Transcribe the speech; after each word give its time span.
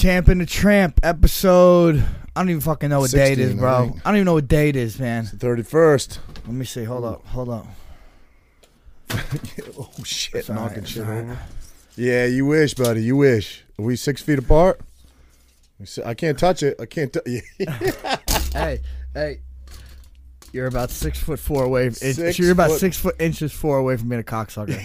Champ 0.00 0.28
and 0.28 0.40
the 0.40 0.46
Tramp 0.46 0.98
episode. 1.02 2.02
I 2.34 2.40
don't 2.40 2.48
even 2.48 2.62
fucking 2.62 2.88
know 2.88 3.00
what 3.00 3.10
day 3.10 3.32
it 3.32 3.38
is, 3.38 3.50
16, 3.50 3.58
I 3.58 3.60
bro. 3.60 3.82
think. 3.90 3.96
I 4.06 4.10
don't 4.10 4.16
even 4.16 4.24
know 4.24 4.32
what 4.34 4.48
day 4.48 4.68
it 4.70 4.76
is, 4.76 4.98
man. 4.98 5.24
The 5.24 5.36
Thirty 5.36 5.62
first. 5.62 6.20
Let 6.46 6.54
me 6.54 6.64
see. 6.64 6.84
Hold 6.84 7.04
up. 7.04 7.26
Hold 7.26 7.50
up. 7.50 7.66
Oh 9.78 9.90
shit! 10.04 10.48
all 10.48 10.56
knocking 10.56 10.78
it's 10.78 10.90
shit 10.90 11.04
right. 11.06 11.18
over. 11.18 11.38
Yeah, 11.96 12.24
you 12.26 12.46
wish, 12.46 12.74
buddy. 12.74 13.02
You 13.02 13.16
wish. 13.16 13.62
Are 13.78 13.84
we 13.84 13.96
six 13.96 14.22
feet 14.22 14.38
apart? 14.38 14.80
We 15.78 15.86
si- 15.86 16.02
I 16.04 16.14
can't 16.14 16.38
touch 16.38 16.62
it. 16.62 16.76
I 16.80 16.86
can't. 16.86 17.12
T- 17.12 17.42
hey, 18.52 18.80
hey. 19.14 19.40
You're 20.52 20.66
about 20.66 20.90
six 20.90 21.18
foot 21.18 21.38
four 21.38 21.64
away. 21.64 21.90
Six 21.90 22.38
you're 22.38 22.52
about 22.52 22.70
foot- 22.70 22.80
six 22.80 22.96
foot 22.96 23.16
inches 23.20 23.52
four 23.52 23.78
away 23.78 23.96
from 23.96 24.08
being 24.08 24.20
a 24.20 24.24
cocksucker. 24.24 24.76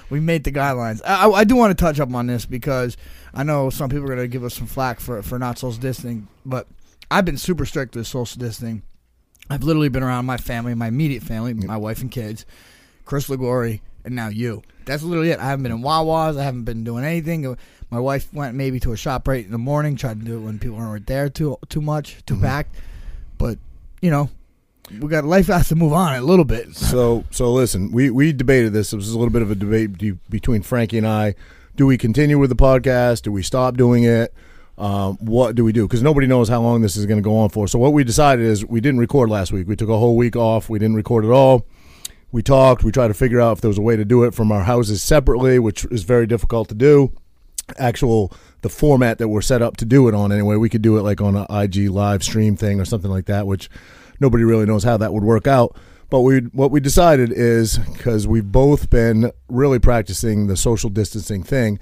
we 0.10 0.20
made 0.20 0.44
the 0.44 0.52
guidelines. 0.52 1.02
I, 1.04 1.28
I- 1.28 1.44
do 1.44 1.56
want 1.56 1.76
to 1.76 1.84
touch 1.84 2.00
up 2.00 2.12
on 2.14 2.26
this 2.26 2.46
because 2.46 2.96
I 3.34 3.42
know 3.42 3.68
some 3.68 3.90
people 3.90 4.04
are 4.04 4.14
going 4.14 4.18
to 4.20 4.28
give 4.28 4.44
us 4.44 4.54
some 4.54 4.66
flack 4.66 5.00
for, 5.00 5.22
for 5.22 5.38
not 5.38 5.58
social 5.58 5.80
distancing, 5.80 6.28
but 6.46 6.66
I've 7.10 7.26
been 7.26 7.36
super 7.36 7.66
strict 7.66 7.94
with 7.94 8.06
social 8.06 8.40
distancing. 8.40 8.82
I've 9.50 9.64
literally 9.64 9.90
been 9.90 10.02
around 10.02 10.24
my 10.24 10.38
family, 10.38 10.74
my 10.74 10.88
immediate 10.88 11.22
family, 11.22 11.52
my 11.52 11.76
wife 11.76 12.00
and 12.00 12.10
kids, 12.10 12.46
Chris 13.04 13.28
Ligori, 13.28 13.80
and 14.04 14.14
now 14.14 14.28
you. 14.28 14.62
That's 14.86 15.02
literally 15.02 15.30
it. 15.30 15.38
I 15.38 15.44
haven't 15.44 15.64
been 15.64 15.72
in 15.72 15.82
Wawa's. 15.82 16.36
I 16.36 16.44
haven't 16.44 16.64
been 16.64 16.84
doing 16.84 17.04
anything. 17.04 17.56
My 17.90 18.00
wife 18.00 18.32
went 18.32 18.54
maybe 18.54 18.80
to 18.80 18.92
a 18.92 18.96
ShopRite 18.96 19.44
in 19.44 19.50
the 19.50 19.58
morning, 19.58 19.96
tried 19.96 20.20
to 20.20 20.24
do 20.24 20.38
it 20.38 20.40
when 20.40 20.58
people 20.58 20.78
weren't 20.78 21.06
there 21.06 21.28
too 21.28 21.58
too 21.68 21.82
much, 21.82 22.24
too 22.24 22.34
mm-hmm. 22.34 22.44
packed. 22.44 22.76
But 23.42 23.58
you 24.00 24.12
know, 24.12 24.30
we 25.00 25.08
got 25.08 25.24
life 25.24 25.48
has 25.48 25.66
to 25.70 25.74
move 25.74 25.92
on 25.92 26.14
a 26.14 26.20
little 26.20 26.44
bit. 26.44 26.76
so, 26.76 27.24
so 27.32 27.52
listen. 27.52 27.90
We 27.90 28.08
we 28.08 28.32
debated 28.32 28.72
this. 28.72 28.92
This 28.92 28.98
was 28.98 29.10
a 29.10 29.18
little 29.18 29.32
bit 29.32 29.42
of 29.42 29.50
a 29.50 29.56
debate 29.56 29.98
between 30.30 30.62
Frankie 30.62 30.96
and 30.96 31.08
I. 31.08 31.34
Do 31.74 31.84
we 31.84 31.98
continue 31.98 32.38
with 32.38 32.50
the 32.50 32.56
podcast? 32.56 33.22
Do 33.22 33.32
we 33.32 33.42
stop 33.42 33.76
doing 33.76 34.04
it? 34.04 34.32
Um, 34.78 35.16
what 35.16 35.56
do 35.56 35.64
we 35.64 35.72
do? 35.72 35.88
Because 35.88 36.04
nobody 36.04 36.28
knows 36.28 36.48
how 36.48 36.60
long 36.60 36.82
this 36.82 36.96
is 36.96 37.04
going 37.04 37.18
to 37.18 37.22
go 37.22 37.36
on 37.36 37.48
for. 37.48 37.66
So 37.66 37.80
what 37.80 37.92
we 37.92 38.04
decided 38.04 38.46
is 38.46 38.64
we 38.64 38.80
didn't 38.80 39.00
record 39.00 39.28
last 39.28 39.50
week. 39.50 39.66
We 39.66 39.74
took 39.74 39.88
a 39.88 39.98
whole 39.98 40.16
week 40.16 40.36
off. 40.36 40.70
We 40.70 40.78
didn't 40.78 40.94
record 40.94 41.24
at 41.24 41.32
all. 41.32 41.66
We 42.30 42.44
talked. 42.44 42.84
We 42.84 42.92
tried 42.92 43.08
to 43.08 43.14
figure 43.14 43.40
out 43.40 43.56
if 43.56 43.60
there 43.60 43.68
was 43.70 43.78
a 43.78 43.82
way 43.82 43.96
to 43.96 44.04
do 44.04 44.22
it 44.22 44.34
from 44.34 44.52
our 44.52 44.62
houses 44.62 45.02
separately, 45.02 45.58
which 45.58 45.84
is 45.86 46.04
very 46.04 46.28
difficult 46.28 46.68
to 46.68 46.76
do. 46.76 47.12
Actual 47.76 48.32
the 48.62 48.68
format 48.68 49.18
that 49.18 49.28
we're 49.28 49.42
set 49.42 49.60
up 49.60 49.76
to 49.76 49.84
do 49.84 50.08
it 50.08 50.14
on 50.14 50.32
anyway. 50.32 50.56
We 50.56 50.68
could 50.68 50.82
do 50.82 50.96
it 50.96 51.02
like 51.02 51.20
on 51.20 51.36
an 51.36 51.46
IG 51.50 51.90
live 51.90 52.22
stream 52.22 52.56
thing 52.56 52.80
or 52.80 52.84
something 52.84 53.10
like 53.10 53.26
that, 53.26 53.46
which 53.46 53.68
nobody 54.20 54.44
really 54.44 54.66
knows 54.66 54.84
how 54.84 54.96
that 54.96 55.12
would 55.12 55.24
work 55.24 55.46
out. 55.46 55.76
But 56.08 56.20
we 56.20 56.40
what 56.40 56.70
we 56.70 56.80
decided 56.80 57.32
is 57.32 57.78
because 57.78 58.26
we've 58.26 58.50
both 58.50 58.90
been 58.90 59.32
really 59.48 59.78
practicing 59.78 60.46
the 60.46 60.56
social 60.56 60.90
distancing 60.90 61.42
thing. 61.42 61.78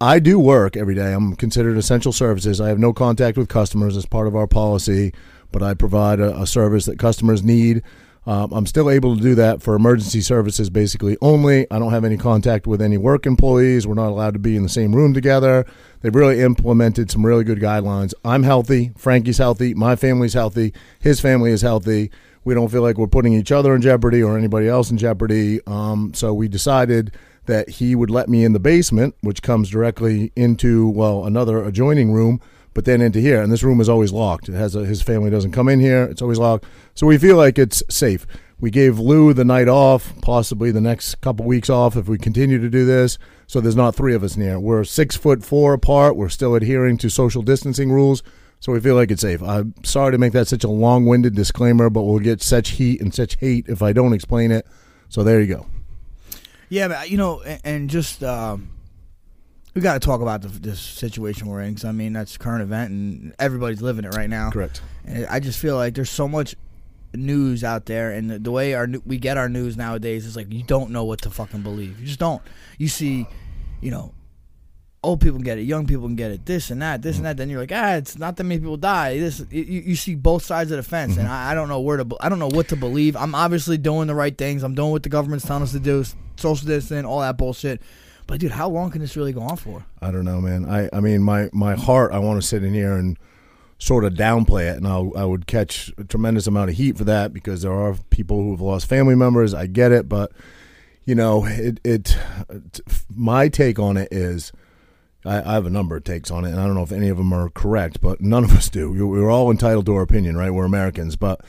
I 0.00 0.18
do 0.18 0.40
work 0.40 0.76
every 0.76 0.94
day. 0.94 1.12
I'm 1.12 1.36
considered 1.36 1.76
essential 1.76 2.12
services. 2.12 2.60
I 2.60 2.68
have 2.68 2.78
no 2.78 2.92
contact 2.92 3.38
with 3.38 3.48
customers 3.48 3.96
as 3.96 4.06
part 4.06 4.26
of 4.26 4.34
our 4.34 4.46
policy, 4.46 5.12
but 5.52 5.62
I 5.62 5.74
provide 5.74 6.18
a, 6.18 6.40
a 6.40 6.46
service 6.46 6.86
that 6.86 6.98
customers 6.98 7.42
need. 7.44 7.82
Um, 8.26 8.52
I'm 8.52 8.66
still 8.66 8.88
able 8.88 9.16
to 9.16 9.22
do 9.22 9.34
that 9.34 9.62
for 9.62 9.74
emergency 9.74 10.20
services 10.20 10.70
basically 10.70 11.16
only. 11.20 11.66
I 11.70 11.78
don't 11.78 11.92
have 11.92 12.04
any 12.04 12.16
contact 12.16 12.66
with 12.66 12.80
any 12.80 12.96
work 12.96 13.26
employees. 13.26 13.86
We're 13.86 13.94
not 13.94 14.08
allowed 14.08 14.32
to 14.32 14.38
be 14.38 14.56
in 14.56 14.62
the 14.62 14.68
same 14.68 14.94
room 14.94 15.12
together. 15.12 15.66
They've 16.00 16.14
really 16.14 16.40
implemented 16.40 17.10
some 17.10 17.24
really 17.24 17.44
good 17.44 17.60
guidelines. 17.60 18.14
I'm 18.24 18.42
healthy. 18.42 18.92
Frankie's 18.96 19.38
healthy. 19.38 19.74
My 19.74 19.96
family's 19.96 20.34
healthy. 20.34 20.72
His 21.00 21.20
family 21.20 21.50
is 21.50 21.62
healthy. 21.62 22.10
We 22.44 22.54
don't 22.54 22.68
feel 22.68 22.82
like 22.82 22.98
we're 22.98 23.06
putting 23.06 23.32
each 23.34 23.52
other 23.52 23.74
in 23.74 23.82
jeopardy 23.82 24.22
or 24.22 24.36
anybody 24.36 24.68
else 24.68 24.90
in 24.90 24.98
jeopardy. 24.98 25.60
Um, 25.66 26.12
so 26.14 26.32
we 26.34 26.48
decided 26.48 27.12
that 27.46 27.68
he 27.68 27.94
would 27.94 28.10
let 28.10 28.28
me 28.28 28.44
in 28.44 28.52
the 28.52 28.60
basement, 28.60 29.14
which 29.20 29.42
comes 29.42 29.68
directly 29.68 30.32
into, 30.34 30.88
well, 30.88 31.26
another 31.26 31.62
adjoining 31.62 32.12
room 32.12 32.40
but 32.74 32.84
then 32.84 33.00
into 33.00 33.20
here. 33.20 33.40
And 33.40 33.50
this 33.50 33.62
room 33.62 33.80
is 33.80 33.88
always 33.88 34.12
locked. 34.12 34.48
It 34.48 34.54
has 34.54 34.74
a, 34.74 34.84
his 34.84 35.00
family 35.00 35.30
doesn't 35.30 35.52
come 35.52 35.68
in 35.68 35.80
here. 35.80 36.04
It's 36.04 36.20
always 36.20 36.38
locked. 36.38 36.66
So 36.94 37.06
we 37.06 37.18
feel 37.18 37.36
like 37.36 37.58
it's 37.58 37.82
safe. 37.88 38.26
We 38.60 38.70
gave 38.70 38.98
Lou 38.98 39.32
the 39.32 39.44
night 39.44 39.68
off, 39.68 40.12
possibly 40.20 40.70
the 40.70 40.80
next 40.80 41.20
couple 41.20 41.44
weeks 41.44 41.70
off 41.70 41.96
if 41.96 42.08
we 42.08 42.18
continue 42.18 42.58
to 42.58 42.70
do 42.70 42.84
this. 42.84 43.18
So 43.46 43.60
there's 43.60 43.76
not 43.76 43.94
three 43.94 44.14
of 44.14 44.22
us 44.22 44.36
near. 44.36 44.58
We're 44.58 44.84
six 44.84 45.16
foot 45.16 45.44
four 45.44 45.72
apart. 45.72 46.16
We're 46.16 46.28
still 46.28 46.54
adhering 46.54 46.98
to 46.98 47.10
social 47.10 47.42
distancing 47.42 47.92
rules. 47.92 48.22
So 48.60 48.72
we 48.72 48.80
feel 48.80 48.94
like 48.94 49.10
it's 49.10 49.20
safe. 49.20 49.42
I'm 49.42 49.74
sorry 49.84 50.12
to 50.12 50.18
make 50.18 50.32
that 50.32 50.48
such 50.48 50.64
a 50.64 50.70
long 50.70 51.04
winded 51.04 51.34
disclaimer, 51.34 51.90
but 51.90 52.04
we'll 52.04 52.20
get 52.20 52.40
such 52.42 52.70
heat 52.70 53.00
and 53.00 53.14
such 53.14 53.36
hate 53.38 53.68
if 53.68 53.82
I 53.82 53.92
don't 53.92 54.14
explain 54.14 54.50
it. 54.50 54.66
So 55.10 55.22
there 55.22 55.40
you 55.40 55.46
go. 55.46 55.66
Yeah, 56.70 56.88
but 56.88 57.10
you 57.10 57.18
know, 57.18 57.42
and, 57.42 57.60
and 57.64 57.90
just 57.90 58.24
um, 58.24 58.70
we 59.74 59.80
got 59.80 59.94
to 59.94 60.00
talk 60.00 60.20
about 60.20 60.42
the, 60.42 60.48
this 60.48 60.80
situation 60.80 61.48
we're 61.48 61.62
in 61.62 61.70
because 61.74 61.84
I 61.84 61.92
mean 61.92 62.12
that's 62.12 62.36
current 62.36 62.62
event 62.62 62.90
and 62.90 63.34
everybody's 63.38 63.82
living 63.82 64.04
it 64.04 64.14
right 64.14 64.30
now. 64.30 64.50
Correct. 64.50 64.80
And 65.04 65.26
I 65.26 65.40
just 65.40 65.58
feel 65.58 65.76
like 65.76 65.94
there's 65.94 66.10
so 66.10 66.28
much 66.28 66.54
news 67.12 67.64
out 67.64 67.86
there, 67.86 68.10
and 68.12 68.30
the, 68.30 68.38
the 68.38 68.50
way 68.50 68.74
our 68.74 68.88
we 69.04 69.18
get 69.18 69.36
our 69.36 69.48
news 69.48 69.76
nowadays 69.76 70.26
is 70.26 70.36
like 70.36 70.52
you 70.52 70.62
don't 70.62 70.90
know 70.90 71.04
what 71.04 71.22
to 71.22 71.30
fucking 71.30 71.62
believe. 71.62 72.00
You 72.00 72.06
just 72.06 72.20
don't. 72.20 72.42
You 72.78 72.88
see, 72.88 73.26
you 73.80 73.90
know, 73.90 74.14
old 75.02 75.20
people 75.20 75.36
can 75.38 75.44
get 75.44 75.58
it, 75.58 75.62
young 75.62 75.86
people 75.86 76.06
can 76.06 76.16
get 76.16 76.30
it, 76.30 76.46
this 76.46 76.70
and 76.70 76.80
that, 76.82 77.02
this 77.02 77.16
and 77.16 77.26
that. 77.26 77.36
Then 77.36 77.50
you're 77.50 77.60
like, 77.60 77.72
ah, 77.72 77.94
it's 77.94 78.18
not 78.18 78.36
that 78.36 78.44
many 78.44 78.60
people 78.60 78.76
die. 78.76 79.18
This 79.18 79.44
you, 79.50 79.62
you 79.62 79.96
see 79.96 80.14
both 80.14 80.44
sides 80.44 80.70
of 80.70 80.76
the 80.76 80.82
fence, 80.82 81.16
and 81.16 81.28
I, 81.28 81.52
I 81.52 81.54
don't 81.54 81.68
know 81.68 81.80
where 81.80 81.96
to. 81.96 82.16
I 82.20 82.28
don't 82.28 82.38
know 82.38 82.48
what 82.48 82.68
to 82.68 82.76
believe. 82.76 83.16
I'm 83.16 83.34
obviously 83.34 83.78
doing 83.78 84.06
the 84.06 84.14
right 84.14 84.36
things. 84.36 84.62
I'm 84.62 84.74
doing 84.74 84.90
what 84.90 85.02
the 85.02 85.08
government's 85.08 85.44
telling 85.44 85.62
us 85.62 85.72
to 85.72 85.80
do, 85.80 86.04
social 86.36 86.66
distancing, 86.66 87.04
all 87.04 87.20
that 87.20 87.36
bullshit. 87.36 87.80
But 88.26 88.40
dude, 88.40 88.52
how 88.52 88.68
long 88.68 88.90
can 88.90 89.00
this 89.00 89.16
really 89.16 89.32
go 89.32 89.42
on 89.42 89.56
for? 89.56 89.84
I 90.00 90.10
don't 90.10 90.24
know, 90.24 90.40
man. 90.40 90.64
I, 90.64 90.88
I 90.92 91.00
mean, 91.00 91.22
my, 91.22 91.50
my 91.52 91.74
heart, 91.74 92.12
I 92.12 92.18
want 92.18 92.40
to 92.40 92.46
sit 92.46 92.64
in 92.64 92.72
here 92.72 92.96
and 92.96 93.18
sort 93.78 94.04
of 94.04 94.14
downplay 94.14 94.70
it, 94.72 94.76
and 94.78 94.86
I'll, 94.86 95.12
I 95.16 95.24
would 95.24 95.46
catch 95.46 95.92
a 95.98 96.04
tremendous 96.04 96.46
amount 96.46 96.70
of 96.70 96.76
heat 96.76 96.96
for 96.96 97.04
that 97.04 97.32
because 97.34 97.62
there 97.62 97.72
are 97.72 97.94
people 98.10 98.38
who 98.42 98.52
have 98.52 98.60
lost 98.62 98.86
family 98.86 99.14
members. 99.14 99.52
I 99.52 99.66
get 99.66 99.92
it, 99.92 100.08
but 100.08 100.32
you 101.04 101.14
know, 101.14 101.44
it, 101.44 101.80
it 101.84 102.16
my 103.14 103.48
take 103.48 103.78
on 103.78 103.96
it 103.98 104.08
is. 104.10 104.52
I, 105.26 105.42
I 105.42 105.52
have 105.54 105.66
a 105.66 105.70
number 105.70 105.96
of 105.96 106.04
takes 106.04 106.30
on 106.30 106.44
it, 106.46 106.50
and 106.52 106.60
I 106.60 106.64
don't 106.66 106.74
know 106.74 106.82
if 106.82 106.92
any 106.92 107.08
of 107.10 107.18
them 107.18 107.32
are 107.32 107.50
correct, 107.50 108.00
but 108.00 108.20
none 108.22 108.42
of 108.44 108.52
us 108.52 108.70
do. 108.70 108.90
We- 108.90 109.02
We're 109.02 109.30
all 109.30 109.50
entitled 109.50 109.84
to 109.86 109.94
our 109.96 110.02
opinion, 110.02 110.36
right? 110.36 110.50
We're 110.50 110.64
Americans, 110.64 111.16
but 111.16 111.40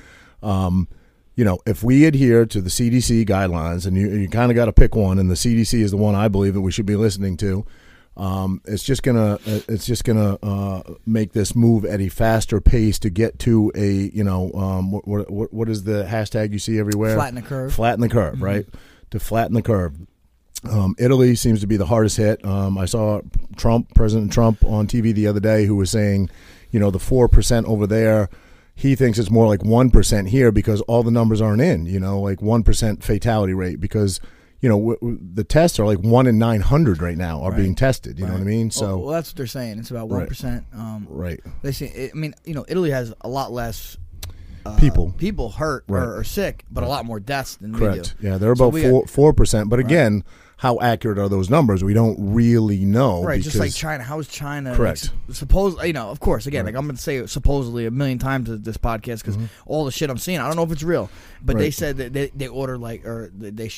um, 0.44 0.90
you 1.36 1.44
know, 1.44 1.60
if 1.66 1.84
we 1.84 2.06
adhere 2.06 2.46
to 2.46 2.62
the 2.62 2.70
CDC 2.70 3.28
guidelines, 3.28 3.86
and 3.86 3.98
you, 3.98 4.10
you 4.10 4.30
kind 4.30 4.52
of 4.52 4.56
got 4.56 4.66
to 4.66 4.74
pick 4.74 4.96
one, 4.96 5.20
and 5.20 5.30
the 5.30 5.36
CDC 5.36 5.80
is 5.82 5.92
the 5.92 5.98
one 5.98 6.16
I 6.16 6.28
believe 6.28 6.54
that 6.54 6.62
we 6.62 6.72
should 6.72 6.86
be 6.86 6.96
listening 6.96 7.38
to. 7.38 7.66
Um, 8.18 8.62
it's 8.64 8.84
just 8.84 9.04
gonna 9.04 9.40
it's 9.46 9.86
just 9.86 10.06
gonna 10.06 10.36
uh, 10.42 10.82
make 11.06 11.34
this 11.34 11.54
move 11.54 11.84
at 11.84 12.00
a 12.00 12.08
faster 12.08 12.62
pace 12.62 12.98
to 13.00 13.10
get 13.10 13.40
to 13.40 13.74
a 13.76 13.86
you 13.86 14.24
know 14.24 14.54
um, 14.54 14.92
what, 14.92 15.30
what 15.30 15.54
what 15.54 15.70
is 15.70 15.84
the 15.84 16.06
hashtag 16.06 16.54
you 16.54 16.60
see 16.60 16.80
everywhere? 16.80 17.16
Flatten 17.16 17.36
the 17.36 17.42
curve. 17.42 17.74
Flatten 17.74 18.00
the 18.00 18.10
curve, 18.10 18.42
right? 18.42 18.66
To 19.12 19.20
flatten 19.20 19.54
the 19.54 19.62
curve. 19.62 19.96
Um, 20.70 20.96
Italy 20.98 21.36
seems 21.36 21.60
to 21.60 21.68
be 21.68 21.76
the 21.76 21.86
hardest 21.86 22.16
hit. 22.16 22.44
Um, 22.46 22.78
I 22.78 22.86
saw 22.86 23.22
Trump, 23.58 23.94
President 23.94 24.32
Trump, 24.32 24.64
on 24.64 24.88
TV 24.88 25.14
the 25.14 25.28
other 25.28 25.42
day, 25.42 25.66
who 25.66 25.76
was 25.76 25.92
saying, 25.92 26.30
you 26.72 26.80
know, 26.80 26.92
the 26.92 27.00
four 27.00 27.28
percent 27.28 27.68
over 27.68 27.86
there. 27.86 28.30
He 28.76 28.96
thinks 28.96 29.18
it's 29.18 29.32
more 29.32 29.48
like 29.48 29.64
one 29.64 29.90
percent 29.90 30.30
here 30.30 30.52
because 30.52 30.82
all 30.82 31.02
the 31.04 31.12
numbers 31.12 31.42
aren't 31.42 31.62
in. 31.62 31.86
You 31.86 32.00
know, 32.00 32.20
like 32.20 32.42
one 32.42 32.62
percent 32.64 33.04
fatality 33.04 33.54
rate 33.54 33.80
because 33.80 34.20
you 34.62 34.68
know 34.70 34.78
w- 34.78 34.98
w- 35.00 35.20
the 35.34 35.44
tests 35.46 35.80
are 35.80 35.86
like 35.86 36.00
one 36.00 36.28
in 36.28 36.38
nine 36.38 36.60
hundred 36.62 37.02
right 37.02 37.18
now 37.18 37.42
are 37.42 37.52
being 37.54 37.74
tested. 37.76 38.20
You 38.20 38.26
know 38.28 38.34
what 38.34 38.42
I 38.42 38.46
mean? 38.46 38.72
So 38.72 38.86
well, 38.88 39.00
well, 39.02 39.12
that's 39.14 39.30
what 39.30 39.38
they're 39.38 39.48
saying. 39.48 39.80
It's 39.80 39.92
about 39.92 40.10
one 40.10 40.28
Right. 40.28 40.64
Um, 40.74 41.08
right, 41.10 41.40
They 41.62 41.72
say, 41.72 42.10
I 42.14 42.18
mean, 42.18 42.34
you 42.44 42.54
know, 42.54 42.66
Italy 42.68 42.92
has 42.92 43.14
a 43.22 43.30
lot 43.30 43.52
less 43.54 43.98
uh, 44.66 44.76
People. 44.78 45.14
people 45.18 45.52
hurt 45.52 45.86
Right. 45.88 46.04
or, 46.04 46.18
or 46.18 46.24
sick, 46.24 46.66
but 46.72 46.84
a 46.84 46.88
lot 46.88 47.06
more 47.06 47.20
deaths 47.20 47.56
than 47.56 47.72
we 47.74 47.80
correct. 47.80 48.16
do. 48.20 48.28
Yeah, 48.28 48.38
they're 48.38 48.52
about 48.52 48.74
we 48.74 48.90
four 48.90 49.06
four 49.08 49.32
percent. 49.32 49.70
But 49.70 49.80
again, 49.80 50.24
how 50.58 50.80
accurate 50.80 51.18
are 51.18 51.28
those 51.28 51.50
numbers? 51.50 51.84
We 51.84 51.94
don't 51.94 52.18
really 52.20 52.86
know. 52.86 53.24
Right, 53.24 53.42
just 53.42 53.58
like 53.58 53.74
China. 53.74 54.04
How 54.04 54.20
is 54.20 54.28
China? 54.28 54.76
Correct. 54.76 55.00
sup- 55.00 55.14
suppose 55.32 55.84
you 55.84 55.94
know, 55.94 56.10
of 56.10 56.20
course. 56.20 56.46
Again, 56.46 56.66
like 56.66 56.76
I'm 56.76 56.86
going 56.86 56.96
to 56.96 57.02
say 57.02 57.26
supposedly 57.28 57.86
a 57.86 57.92
million 57.92 58.20
times 58.20 58.50
this 58.62 58.78
podcast 58.78 59.20
because 59.20 59.38
all 59.66 59.86
the 59.86 59.92
shit 59.92 60.10
I'm 60.10 60.18
seeing, 60.18 60.40
I 60.40 60.48
don't 60.48 60.56
know 60.56 60.64
if 60.64 60.72
it's 60.72 60.84
real, 60.84 61.10
but 61.44 61.58
they 61.58 61.66
Mm-hmm. 61.70 61.72
Said 61.76 61.98
that 61.98 62.14
they, 62.14 62.28
they 62.28 62.48
ordered 62.48 62.78
like 62.78 63.06
or 63.06 63.32
they- 63.36 63.50
they 63.50 63.72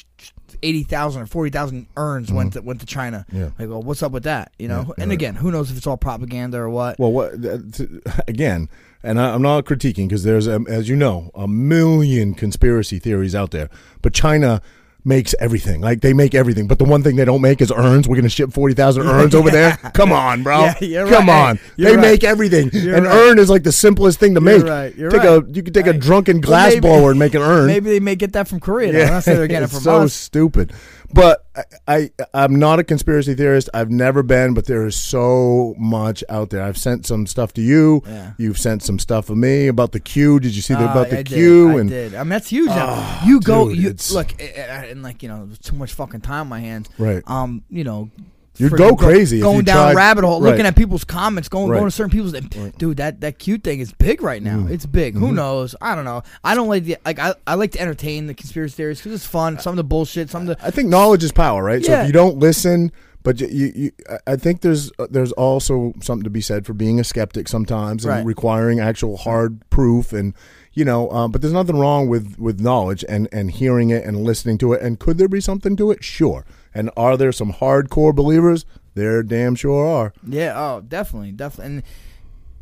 eighty 0.62 0.84
thousand 0.84 1.24
or 1.24 1.26
forty 1.26 1.50
thousand 1.50 1.88
urns 1.98 2.32
went 2.32 2.54
to 2.54 2.62
went 2.62 2.80
to 2.82 2.86
China. 2.86 3.26
Mm-hmm. 3.30 3.38
Yeah. 3.40 3.50
Like, 3.58 3.70
well, 3.70 3.82
what's 3.82 4.04
up 4.04 4.12
with 4.12 4.24
that? 4.24 4.52
You 4.60 4.68
know? 4.68 4.86
Yeah, 4.88 5.04
and 5.04 5.10
right. 5.10 5.16
again, 5.16 5.36
who 5.36 5.52
knows 5.52 5.72
if 5.72 5.78
it's 5.78 5.88
all 5.88 5.98
propaganda 5.98 6.58
or 6.60 6.70
what? 6.70 7.00
Well, 7.00 7.12
what 7.12 7.34
again? 8.28 8.70
And 9.04 9.20
I, 9.22 9.34
I'm 9.34 9.42
not 9.42 9.66
critiquing 9.66 10.08
because 10.08 10.24
there's, 10.24 10.48
as 10.48 10.90
you 10.90 10.96
know, 10.96 11.32
a 11.36 11.48
million 11.48 12.34
conspiracy 12.34 13.00
theories 13.00 13.36
out 13.36 13.52
there. 13.52 13.70
But 14.02 14.14
China 14.14 14.62
makes 15.08 15.34
everything. 15.40 15.82
Like 15.82 16.02
they 16.02 16.14
make 16.14 16.36
everything. 16.36 16.68
But 16.68 16.78
the 16.78 16.84
one 16.84 17.02
thing 17.02 17.16
they 17.16 17.26
don't 17.26 17.42
make 17.42 17.62
is 17.62 17.72
urns. 17.72 18.08
We're 18.08 18.16
going 18.18 18.24
to 18.24 18.30
ship 18.30 18.52
forty 18.54 18.76
thousand 18.76 19.08
urns 19.08 19.34
over 19.34 19.50
there. 19.50 19.78
Come 19.94 20.12
on, 20.12 20.44
bro. 20.44 20.66
Yeah, 20.66 20.76
you're 20.82 21.08
Come 21.08 21.28
right. 21.30 21.50
on. 21.52 21.60
You're 21.78 21.92
they 21.92 21.96
right. 21.96 22.02
make 22.02 22.24
everything. 22.24 22.70
You're 22.74 22.96
an 22.98 23.06
right. 23.06 23.16
urn 23.16 23.40
is 23.40 23.50
like 23.50 23.64
the 23.64 23.72
simplest 23.72 24.20
thing 24.20 24.36
to 24.36 24.42
You're 24.42 24.60
make. 24.60 24.68
right. 24.68 24.96
You're 24.96 25.10
take 25.10 25.24
right. 25.24 25.44
a 25.44 25.46
you 25.52 25.64
could 25.64 25.74
take 25.74 25.88
a 25.88 25.94
drunken 25.94 26.38
Well, 26.38 26.42
glass 26.50 26.70
maybe- 26.74 26.82
blower 26.82 27.10
and 27.12 27.20
make 27.20 27.34
an 27.34 27.42
urn. 27.42 27.68
Maybe 27.78 27.90
they 27.90 28.00
may 28.00 28.16
get 28.16 28.34
that 28.34 28.48
from 28.48 28.60
Korea. 28.60 28.92
Yeah, 28.94 29.06
I'm 29.06 29.14
not 29.14 29.24
saying 29.24 29.38
they're 29.38 29.48
getting 29.48 29.64
it 29.66 29.72
from 29.72 29.80
so 29.80 29.96
us. 30.04 30.14
stupid. 30.14 30.74
But 31.14 31.46
I, 31.56 31.64
I, 31.88 32.10
I'm 32.34 32.56
not 32.58 32.80
a 32.80 32.84
conspiracy 32.84 33.34
theorist. 33.34 33.70
I've 33.74 33.90
never 33.90 34.24
been, 34.24 34.54
but 34.54 34.66
there 34.66 34.86
is 34.86 34.96
so 34.96 35.74
much 35.78 36.24
out 36.30 36.50
there. 36.50 36.62
I've 36.62 36.78
sent 36.78 37.06
some 37.06 37.26
stuff 37.26 37.54
to 37.54 37.62
you. 37.62 38.04
Yeah. 38.06 38.34
You've 38.38 38.58
sent 38.60 38.84
some 38.84 39.00
stuff 39.00 39.30
of 39.30 39.38
me 39.38 39.68
about 39.68 39.94
the 39.94 40.00
Q. 40.00 40.40
Did 40.40 40.56
you 40.56 40.62
see 40.62 40.74
the, 40.74 40.82
Uh, 40.88 40.92
about 40.92 41.10
the 41.10 41.20
I 41.20 41.24
Q? 41.24 41.68
Did, 41.70 41.80
and 41.80 41.90
I 41.90 41.94
did. 41.94 42.16
I 42.16 42.24
mean, 42.24 42.30
that's 42.30 42.50
huge. 42.50 42.70
Oh, 42.72 43.24
you 43.26 43.40
go. 43.40 43.70
dude, 43.70 43.78
you 43.78 43.96
look, 44.14 44.34
and 44.42 45.02
like 45.02 45.24
you 45.24 45.30
know, 45.30 45.50
too 45.64 45.76
much 45.76 45.94
fucking 45.94 46.22
time 46.22 46.42
on 46.42 46.48
my 46.50 46.60
hands. 46.60 46.90
Right. 46.98 47.24
Um. 47.26 47.64
You 47.70 47.84
know. 47.84 48.12
You'd 48.60 48.74
go 48.74 48.96
crazy 48.96 49.38
if 49.38 49.44
going 49.44 49.58
you 49.58 49.62
down 49.64 49.76
tried- 49.78 49.96
rabbit 49.96 50.24
hole, 50.24 50.42
right. 50.42 50.50
looking 50.52 50.66
at 50.66 50.76
people's 50.76 51.04
comments, 51.04 51.48
going 51.50 51.70
Right. 51.70 51.78
going 51.78 51.90
to 51.90 51.96
certain 51.96 52.10
people's. 52.12 52.34
and, 52.34 52.76
Dude, 52.78 52.98
that 52.98 53.22
that 53.22 53.40
Q 53.40 53.58
thing 53.58 53.80
is 53.80 53.94
big 53.94 54.22
right 54.22 54.42
now. 54.42 54.58
Mm. 54.60 54.72
It's 54.72 54.86
big. 54.86 55.14
Mm-hmm. 55.16 55.26
Who 55.26 55.32
knows? 55.34 55.76
I 55.82 55.96
don't 55.96 56.06
know. 56.06 56.24
I 56.44 56.56
don't 56.56 56.68
like 56.68 56.84
the 56.86 56.98
like. 57.06 57.20
I, 57.20 57.36
I 57.46 57.56
like 57.56 57.72
to 57.74 57.80
entertain 57.82 58.28
the 58.28 58.34
conspiracy 58.34 58.76
theories 58.76 59.00
because 59.00 59.14
it's 59.14 59.26
fun. 59.26 59.60
Some 59.60 59.72
of 59.74 59.78
the 59.78 59.84
bullshit. 59.84 60.30
Some 60.30 60.48
of 60.50 60.58
the 60.58 60.66
I 60.66 60.72
think 60.72 60.90
knowledge 60.90 61.24
is 61.24 61.32
power, 61.32 61.64
right? 61.64 61.84
So 61.84 61.92
Yeah. 61.92 62.02
if 62.02 62.08
you 62.08 62.14
don't 62.14 62.38
listen, 62.38 62.92
but 63.28 63.42
you, 63.42 63.74
you, 63.76 63.92
I 64.26 64.38
think 64.38 64.62
there's 64.62 64.90
uh, 64.98 65.08
there's 65.10 65.34
also 65.34 65.92
something 66.02 66.24
to 66.24 66.30
be 66.30 66.40
said 66.40 66.66
for 66.66 66.74
being 66.74 66.98
a 66.98 67.04
skeptic 67.04 67.50
sometimes 67.50 68.06
and 68.06 68.14
Right. 68.14 68.26
requiring 68.26 68.80
actual 68.80 69.18
hard 69.18 69.70
proof 69.70 70.14
and 70.14 70.34
you 70.72 70.86
know. 70.86 71.10
Um, 71.12 71.32
but 71.34 71.42
there's 71.42 71.52
nothing 71.54 71.78
wrong 71.78 72.08
with 72.08 72.40
with 72.40 72.62
knowledge 72.62 73.04
and 73.10 73.28
and 73.34 73.52
hearing 73.52 73.90
it 73.90 74.06
and 74.06 74.24
listening 74.24 74.58
to 74.60 74.72
it. 74.72 74.82
And 74.82 74.98
could 74.98 75.18
there 75.18 75.28
be 75.28 75.42
something 75.42 75.76
to 75.76 75.92
it? 75.92 76.06
Sure. 76.06 76.46
And 76.74 76.90
are 76.96 77.18
there 77.18 77.34
some 77.34 77.52
hardcore 77.52 78.16
believers? 78.16 78.66
There 78.96 79.22
damn 79.24 79.56
sure 79.56 79.86
are. 79.86 80.14
Yeah, 80.26 80.54
oh, 80.56 80.80
definitely, 80.80 81.34
definitely. 81.34 81.74
And 81.76 81.84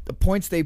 the 0.05 0.13
points 0.13 0.47
they 0.47 0.63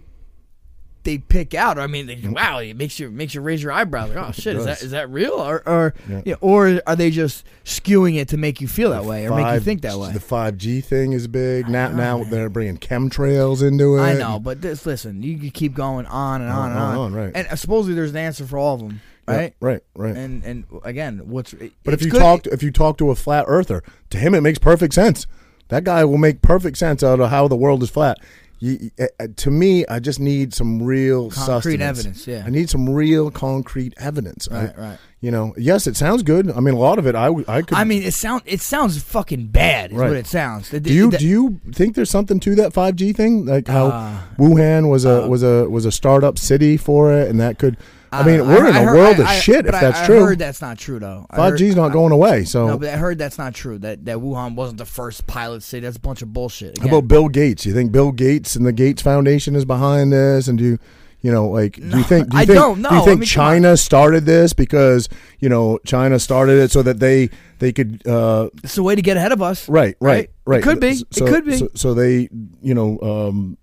they 1.10 1.18
pick 1.18 1.56
out, 1.56 1.80
I 1.80 1.88
mean, 1.88 2.06
they, 2.06 2.22
wow, 2.24 2.60
it 2.60 2.76
makes 2.76 3.00
you 3.00 3.10
makes 3.10 3.34
you 3.34 3.42
raise 3.42 3.64
your 3.64 3.72
eyebrows. 3.72 4.10
Like, 4.14 4.28
oh 4.28 4.32
shit, 4.32 4.56
is 4.56 4.66
that 4.66 4.82
is 4.84 4.92
that 4.92 5.10
real, 5.10 5.34
or 5.34 5.64
or 5.68 5.96
Yeah. 6.24 6.36
or 6.40 6.80
are 6.86 6.96
they 6.96 7.10
just 7.10 7.46
skewing 7.66 8.18
it 8.18 8.28
to 8.28 8.38
make 8.38 8.62
you 8.62 8.68
feel 8.68 8.92
that 8.92 9.06
way 9.06 9.26
or 9.28 9.36
make 9.36 9.52
you 9.54 9.60
think 9.60 9.82
that 9.82 9.98
way? 9.98 10.12
The 10.14 10.20
five 10.20 10.56
G 10.58 10.82
thing 10.82 11.14
is 11.14 11.28
big 11.28 11.68
now. 11.68 11.90
Now 11.90 12.24
they're 12.24 12.50
bringing 12.50 12.78
chemtrails 12.78 13.68
into 13.68 13.98
it. 13.98 14.02
I 14.02 14.14
know, 14.14 14.40
but 14.40 14.62
this, 14.62 14.86
listen, 14.86 15.24
you 15.24 15.38
can 15.40 15.50
keep 15.50 15.74
going 15.74 16.06
on 16.06 16.42
and 16.42 16.52
on 16.52 16.70
and 16.72 16.80
On, 16.80 16.92
on, 16.92 16.98
on, 16.98 17.14
right. 17.14 17.32
And 17.34 17.48
uh, 17.48 17.56
supposedly 17.56 17.96
there's 17.96 18.12
an 18.12 18.18
answer 18.18 18.46
for 18.46 18.60
all 18.60 18.76
of 18.76 18.82
them, 18.82 19.02
Yeah, 19.28 19.36
right? 19.36 19.54
right, 19.60 19.82
right. 19.96 20.16
And 20.16 20.44
and 20.44 20.66
again, 20.84 21.22
what's 21.26 21.54
But 21.84 21.94
if 21.96 22.04
you 22.04 22.12
good- 22.12 22.20
talk 22.20 22.46
if 22.48 22.62
you 22.62 22.72
talk 22.72 22.98
to 23.00 23.10
a 23.10 23.16
flat 23.16 23.46
earther, 23.48 23.82
to 24.12 24.18
him 24.20 24.36
it 24.36 24.42
makes 24.42 24.60
perfect 24.60 24.94
sense. 24.94 25.26
That 25.70 25.84
guy 25.84 26.04
will 26.06 26.18
make 26.18 26.42
perfect 26.42 26.78
sense 26.78 27.04
out 27.04 27.20
of 27.20 27.30
how 27.32 27.48
the 27.48 27.56
world 27.56 27.82
is 27.84 27.90
flat. 27.90 28.18
You, 28.62 28.92
uh, 29.00 29.06
uh, 29.20 29.28
to 29.38 29.52
me, 29.52 29.86
I 29.88 30.00
just 30.00 30.20
need 30.20 30.54
some 30.54 30.82
real 30.84 31.30
Concrete 31.32 31.78
sustenance. 31.80 31.82
evidence, 32.00 32.28
yeah. 32.28 32.44
I 32.46 32.50
need 32.50 32.70
some 32.70 32.90
real 32.90 33.32
concrete 33.32 33.94
evidence. 33.98 34.48
Right, 34.52 34.74
I- 34.78 34.82
right. 34.82 34.98
You 35.22 35.32
know, 35.32 35.54
yes, 35.58 35.86
it 35.88 35.98
sounds 35.98 36.24
good. 36.24 36.50
I 36.50 36.60
mean, 36.62 36.74
a 36.76 36.78
lot 36.78 36.98
of 36.98 37.06
it, 37.06 37.14
I, 37.14 37.28
I 37.48 37.62
could. 37.62 37.78
I 37.78 37.84
mean, 37.84 38.04
it 38.04 38.14
sound 38.14 38.42
it 38.46 38.62
sounds 38.62 39.02
fucking 39.04 39.48
bad. 39.48 39.92
Is 39.92 39.98
Right. 39.98 40.08
what 40.08 40.16
it 40.18 40.28
sounds. 40.28 40.70
The- 40.70 40.80
do 40.80 40.94
you 40.94 41.12
the- 41.12 41.18
do 41.18 41.28
you 41.28 41.60
think 41.74 41.96
there's 41.96 42.10
something 42.10 42.40
to 42.42 42.56
that 42.56 42.72
5G 42.74 43.14
thing? 43.16 43.46
Like 43.46 43.68
how 43.68 43.88
Uh, 43.88 44.18
Wuhan 44.38 44.90
was 44.90 45.04
a 45.06 45.28
was 45.28 45.44
a 45.44 45.70
was 45.70 45.84
a 45.86 45.92
startup 45.92 46.38
city 46.38 46.78
for 46.78 47.12
it, 47.14 47.30
and 47.30 47.40
that 47.40 47.60
could. 47.60 47.76
I 48.12 48.24
mean, 48.26 48.40
Uh, 48.42 48.46
we're 48.46 48.68
in 48.68 48.76
I 48.76 48.80
a 48.82 48.86
heard- 48.86 48.96
world 48.98 49.16
I- 49.18 49.22
of 49.22 49.28
I- 49.28 49.40
shit 49.40 49.66
if 49.66 49.74
I- 49.76 49.82
that's 49.82 50.00
I 50.00 50.06
true. 50.06 50.20
heard 50.26 50.40
that's 50.40 50.62
not 50.62 50.78
true 50.78 51.00
though. 51.00 51.26
I 51.30 51.36
Five 51.38 51.58
G's 51.58 51.76
not 51.76 51.92
going 51.92 52.12
away. 52.12 52.44
So 52.46 52.68
No, 52.68 52.78
but 52.78 52.90
I 52.90 52.98
heard 52.98 53.18
that's 53.18 53.38
not 53.38 53.54
true. 53.54 53.78
That 53.78 54.06
that 54.06 54.18
Wuhan 54.18 54.56
wasn't 54.56 54.78
the 54.80 54.86
first 54.86 55.28
pilot 55.28 55.64
city. 55.64 55.86
That's 55.86 55.98
a 55.98 56.02
bunch 56.02 56.22
of 56.22 56.34
bullshit. 56.34 56.78
How 56.80 56.88
about 56.88 57.08
Bill 57.08 57.28
Gates? 57.30 57.66
You 57.66 57.74
think 57.74 57.92
Bill 57.92 58.12
Gates 58.12 58.56
and 58.56 58.66
the 58.66 58.72
Gates 58.74 59.02
Foundation 59.02 59.56
is 59.56 59.66
behind 59.66 60.12
this? 60.12 60.48
And 60.48 60.58
do 60.58 60.64
you, 60.64 60.80
you 61.22 61.32
know, 61.32 61.50
like, 61.50 61.76
do 61.76 61.98
you 61.98 62.04
think? 62.04 62.30
Do 62.30 62.38
you 62.38 62.44
I 62.44 62.46
think, 62.46 62.58
don't 62.60 62.82
know. 62.82 62.90
Do 62.90 62.96
you 62.96 63.02
think 63.06 63.18
I 63.18 63.20
mean. 63.20 63.28
China 63.28 63.78
started 63.78 64.26
this 64.26 64.54
because 64.54 65.10
you 65.40 65.50
know 65.50 65.78
China 65.86 66.18
started 66.18 66.60
it 66.60 66.72
so 66.72 66.82
that 66.82 67.00
they 67.00 67.30
they 67.60 67.72
could 67.74 68.02
uh, 68.08 68.50
it's 68.64 68.78
a 68.78 68.84
way 68.84 68.96
to 68.96 69.02
get 69.02 69.18
ahead 69.18 69.32
of 69.34 69.42
us. 69.42 69.68
right 69.70 69.96
right 70.00 70.30
right. 70.46 70.60
It 70.62 70.64
could 70.64 70.80
be. 70.80 70.96
So, 71.12 71.26
it 71.26 71.30
could 71.30 71.46
be. 71.46 71.58
So, 71.58 71.68
so 71.76 71.94
they 71.94 72.30
you 72.62 72.74
know 72.74 72.98
um, 73.02 73.58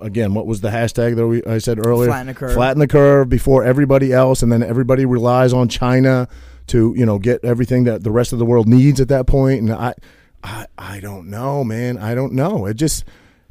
again 0.00 0.34
what 0.34 0.46
was 0.46 0.60
the 0.60 0.70
hashtag 0.70 1.16
that 1.16 1.26
we 1.26 1.42
I 1.44 1.58
said 1.58 1.84
earlier? 1.84 2.08
Flatten 2.08 2.26
the 2.28 2.34
curve. 2.34 2.52
Flatten 2.54 2.78
the 2.78 2.88
curve 2.88 3.28
before 3.28 3.64
everybody 3.64 4.12
else, 4.12 4.42
and 4.42 4.50
then 4.50 4.62
everybody 4.62 5.04
relies 5.04 5.52
on 5.52 5.68
China 5.68 6.28
to 6.68 6.94
you 6.96 7.06
know 7.06 7.18
get 7.18 7.44
everything 7.44 7.84
that 7.84 8.02
the 8.02 8.10
rest 8.10 8.32
of 8.32 8.38
the 8.38 8.46
world 8.46 8.68
needs 8.68 9.00
at 9.00 9.08
that 9.08 9.26
point. 9.26 9.60
And 9.62 9.72
I 9.72 9.94
I 10.42 10.66
I 10.76 11.00
don't 11.00 11.28
know, 11.28 11.64
man. 11.64 11.98
I 11.98 12.14
don't 12.14 12.32
know. 12.32 12.66
It 12.66 12.74
just 12.74 13.04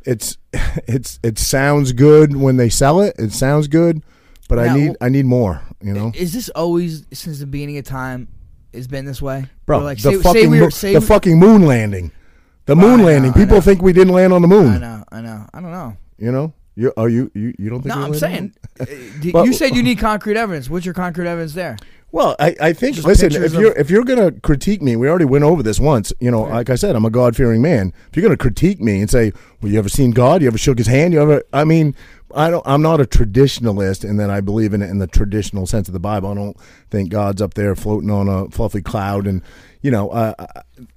it's 0.06 0.38
it's 0.54 1.20
it 1.24 1.38
sounds 1.38 1.92
good 1.94 2.36
when 2.36 2.58
they 2.58 2.70
sell 2.70 3.02
it. 3.02 3.16
It 3.18 3.32
sounds 3.32 3.68
good, 3.68 4.04
but 4.48 4.60
I 4.60 4.74
need 4.76 4.96
I 5.02 5.10
need 5.10 5.26
more. 5.26 5.62
You 5.82 5.94
know, 5.94 6.12
Is 6.16 6.34
this 6.34 6.50
always 6.50 7.06
since 7.14 7.40
the 7.40 7.46
beginning 7.46 7.78
of 7.78 7.86
time? 7.86 8.28
It's 8.74 8.88
been 8.88 9.06
this 9.06 9.22
way, 9.22 9.46
bro. 9.66 9.80
Like, 9.80 10.02
the 10.02 10.12
say, 10.12 10.22
fucking 10.22 10.42
say 10.42 10.48
we 10.48 10.60
were, 10.62 10.72
say 10.72 10.94
the 10.94 11.00
we- 11.00 11.06
fucking 11.06 11.40
moon 11.40 11.66
landing, 11.66 12.12
the 12.66 12.76
moon 12.76 13.04
landing. 13.04 13.32
I 13.32 13.36
People 13.38 13.62
think 13.62 13.82
we 13.82 13.94
didn't 13.94 14.14
land 14.14 14.34
on 14.34 14.42
the 14.42 14.48
moon. 14.48 14.68
I 14.74 14.78
know, 14.78 15.04
I 15.12 15.22
know, 15.22 15.46
I 15.54 15.62
don't 15.62 15.72
know. 15.72 15.98
You 16.18 16.32
know, 16.32 16.54
you 16.76 16.94
are 16.98 17.10
you 17.10 17.32
you 17.34 17.54
you 17.60 17.70
don't 17.70 17.82
think? 17.82 17.96
No, 17.96 18.02
I'm 18.04 18.12
landed 18.12 18.24
on 18.24 18.52
the 18.80 18.86
saying. 18.88 19.22
uh, 19.24 19.32
But- 19.34 19.46
you 19.46 19.54
said 19.54 19.76
you 19.76 19.84
need 19.84 20.00
concrete 20.00 20.38
evidence. 20.38 20.70
What's 20.70 20.86
your 20.86 20.94
concrete 20.94 21.28
evidence 21.28 21.54
there? 21.54 21.78
Well, 22.12 22.34
I, 22.40 22.56
I 22.62 22.72
think 22.74 22.96
Just 22.96 23.06
listen, 23.08 23.34
if 23.34 23.54
you're 23.54 23.74
if 23.74 23.90
you're 23.90 24.06
gonna 24.06 24.32
critique 24.32 24.82
me, 24.82 24.96
we 24.96 25.10
already 25.10 25.26
went 25.26 25.44
over 25.44 25.62
this 25.62 25.82
once. 25.82 26.14
You 26.22 26.32
know, 26.32 26.44
like 26.44 26.70
I 26.70 26.76
said, 26.76 26.96
I'm 26.96 27.04
a 27.04 27.10
God 27.10 27.36
fearing 27.36 27.62
man. 27.62 27.92
If 28.10 28.16
you're 28.16 28.24
gonna 28.24 28.38
critique 28.38 28.80
me 28.80 29.02
and 29.02 29.10
say, 29.10 29.34
"Well, 29.62 29.70
you 29.70 29.78
ever 29.78 29.90
seen 29.90 30.12
God? 30.12 30.42
You 30.42 30.48
ever 30.48 30.58
shook 30.58 30.78
His 30.78 30.88
hand? 30.88 31.14
You 31.14 31.22
ever?" 31.22 31.44
I 31.52 31.66
mean, 31.66 31.94
I 32.34 32.50
don't. 32.50 32.66
I'm 32.66 32.82
not 32.82 33.02
a 33.02 33.04
traditionalist, 33.06 34.10
and 34.10 34.18
that 34.22 34.30
I 34.30 34.40
believe 34.40 34.74
in 34.74 34.82
it 34.82 34.90
in 34.90 35.00
the 35.00 35.08
traditional 35.08 35.68
sense 35.68 35.90
of 35.90 35.94
the 35.94 36.00
Bible. 36.00 36.32
I 36.32 36.36
don't 36.36 36.56
think 36.90 37.10
God's 37.10 37.42
up 37.42 37.56
there 37.56 37.76
floating 37.76 38.10
on 38.10 38.30
a 38.30 38.50
fluffy 38.50 38.82
cloud, 38.82 39.28
and 39.28 39.42
you 39.82 39.92
know, 39.92 40.10
I 40.12 40.34
I, 40.40 40.48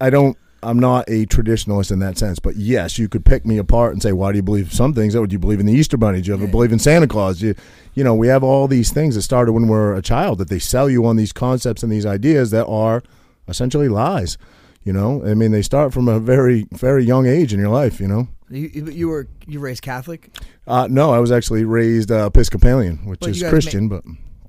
I 0.02 0.10
don't. 0.10 0.36
I'm 0.62 0.78
not 0.78 1.04
a 1.08 1.24
traditionalist 1.26 1.92
in 1.92 2.00
that 2.00 2.18
sense, 2.18 2.38
but 2.40 2.56
yes, 2.56 2.98
you 2.98 3.08
could 3.08 3.24
pick 3.24 3.46
me 3.46 3.58
apart 3.58 3.92
and 3.92 4.02
say, 4.02 4.12
"Why 4.12 4.32
do 4.32 4.36
you 4.38 4.42
believe 4.42 4.72
some 4.72 4.92
things? 4.92 5.14
Oh, 5.14 5.24
do 5.26 5.32
you 5.32 5.38
believe 5.38 5.60
in 5.60 5.66
the 5.66 5.72
Easter 5.72 5.96
Bunny? 5.96 6.20
Do 6.20 6.28
you 6.28 6.34
ever 6.34 6.46
believe 6.48 6.72
in 6.72 6.78
Santa 6.80 7.06
Claus? 7.06 7.40
You, 7.40 7.54
you 7.94 8.02
know, 8.02 8.14
we 8.14 8.26
have 8.28 8.42
all 8.42 8.66
these 8.66 8.90
things 8.92 9.14
that 9.14 9.22
started 9.22 9.52
when 9.52 9.68
we're 9.68 9.94
a 9.94 10.02
child 10.02 10.38
that 10.38 10.48
they 10.48 10.58
sell 10.58 10.90
you 10.90 11.04
on 11.06 11.16
these 11.16 11.32
concepts 11.32 11.82
and 11.82 11.92
these 11.92 12.04
ideas 12.06 12.50
that 12.50 12.66
are 12.66 13.02
essentially 13.46 13.88
lies. 13.88 14.36
You 14.84 14.92
know, 14.92 15.22
I 15.24 15.34
mean, 15.34 15.52
they 15.52 15.62
start 15.62 15.92
from 15.92 16.08
a 16.08 16.18
very, 16.18 16.66
very 16.72 17.04
young 17.04 17.26
age 17.26 17.52
in 17.52 17.60
your 17.60 17.68
life. 17.70 18.00
You 18.00 18.08
know, 18.08 18.28
You, 18.50 18.70
you- 18.72 18.90
you 18.90 19.08
were 19.08 19.28
you 19.46 19.60
raised 19.60 19.82
Catholic. 19.82 20.30
uh, 20.66 20.88
no, 20.90 21.10
I 21.12 21.18
was 21.18 21.30
actually 21.30 21.64
raised 21.64 22.10
uh, 22.10 22.26
Episcopalian, 22.26 23.04
which 23.04 23.20
But 23.20 23.30
is 23.30 23.42
Christian, 23.42 23.88
but 23.88 24.02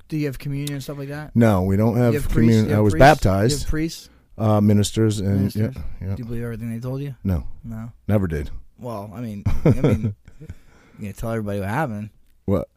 Do 0.07 0.17
you 0.17 0.25
have 0.27 0.39
communion 0.39 0.73
and 0.75 0.83
stuff 0.83 0.97
like 0.97 1.09
that? 1.09 1.35
no, 1.35 1.63
we 1.63 1.75
don't 1.77 1.97
have, 1.97 2.13
have 2.13 2.29
communion. 2.29 2.73
I 2.73 2.79
was 2.79 2.93
priests? 2.93 2.99
Baptized, 2.99 3.67
priests. 3.67 4.09
Uh, 4.39 4.61
ministers, 4.61 5.19
and 5.19 5.37
Ministers? 5.37 5.75
yeah, 5.75 5.81
yeah, 6.07 6.15
Do 6.15 6.21
you 6.23 6.25
believe 6.25 6.43
everything 6.43 6.71
they 6.73 6.79
told 6.79 7.01
you? 7.01 7.15
no, 7.23 7.45
No. 7.63 7.91
never 8.07 8.27
did. 8.27 8.49
Well, 8.79 9.11
I 9.13 9.19
mean, 9.21 9.43
I 9.65 9.69
mean, 9.81 10.15
you 10.39 10.47
gonna 10.99 11.13
tell 11.13 11.31
everybody 11.31 11.59
what 11.59 11.69
happened? 11.69 12.09
What? 12.45 12.69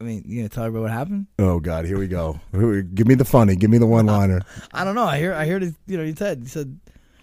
I 0.00 0.04
mean, 0.04 0.22
you 0.26 0.38
gonna 0.38 0.48
tell 0.48 0.64
everybody 0.64 0.82
what 0.82 0.92
happened? 0.92 1.26
Oh 1.38 1.58
God, 1.60 1.84
here 1.84 1.98
we 1.98 2.06
go. 2.08 2.40
Give 2.52 3.06
me 3.06 3.14
the 3.16 3.24
funny. 3.24 3.56
Give 3.56 3.68
me 3.70 3.78
the 3.78 3.86
one 3.86 4.06
liner. 4.06 4.40
I 4.72 4.84
don't 4.84 4.94
know. 4.94 5.04
I 5.04 5.18
hear. 5.18 5.34
I 5.34 5.46
heard. 5.46 5.62
It, 5.62 5.74
you 5.86 5.96
know, 5.98 6.04
you 6.04 6.14
said. 6.14 6.40
You 6.42 6.48
said. 6.48 6.78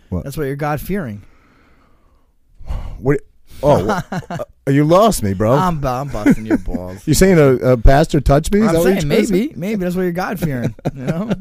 What? 0.09 0.23
That's 0.25 0.37
why 0.37 0.45
you're 0.45 0.55
God 0.57 0.81
fearing. 0.81 1.23
What? 2.99 3.21
Oh, 3.63 4.01
uh, 4.29 4.37
you 4.67 4.83
lost 4.83 5.23
me, 5.23 5.33
bro. 5.33 5.53
I'm, 5.53 5.83
I'm 5.85 6.07
busting 6.09 6.45
your 6.45 6.57
balls. 6.57 7.05
you 7.07 7.13
saying 7.13 7.37
a, 7.37 7.71
a 7.73 7.77
pastor 7.77 8.19
touched 8.21 8.53
me? 8.53 8.61
Is 8.61 8.67
I'm 8.67 8.81
saying 8.83 9.07
maybe, 9.07 9.53
maybe 9.55 9.83
that's 9.83 9.95
why 9.95 10.03
you're 10.03 10.11
God 10.11 10.39
fearing. 10.39 10.75
You 10.93 11.03
know. 11.03 11.31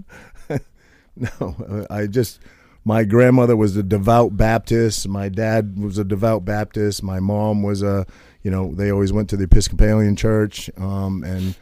No, 1.40 1.86
I 1.90 2.06
just 2.06 2.40
my 2.84 3.04
grandmother 3.04 3.56
was 3.56 3.76
a 3.76 3.82
devout 3.82 4.36
Baptist. 4.36 5.06
My 5.06 5.28
dad 5.28 5.78
was 5.78 5.98
a 5.98 6.04
devout 6.04 6.44
Baptist. 6.44 7.02
My 7.02 7.20
mom 7.20 7.62
was 7.62 7.82
a, 7.82 8.06
you 8.42 8.50
know, 8.50 8.74
they 8.74 8.90
always 8.90 9.12
went 9.12 9.28
to 9.30 9.36
the 9.36 9.44
Episcopalian 9.44 10.16
church. 10.16 10.70
Um, 10.78 11.22
and 11.22 11.56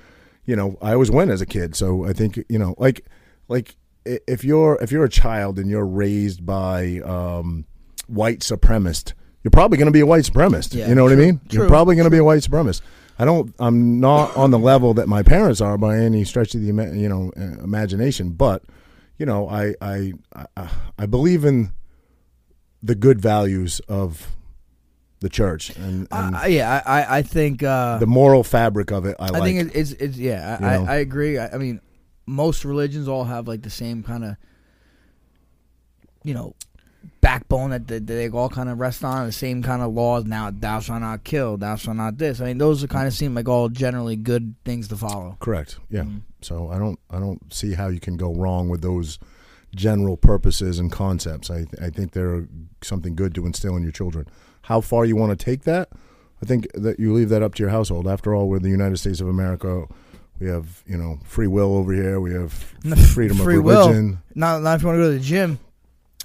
you 0.45 0.55
know, 0.57 0.79
I 0.81 0.93
always 0.93 1.11
went 1.11 1.31
as 1.31 1.41
a 1.41 1.47
kid. 1.47 1.75
So 1.75 2.05
I 2.05 2.13
think 2.13 2.43
you 2.49 2.59
know, 2.59 2.75
like, 2.79 3.05
like 3.49 3.77
if 4.05 4.45
you're 4.45 4.79
if 4.81 4.93
you're 4.93 5.05
a 5.05 5.11
child 5.11 5.59
and 5.59 5.69
you're 5.69 5.87
raised 5.87 6.47
by 6.47 7.01
um, 7.05 7.67
white 8.07 8.41
supremacist, 8.41 9.13
you're 9.43 9.51
probably 9.51 9.77
going 9.77 9.87
to 9.87 9.93
be 9.93 10.01
a 10.01 10.07
white 10.07 10.25
supremacist. 10.25 10.75
Yeah, 10.75 10.89
you 10.89 10.95
know 10.95 11.05
what 11.05 11.13
true, 11.13 11.23
I 11.23 11.27
mean? 11.27 11.41
true, 11.49 11.61
you're 11.61 11.69
probably 11.69 11.97
going 11.97 12.07
to 12.07 12.11
be 12.11 12.19
a 12.19 12.25
white 12.25 12.43
supremacist. 12.43 12.83
I 13.19 13.25
don't. 13.25 13.53
I'm 13.59 13.99
not 13.99 14.37
on 14.37 14.53
the 14.53 14.59
level 14.59 14.95
that 14.95 15.09
my 15.09 15.23
parents 15.23 15.61
are 15.61 15.77
by 15.77 15.99
any 15.99 16.25
stretch 16.25 16.55
of 16.55 16.61
the 16.61 16.67
you 16.67 17.09
know 17.09 17.33
uh, 17.37 17.63
imagination. 17.63 18.31
But 18.31 18.63
you 19.19 19.27
know, 19.27 19.49
I 19.49 19.75
I 19.81 20.13
I, 20.57 20.71
I 20.99 21.07
believe 21.07 21.45
in 21.45 21.73
the 22.83 22.95
good 22.95 23.21
values 23.21 23.81
of 23.89 24.37
the 25.21 25.29
church 25.29 25.71
and, 25.77 26.07
and 26.13 26.37
Uh, 26.37 26.45
yeah, 26.47 26.81
I, 26.87 27.19
I, 27.19 27.23
think. 27.23 27.63
Uh, 27.63 27.99
the 27.99 28.07
moral 28.07 28.45
fabric 28.45 28.93
of 28.93 29.05
it. 29.05 29.17
I, 29.19 29.27
I 29.27 29.29
like. 29.31 29.43
think 29.43 29.61
it, 29.61 29.77
it's 29.77 29.93
it's 29.93 30.17
yeah. 30.17 30.59
I, 30.61 30.65
I, 30.65 30.95
I 30.95 30.97
agree. 30.97 31.39
I, 31.39 31.49
I 31.55 31.59
mean, 31.59 31.81
most 32.27 32.65
religions 32.65 33.09
all 33.09 33.25
have 33.25 33.49
like 33.49 33.63
the 33.63 33.71
same 33.71 34.03
kind 34.05 34.25
of, 34.25 34.37
you 36.23 36.35
know, 36.35 36.55
backbone 37.29 37.71
that, 37.71 37.87
that 37.89 38.07
they 38.07 38.31
all 38.31 38.49
kind 38.49 38.71
of 38.71 38.81
rest 38.81 39.05
on. 39.05 39.27
The 39.27 39.33
same 39.33 39.63
kind 39.63 39.83
of 39.83 39.93
laws. 39.93 40.25
Now, 40.25 40.51
thou 40.51 40.81
shalt 40.81 41.03
not 41.03 41.25
kill. 41.25 41.59
Thou 41.59 41.77
shalt 41.77 41.99
not 41.99 42.17
this. 42.17 42.41
I 42.41 42.47
mean, 42.47 42.59
those 42.59 42.83
are 42.83 42.87
kind 42.87 43.07
of 43.07 43.13
seem 43.13 43.35
like 43.35 43.47
all 43.49 43.69
generally 43.69 44.17
good 44.17 44.55
things 44.65 44.89
to 44.89 44.97
follow. 44.97 45.37
Correct. 45.39 45.79
Yeah. 45.91 46.05
Mm-hmm. 46.05 46.19
So 46.41 46.71
I 46.71 46.79
don't 46.79 46.99
I 47.11 47.19
don't 47.19 47.53
see 47.53 47.75
how 47.75 47.89
you 47.89 48.01
can 48.01 48.17
go 48.17 48.33
wrong 48.33 48.69
with 48.71 48.81
those 48.81 49.19
general 49.75 50.17
purposes 50.17 50.79
and 50.79 50.91
concepts. 50.91 51.51
I 51.51 51.67
I 51.83 51.91
think 51.91 52.13
they're 52.13 52.47
something 52.83 53.15
good 53.15 53.35
to 53.35 53.45
instill 53.45 53.77
in 53.77 53.83
your 53.83 53.93
children. 53.93 54.27
How 54.63 54.81
far 54.81 55.05
you 55.05 55.17
want 55.17 55.39
to 55.39 55.45
take 55.45 55.65
that, 55.65 55.91
I 56.43 56.47
think 56.47 56.69
that 56.73 56.99
you 56.99 57.13
leave 57.13 57.29
that 57.29 57.43
up 57.43 57.55
to 57.57 57.63
your 57.63 57.71
household. 57.71 58.07
After 58.07 58.35
all, 58.35 58.49
we're 58.49 58.59
the 58.61 58.71
United 58.71 58.99
States 58.99 59.21
of 59.21 59.29
America. 59.29 59.87
We 60.39 60.47
have 60.47 60.83
you 60.87 60.97
know 60.97 61.19
free 61.25 61.49
will 61.49 61.75
over 61.77 61.93
here. 61.93 62.21
We 62.21 62.33
have 62.33 62.53
freedom 63.13 63.37
Free 63.39 63.59
of 63.59 63.65
will. 63.65 63.89
religion. 63.89 64.23
Not, 64.35 64.63
not 64.63 64.77
if 64.77 64.83
you 64.83 64.89
want 64.89 64.99
to 64.99 65.03
go 65.03 65.11
to 65.13 65.19
the 65.19 65.25
gym. 65.25 65.59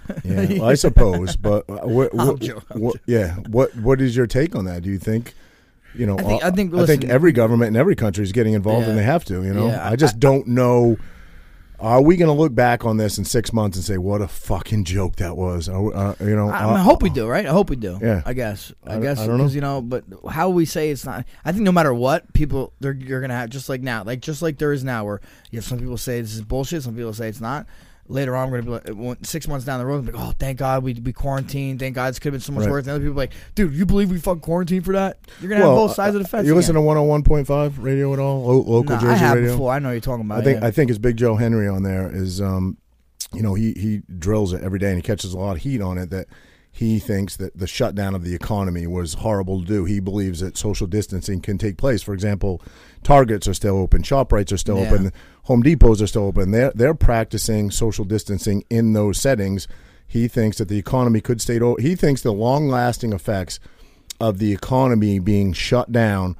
Yeah, 0.23 0.59
well, 0.59 0.63
I 0.69 0.73
suppose. 0.75 1.35
But 1.35 1.69
uh, 1.69 1.87
what, 1.87 2.13
what, 2.13 2.41
what- 2.75 2.95
yeah, 3.05 3.35
what 3.49 3.75
what 3.77 4.01
is 4.01 4.15
your 4.15 4.27
take 4.27 4.55
on 4.55 4.65
that? 4.65 4.83
Do 4.83 4.89
you 4.89 4.97
think? 4.99 5.33
You 5.95 6.05
know, 6.07 6.17
I 6.17 6.23
think- 6.23 6.43
uh, 6.43 6.47
I 6.47 6.51
think- 6.51 6.73
I 6.75 6.85
think 6.85 7.05
every 7.05 7.31
government 7.31 7.69
in 7.69 7.75
every 7.75 7.95
country 7.95 8.23
is 8.23 8.31
getting 8.31 8.53
involved, 8.53 8.87
and 8.87 8.97
they 8.97 9.03
have 9.03 9.23
to. 9.25 9.43
You 9.43 9.53
know, 9.53 9.67
Yeah, 9.67 9.87
I 9.87 9.95
just 9.95 10.19
don't 10.19 10.47
know. 10.47 10.97
Are 11.79 12.01
we 12.01 12.15
going 12.15 12.33
to 12.33 12.39
look 12.39 12.55
back 12.55 12.85
on 12.85 12.95
this 12.95 13.17
in 13.17 13.25
six 13.25 13.51
months 13.51 13.75
and 13.75 13.83
say 13.83 13.97
what 13.97 14.21
a 14.21 14.27
fucking 14.27 14.85
joke 14.85 15.17
that 15.17 15.35
was? 15.35 15.67
Uh, 15.67 16.15
you 16.21 16.33
know, 16.33 16.47
I, 16.47 16.59
I 16.59 16.63
uh, 16.75 16.77
hope 16.77 17.01
we 17.03 17.09
do, 17.09 17.27
right? 17.27 17.45
I 17.45 17.49
hope 17.49 17.69
we 17.69 17.75
do. 17.75 17.99
Yeah. 18.01 18.21
I 18.25 18.31
guess. 18.31 18.71
I, 18.87 18.95
I- 18.95 18.99
guess 19.01 19.19
I 19.19 19.27
don't 19.27 19.37
know. 19.37 19.43
because 19.43 19.55
you 19.55 19.59
know, 19.61 19.81
but 19.81 20.05
how 20.29 20.49
we 20.49 20.63
say 20.65 20.91
it's 20.91 21.05
not. 21.05 21.25
I 21.43 21.51
think 21.51 21.63
no 21.65 21.73
matter 21.73 21.93
what, 21.93 22.31
people 22.33 22.71
they're 22.79 22.93
you're 22.93 23.19
gonna 23.19 23.35
have 23.35 23.49
just 23.49 23.67
like 23.67 23.81
now, 23.81 24.03
like 24.03 24.21
just 24.21 24.41
like 24.41 24.57
there 24.59 24.71
is 24.71 24.83
now, 24.83 25.03
where 25.03 25.19
you 25.51 25.57
have 25.57 25.65
some 25.65 25.77
people 25.79 25.97
say 25.97 26.21
this 26.21 26.33
is 26.35 26.41
bullshit, 26.41 26.83
some 26.83 26.95
people 26.95 27.13
say 27.13 27.27
it's 27.27 27.41
not. 27.41 27.67
Later 28.09 28.35
on, 28.35 28.51
we're 28.51 28.61
gonna 28.61 28.81
be 28.81 28.91
like 28.91 29.17
six 29.23 29.47
months 29.47 29.65
down 29.65 29.79
the 29.79 29.85
road, 29.85 30.05
like, 30.05 30.15
oh, 30.17 30.33
thank 30.37 30.59
God 30.59 30.83
we 30.83 30.93
we 30.93 31.13
quarantined. 31.13 31.79
Thank 31.79 31.95
God 31.95 32.09
this 32.09 32.19
could 32.19 32.33
have 32.33 32.41
been 32.41 32.45
so 32.45 32.51
much 32.51 32.65
Right. 32.65 32.71
worse. 32.71 32.83
And 32.85 32.91
other 32.91 32.99
people 32.99 33.13
are 33.13 33.23
like, 33.23 33.33
dude, 33.55 33.73
you 33.73 33.85
believe 33.85 34.11
we 34.11 34.19
fucking 34.19 34.41
quarantined 34.41 34.83
for 34.83 34.91
that? 34.91 35.19
You're 35.39 35.49
gonna 35.49 35.61
have 35.65 35.73
both 35.75 35.93
sides 35.95 36.13
of 36.15 36.21
the 36.21 36.27
fence. 36.27 36.45
You 36.45 36.53
listen 36.53 36.75
to 36.75 36.81
one 36.81 36.97
hundred 36.97 37.07
one 37.07 37.23
point 37.23 37.47
five 37.47 37.79
radio 37.79 38.11
at 38.11 38.19
all? 38.19 38.43
Lo- 38.43 38.57
local 38.57 38.95
Nah, 38.95 39.01
Jersey 39.01 39.13
I 39.13 39.15
have 39.15 39.35
radio. 39.35 39.51
before. 39.53 39.71
I 39.71 39.79
know 39.79 39.91
you're 39.91 40.01
talking 40.01 40.25
about. 40.25 40.39
I 40.39 40.43
think 40.43 40.59
yeah. 40.61 40.67
I 40.67 40.71
think 40.71 40.89
it's 40.89 40.99
Big 40.99 41.15
Joe 41.15 41.37
Henry 41.37 41.67
on 41.67 41.83
there 41.83 42.13
is 42.13 42.41
um, 42.41 42.77
you 43.33 43.41
know 43.41 43.53
he 43.53 43.71
he 43.77 44.01
drills 44.19 44.51
it 44.51 44.61
every 44.63 44.79
day 44.79 44.87
and 44.89 44.97
he 44.97 45.01
catches 45.01 45.33
a 45.33 45.39
lot 45.39 45.55
of 45.55 45.61
heat 45.63 45.81
on 45.81 45.97
it 45.97 46.09
that 46.09 46.27
he 46.75 46.99
thinks 46.99 47.37
that 47.37 47.55
the 47.55 47.67
shutdown 47.67 48.15
of 48.15 48.23
the 48.23 48.33
economy 48.35 48.85
was 48.85 49.13
horrible 49.13 49.61
to 49.61 49.65
do. 49.65 49.85
He 49.85 49.99
believes 49.99 50.39
that 50.41 50.57
social 50.57 50.87
distancing 50.87 51.39
can 51.39 51.57
take 51.59 51.77
place. 51.77 52.01
For 52.01 52.13
example, 52.15 52.61
Targets 53.03 53.47
are 53.47 53.53
still 53.53 53.77
open, 53.77 54.01
ShopRites 54.01 54.51
are 54.51 54.57
still 54.57 54.77
Yeah. 54.79 54.91
open, 54.91 55.11
Home 55.43 55.61
Depots 55.63 56.01
are 56.01 56.07
still 56.07 56.23
open. 56.25 56.51
They're 56.51 56.71
they're 56.73 56.93
practicing 56.93 57.69
social 57.71 58.05
distancing 58.05 58.63
in 58.69 58.93
those 58.93 59.17
settings. 59.17 59.67
He 60.07 60.27
thinks 60.27 60.57
that 60.57 60.67
the 60.67 60.77
economy 60.77 61.21
could 61.21 61.41
stay. 61.41 61.59
He 61.79 61.95
thinks 61.95 62.21
the 62.21 62.31
long 62.33 62.67
lasting 62.67 63.13
effects 63.13 63.59
of 64.19 64.37
the 64.39 64.53
economy 64.53 65.19
being 65.19 65.53
shut 65.53 65.91
down 65.91 66.35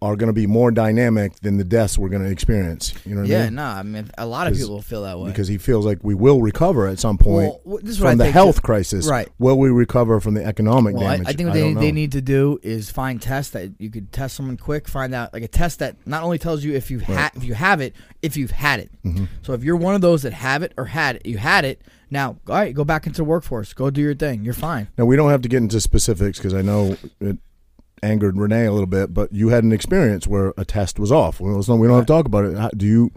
are 0.00 0.14
going 0.14 0.28
to 0.28 0.32
be 0.32 0.46
more 0.46 0.70
dynamic 0.70 1.34
than 1.40 1.56
the 1.56 1.64
deaths 1.64 1.98
we're 1.98 2.08
going 2.08 2.22
to 2.22 2.30
experience. 2.30 2.94
You 3.04 3.16
know 3.16 3.22
what 3.22 3.30
I 3.30 3.32
yeah, 3.32 3.44
mean? 3.46 3.54
no, 3.56 3.64
I 3.64 3.82
mean 3.82 4.10
a 4.16 4.26
lot 4.26 4.46
of 4.46 4.56
people 4.56 4.80
feel 4.80 5.02
that 5.02 5.18
way. 5.18 5.30
because 5.30 5.48
he 5.48 5.58
feels 5.58 5.84
like 5.84 5.98
we 6.02 6.14
will 6.14 6.40
recover 6.40 6.86
at 6.86 6.98
some 7.00 7.18
point 7.18 7.54
Well, 7.64 7.78
this 7.82 7.96
is 7.96 8.00
what 8.00 8.12
from 8.12 8.20
I 8.20 8.26
the 8.26 8.30
health 8.30 8.56
too. 8.56 8.62
crisis. 8.62 9.08
Right. 9.08 9.28
Will 9.38 9.58
we 9.58 9.70
recover 9.70 10.20
from 10.20 10.34
the 10.34 10.44
economic 10.44 10.94
Well, 10.94 11.04
damage? 11.10 11.26
I 11.26 11.32
think 11.32 11.48
what 11.48 11.54
they, 11.54 11.72
don't 11.72 11.74
they 11.82 11.90
need 11.92 12.12
to 12.12 12.20
do 12.20 12.60
is 12.62 12.90
find 12.90 13.20
tests 13.20 13.52
that 13.52 13.70
you 13.78 13.90
could 13.90 14.12
test 14.12 14.36
someone 14.36 14.56
quick, 14.56 14.86
find 14.88 15.14
out 15.14 15.32
like 15.32 15.42
a 15.42 15.48
test 15.48 15.80
that 15.80 15.96
not 16.06 16.22
only 16.22 16.38
tells 16.38 16.62
you 16.62 16.74
if 16.74 16.90
you've 16.90 17.02
had 17.02 17.32
if 17.34 17.42
you 17.42 17.54
have 17.54 17.80
it, 17.80 17.94
if 18.22 18.36
you've 18.36 18.52
had 18.52 18.80
it. 18.80 18.90
Mm-hmm. 19.04 19.24
So 19.42 19.52
if 19.52 19.64
you're 19.64 19.76
one 19.76 19.94
of 19.96 20.00
those 20.00 20.22
that 20.22 20.32
have 20.32 20.62
it 20.62 20.72
or 20.76 20.84
had 20.84 21.16
it, 21.16 21.26
you 21.26 21.38
had 21.38 21.64
it. 21.64 21.82
Now, 22.10 22.38
all 22.48 22.54
right, 22.54 22.72
go 22.74 22.84
back 22.84 23.06
into 23.06 23.18
the 23.18 23.24
workforce. 23.24 23.74
Go 23.74 23.90
do 23.90 24.00
your 24.00 24.14
thing. 24.14 24.44
You're 24.44 24.54
fine. 24.54 24.88
Now 24.96 25.04
we 25.04 25.16
don't 25.16 25.30
have 25.30 25.42
to 25.42 25.48
get 25.48 25.58
into 25.58 25.80
specifics 25.80 26.38
because 26.38 26.54
I 26.54 26.62
know 26.62 26.96
it 27.20 27.36
angered 28.02 28.36
Renee 28.36 28.66
a 28.66 28.72
little 28.72 28.86
bit, 28.86 29.12
but 29.14 29.32
you 29.32 29.48
had 29.50 29.64
an 29.64 29.72
experience 29.72 30.26
where 30.26 30.52
a 30.56 30.64
test 30.64 30.98
was 30.98 31.10
off. 31.12 31.40
Well, 31.40 31.62
so 31.62 31.74
we 31.76 31.86
don't 31.86 31.96
have 31.96 32.06
to 32.06 32.12
talk 32.12 32.26
about 32.26 32.44
it. 32.44 32.56
How- 32.56 32.70
Do 32.76 32.86
you 32.86 33.10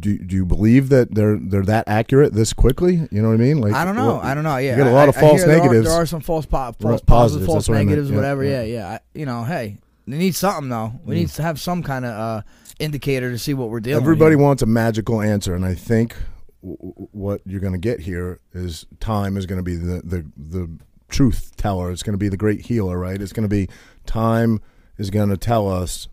do, 0.00 0.18
do 0.18 0.34
you 0.34 0.44
believe 0.44 0.88
that 0.88 1.14
they're 1.14 1.38
they're 1.40 1.62
that 1.64 1.84
accurate 1.86 2.32
this 2.34 2.52
quickly? 2.52 3.06
You 3.12 3.22
know 3.22 3.28
what 3.28 3.34
I 3.34 3.38
mean? 3.38 3.60
Like 3.60 3.74
I 3.74 3.84
don't 3.84 3.94
know. 3.96 4.16
what- 4.16 4.24
I 4.24 4.34
don't 4.34 4.42
know. 4.44 4.56
Yeah, 4.56 4.72
you 4.76 4.76
get 4.84 4.86
a 4.88 4.94
lot 4.94 5.08
of 5.08 5.16
I- 5.16 5.18
I 5.18 5.22
false 5.22 5.38
hear 5.40 5.46
there 5.46 5.56
are- 5.56 5.62
negatives. 5.62 5.86
There 5.86 5.94
are, 6.02 6.06
some 6.06 6.20
false, 6.20 6.46
po- 6.46 6.72
false 6.72 7.00
positives, 7.00 7.02
positives, 7.06 7.46
false 7.46 7.68
what 7.68 7.74
negatives, 7.76 8.10
Yeah, 8.10 8.16
whatever. 8.16 8.44
yeah. 8.44 8.62
Yeah, 8.62 8.74
yeah. 8.74 8.88
I, 8.88 9.00
you 9.14 9.24
know, 9.26 9.44
hey, 9.44 9.78
they 10.06 10.18
need 10.18 10.34
something 10.34 10.68
though. 10.68 10.92
We 11.04 11.14
need 11.14 11.28
to 11.30 11.42
have 11.42 11.60
some 11.60 11.82
kind 11.82 12.04
of 12.04 12.10
uh, 12.10 12.42
indicator 12.80 13.30
to 13.30 13.38
see 13.38 13.54
what 13.54 13.70
we're 13.70 13.80
dealing. 13.80 14.02
Everybody 14.02 14.34
with. 14.36 14.42
wants 14.44 14.62
a 14.62 14.66
magical 14.66 15.20
answer, 15.22 15.54
and 15.54 15.64
I 15.64 15.74
think 15.74 16.16
w- 16.62 16.76
what 17.12 17.40
you're 17.46 17.60
going 17.60 17.72
to 17.72 17.78
get 17.78 18.00
here 18.00 18.40
is 18.52 18.84
time 19.00 19.36
is 19.36 19.46
going 19.46 19.58
to 19.58 19.62
be 19.62 19.76
the, 19.76 20.02
the 20.04 20.26
the 20.36 20.68
truth 21.08 21.52
teller. 21.56 21.90
It's 21.90 22.02
going 22.02 22.14
to 22.14 22.18
be 22.18 22.28
the 22.28 22.36
great 22.36 22.66
healer, 22.66 22.98
right? 22.98 23.20
It's 23.20 23.32
going 23.32 23.48
to 23.48 23.54
be 23.54 23.68
time 24.06 24.60
is 24.96 25.10
going 25.10 25.30
to 25.30 25.36
tell 25.36 25.70
us 25.70 26.08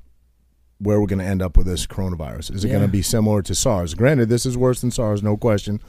where 0.80 1.00
we're 1.00 1.08
going 1.08 1.20
to 1.20 1.26
end 1.26 1.42
up 1.42 1.58
with 1.58 1.66
this 1.66 1.88
coronavirus. 1.88 2.54
Is 2.54 2.64
it 2.64 2.70
going 2.70 2.82
to 2.82 2.88
be 2.88 3.02
similar 3.02 3.42
to 3.42 3.56
SARS? 3.56 3.94
Granted, 3.94 4.30
this 4.30 4.46
is 4.46 4.58
worse 4.58 4.82
than 4.82 4.92
SARS, 4.92 5.24
no 5.24 5.38
question. 5.38 5.82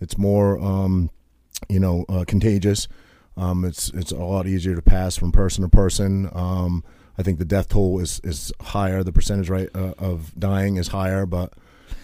It's 0.00 0.18
more, 0.18 0.58
um, 0.60 1.10
you 1.68 1.80
know, 1.80 2.04
uh, 2.08 2.24
contagious. 2.26 2.88
Um, 3.36 3.64
it's 3.64 3.88
it's 3.90 4.12
a 4.12 4.16
lot 4.16 4.46
easier 4.46 4.76
to 4.76 4.82
pass 4.82 5.16
from 5.16 5.32
person 5.32 5.62
to 5.62 5.68
person. 5.68 6.28
Um, 6.32 6.84
I 7.18 7.22
think 7.22 7.38
the 7.38 7.44
death 7.44 7.70
toll 7.70 7.98
is, 8.00 8.20
is 8.22 8.52
higher. 8.60 9.02
The 9.02 9.12
percentage 9.12 9.48
rate 9.48 9.70
uh, 9.74 9.94
of 9.98 10.38
dying 10.38 10.76
is 10.76 10.88
higher, 10.88 11.26
but 11.26 11.52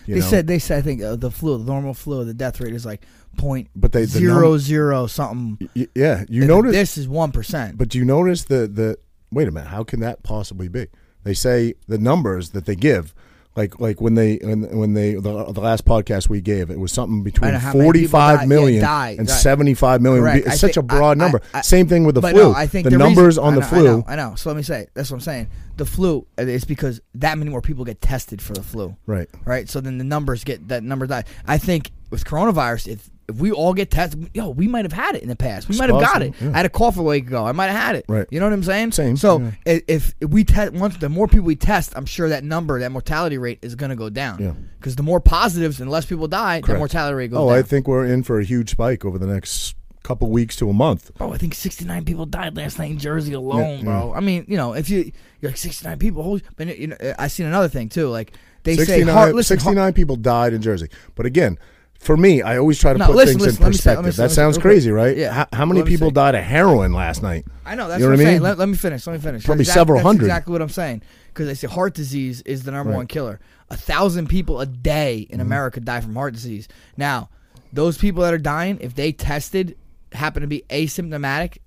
you 0.07 0.15
They 0.15 0.21
know, 0.21 0.27
said 0.27 0.47
they 0.47 0.59
said 0.59 0.79
I 0.79 0.83
think 0.83 1.03
uh, 1.03 1.17
the 1.17 1.31
flu, 1.31 1.59
the 1.59 1.65
normal 1.65 1.95
flu, 1.95 2.25
the 2.25 2.35
death 2.35 2.61
rate 2.61 2.75
is 2.75 2.87
like 2.87 3.03
point 3.41 3.69
But 3.75 3.93
they- 3.93 4.03
the 4.03 4.07
zero 4.19 4.51
num- 4.51 4.59
zero 4.59 5.07
something. 5.07 5.69
Y- 5.75 5.89
yeah, 5.95 6.25
you 6.29 6.45
notice, 6.47 6.73
this 6.73 6.99
is 6.99 7.09
one 7.09 7.33
percent. 7.33 7.77
but 7.79 7.89
do 7.89 7.99
you 7.99 8.05
notice 8.05 8.45
the 8.45 8.67
the 8.69 8.99
wait 9.33 9.49
a 9.49 9.51
minute? 9.51 9.69
How 9.69 9.83
can 9.85 10.01
that 10.01 10.23
possibly 10.23 10.69
be? 10.69 10.87
They 11.25 11.35
say 11.35 11.75
the 11.89 11.99
numbers 11.99 12.51
that 12.51 12.65
they 12.67 12.75
give, 12.77 13.15
like 13.57 13.79
like 13.81 14.01
when 14.01 14.15
they 14.15 14.37
when, 14.43 14.63
when 14.77 14.95
they 14.95 15.15
the, 15.15 15.21
the 15.53 15.61
last 15.61 15.85
podcast 15.85 16.29
we 16.29 16.41
gave, 16.41 16.71
it 16.71 16.79
was 16.79 16.93
something 16.93 17.23
between 17.23 17.53
know 17.53 17.59
how 17.59 17.73
many 17.73 17.85
forty 17.85 18.01
people 18.01 18.19
five 18.19 18.39
died- 18.41 18.49
million 18.49 18.81
yeah, 18.81 18.87
died, 18.89 19.19
and 19.19 19.29
died. 19.29 19.35
seventy 19.41 19.75
five 19.75 20.01
million. 20.01 20.23
Correct. 20.23 20.47
It's 20.47 20.55
I 20.55 20.57
such 20.57 20.75
think- 20.75 20.85
a 20.85 20.95
broad 20.95 21.19
I- 21.19 21.21
number. 21.25 21.43
I- 21.53 21.59
I- 21.59 21.61
Same 21.63 21.87
thing 21.87 22.05
with 22.05 22.15
the 22.15 22.21
but 22.23 22.33
flu. 22.33 22.43
no, 22.43 22.55
I 22.55 22.67
think 22.67 22.89
the, 22.89 22.97
numbers 22.97 23.37
on 23.39 23.53
I 23.53 23.57
the 23.57 23.61
know, 23.61 23.67
flu. 23.67 23.79
I 23.81 23.91
know, 23.91 24.05
I 24.09 24.17
know. 24.17 24.35
So 24.37 24.49
let 24.51 24.57
me 24.57 24.63
say 24.63 24.87
that's 24.95 25.11
what 25.11 25.17
I'm 25.17 25.21
saying. 25.21 25.49
The 25.77 25.85
flu 25.87 26.27
uh, 26.39 26.43
is 26.43 26.65
because 26.65 27.01
that 27.17 27.37
many 27.39 27.51
more 27.51 27.61
people 27.63 27.85
get 27.85 28.01
tested 28.01 28.41
for 28.43 28.53
the 28.55 28.63
flu, 28.63 28.97
Right. 29.07 29.29
right? 29.45 29.69
So 29.69 29.81
then 29.81 29.99
the 29.99 30.05
numbers 30.05 30.45
get 30.45 30.69
that 30.69 30.83
number 30.83 31.07
die. 31.07 31.25
I 31.47 31.59
think 31.59 31.91
with 32.11 32.25
coronavirus, 32.25 32.89
if 32.89 33.11
if 33.31 33.37
we 33.41 33.51
all 33.51 33.75
get 33.75 33.91
tested, 33.91 34.31
yo, 34.35 34.51
we 34.51 34.69
might 34.69 34.85
have 34.85 34.93
had 34.93 35.15
it 35.17 35.23
in 35.23 35.29
the 35.29 35.37
past. 35.37 35.69
We 35.69 35.77
might 35.79 35.89
have 35.91 36.01
got 36.01 36.23
it. 36.23 36.35
yeah. 36.41 36.51
I 36.53 36.59
had 36.59 36.67
a 36.67 36.71
cough 36.71 36.97
a 36.99 37.03
week 37.03 37.27
ago. 37.27 37.45
I 37.47 37.53
might 37.53 37.67
have 37.69 37.81
had 37.81 37.97
it. 37.97 38.05
Right. 38.09 38.27
You 38.31 38.39
know 38.41 38.47
what 38.47 38.53
I'm 38.53 38.63
saying? 38.63 38.93
Same, 38.93 39.17
So 39.17 39.39
yeah. 39.41 39.51
if, 39.89 40.15
if 40.21 40.29
we 40.29 40.45
test 40.45 40.73
once, 40.73 40.97
the 40.99 41.09
more 41.09 41.27
people 41.27 41.47
we 41.47 41.57
test, 41.57 41.93
I'm 41.97 42.07
sure 42.07 42.29
that 42.29 42.45
number, 42.45 42.79
that 42.81 42.93
mortality 42.93 43.39
rate 43.39 43.59
is 43.63 43.75
going 43.75 43.91
to 43.91 43.97
go 43.97 44.11
down. 44.11 44.41
Yeah. 44.43 44.53
Because 44.79 44.97
the 44.97 45.03
more 45.03 45.21
positives 45.21 45.81
and 45.81 45.91
less 45.91 46.05
people 46.07 46.29
die, 46.29 46.61
the 46.61 46.77
mortality 46.77 47.15
rate 47.15 47.31
goes 47.31 47.41
Oh, 47.41 47.49
down. 47.49 47.59
I 47.59 47.63
think 47.63 47.89
we're 47.89 48.07
in 48.07 48.23
for 48.23 48.39
a 48.39 48.45
huge 48.45 48.71
spike 48.71 49.05
over 49.05 49.19
the 49.19 49.27
next 49.27 49.75
couple 50.03 50.31
weeks 50.31 50.57
to 50.57 50.69
a 50.71 50.73
month. 50.73 51.13
Bro, 51.15 51.35
I 51.35 51.37
think 51.37 51.55
69 51.55 52.05
people 52.07 52.25
died 52.27 52.57
last 52.57 52.79
night 52.79 52.91
in 52.91 52.99
Jersey 52.99 53.35
alone, 53.35 53.79
Yeah, 53.81 53.85
bro. 53.85 54.15
I 54.15 54.21
mean, 54.21 54.47
you 54.49 54.57
know, 54.57 54.73
if 54.73 54.89
you 54.89 55.13
you're 55.41 55.51
like 55.51 55.59
69 55.59 55.99
people, 55.99 56.23
holy, 56.23 56.43
but 56.57 56.79
you 56.79 56.87
know, 56.89 56.97
I 57.19 57.29
seen 57.29 57.47
another 57.47 57.69
thing 57.69 57.91
too. 57.91 58.09
Like 58.09 58.33
they 58.63 58.77
say, 58.77 59.03
heart, 59.03 59.35
listen, 59.35 59.59
69 59.59 59.93
people 59.93 60.17
died 60.17 60.53
in 60.55 60.63
Jersey. 60.63 60.89
But 61.15 61.27
again, 61.27 61.59
for 62.01 62.17
me, 62.17 62.43
I 62.43 62.57
always 62.59 62.79
try 62.81 62.93
to 62.95 62.99
No, 62.99 63.07
put 63.07 63.17
listen, 63.17 63.35
things 63.39 63.43
listen, 63.43 63.57
in 63.61 63.65
let 63.65 63.71
me 63.71 63.77
say- 63.77 63.91
let 63.91 63.97
perspective. 63.97 64.15
say- 64.17 64.23
that 64.25 64.31
sounds 64.31 64.59
crazy, 64.59 64.91
right? 64.91 65.17
Yeah. 65.17 65.33
How, 65.33 65.47
how 65.53 65.65
many 65.67 65.83
people 65.85 66.09
say- 66.09 66.15
died 66.15 66.35
of 66.35 66.43
heroin 66.43 66.93
last 66.93 67.23
night? 67.23 67.45
I 67.65 67.75
know 67.77 67.89
that's 67.89 68.01
You 68.01 68.07
know 68.07 68.11
what, 68.13 68.19
what 68.19 68.23
I'm 68.23 68.27
saying. 68.27 68.43
Let, 68.43 68.59
let 68.59 68.69
me 68.69 68.75
finish. 68.77 69.07
Let 69.07 69.13
me 69.13 69.19
finish. 69.21 69.45
Probably 69.45 69.65
That's 69.65 69.75
several 69.75 70.01
hundred. 70.01 70.25
exactly 70.25 70.53
what 70.53 70.63
I'm 70.63 70.69
saying. 70.71 71.03
Because 71.29 71.47
they 71.47 71.55
say 71.55 71.69
heart 71.69 71.95
disease 71.95 72.43
is 72.43 72.65
the 72.65 72.73
number 72.73 72.91
Right. 72.91 72.97
one 72.97 73.07
killer. 73.07 73.39
A 73.71 73.77
thousand 73.77 74.29
people 74.29 74.61
a 74.61 74.67
day 74.67 75.27
Mm-hmm. 75.27 75.35
in 75.35 75.41
America 75.41 75.79
die 75.79 76.01
from 76.01 76.15
heart 76.17 76.33
disease. 76.35 76.67
Now, 76.97 77.29
those 77.73 77.97
people 77.99 78.23
that 78.25 78.35
are 78.35 78.39
dying, 78.39 78.79
if 78.81 78.95
they 78.97 79.13
tested, 79.13 79.77
happen 80.13 80.41
to 80.43 80.49
be 80.49 80.65
asymptomatic, 80.71 81.59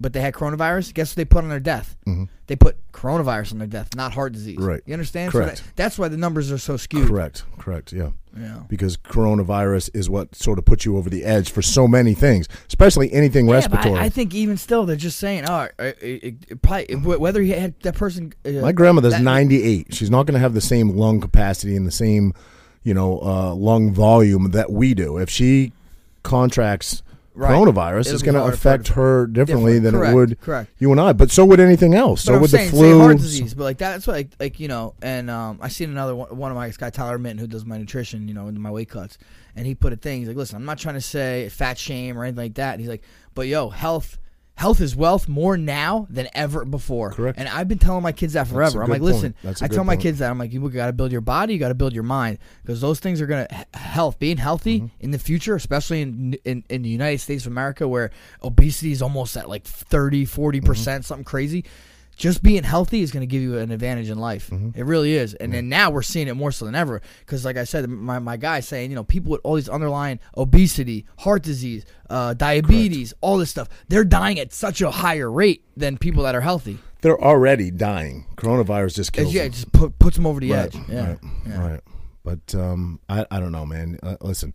but 0.00 0.12
they 0.12 0.20
had 0.20 0.34
coronavirus. 0.34 0.92
Guess 0.94 1.10
what 1.12 1.16
they 1.16 1.24
put 1.24 1.44
on 1.44 1.50
their 1.50 1.60
death? 1.60 1.96
They 2.48 2.54
put 2.56 2.76
coronavirus 2.92 3.52
on 3.52 3.58
their 3.58 3.66
death, 3.66 3.94
not 3.96 4.12
heart 4.12 4.32
disease. 4.32 4.56
Mm-hmm. 4.56 4.66
Right. 4.66 4.82
You 4.86 4.92
understand? 4.92 5.32
Correct. 5.32 5.58
So 5.58 5.64
that, 5.64 5.76
that's 5.76 5.98
why 5.98 6.08
the 6.08 6.16
numbers 6.16 6.52
are 6.52 6.58
so 6.58 6.76
skewed. 6.76 7.08
Correct. 7.08 7.44
Correct. 7.58 7.92
Yeah. 7.92 8.10
Yeah. 8.38 8.60
Because 8.68 8.96
coronavirus 8.96 9.90
is 9.94 10.08
what 10.10 10.34
sort 10.34 10.58
of 10.58 10.64
puts 10.64 10.84
you 10.84 10.96
over 10.96 11.08
the 11.10 11.24
edge 11.24 11.50
for 11.50 11.62
so 11.62 11.88
many 11.88 12.12
things, 12.14 12.46
especially 12.68 13.12
anything 13.12 13.48
Yeah, 13.48 13.54
respiratory. 13.54 13.98
I, 13.98 14.04
I 14.04 14.08
think 14.10 14.34
even 14.34 14.56
still, 14.58 14.84
they're 14.86 14.94
just 14.96 15.18
saying, 15.18 15.44
oh, 15.48 15.68
it, 15.78 15.98
it, 16.02 16.34
it 16.48 16.62
probably 16.62 16.94
whether 16.96 17.40
he 17.42 17.50
had 17.50 17.74
that 17.80 17.94
person. 17.96 18.34
Uh, 18.44 18.50
My 18.60 18.72
grandmother's 18.72 19.14
that- 19.14 19.22
98. 19.22 19.94
She's 19.94 20.10
not 20.10 20.26
going 20.26 20.34
to 20.34 20.40
have 20.40 20.54
the 20.54 20.60
same 20.60 20.90
lung 20.90 21.20
capacity 21.20 21.74
and 21.76 21.86
the 21.86 21.90
same, 21.90 22.32
you 22.84 22.92
know, 22.94 23.20
uh, 23.22 23.54
lung 23.54 23.92
volume 23.92 24.50
that 24.52 24.70
we 24.70 24.94
do. 24.94 25.16
If 25.16 25.30
she 25.30 25.72
contracts 26.22 27.02
Right. 27.36 27.50
coronavirus, 27.52 28.06
It'll 28.06 28.18
be 28.20 28.24
going 28.24 28.34
to 28.34 28.40
harder 28.40 28.56
for 28.56 28.68
her 28.70 28.74
affect 28.74 28.88
her 28.88 29.26
differently 29.26 29.74
Different. 29.74 29.84
than 29.84 29.94
Correct. 30.00 30.10
it 30.12 30.14
would 30.16 30.40
Correct. 30.40 30.70
you 30.78 30.90
and 30.90 31.00
I. 31.00 31.12
But 31.12 31.30
so 31.30 31.44
would 31.44 31.60
anything 31.60 31.94
else. 31.94 32.22
But 32.24 32.26
so 32.30 32.34
I'm 32.36 32.40
would 32.40 32.50
saying, 32.50 32.70
the 32.70 32.76
flu. 32.76 32.98
heart 33.00 33.18
disease, 33.18 33.52
but 33.54 33.64
like 33.64 33.78
that's 33.78 34.08
like, 34.08 34.30
like 34.40 34.58
you 34.58 34.68
know, 34.68 34.94
and 35.02 35.28
um, 35.30 35.58
I 35.60 35.68
seen 35.68 35.90
another 35.90 36.16
one, 36.16 36.34
one 36.36 36.50
of 36.50 36.56
my 36.56 36.70
guy 36.70 36.88
Tyler 36.90 37.18
Minton 37.18 37.38
who 37.38 37.46
does 37.46 37.64
my 37.66 37.76
nutrition, 37.76 38.26
you 38.26 38.34
know, 38.34 38.48
into 38.48 38.60
my 38.60 38.70
weight 38.70 38.88
cuts, 38.88 39.18
and 39.54 39.66
he 39.66 39.74
put 39.74 39.92
a 39.92 39.96
thing. 39.96 40.20
He's 40.20 40.28
like, 40.28 40.36
listen, 40.36 40.56
I'm 40.56 40.64
not 40.64 40.78
trying 40.78 40.94
to 40.94 41.00
say 41.02 41.48
fat 41.50 41.76
shame 41.78 42.18
or 42.18 42.24
anything 42.24 42.42
like 42.42 42.54
that. 42.54 42.72
And 42.72 42.80
He's 42.80 42.88
like, 42.88 43.02
but 43.34 43.46
yo, 43.46 43.68
health. 43.70 44.18
Health 44.56 44.80
is 44.80 44.96
wealth 44.96 45.28
more 45.28 45.58
now 45.58 46.06
than 46.08 46.28
ever 46.34 46.64
before. 46.64 47.10
Correct. 47.12 47.38
And 47.38 47.46
I've 47.46 47.68
been 47.68 47.78
telling 47.78 48.02
my 48.02 48.12
kids 48.12 48.32
that 48.32 48.48
forever. 48.48 48.82
I'm 48.82 48.88
like, 48.88 49.02
point. 49.02 49.12
listen, 49.14 49.34
I 49.44 49.48
a 49.48 49.50
I 49.50 49.54
good 49.68 49.74
tell 49.74 49.84
my 49.84 49.96
kids 49.96 50.18
that 50.20 50.30
I'm 50.30 50.38
like, 50.38 50.50
you 50.52 50.66
got 50.70 50.86
to 50.86 50.94
build 50.94 51.12
your 51.12 51.20
body, 51.20 51.52
you 51.52 51.58
got 51.58 51.68
to 51.68 51.74
build 51.74 51.92
your 51.92 52.02
mind, 52.04 52.38
because 52.62 52.80
those 52.80 52.98
things 52.98 53.20
are 53.20 53.26
gonna 53.26 53.46
h- 53.52 53.66
health, 53.74 54.18
being 54.18 54.38
healthy 54.38 54.80
Mm-hmm. 54.80 54.86
in 55.00 55.10
the 55.10 55.18
future, 55.18 55.54
especially 55.56 56.00
in, 56.00 56.34
in 56.46 56.64
in 56.70 56.80
the 56.82 56.88
United 56.88 57.18
States 57.18 57.44
of 57.44 57.52
America, 57.52 57.86
where 57.86 58.10
obesity 58.42 58.92
is 58.92 59.02
almost 59.02 59.36
at 59.36 59.46
like 59.48 59.64
30, 59.64 60.24
40 60.24 60.58
Mm-hmm. 60.58 60.66
percent, 60.66 61.04
something 61.04 61.24
crazy 61.24 61.64
just 62.16 62.42
being 62.42 62.64
healthy 62.64 63.02
is 63.02 63.12
going 63.12 63.20
to 63.20 63.26
give 63.26 63.42
you 63.42 63.58
an 63.58 63.70
advantage 63.70 64.08
in 64.08 64.18
life. 64.18 64.48
Mm-hmm. 64.50 64.70
It 64.78 64.84
really 64.84 65.14
is. 65.14 65.34
And 65.34 65.52
then 65.52 65.68
now 65.68 65.90
we're 65.90 66.02
seeing 66.02 66.28
it 66.28 66.34
more 66.34 66.50
so 66.50 66.64
than 66.64 66.74
ever. 66.74 67.02
Because, 67.20 67.44
like 67.44 67.56
I 67.58 67.64
said, 67.64 67.88
my, 67.88 68.18
my 68.18 68.36
guy 68.38 68.60
saying, 68.60 68.90
you 68.90 68.96
know, 68.96 69.04
people 69.04 69.30
with 69.32 69.42
all 69.44 69.54
these 69.54 69.68
underlying 69.68 70.18
obesity, 70.36 71.06
heart 71.18 71.42
disease, 71.42 71.84
uh, 72.08 72.32
diabetes, 72.34 73.12
all 73.20 73.36
this 73.36 73.50
stuff, 73.50 73.68
they're 73.88 74.04
dying 74.04 74.40
at 74.40 74.52
such 74.52 74.80
a 74.80 74.90
higher 74.90 75.30
rate 75.30 75.62
than 75.76 75.98
people 75.98 76.22
that 76.22 76.34
are 76.34 76.40
healthy. 76.40 76.78
They're 77.02 77.22
already 77.22 77.70
dying. 77.70 78.26
Coronavirus 78.36 78.96
just 78.96 79.12
kills 79.12 79.32
yeah, 79.32 79.42
them. 79.42 79.48
it 79.48 79.54
just 79.54 79.72
put, 79.72 79.98
puts 79.98 80.16
them 80.16 80.26
over 80.26 80.40
the 80.40 80.52
Right, 80.52 80.74
edge. 80.74 80.76
Yeah. 80.88 81.08
right, 81.08 81.18
yeah. 81.46 81.70
right. 81.70 81.80
But 82.24 82.54
um, 82.54 82.98
I, 83.08 83.26
I 83.30 83.38
don't 83.38 83.52
know, 83.52 83.66
man. 83.66 83.98
Uh, 84.02 84.16
listen, 84.22 84.54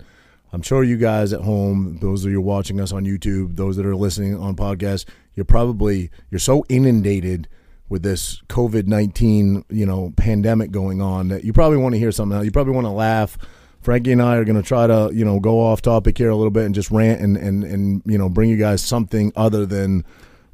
I'm 0.53 0.61
sure 0.61 0.83
you 0.83 0.97
guys 0.97 1.31
at 1.33 1.41
home, 1.41 1.97
those 2.01 2.25
of 2.25 2.31
you 2.31 2.41
watching 2.41 2.79
us 2.81 2.91
on 2.91 3.05
YouTube, 3.05 3.55
those 3.55 3.77
that 3.77 3.85
are 3.85 3.95
listening 3.95 4.37
on 4.37 4.55
podcasts, 4.55 5.05
you're 5.35 5.45
probably 5.45 6.11
you're 6.29 6.39
so 6.39 6.65
inundated 6.67 7.47
with 7.87 8.03
this 8.03 8.41
COVID 8.49 8.87
nineteen, 8.87 9.63
you 9.69 9.85
know, 9.85 10.13
pandemic 10.17 10.71
going 10.71 11.01
on 11.01 11.29
that 11.29 11.43
you 11.43 11.53
probably 11.53 11.77
want 11.77 11.93
to 11.93 11.99
hear 11.99 12.11
something. 12.11 12.35
else. 12.37 12.45
You 12.45 12.51
probably 12.51 12.73
want 12.73 12.85
to 12.85 12.91
laugh. 12.91 13.37
Frankie 13.81 14.11
and 14.11 14.21
I 14.21 14.35
are 14.35 14.45
going 14.45 14.61
to 14.61 14.67
try 14.67 14.85
to, 14.85 15.09
you 15.11 15.25
know, 15.25 15.39
go 15.39 15.59
off 15.59 15.81
topic 15.81 16.15
here 16.15 16.29
a 16.29 16.35
little 16.35 16.51
bit 16.51 16.65
and 16.65 16.75
just 16.75 16.91
rant 16.91 17.19
and, 17.19 17.35
and, 17.35 17.63
and 17.63 18.01
you 18.05 18.17
know 18.17 18.29
bring 18.29 18.49
you 18.49 18.57
guys 18.57 18.83
something 18.83 19.31
other 19.35 19.65
than 19.65 20.05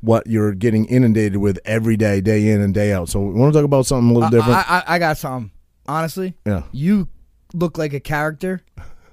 what 0.02 0.28
you're 0.28 0.54
getting 0.54 0.86
inundated 0.86 1.38
with 1.38 1.60
every 1.66 1.98
day, 1.98 2.22
day 2.22 2.50
in 2.50 2.62
and 2.62 2.74
day 2.74 2.94
out. 2.94 3.10
So 3.10 3.20
we 3.20 3.34
want 3.34 3.54
to 3.54 3.60
talk 3.60 3.66
about 3.66 3.86
something 3.86 4.12
a 4.12 4.14
little 4.14 4.30
different. 4.30 4.58
I, 4.58 4.84
I, 4.88 4.96
I 4.96 5.00
got 5.00 5.18
something. 5.18 5.52
Honestly, 5.88 6.36
yeah. 6.46 6.64
you 6.72 7.08
look 7.54 7.78
like 7.78 7.94
a 7.94 8.00
character 8.00 8.62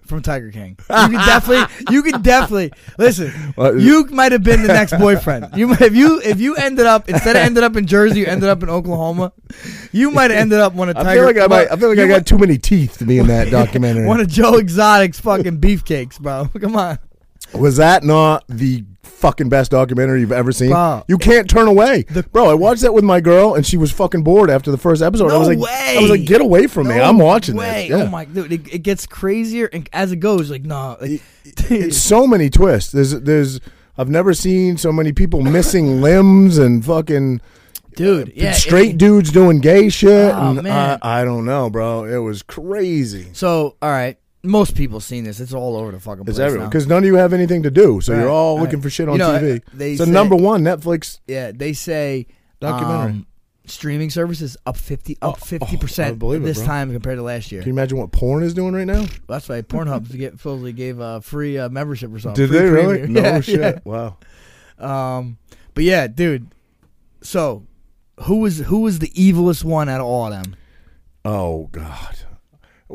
from 0.06 0.22
Tiger 0.22 0.50
King. 0.50 0.76
You 0.88 1.08
could 1.08 1.26
definitely, 1.26 1.84
you 1.90 2.02
could 2.02 2.22
definitely 2.22 2.72
listen. 2.98 3.32
What? 3.54 3.78
You 3.78 4.06
might 4.06 4.32
have 4.32 4.42
been 4.42 4.62
the 4.62 4.68
next 4.68 4.98
boyfriend. 4.98 5.50
You 5.54 5.68
might, 5.68 5.80
if 5.80 5.94
you 5.94 6.20
if 6.20 6.40
you 6.40 6.56
ended 6.56 6.86
up 6.86 7.08
instead 7.08 7.36
of 7.36 7.42
ended 7.42 7.62
up 7.62 7.76
in 7.76 7.86
Jersey, 7.86 8.20
you 8.20 8.26
ended 8.26 8.48
up 8.48 8.62
in 8.62 8.68
Oklahoma. 8.68 9.32
You 9.92 10.10
might 10.10 10.30
have 10.30 10.40
ended 10.40 10.58
up 10.58 10.72
one 10.74 10.88
of 10.88 10.96
Tiger. 10.96 11.08
I 11.08 11.14
feel 11.14 11.24
like 11.24 11.36
I 11.38 11.46
might. 11.46 11.70
I 11.70 11.76
feel 11.76 11.88
like 11.90 11.98
I 11.98 12.08
got 12.08 12.26
too 12.26 12.38
many 12.38 12.58
teeth 12.58 12.98
to 12.98 13.04
be 13.04 13.18
in 13.18 13.28
that 13.28 13.50
documentary. 13.50 14.06
one 14.08 14.20
of 14.20 14.28
Joe 14.28 14.54
Exotic's 14.58 15.20
fucking 15.20 15.60
beefcakes, 15.60 16.18
bro. 16.18 16.48
Come 16.60 16.76
on. 16.76 16.98
Was 17.52 17.76
that 17.76 18.02
not 18.04 18.44
the 18.48 18.84
fucking 19.02 19.48
best 19.48 19.70
documentary 19.70 20.20
you've 20.20 20.32
ever 20.32 20.52
seen? 20.52 20.70
Bro. 20.70 21.04
you 21.08 21.18
can't 21.18 21.48
turn 21.48 21.68
away, 21.68 22.04
bro. 22.32 22.50
I 22.50 22.54
watched 22.54 22.82
that 22.82 22.92
with 22.94 23.04
my 23.04 23.20
girl, 23.20 23.54
and 23.54 23.64
she 23.64 23.76
was 23.76 23.92
fucking 23.92 24.22
bored 24.22 24.50
after 24.50 24.70
the 24.70 24.78
first 24.78 25.02
episode. 25.02 25.26
I 25.26 25.34
No 25.34 25.38
was 25.40 25.48
like, 25.48 25.58
way. 25.58 25.96
I 25.98 26.00
was 26.00 26.10
like, 26.10 26.24
get 26.24 26.40
away 26.40 26.66
from 26.66 26.88
me! 26.88 27.00
I'm 27.00 27.18
watching 27.18 27.56
way. 27.56 27.88
this. 27.88 27.98
Yeah. 27.98 28.04
Oh 28.04 28.08
my 28.08 28.24
dude, 28.24 28.52
it, 28.52 28.74
it 28.74 28.78
gets 28.78 29.06
crazier 29.06 29.66
and 29.66 29.88
as 29.92 30.10
it 30.12 30.16
goes. 30.16 30.50
Like 30.50 30.64
nah. 30.64 30.96
like, 31.00 31.22
It's 31.44 31.96
so 31.98 32.26
many 32.26 32.50
twists. 32.50 32.92
There's, 32.92 33.12
there's. 33.20 33.60
I've 33.96 34.10
never 34.10 34.34
seen 34.34 34.76
so 34.76 34.90
many 34.92 35.12
people 35.12 35.40
missing 35.42 36.00
limbs 36.02 36.58
and 36.58 36.84
fucking 36.84 37.40
dude, 37.94 38.28
uh, 38.28 38.32
yeah, 38.34 38.52
straight 38.52 38.92
it- 38.94 38.98
dudes 38.98 39.30
doing 39.30 39.60
gay 39.60 39.88
shit. 39.88 40.34
Oh, 40.34 40.58
and. 40.58 40.66
I, 40.68 40.98
I 41.00 41.24
don't 41.24 41.44
know, 41.44 41.70
bro. 41.70 42.04
It 42.04 42.18
was 42.18 42.42
crazy. 42.42 43.28
So 43.34 43.76
all 43.80 43.90
right, 43.90 44.18
most 44.44 44.76
people 44.76 45.00
seen 45.00 45.24
this. 45.24 45.40
It's 45.40 45.52
all 45.54 45.76
over 45.76 45.90
the 45.90 45.98
fucking 46.00 46.24
place 46.24 46.36
It's 46.36 46.40
everywhere 46.40 46.66
now. 46.66 46.70
because 46.70 46.86
none 46.86 46.98
of 46.98 47.04
you 47.06 47.14
have 47.16 47.32
anything 47.32 47.62
to 47.64 47.70
do, 47.70 48.00
so 48.00 48.12
Right, 48.12 48.20
you're 48.20 48.28
all 48.30 48.56
right. 48.56 48.62
looking 48.64 48.80
for 48.80 48.90
shit 48.90 49.08
on 49.08 49.14
You 49.14 49.18
know, 49.18 49.32
TV. 49.40 49.62
the 49.74 49.96
say- 49.96 50.10
number 50.10 50.36
one 50.36 50.62
Netflix 50.62 51.18
Yeah, 51.26 51.50
they 51.52 51.72
say 51.72 52.26
Documentary. 52.60 53.10
um, 53.12 53.26
streaming 53.66 54.10
services 54.10 54.56
up 54.66 54.76
fifty 54.76 55.16
up 55.22 55.38
Oh, 55.40 55.44
fifty 55.44 55.76
oh, 55.76 55.80
percent 55.80 56.22
it, 56.22 56.38
this 56.42 56.58
bro. 56.58 56.66
time 56.66 56.92
compared 56.92 57.16
to 57.16 57.22
last 57.22 57.50
year. 57.50 57.62
Can 57.62 57.68
you 57.70 57.74
imagine 57.74 57.96
what 57.98 58.12
porn 58.12 58.42
is 58.42 58.52
doing 58.54 58.74
right 58.74 58.86
now? 58.86 59.06
That's 59.28 59.48
why 59.48 59.62
Pornhub 59.62 60.14
get- 60.16 60.32
supposedly 60.38 60.72
gave 60.74 60.98
a 61.00 61.20
free 61.22 61.56
uh, 61.58 61.68
membership 61.70 62.12
or 62.12 62.18
something. 62.18 62.42
Did 62.46 62.50
Free 62.50 62.58
they 62.58 62.70
really? 62.70 62.98
premium. 63.00 63.12
No 63.14 63.20
Yeah, 63.30 63.40
shit. 63.40 63.82
Wow. 63.86 64.16
Um, 64.78 65.38
but 65.74 65.84
yeah, 65.84 66.06
dude. 66.08 66.48
So, 67.22 67.64
who 68.24 68.40
was 68.40 68.58
who 68.58 68.80
was 68.80 68.98
the 68.98 69.08
evilest 69.08 69.64
one 69.64 69.88
out 69.88 70.00
of 70.00 70.06
all 70.06 70.26
of 70.26 70.32
them? 70.32 70.56
Oh 71.24 71.68
God. 71.72 72.18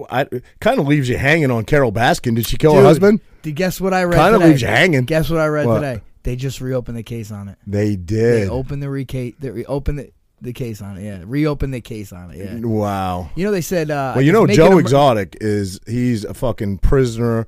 I, 0.09 0.21
it 0.31 0.43
kind 0.59 0.79
of 0.79 0.87
leaves 0.87 1.09
you 1.09 1.17
hanging 1.17 1.51
on 1.51 1.65
Carole 1.65 1.91
Baskin. 1.91 2.35
Did 2.35 2.45
she 2.47 2.57
kill 2.57 2.75
her 2.75 2.83
husband? 2.83 3.21
Did 3.41 3.55
guess 3.55 3.79
what 3.81 3.93
I 3.93 4.03
read? 4.03 4.15
Kind 4.17 4.35
of 4.35 4.41
leaves 4.41 4.61
you 4.61 4.67
hanging. 4.67 5.05
Guess 5.05 5.29
what 5.29 5.39
I 5.39 5.47
read 5.47 5.65
What? 5.65 5.75
today? 5.79 6.01
They 6.23 6.35
just 6.35 6.61
reopened 6.61 6.97
the 6.97 7.03
case 7.03 7.31
on 7.31 7.47
it. 7.49 7.57
They 7.65 7.91
They 7.91 7.95
did. 7.95 8.49
opened 8.49 8.83
the 8.83 8.87
reca- 8.87 9.35
They 9.39 9.49
reopened 9.49 9.99
the, 9.99 10.11
the 10.41 10.53
case 10.53 10.81
on 10.81 10.97
it. 10.97 11.03
Yeah, 11.05 11.23
reopened 11.25 11.73
the 11.73 11.81
case 11.81 12.11
on 12.13 12.31
it. 12.31 12.37
Yeah. 12.37 12.59
Wow. 12.67 13.29
You 13.35 13.45
know 13.45 13.51
they 13.51 13.61
said. 13.61 13.89
Uh, 13.89 14.13
Well, 14.15 14.23
you 14.25 14.31
know 14.31 14.45
Joe 14.45 14.71
mur- 14.71 14.79
Exotic 14.81 15.37
is 15.41 15.79
he's 15.87 16.25
a 16.25 16.33
fucking 16.33 16.79
prisoner. 16.79 17.47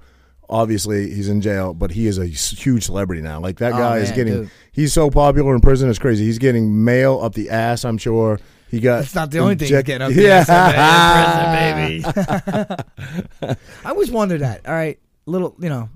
Obviously, 0.49 1.13
he's 1.13 1.29
in 1.29 1.39
jail, 1.41 1.73
but 1.73 1.91
he 1.91 2.07
is 2.07 2.17
a 2.17 2.25
huge 2.25 2.83
celebrity 2.85 3.21
now. 3.21 3.39
Like 3.39 3.59
that 3.59 3.73
Oh, 3.73 3.77
guy 3.77 3.97
is 3.99 4.11
getting. 4.11 4.33
dude. 4.33 4.51
He's 4.73 4.91
so 4.91 5.09
popular 5.09 5.53
in 5.55 5.61
prison. 5.61 5.89
It's 5.89 5.99
crazy. 5.99 6.25
He's 6.25 6.39
getting 6.39 6.83
mail 6.83 7.19
up 7.21 7.35
the 7.35 7.49
ass. 7.49 7.85
I'm 7.85 7.97
sure 7.97 8.37
he 8.71 8.79
got. 8.79 8.99
That's 8.99 9.13
not 9.13 9.29
the 9.31 9.39
only 9.39 9.55
thing 9.55 9.67
he's 9.67 9.83
getting 9.83 10.01
up 10.01 10.11
yeah. 10.13 10.43
there. 10.43 12.03
prison, 12.03 13.43
baby. 13.43 13.55
I 13.85 13.89
always 13.89 14.09
wondered 14.09 14.41
that. 14.41 14.65
All 14.65 14.73
right, 14.73 14.97
little, 15.25 15.55
you 15.59 15.69
know, 15.69 15.89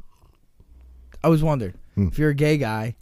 I 1.24 1.28
always 1.28 1.42
wondered 1.42 1.74
Hmm. 1.96 2.08
if 2.08 2.20
you're 2.20 2.32
a 2.32 2.36
gay 2.36 2.58
guy, 2.58 2.96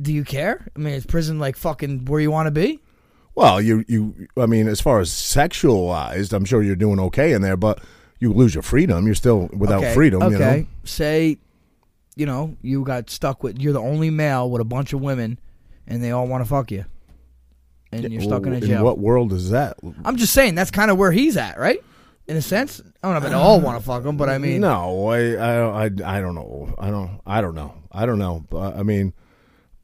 do 0.00 0.12
you 0.12 0.24
care? 0.24 0.66
I 0.74 0.78
mean, 0.78 0.94
is 0.94 1.06
prison 1.06 1.38
like 1.38 1.56
fucking 1.56 2.06
where 2.06 2.20
you 2.20 2.30
want 2.30 2.46
to 2.46 2.50
be? 2.50 2.80
Well, 3.34 3.60
you 3.60 3.84
you 3.86 4.28
I 4.36 4.46
mean, 4.46 4.66
as 4.68 4.80
far 4.80 5.00
as 5.00 5.10
sexualized, 5.10 6.32
I'm 6.32 6.44
sure 6.44 6.62
you're 6.62 6.76
doing 6.76 6.98
okay 7.00 7.32
in 7.32 7.42
there, 7.42 7.56
but 7.56 7.80
you 8.20 8.32
lose 8.32 8.54
your 8.54 8.62
freedom. 8.62 9.04
You're 9.06 9.14
still 9.14 9.50
without 9.52 9.82
okay, 9.84 9.94
freedom. 9.94 10.22
Okay, 10.22 10.32
You 10.32 10.38
know? 10.38 10.66
say, 10.84 11.36
you 12.16 12.26
know, 12.26 12.56
you 12.62 12.84
got 12.84 13.10
stuck 13.10 13.42
with 13.42 13.58
you're 13.60 13.72
the 13.72 13.80
only 13.80 14.08
male 14.08 14.48
with 14.48 14.62
a 14.62 14.64
bunch 14.64 14.92
of 14.92 15.00
women, 15.02 15.38
and 15.86 16.02
they 16.02 16.10
all 16.12 16.26
want 16.26 16.42
to 16.42 16.48
fuck 16.48 16.70
you, 16.70 16.86
and 18.02 18.12
you're 18.12 18.22
stuck 18.22 18.46
in 18.46 18.52
a 18.52 18.56
In 18.56 18.62
jail. 18.62 18.84
what 18.84 18.98
world 18.98 19.32
is 19.32 19.50
that? 19.50 19.76
I'm 20.04 20.16
just 20.16 20.32
saying 20.32 20.54
that's 20.54 20.70
kind 20.70 20.90
of 20.90 20.96
where 20.98 21.12
he's 21.12 21.36
at, 21.36 21.58
right? 21.58 21.78
In 22.26 22.36
a 22.36 22.42
sense, 22.42 22.80
I 23.02 23.06
don't 23.12 23.20
know 23.20 23.26
if 23.26 23.32
they 23.32 23.38
all 23.38 23.60
want 23.60 23.78
to 23.78 23.84
fuck 23.84 24.04
him, 24.04 24.16
but 24.16 24.30
I 24.30 24.38
mean, 24.38 24.62
no, 24.62 25.08
I, 25.08 25.34
I, 25.34 25.84
I, 25.84 25.84
I 25.84 26.20
don't 26.20 26.34
know. 26.34 26.74
I 26.78 26.90
don't, 26.90 27.20
I 27.26 27.40
don't 27.42 27.54
know. 27.54 27.74
I 27.92 28.06
don't 28.06 28.18
know. 28.18 28.44
But 28.48 28.76
I 28.76 28.82
mean, 28.82 29.12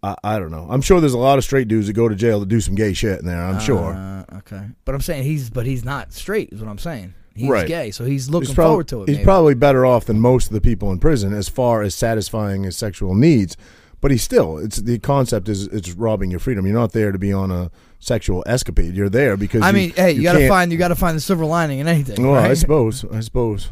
I, 0.02 0.16
I 0.24 0.38
don't 0.38 0.50
know. 0.50 0.66
I'm 0.70 0.80
sure 0.80 1.00
there's 1.00 1.12
a 1.12 1.18
lot 1.18 1.36
of 1.36 1.44
straight 1.44 1.68
dudes 1.68 1.86
that 1.88 1.92
go 1.92 2.08
to 2.08 2.14
jail 2.14 2.40
to 2.40 2.46
do 2.46 2.60
some 2.62 2.74
gay 2.74 2.94
shit 2.94 3.20
in 3.20 3.26
there. 3.26 3.42
I'm 3.42 3.60
sure. 3.60 3.92
Uh, 3.92 4.24
okay, 4.38 4.62
but 4.86 4.94
I'm 4.94 5.02
saying 5.02 5.24
he's, 5.24 5.50
but 5.50 5.66
he's 5.66 5.84
not 5.84 6.14
straight. 6.14 6.48
Is 6.52 6.60
what 6.60 6.70
I'm 6.70 6.78
saying. 6.78 7.12
He's 7.34 7.48
Right. 7.48 7.68
gay, 7.68 7.90
so 7.90 8.04
he's 8.04 8.28
looking 8.30 8.48
He's 8.48 8.54
prob- 8.54 8.68
forward 8.70 8.88
to 8.88 9.02
it. 9.02 9.08
He's 9.08 9.16
maybe. 9.18 9.24
probably 9.24 9.54
better 9.54 9.84
off 9.86 10.06
than 10.06 10.20
most 10.20 10.46
of 10.48 10.52
the 10.52 10.60
people 10.60 10.90
in 10.90 10.98
prison 10.98 11.32
as 11.32 11.48
far 11.48 11.82
as 11.82 11.94
satisfying 11.94 12.64
his 12.64 12.76
sexual 12.76 13.14
needs. 13.14 13.56
But 14.00 14.10
he's 14.10 14.22
still. 14.22 14.56
It's 14.58 14.78
the 14.78 14.98
concept 14.98 15.48
is 15.50 15.66
it's 15.68 15.92
robbing 15.92 16.30
your 16.30 16.40
freedom. 16.40 16.64
You're 16.66 16.74
not 16.74 16.92
there 16.92 17.12
to 17.12 17.18
be 17.18 17.32
on 17.34 17.50
a 17.50 17.70
sexual 18.00 18.42
escapade. 18.46 18.94
You're 18.94 19.08
there 19.08 19.36
because 19.36 19.62
I 19.62 19.68
you- 19.68 19.74
mean, 19.74 19.90
hey, 19.92 20.12
you, 20.12 20.22
gotta 20.22 20.40
can't- 20.40 20.48
find 20.50 20.72
you 20.72 20.78
gotta 20.78 20.96
find 20.96 21.16
the 21.16 21.20
silver 21.20 21.44
lining 21.44 21.78
in 21.78 21.86
anything. 21.86 22.26
Well, 22.26 22.34
I 22.42 22.54
suppose. 22.54 23.04
I 23.12 23.20
suppose. 23.20 23.70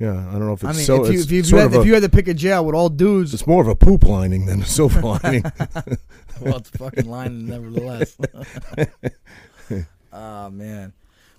Yeah, 0.00 0.10
I 0.28 0.32
don't 0.32 0.40
know 0.46 0.54
if 0.54 0.64
it's 0.64 0.70
I 0.70 0.72
mean, 0.72 0.84
so. 0.84 1.04
if 1.04 1.12
you 1.12 1.18
it's 1.20 1.24
if 1.26 1.30
you, 1.30 1.38
if 1.38 1.44
you, 1.46 1.50
sort 1.50 1.60
had, 1.62 1.66
of 1.68 1.74
a- 1.76 1.80
if 1.82 1.86
you 1.86 1.94
had 1.94 2.02
to 2.02 2.08
pick 2.08 2.26
a 2.26 2.34
jail 2.34 2.64
with 2.64 2.74
all 2.74 2.88
dudes, 2.88 3.32
it's 3.32 3.46
more 3.46 3.62
of 3.62 3.68
a 3.68 3.76
poop 3.76 4.04
lining 4.04 4.46
than 4.46 4.60
a 4.62 4.66
silver 4.66 5.00
lining. 5.22 5.44
well, 6.40 6.56
it's 6.56 6.70
a 6.74 6.78
fucking 6.78 7.08
lining, 7.08 7.46
nevertheless. 7.46 8.16
oh 10.12 10.50
man, 10.50 10.92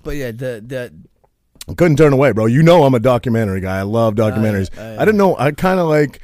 but 0.04 0.16
yeah, 0.16 0.32
the 0.32 0.64
the 0.66 0.94
I 1.68 1.74
couldn't 1.74 1.98
turn 1.98 2.14
away, 2.14 2.32
bro. 2.32 2.46
You 2.46 2.62
know 2.64 2.84
I'm 2.84 2.94
a 2.94 3.00
documentary 3.00 3.60
guy. 3.60 3.80
I 3.80 3.82
love 3.82 4.14
documentaries. 4.16 4.70
I 4.78 5.04
didn't 5.04 5.18
know. 5.18 5.36
I 5.38 5.52
kind 5.52 5.80
of 5.80 5.88
like, 5.88 6.22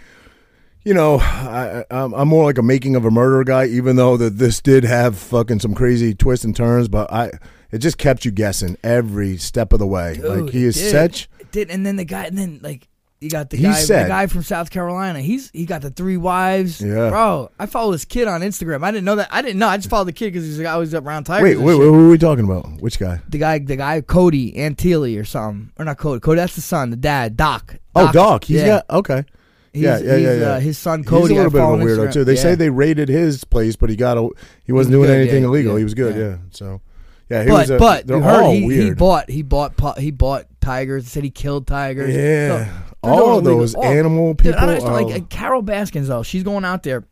you 0.84 0.94
know, 0.94 1.20
I, 1.20 1.86
I'm, 1.91 2.13
I'm 2.13 2.28
more 2.28 2.46
like 2.46 2.58
a 2.58 2.63
making 2.63 2.96
of 2.96 3.06
a 3.06 3.12
murder 3.12 3.44
guy, 3.44 3.65
even 3.65 3.96
though 3.96 4.17
that 4.17 4.38
this 4.38 4.62
did 4.62 4.84
have 4.84 5.17
fucking 5.17 5.60
some 5.60 5.74
crazy 5.74 6.13
twists 6.13 6.46
and 6.46 6.56
turns. 6.56 6.88
But 6.88 7.12
I, 7.12 7.32
it 7.72 7.80
just 7.80 7.98
kept 7.98 8.26
you 8.26 8.32
guessing 8.32 8.78
every 8.84 9.38
step 9.38 9.74
of 9.74 9.80
the 9.80 9.88
way. 9.88 10.15
Dude, 10.15 10.26
like 10.26 10.50
he 10.52 10.65
is 10.65 10.76
did. 10.76 10.91
such. 10.91 11.30
It 11.39 11.52
did, 11.52 11.70
and 11.70 11.86
then 11.86 11.96
the 11.98 12.06
guy, 12.06 12.26
and 12.26 12.38
then 12.38 12.60
like 12.63 12.88
you 13.20 13.30
got 13.30 13.52
the 13.52 13.58
He 13.58 13.63
guy, 13.63 13.74
said- 13.74 14.06
the 14.06 14.10
guy 14.10 14.26
from 14.26 14.41
South 14.41 14.72
Carolina. 14.72 15.22
He's 15.22 15.52
he 15.52 15.67
got 15.67 15.84
the 15.84 15.91
three 15.91 16.17
wives. 16.17 16.82
Yeah. 16.82 17.10
bro. 17.10 17.52
I 17.60 17.67
follow 17.67 17.91
this 17.91 18.04
kid 18.04 18.28
on 18.28 18.41
Instagram. 18.41 18.84
I 18.84 18.89
didn't 18.89 19.06
know 19.06 19.17
that. 19.17 19.30
I 19.32 19.44
didn't 19.44 19.60
know. 19.60 19.67
I 19.67 19.78
just 19.78 19.89
followed 19.91 20.06
the 20.06 20.13
kid 20.13 20.34
because 20.34 20.46
he's 20.46 20.60
always 20.65 20.96
up 20.96 21.06
around 21.06 21.26
tigers. 21.26 21.44
Wait, 21.44 21.58
wait, 21.63 21.76
wait, 21.78 21.86
who 21.86 22.08
are 22.08 22.10
we 22.10 22.17
talking 22.17 22.46
about? 22.46 22.82
Which 22.82 22.98
guy? 22.98 23.22
The 23.30 23.38
guy, 23.38 23.60
the 23.60 23.76
guy, 23.76 24.02
Cody 24.02 24.54
Antilli 24.54 25.20
or 25.20 25.26
something, 25.26 25.72
or 25.78 25.86
not 25.86 26.00
Cody. 26.00 26.20
Cody, 26.20 26.38
that's 26.39 26.56
the 26.56 26.62
son. 26.62 26.89
The 26.89 26.98
dad, 26.98 27.38
Doc. 27.38 27.76
Oh, 27.96 28.12
Doc. 28.12 28.46
He's 28.46 28.62
yeah. 28.62 28.67
got 28.67 28.89
okay. 28.89 29.26
He's, 29.74 29.84
yeah, 29.84 30.00
yeah, 30.00 30.16
yeah, 30.18 30.34
yeah. 30.34 30.46
Uh, 30.54 30.60
his 30.60 30.78
son 30.78 31.04
Cody. 31.06 31.22
He's 31.22 31.32
a 31.32 31.34
little 31.36 31.52
bit 31.52 31.62
of 31.62 31.70
a 31.70 31.84
weirdo 31.84 32.08
Instagram. 32.10 32.14
too. 32.14 32.24
They 32.26 32.36
Yeah. 32.36 32.42
say 32.42 32.56
they 32.56 32.70
raided 32.70 33.08
his 33.10 33.44
place, 33.46 33.76
but 33.78 33.90
he 33.90 33.96
got 33.96 34.18
a. 34.18 34.28
He 34.66 34.72
wasn't 34.74 34.74
was 34.74 34.88
doing 35.08 35.08
good, 35.08 35.18
anything 35.22 35.44
yeah, 35.44 35.48
illegal. 35.50 35.76
he 35.78 35.84
was 35.86 35.94
good. 35.94 36.16
yeah. 36.16 36.38
So, 36.52 36.82
yeah, 37.30 37.44
he 37.44 37.50
but 37.50 37.54
was. 37.60 37.70
A, 37.70 37.78
but 37.78 38.08
they're 38.08 38.20
heard 38.20 38.44
all 38.44 38.52
he, 38.52 38.66
weird. 38.66 38.84
he 38.84 38.92
bought 38.92 39.30
he 39.30 39.42
bought 39.44 39.98
he 39.98 40.12
bought 40.12 40.46
tigers. 40.60 41.08
Said 41.08 41.24
he 41.24 41.30
killed 41.30 41.68
tigers. 41.68 42.14
Yeah. 42.14 42.66
So, 42.66 42.72
all 43.04 43.38
of 43.38 43.44
those 43.46 43.74
all- 43.74 43.86
animal 43.86 44.34
Dude, 44.34 44.54
people. 44.54 44.60
I 44.60 44.66
don't 44.78 44.86
are- 44.86 45.02
like 45.02 45.16
uh, 45.22 45.24
Carole 45.30 45.62
Baskins 45.62 46.10
though, 46.10 46.24
she's 46.24 46.44
going 46.44 46.66
out 46.66 46.84
there 46.84 47.06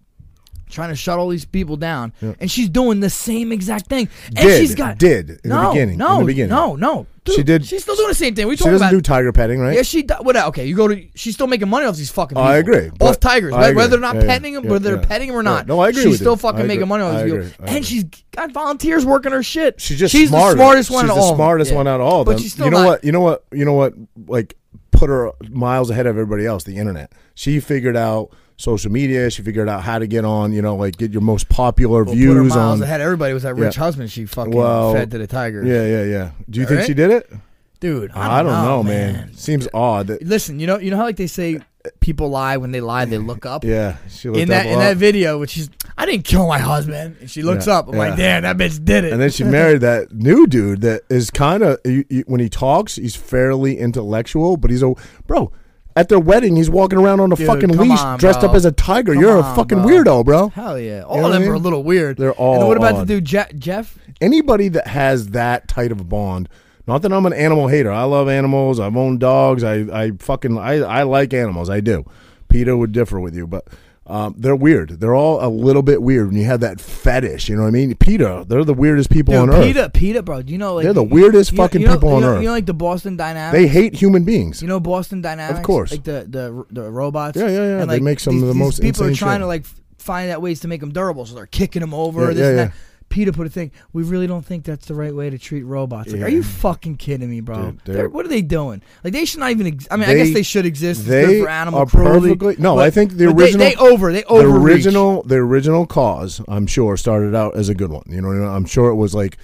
trying 0.70 0.90
to 0.90 0.96
shut 0.96 1.20
all 1.20 1.28
these 1.30 1.46
people 1.46 1.76
down, 1.78 2.14
and 2.22 2.50
she's 2.50 2.70
doing 2.70 3.00
the 3.00 3.10
same 3.10 3.52
exact 3.52 3.88
thing. 3.88 4.08
And 4.28 4.38
Did, 4.38 4.60
she's 4.60 4.76
got 4.76 4.98
did, 4.98 5.30
in 5.32 5.40
the 5.44 5.50
no, 5.50 5.70
beginning, 5.72 5.94
in 5.94 6.00
No, 6.00 6.20
the 6.20 6.26
beginning. 6.26 6.50
no, 6.50 6.76
no. 6.76 7.08
Dude, 7.26 7.36
She 7.36 7.44
did- 7.44 7.66
She's 7.66 7.84
still 7.84 7.96
doing 7.96 8.08
the 8.08 8.16
same 8.16 8.34
thing. 8.34 8.48
We 8.48 8.56
she 8.56 8.64
doesn't 8.64 8.78
about. 8.78 8.92
do 8.92 9.02
tiger 9.02 9.32
petting, 9.32 9.60
right? 9.60 9.76
yeah, 9.76 9.82
she. 9.84 10.04
What? 10.22 10.36
Okay, 10.36 10.66
you 10.66 10.76
go 10.76 10.88
to. 10.88 11.06
She's 11.16 11.36
still 11.36 11.48
making 11.48 11.68
money 11.70 11.86
off 11.86 11.96
these 11.98 12.10
fucking. 12.10 12.36
People. 12.36 12.44
I 12.44 12.58
agree, 12.58 12.90
Off 13.02 13.20
tigers, 13.20 13.54
I 13.54 13.58
whether, 13.58 13.72
agree. 13.72 13.88
they're 13.88 14.00
not 14.00 14.16
Yeah, 14.16 14.22
petting 14.26 14.54
them, 14.54 14.64
yeah, 14.64 14.72
whether 14.72 14.90
yeah. 14.92 14.96
they're 14.96 15.06
petting 15.06 15.28
them 15.28 15.38
or 15.38 15.44
not. 15.44 15.68
No, 15.68 15.80
I 15.80 15.90
agree 15.90 16.04
She's 16.04 16.16
still 16.18 16.32
you. 16.34 16.38
fucking 16.38 16.66
making 16.66 16.88
money 16.88 17.04
off 17.04 17.24
these 17.24 17.34
people, 17.52 17.66
and 17.68 17.86
she's 17.86 18.06
got 18.32 18.52
volunteers 18.52 19.06
working 19.06 19.32
her 19.34 19.44
shit. 19.44 19.80
She's 19.82 20.00
just 20.00 20.12
she's 20.12 20.30
smarter. 20.30 20.56
the 20.56 20.64
smartest 20.64 20.92
one. 20.92 21.06
She's 21.06 21.14
the 21.14 21.20
all 21.20 21.24
of 21.32 21.38
them. 21.38 21.38
smartest 21.38 21.74
one 21.74 21.88
out 21.88 22.00
of 22.00 22.08
all 22.08 22.26
But 22.26 22.40
she's 22.40 22.54
still 22.54 22.66
you 22.66 22.72
know 22.72 22.86
what? 22.86 23.04
You 23.04 23.12
know 23.12 23.22
what? 23.22 23.44
You 23.52 23.66
know 23.66 23.74
what? 23.74 23.94
Like 24.28 24.56
put 24.92 25.10
her 25.10 25.32
miles 25.50 25.90
ahead 25.90 26.08
of 26.08 26.18
everybody 26.18 26.46
else. 26.46 26.64
The 26.64 26.78
internet. 26.78 27.12
She 27.36 27.60
figured 27.60 27.96
out 27.98 28.32
social 28.60 28.92
media. 28.92 29.30
She 29.32 29.42
figured 29.42 29.70
out 29.70 29.82
how 29.84 29.98
to 29.98 30.06
get 30.06 30.26
on. 30.26 30.52
You 30.54 30.62
know, 30.62 30.76
like 30.76 30.98
get 30.98 31.12
your 31.12 31.22
most 31.22 31.50
popular 31.50 32.04
Well, 32.04 32.14
put 32.14 32.20
her 32.22 32.34
views 32.34 32.50
miles 32.56 32.82
on. 32.82 32.84
ahead. 32.84 33.02
Everybody 33.02 33.34
was 33.34 33.44
that 33.44 33.56
rich 33.56 33.76
Yeah. 33.78 33.84
husband 33.84 34.12
she 34.12 34.26
fucking 34.26 34.54
Well, 34.54 34.94
fed 34.94 35.10
to 35.12 35.18
the 35.18 35.28
tigers. 35.28 35.66
Yeah, 35.68 35.86
yeah, 35.86 36.04
yeah. 36.04 36.32
Do 36.50 36.60
you 36.60 36.66
think 36.68 36.80
Right? 36.82 36.88
she 36.88 36.94
did 36.94 37.10
it? 37.12 37.32
dude. 37.80 38.12
I 38.12 38.16
oh, 38.28 38.32
I 38.32 38.44
don't, 38.44 38.52
don't, 38.52 38.66
know, 38.66 38.84
man. 38.84 39.14
man. 39.14 39.34
Seems 39.36 39.66
odd. 39.74 40.08
That, 40.08 40.22
Listen, 40.22 40.60
you 40.60 40.68
know, 40.68 40.78
you 40.80 40.92
know 40.92 40.98
how 40.98 41.04
like 41.04 41.16
they 41.16 41.28
say 41.28 41.62
people 42.02 42.28
lie 42.30 42.58
when 42.58 42.74
they 42.74 42.82
lie, 42.82 43.06
they 43.06 43.18
look 43.18 43.46
up. 43.46 43.64
yeah, 43.64 43.96
she 44.10 44.28
looked 44.28 44.42
In 44.42 44.50
that 44.50 44.66
up 44.66 44.74
in 44.74 44.80
that 44.80 44.98
video, 44.98 45.40
which 45.40 45.52
she's, 45.52 45.70
I 45.98 46.06
didn't 46.06 46.26
kill 46.26 46.46
my 46.46 46.60
husband, 46.60 47.16
and 47.22 47.30
she 47.32 47.42
looks 47.42 47.68
Yeah, 47.68 47.78
up. 47.78 47.88
I'm 47.88 47.96
like, 47.96 48.18
damn, 48.18 48.44
that 48.44 48.58
bitch 48.58 48.84
did 48.84 49.06
it. 49.06 49.14
And 49.14 49.22
then 49.22 49.30
she 49.30 49.46
married 49.46 49.80
that 49.80 50.12
new 50.12 50.46
dude 50.46 50.82
that 50.82 51.04
is 51.10 51.30
kind 51.32 51.64
of 51.64 51.80
when 52.28 52.42
he 52.42 52.50
talks, 52.50 52.98
he's 52.98 53.16
fairly 53.16 53.78
intellectual, 53.78 54.58
but 54.58 54.72
he's 54.72 54.84
a 54.84 54.94
bro. 55.26 55.50
At 55.96 56.08
their 56.08 56.20
wedding, 56.20 56.56
he's 56.56 56.70
walking 56.70 56.98
around 57.00 57.20
on 57.20 57.32
a 57.32 57.36
Dude, 57.36 57.48
fucking 57.48 57.70
come 57.70 57.90
leash, 57.90 58.00
on, 58.00 58.20
dressed 58.20 58.40
bro. 58.42 58.50
up 58.50 58.56
as 58.56 58.64
a 58.66 58.72
tiger. 58.72 59.14
Come 59.14 59.22
You're 59.22 59.38
a 59.38 59.42
on, 59.42 59.56
fucking 59.56 59.82
bro. 59.82 59.88
weirdo, 59.88 60.24
bro. 60.26 60.50
Hell 60.50 60.80
yeah, 60.80 61.02
all 61.02 61.26
of 61.26 61.34
them 61.34 61.42
are 61.44 61.50
a 61.50 61.54
mean? 61.54 61.64
little 61.64 61.84
weird. 61.84 62.18
They're 62.18 62.30
And 62.30 62.38
all 62.40 62.68
what 62.68 62.78
about 62.78 62.94
the 62.94 63.02
odd. 63.02 63.08
dude 63.08 63.26
Je- 63.26 63.54
Jeff? 63.58 63.98
Anybody 64.22 64.70
that 64.70 64.88
has 64.88 65.30
that 65.30 65.68
tight 65.68 65.92
of 65.92 66.00
a 66.00 66.04
bond. 66.04 66.48
Not 66.88 67.02
that 67.02 67.12
I'm 67.14 67.26
an 67.26 67.34
animal 67.34 67.68
hater. 67.68 67.92
I 67.92 68.04
love 68.04 68.28
animals. 68.30 68.80
I've 68.80 68.96
owned 68.98 69.20
dogs. 69.20 69.64
I, 69.64 69.76
I 70.06 70.12
fucking 70.20 70.58
I, 70.58 70.76
I 70.80 71.04
like 71.04 71.34
animals. 71.34 71.70
I 71.70 71.82
do. 71.82 72.06
PETA 72.48 72.76
would 72.78 72.92
differ 72.92 73.20
with 73.20 73.36
you, 73.36 73.46
but 73.46 73.68
um, 74.10 74.34
they're 74.38 74.56
weird. 74.56 75.00
They're 75.00 75.14
all 75.16 75.46
a 75.46 75.48
little 75.48 75.82
bit 75.84 76.02
weird 76.02 76.28
when 76.28 76.36
you 76.36 76.46
have 76.46 76.62
that 76.62 76.82
fetish. 76.82 77.48
You 77.48 77.56
know 77.56 77.62
what 77.62 77.68
I 77.68 77.72
mean? 77.72 77.96
PETA, 77.96 78.46
they're 78.48 78.64
the 78.64 78.74
weirdest 78.74 79.10
people 79.12 79.34
Dude, 79.34 79.42
on 79.42 79.50
earth. 79.52 79.64
PETA, 79.64 79.90
PETA, 79.92 80.24
bro. 80.24 80.40
You 80.40 80.58
know 80.58 80.76
like 80.76 80.84
They're 80.86 80.94
the 80.94 81.04
weirdest 81.04 81.52
you 81.52 81.58
fucking 81.58 81.82
you 81.82 81.88
know- 81.88 81.94
people 81.94 82.10
you 82.10 82.16
on 82.16 82.22
know- 82.24 82.28
earth. 82.36 82.42
You 82.42 82.48
know, 82.48 82.54
like 82.54 82.66
the 82.66 82.74
Boston 82.74 83.16
Dynamics. 83.18 83.54
They 83.54 83.68
hate 83.68 83.94
human 83.96 84.24
beings. 84.24 84.62
You 84.62 84.68
know 84.68 84.80
Boston 84.80 85.22
Dynamics, 85.22 85.60
Of 85.60 85.66
course. 85.66 85.92
like 85.92 86.04
the 86.04 86.26
the 86.28 86.66
the 86.72 86.90
robots. 86.90 87.38
Yeah, 87.38 87.48
yeah, 87.48 87.52
yeah. 87.58 87.82
And 87.82 87.90
They 87.92 88.00
make 88.00 88.20
some 88.20 88.36
these, 88.36 88.44
of 88.44 88.48
the 88.50 88.56
most 88.56 88.82
people 88.82 89.04
are 89.06 89.14
trying 89.14 89.36
shit. 89.36 89.42
to 89.42 89.48
like 89.48 89.66
find 90.00 90.32
out 90.32 90.42
ways 90.42 90.62
to 90.62 90.68
make 90.68 90.80
them 90.82 90.92
durable, 90.92 91.26
so 91.26 91.36
they're 91.36 91.46
kicking 91.46 91.82
them 91.82 91.94
over. 91.94 92.22
Yeah, 92.22 92.28
this 92.34 92.38
yeah, 92.40 92.48
and 92.48 92.58
yeah. 92.58 92.72
PETA 93.10 93.34
put 93.34 93.48
a 93.48 93.50
thing. 93.50 93.72
We 93.94 94.04
really 94.04 94.28
don't 94.28 94.46
think 94.46 94.64
that's 94.64 94.86
the 94.86 94.94
right 94.94 95.14
way 95.14 95.30
to 95.30 95.38
treat 95.38 95.64
robots. 95.64 96.12
Like, 96.12 96.20
Yeah. 96.20 96.26
are 96.28 96.30
you 96.30 96.44
fucking 96.44 96.98
kidding 96.98 97.30
me, 97.30 97.42
bro? 97.42 97.56
Dude, 97.72 97.80
they're- 97.86 97.96
They're- 97.96 98.10
what 98.10 98.26
are 98.26 98.30
they 98.30 98.42
doing? 98.42 98.82
Like 99.04 99.14
they 99.14 99.26
should 99.26 99.40
not 99.40 99.52
even. 99.52 99.68
Ex- 99.68 99.88
I 99.92 99.98
mean, 99.98 100.08
I 100.10 100.16
guess 100.16 100.34
they 100.34 100.44
should 100.44 100.66
exist. 100.66 101.02
It's 101.02 101.10
they 101.10 101.42
for 101.42 101.50
animal 101.50 101.82
are 101.82 101.86
cruelty. 101.86 102.30
perfectly- 102.36 102.56
no, 102.60 102.76
but- 102.76 102.86
I 102.86 102.90
think 102.90 103.18
the 103.18 103.26
but 103.28 103.38
they- 103.38 103.44
original- 103.44 103.66
they, 103.70 103.76
over 103.76 104.12
they 104.14 104.24
over. 104.26 104.48
the 104.48 104.54
original 104.56 105.24
the 105.24 105.36
original 105.36 105.86
cause 105.86 106.42
i'm 106.48 106.66
sure 106.68 106.96
started 106.98 107.36
out 107.36 107.56
as 107.56 107.68
a 107.70 107.74
good 107.76 107.92
one 107.92 108.04
you 108.08 108.22
know 108.22 108.28
what 108.30 108.38
I 108.38 108.40
mean? 108.42 108.48
i'm 108.50 108.66
sure 108.66 108.90
it 108.90 108.96
was 108.96 109.14
like 109.16 109.38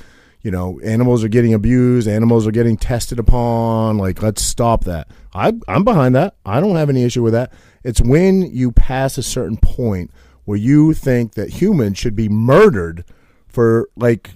you 0.43 0.51
know 0.51 0.80
animals 0.84 1.23
are 1.23 1.28
getting 1.28 1.54
abused 1.54 2.08
animals 2.08 2.45
are 2.47 2.51
getting 2.51 2.78
tested 2.78 3.19
upon 3.19 3.97
like 3.97 4.21
let's 4.21 4.41
stop 4.41 4.84
that 4.86 5.08
I, 5.34 5.54
i'm 5.67 5.84
behind 5.84 6.15
that 6.15 6.36
i 6.45 6.60
don't 6.60 6.75
have 6.75 6.89
any 6.89 7.04
issue 7.04 7.23
with 7.23 7.34
that 7.34 7.51
it's 7.84 8.01
when 8.01 8.41
you 8.43 8.71
pass 8.71 9.17
a 9.17 9.23
certain 9.23 9.58
point 9.58 10.12
where 10.45 10.58
you 10.58 10.93
think 10.93 11.34
that 11.34 11.49
humans 11.62 11.97
should 11.97 12.15
be 12.15 12.30
murdered 12.30 13.04
for 13.55 13.89
like 13.95 14.29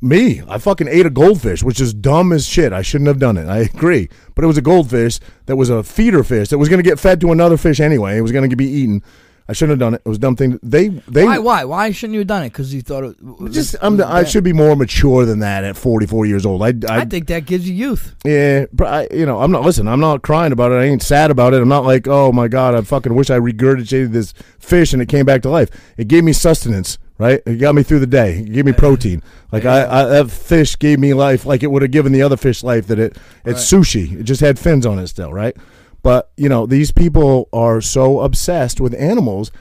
me, 0.00 0.42
I 0.48 0.58
fucking 0.58 0.88
ate 0.88 1.06
a 1.06 1.10
goldfish, 1.10 1.62
which 1.62 1.80
is 1.80 1.94
dumb 1.94 2.32
as 2.32 2.46
shit. 2.46 2.72
I 2.72 2.82
shouldn't 2.82 3.08
have 3.08 3.18
done 3.18 3.36
it. 3.36 3.46
I 3.48 3.58
agree, 3.58 4.08
but 4.34 4.44
it 4.44 4.46
was 4.48 4.58
a 4.58 4.62
goldfish 4.62 5.18
that 5.46 5.56
was 5.56 5.70
a 5.70 5.82
feeder 5.82 6.22
fish 6.24 6.48
that 6.50 6.58
was 6.58 6.68
going 6.68 6.82
to 6.82 6.88
get 6.88 7.00
fed 7.00 7.20
to 7.22 7.32
another 7.32 7.56
fish 7.56 7.80
anyway. 7.80 8.16
It 8.18 8.22
was 8.22 8.32
going 8.32 8.48
to 8.48 8.56
be 8.56 8.66
eaten. 8.68 9.02
I 9.48 9.54
shouldn't 9.54 9.70
have 9.72 9.80
done 9.80 9.94
it. 9.94 10.02
It 10.04 10.08
was 10.08 10.18
a 10.18 10.20
dumb 10.20 10.36
thing. 10.36 10.58
They 10.62 10.88
they 10.88 11.24
Why? 11.24 11.38
Why? 11.38 11.64
Why 11.64 11.90
shouldn't 11.90 12.14
you 12.14 12.20
have 12.20 12.28
done 12.28 12.44
it? 12.44 12.50
Because 12.50 12.72
you 12.72 12.80
thought 12.80 13.04
it. 13.04 13.22
was- 13.22 13.52
just 13.52 13.74
I'm 13.82 13.96
the, 13.96 14.06
I 14.06 14.22
should 14.24 14.44
be 14.44 14.52
more 14.52 14.74
mature 14.76 15.26
than 15.26 15.40
that 15.40 15.64
at 15.64 15.76
44 15.76 16.26
years 16.26 16.46
old. 16.46 16.62
I 16.62 16.68
I, 16.88 17.00
I 17.00 17.04
think 17.04 17.26
that 17.26 17.44
gives 17.44 17.68
you 17.68 17.74
youth. 17.74 18.14
yeah, 18.24 18.66
but 18.72 18.86
I, 18.86 19.08
you 19.14 19.26
know, 19.26 19.40
I'm 19.40 19.50
not 19.50 19.62
listen. 19.62 19.88
I'm 19.88 20.00
not 20.00 20.22
crying 20.22 20.52
about 20.52 20.70
it. 20.72 20.76
I 20.76 20.84
ain't 20.84 21.02
sad 21.02 21.30
about 21.30 21.54
it. 21.54 21.60
I'm 21.60 21.68
not 21.68 21.84
like, 21.84 22.06
oh 22.08 22.32
my 22.32 22.48
god, 22.48 22.74
I 22.74 22.80
fucking 22.82 23.14
wish 23.14 23.30
I 23.30 23.38
regurgitated 23.38 24.12
this 24.12 24.32
fish 24.58 24.92
and 24.92 25.02
it 25.02 25.08
came 25.08 25.26
back 25.26 25.42
to 25.42 25.50
life. 25.50 25.70
It 25.96 26.06
gave 26.08 26.22
me 26.24 26.32
sustenance, 26.32 26.98
right? 27.22 27.40
It 27.46 27.58
got 27.58 27.74
me 27.74 27.82
through 27.84 28.00
the 28.00 28.06
day. 28.06 28.38
It 28.38 28.52
gave 28.52 28.64
me 28.64 28.72
protein. 28.72 29.22
Like 29.52 29.64
I, 29.64 29.84
I 29.84 30.04
that 30.06 30.30
fish 30.30 30.76
gave 30.78 30.98
me 30.98 31.14
life, 31.14 31.46
like 31.46 31.62
it 31.62 31.70
would 31.70 31.82
have 31.82 31.92
given 31.92 32.12
the 32.12 32.22
other 32.22 32.36
fish 32.36 32.64
life. 32.64 32.88
That 32.88 32.98
it, 32.98 33.16
it's 33.44 33.60
sushi. 33.60 34.20
It 34.20 34.24
just 34.24 34.40
had 34.40 34.58
fins 34.58 34.84
on 34.84 34.98
it 34.98 35.06
still, 35.06 35.32
right? 35.32 35.56
But 36.02 36.32
you 36.36 36.48
know, 36.48 36.66
these 36.66 36.90
people 36.90 37.48
are 37.52 37.80
so 37.80 38.20
obsessed 38.20 38.80
with 38.80 38.94
animals. 38.94 39.52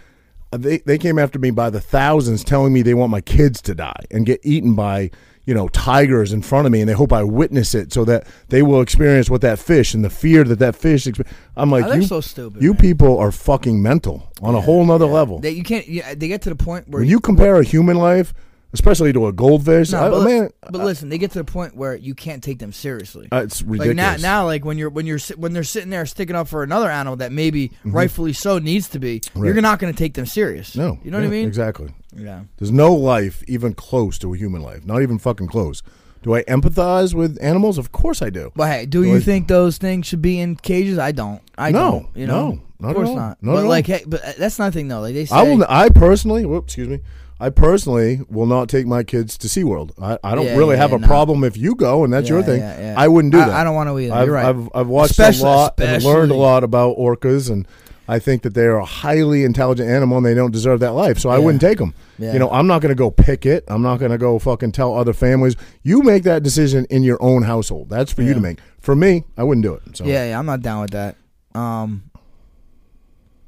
They 0.52 0.80
they 0.80 0.98
came 0.98 1.20
after 1.20 1.38
me 1.38 1.52
by 1.52 1.70
the 1.70 1.80
thousands, 1.80 2.44
telling 2.44 2.74
me 2.74 2.82
they 2.82 2.96
want 2.96 3.12
my 3.12 3.22
kids 3.22 3.62
to 3.62 3.76
die 3.76 4.04
and 4.10 4.26
get 4.26 4.40
eaten 4.44 4.74
by 4.74 5.12
you 5.46 5.54
know 5.54 5.68
tigers 5.70 6.34
in 6.34 6.42
front 6.42 6.66
of 6.66 6.72
me, 6.72 6.82
and 6.82 6.90
they 6.90 6.94
hope 6.94 7.12
I 7.12 7.24
witness 7.24 7.74
it 7.74 7.92
so 7.92 8.06
that 8.06 8.28
they 8.50 8.62
will 8.62 8.82
experience 8.82 9.30
what 9.30 9.42
that 9.42 9.60
fish 9.60 9.94
and 9.94 10.04
the 10.06 10.10
fear 10.10 10.44
that 10.44 10.60
that 10.60 10.76
fish. 10.76 11.06
Exp- 11.06 11.26
I'm 11.56 11.72
like, 11.72 11.86
Oh, 11.86 11.94
you, 11.94 12.04
so 12.04 12.22
stupid, 12.22 12.62
You 12.62 12.74
man. 12.74 12.82
people 12.82 13.18
are 13.18 13.32
fucking 13.32 13.82
mental 13.82 14.32
on 14.42 14.56
a 14.56 14.62
whole 14.62 14.86
nother 14.86 15.06
level. 15.06 15.40
They, 15.40 15.52
you 15.52 15.64
can't. 15.64 15.88
You, 15.88 16.04
they 16.16 16.28
get 16.28 16.42
to 16.44 16.50
the 16.50 16.56
point 16.56 16.88
where 16.88 17.02
when 17.02 17.10
you 17.10 17.20
compare 17.20 17.58
a 17.60 17.64
human 17.64 17.98
life, 17.98 18.34
especially 18.74 19.12
to 19.14 19.28
a 19.28 19.34
goldfish, 19.34 19.92
No, 19.92 20.06
I, 20.06 20.10
but, 20.10 20.24
man, 20.24 20.50
but 20.70 20.82
listen, 20.84 21.10
they 21.10 21.18
get 21.18 21.32
to 21.32 21.40
the 21.40 21.44
point 21.44 21.76
where 21.76 21.96
you 21.96 22.16
can't 22.16 22.42
take 22.44 22.60
them 22.60 22.72
seriously. 22.74 23.28
uh, 23.32 23.38
it's 23.44 23.62
like 23.62 23.82
ridiculous. 23.82 24.22
now, 24.22 24.42
now, 24.42 24.46
like 24.46 24.64
when 24.66 24.78
you're 24.78 24.90
when 24.90 25.06
you're 25.06 25.20
when 25.38 25.54
they're 25.54 25.64
sitting 25.64 25.90
there 25.90 26.06
sticking 26.06 26.36
up 26.36 26.48
for 26.48 26.64
another 26.64 26.90
animal 26.90 27.18
that 27.18 27.32
maybe 27.32 27.72
rightfully 27.84 28.34
so 28.34 28.60
needs 28.60 28.88
to 28.90 29.00
be, 29.00 29.20
Mm-hmm. 29.20 29.40
Right. 29.42 29.54
you're 29.54 29.62
not 29.62 29.80
going 29.80 29.94
to 29.94 29.98
take 29.98 30.14
them 30.14 30.26
serious. 30.26 30.76
no, 30.76 31.00
you 31.04 31.12
know 31.12 31.18
what 31.20 31.26
I 31.26 31.30
mean? 31.30 31.48
Exactly. 31.48 31.90
Yeah. 32.16 32.42
There's 32.58 32.72
no 32.72 32.94
life 32.94 33.44
even 33.48 33.74
close 33.74 34.18
to 34.20 34.34
a 34.34 34.38
human 34.38 34.62
life. 34.62 34.86
Not 34.86 35.02
even 35.02 35.18
fucking 35.20 35.48
close. 35.48 35.82
Do 36.24 36.36
I 36.36 36.44
empathize 36.44 37.14
with 37.16 37.38
animals? 37.42 37.78
Of 37.80 37.92
course 37.92 38.22
I 38.22 38.30
do. 38.30 38.52
But 38.56 38.68
hey, 38.70 38.86
do 38.86 39.02
Do 39.04 39.10
you 39.10 39.16
I- 39.18 39.20
think 39.22 39.48
those 39.48 39.78
things 39.78 40.06
should 40.08 40.22
be 40.22 40.40
in 40.40 40.56
cages? 40.56 40.98
I 41.00 41.12
don't. 41.14 41.42
I 41.58 41.72
No, 41.72 41.80
don't. 41.92 42.08
You 42.16 42.28
know, 42.28 42.50
no, 42.52 42.62
not 42.80 42.90
of 42.92 42.96
course 42.96 43.10
not. 43.10 43.42
Not 43.42 43.54
but 43.56 43.66
like, 43.66 43.88
hey, 43.88 44.04
but 44.06 44.24
uh, 44.24 44.32
that's 44.38 44.60
nothing 44.60 44.88
though. 44.88 45.00
Like 45.02 45.14
they 45.16 45.26
say, 45.26 45.36
I 45.36 45.44
will. 45.44 45.66
I 45.68 45.90
personally, 45.90 46.46
whoops, 46.46 46.74
excuse 46.74 46.90
me. 46.90 47.00
I 47.42 47.50
personally 47.50 48.22
will 48.30 48.46
not 48.46 48.70
take 48.70 48.86
my 48.86 49.04
kids 49.04 49.38
to 49.40 49.48
SeaWorld. 49.48 49.92
I, 50.02 50.18
I 50.24 50.36
don't 50.36 50.46
Yeah, 50.46 50.56
really 50.58 50.76
yeah, 50.76 50.82
have 50.84 50.94
a 50.94 51.00
no. 51.00 51.08
problem 51.08 51.44
if 51.44 51.58
you 51.58 51.76
go 51.76 52.04
and 52.04 52.14
that's 52.14 52.30
your 52.30 52.44
thing. 52.44 52.60
yeah, 52.62 52.80
yeah. 52.80 52.96
I 52.98 53.08
wouldn't 53.08 53.32
do 53.34 53.40
that. 53.40 53.50
I 53.50 53.64
don't 53.64 53.76
wanna 53.76 53.98
either. 53.98 54.14
I've, 54.14 54.26
You're 54.28 54.36
right. 54.36 54.46
I've, 54.46 54.70
I've 54.76 54.88
watched 54.88 55.12
Especially- 55.12 55.50
a 55.50 55.52
lot 55.56 55.80
and 55.80 56.04
learned 56.04 56.32
a 56.32 56.36
lot 56.36 56.64
about 56.64 56.98
orcas, 56.98 57.50
and 57.50 57.68
I 58.08 58.20
think 58.20 58.42
that 58.44 58.54
they 58.54 58.66
are 58.66 58.78
a 58.78 58.86
highly 58.86 59.44
intelligent 59.44 59.90
animal 59.90 60.18
and 60.18 60.26
they 60.26 60.34
don't 60.34 60.52
deserve 60.52 60.82
that 60.82 60.92
life. 60.92 61.18
So 61.18 61.30
I 61.30 61.40
wouldn't 61.40 61.62
take 61.62 61.78
them. 61.78 61.94
Yeah. 62.20 62.34
You 62.34 62.40
know, 62.40 62.50
I'm 62.52 62.68
not 62.68 62.82
going 62.82 62.90
to 62.90 62.96
go 62.96 63.10
pick 63.10 63.46
it. 63.46 63.64
I'm 63.70 63.82
not 63.82 64.00
going 64.00 64.12
to 64.12 64.18
go 64.18 64.38
fucking 64.38 64.74
tell 64.74 64.96
other 64.98 65.14
families. 65.14 65.56
You 65.82 66.02
make 66.04 66.24
that 66.24 66.44
decision 66.44 66.86
in 66.90 67.04
your 67.04 67.18
own 67.24 67.44
household. 67.44 67.90
That's 67.90 68.12
for 68.12 68.22
you 68.22 68.34
to 68.34 68.40
make. 68.42 68.60
For 68.82 68.96
me, 68.96 69.24
I 69.38 69.44
wouldn't 69.44 69.64
do 69.64 69.74
it. 69.76 69.96
So 69.98 70.04
Yeah, 70.06 70.26
yeah, 70.30 70.38
I'm 70.40 70.46
not 70.46 70.62
down 70.62 70.82
with 70.82 70.92
that. 70.92 71.16
Um, 71.56 72.04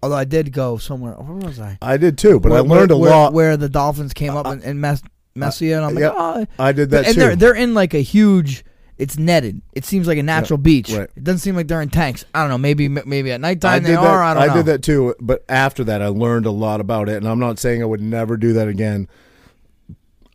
although 0.03 0.15
I 0.17 0.25
did 0.25 0.51
go 0.51 0.77
somewhere. 0.77 1.13
Where 1.13 1.37
was 1.37 1.59
I? 1.59 1.77
I 1.81 1.97
did 1.97 2.17
too, 2.17 2.39
but 2.39 2.51
I 2.51 2.61
Where- 2.61 2.79
learned 2.79 2.91
a 2.91 2.97
where, 2.97 3.09
lot. 3.11 3.33
Where 3.33 3.55
the 3.57 3.69
Dolphins 3.69 4.13
came 4.13 4.35
up 4.35 4.45
and, 4.45 4.61
and 4.63 4.79
mess, 4.81 5.01
messed 5.33 5.61
you, 5.61 5.75
and 5.75 5.85
I'm 5.85 5.95
like, 5.95 6.01
yeah, 6.01 6.13
oh. 6.13 6.45
I 6.59 6.73
did 6.73 6.89
that 6.91 7.03
too. 7.03 7.07
and 7.07 7.15
too. 7.15 7.19
they're 7.21 7.35
they're 7.35 7.55
in 7.55 7.73
like 7.73 7.93
a 7.93 8.01
huge 8.01 8.65
it's 8.97 9.17
netted. 9.17 9.61
It 9.73 9.85
seems 9.85 10.07
like 10.07 10.17
a 10.19 10.23
natural 10.23 10.57
beach. 10.57 10.91
right. 10.91 11.09
It 11.15 11.23
doesn't 11.23 11.39
seem 11.39 11.55
like 11.55 11.67
they're 11.67 11.81
in 11.81 11.89
tanks. 11.89 12.25
I 12.35 12.41
don't 12.41 12.49
know. 12.49 12.57
Maybe 12.59 12.87
maybe 12.89 13.31
at 13.31 13.41
nighttime 13.41 13.81
they 13.83 13.89
did 13.89 13.97
are. 13.97 14.21
I 14.21 14.33
don't 14.33 14.45
know. 14.47 14.53
I 14.53 14.55
did 14.55 14.65
that 14.67 14.83
too, 14.83 15.15
but 15.19 15.43
after 15.49 15.83
that, 15.85 16.01
I 16.01 16.07
learned 16.07 16.45
a 16.45 16.51
lot 16.51 16.79
about 16.81 17.09
it, 17.09 17.15
and 17.17 17.27
I'm 17.27 17.39
not 17.39 17.57
saying 17.59 17.81
I 17.81 17.85
would 17.85 18.01
never 18.01 18.37
do 18.37 18.53
that 18.53 18.67
again. 18.67 19.07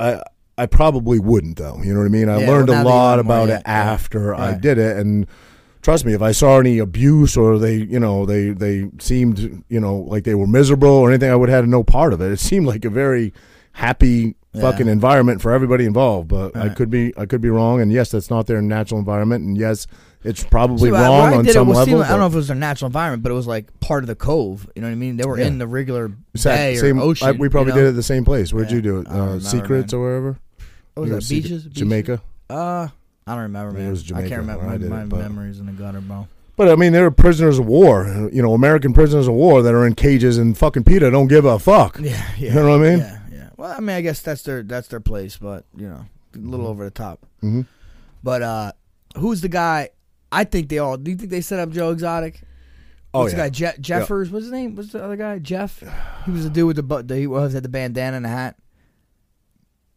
I 0.01 0.23
I 0.57 0.67
probably 0.67 1.19
wouldn't 1.19 1.57
though. 1.57 1.79
You 1.83 1.93
know 1.93 2.01
what 2.01 2.07
I 2.07 2.11
mean? 2.11 2.29
I 2.29 2.41
Yeah, 2.41 2.49
learned 2.51 2.69
well, 2.69 2.81
a 2.81 2.85
that 2.85 2.91
lot 2.91 3.17
more, 3.17 3.21
about 3.21 3.49
yeah, 3.49 3.57
it 3.59 3.63
yeah. 3.67 3.73
after 3.93 4.35
I 4.35 4.55
did 4.55 4.79
it, 4.79 4.97
and 4.97 5.27
trust 5.83 6.05
me, 6.05 6.13
if 6.15 6.23
I 6.23 6.33
saw 6.33 6.59
any 6.59 6.79
abuse 6.79 7.37
or 7.37 7.59
they, 7.59 7.75
you 7.77 8.01
know, 8.01 8.27
they 8.27 8.51
they 8.51 8.91
seemed, 8.99 9.65
you 9.69 9.81
know, 9.81 9.97
like 9.99 10.25
they 10.25 10.35
were 10.35 10.47
miserable 10.47 10.89
or 10.89 11.11
anything, 11.11 11.31
I 11.31 11.37
would 11.37 11.49
have 11.49 11.65
had 11.65 11.69
no 11.69 11.83
part 11.85 12.13
of 12.13 12.21
it. 12.21 12.33
It 12.33 12.41
seemed 12.41 12.67
like 12.67 12.85
a 12.85 12.91
very 12.91 13.33
happy 13.73 14.35
Yeah. 14.55 14.63
fucking 14.63 14.89
environment 14.89 15.41
for 15.43 15.53
everybody 15.53 15.85
involved, 15.85 16.29
but 16.29 16.57
I 16.57 16.69
could 16.71 16.91
be 16.91 17.13
I 17.17 17.27
could 17.27 17.41
be 17.41 17.51
wrong, 17.51 17.81
and 17.81 17.93
yes, 17.93 18.11
that's 18.11 18.31
not 18.31 18.47
their 18.47 18.61
natural 18.63 18.99
environment, 18.99 19.45
and 19.45 19.57
yes, 19.57 19.87
it's 20.25 20.43
probably 20.43 20.89
See, 20.91 20.95
wrong 20.97 21.33
on 21.35 21.47
some 21.47 21.69
level. 21.69 21.99
like- 21.99 22.07
I 22.09 22.11
don't 22.11 22.21
know 22.21 22.27
if 22.27 22.33
it 22.33 22.37
was 22.37 22.49
their 22.49 22.57
natural 22.57 22.87
environment, 22.87 23.23
but 23.23 23.31
it 23.31 23.37
was 23.37 23.47
like 23.47 23.79
part 23.79 24.03
of 24.03 24.09
the 24.09 24.17
cove. 24.17 24.69
You 24.75 24.83
know 24.83 24.89
what 24.89 24.93
I 24.93 24.97
mean? 24.97 25.17
They 25.17 25.25
were 25.27 25.39
Yeah. 25.39 25.47
in 25.47 25.59
the 25.59 25.67
regular 25.69 26.11
Sa- 26.35 26.51
bay 26.51 26.77
or 26.77 26.81
same, 26.81 26.99
ocean. 26.99 27.29
I, 27.29 27.33
we 27.33 27.49
probably 27.49 27.73
you 27.73 27.77
know? 27.77 27.83
did 27.83 27.87
it 27.87 27.91
at 27.91 27.95
the 27.97 28.03
same 28.03 28.25
place. 28.25 28.53
Where'd 28.53 28.71
Yeah. 28.71 28.77
you 28.77 28.83
do 28.83 28.99
it? 29.01 29.07
Uh, 29.07 29.39
Secrets 29.39 29.93
or 29.93 30.01
wherever? 30.01 30.39
What 30.95 31.09
was 31.09 31.29
that? 31.29 31.33
Beaches? 31.35 31.63
Beaches? 31.65 31.79
Jamaica. 31.79 32.21
Uh, 32.51 32.89
I 33.29 33.35
don't 33.35 33.43
remember, 33.43 33.77
I 33.77 33.81
it 33.81 33.83
man. 33.85 33.91
was 33.91 34.13
I 34.13 34.21
can't 34.29 34.41
remember. 34.41 34.65
I 34.65 34.69
My, 34.71 34.77
did 34.79 34.91
my 34.91 35.05
memories 35.05 35.59
in 35.59 35.67
the 35.67 35.73
gutter, 35.73 36.01
bro. 36.01 36.27
But 36.57 36.69
I 36.69 36.75
mean, 36.75 36.93
there 36.93 37.05
are 37.07 37.11
prisoners 37.11 37.59
of 37.59 37.67
war. 37.67 38.29
You 38.33 38.43
know, 38.43 38.53
American 38.55 38.93
prisoners 38.93 39.29
of 39.29 39.35
war 39.35 39.63
that 39.63 39.73
are 39.75 39.87
in 39.87 39.95
cages, 39.95 40.39
and 40.39 40.57
fucking 40.59 40.85
PETA 40.85 41.11
don't 41.11 41.29
give 41.29 41.45
a 41.45 41.59
fuck. 41.59 41.99
Yeah, 42.01 42.21
yeah. 42.39 42.49
You 42.55 42.61
know 42.63 42.71
what 42.79 42.87
I 42.87 42.91
mean? 42.91 42.99
Yeah, 42.99 43.19
yeah. 43.31 43.49
Well, 43.57 43.73
I 43.77 43.81
mean, 43.81 43.97
I 43.97 44.01
guess 44.01 44.21
that's 44.23 44.43
their 44.43 44.63
that's 44.63 44.89
their 44.89 45.01
place, 45.01 45.37
but 45.37 45.65
you 45.77 45.89
know, 45.89 46.05
a 46.35 46.39
little 46.39 46.67
over 46.67 46.85
the 46.85 46.91
top. 46.91 47.25
hmm 47.41 47.63
But 48.25 48.43
uh 48.43 48.73
who's 49.17 49.41
the 49.41 49.49
guy? 49.49 49.91
I 50.33 50.45
think 50.45 50.69
they 50.69 50.79
all. 50.79 50.97
Do 50.97 51.11
you 51.11 51.17
think 51.17 51.31
they 51.31 51.41
set 51.41 51.59
up 51.61 51.71
Joe 51.71 51.91
Exotic? 51.91 52.41
Oh 53.15 53.21
What's 53.21 53.33
yeah. 53.35 53.45
the 53.45 53.51
guy? 53.51 53.73
Je- 53.73 53.81
Jeffers. 53.81 54.31
What's 54.31 54.45
his 54.47 54.53
name? 54.53 54.75
What's 54.77 54.93
the 54.93 55.03
other 55.03 55.17
guy? 55.17 55.39
Jeff. 55.39 55.83
He 56.27 56.31
was 56.31 56.45
the 56.45 56.51
dude 56.51 56.67
with 56.67 56.77
the 56.77 56.83
bu- 56.83 57.03
the 57.03 57.17
he 57.17 57.27
was 57.27 57.53
had 57.55 57.63
the 57.63 57.69
bandana 57.69 58.17
and 58.17 58.25
the 58.25 58.29
hat. 58.31 58.57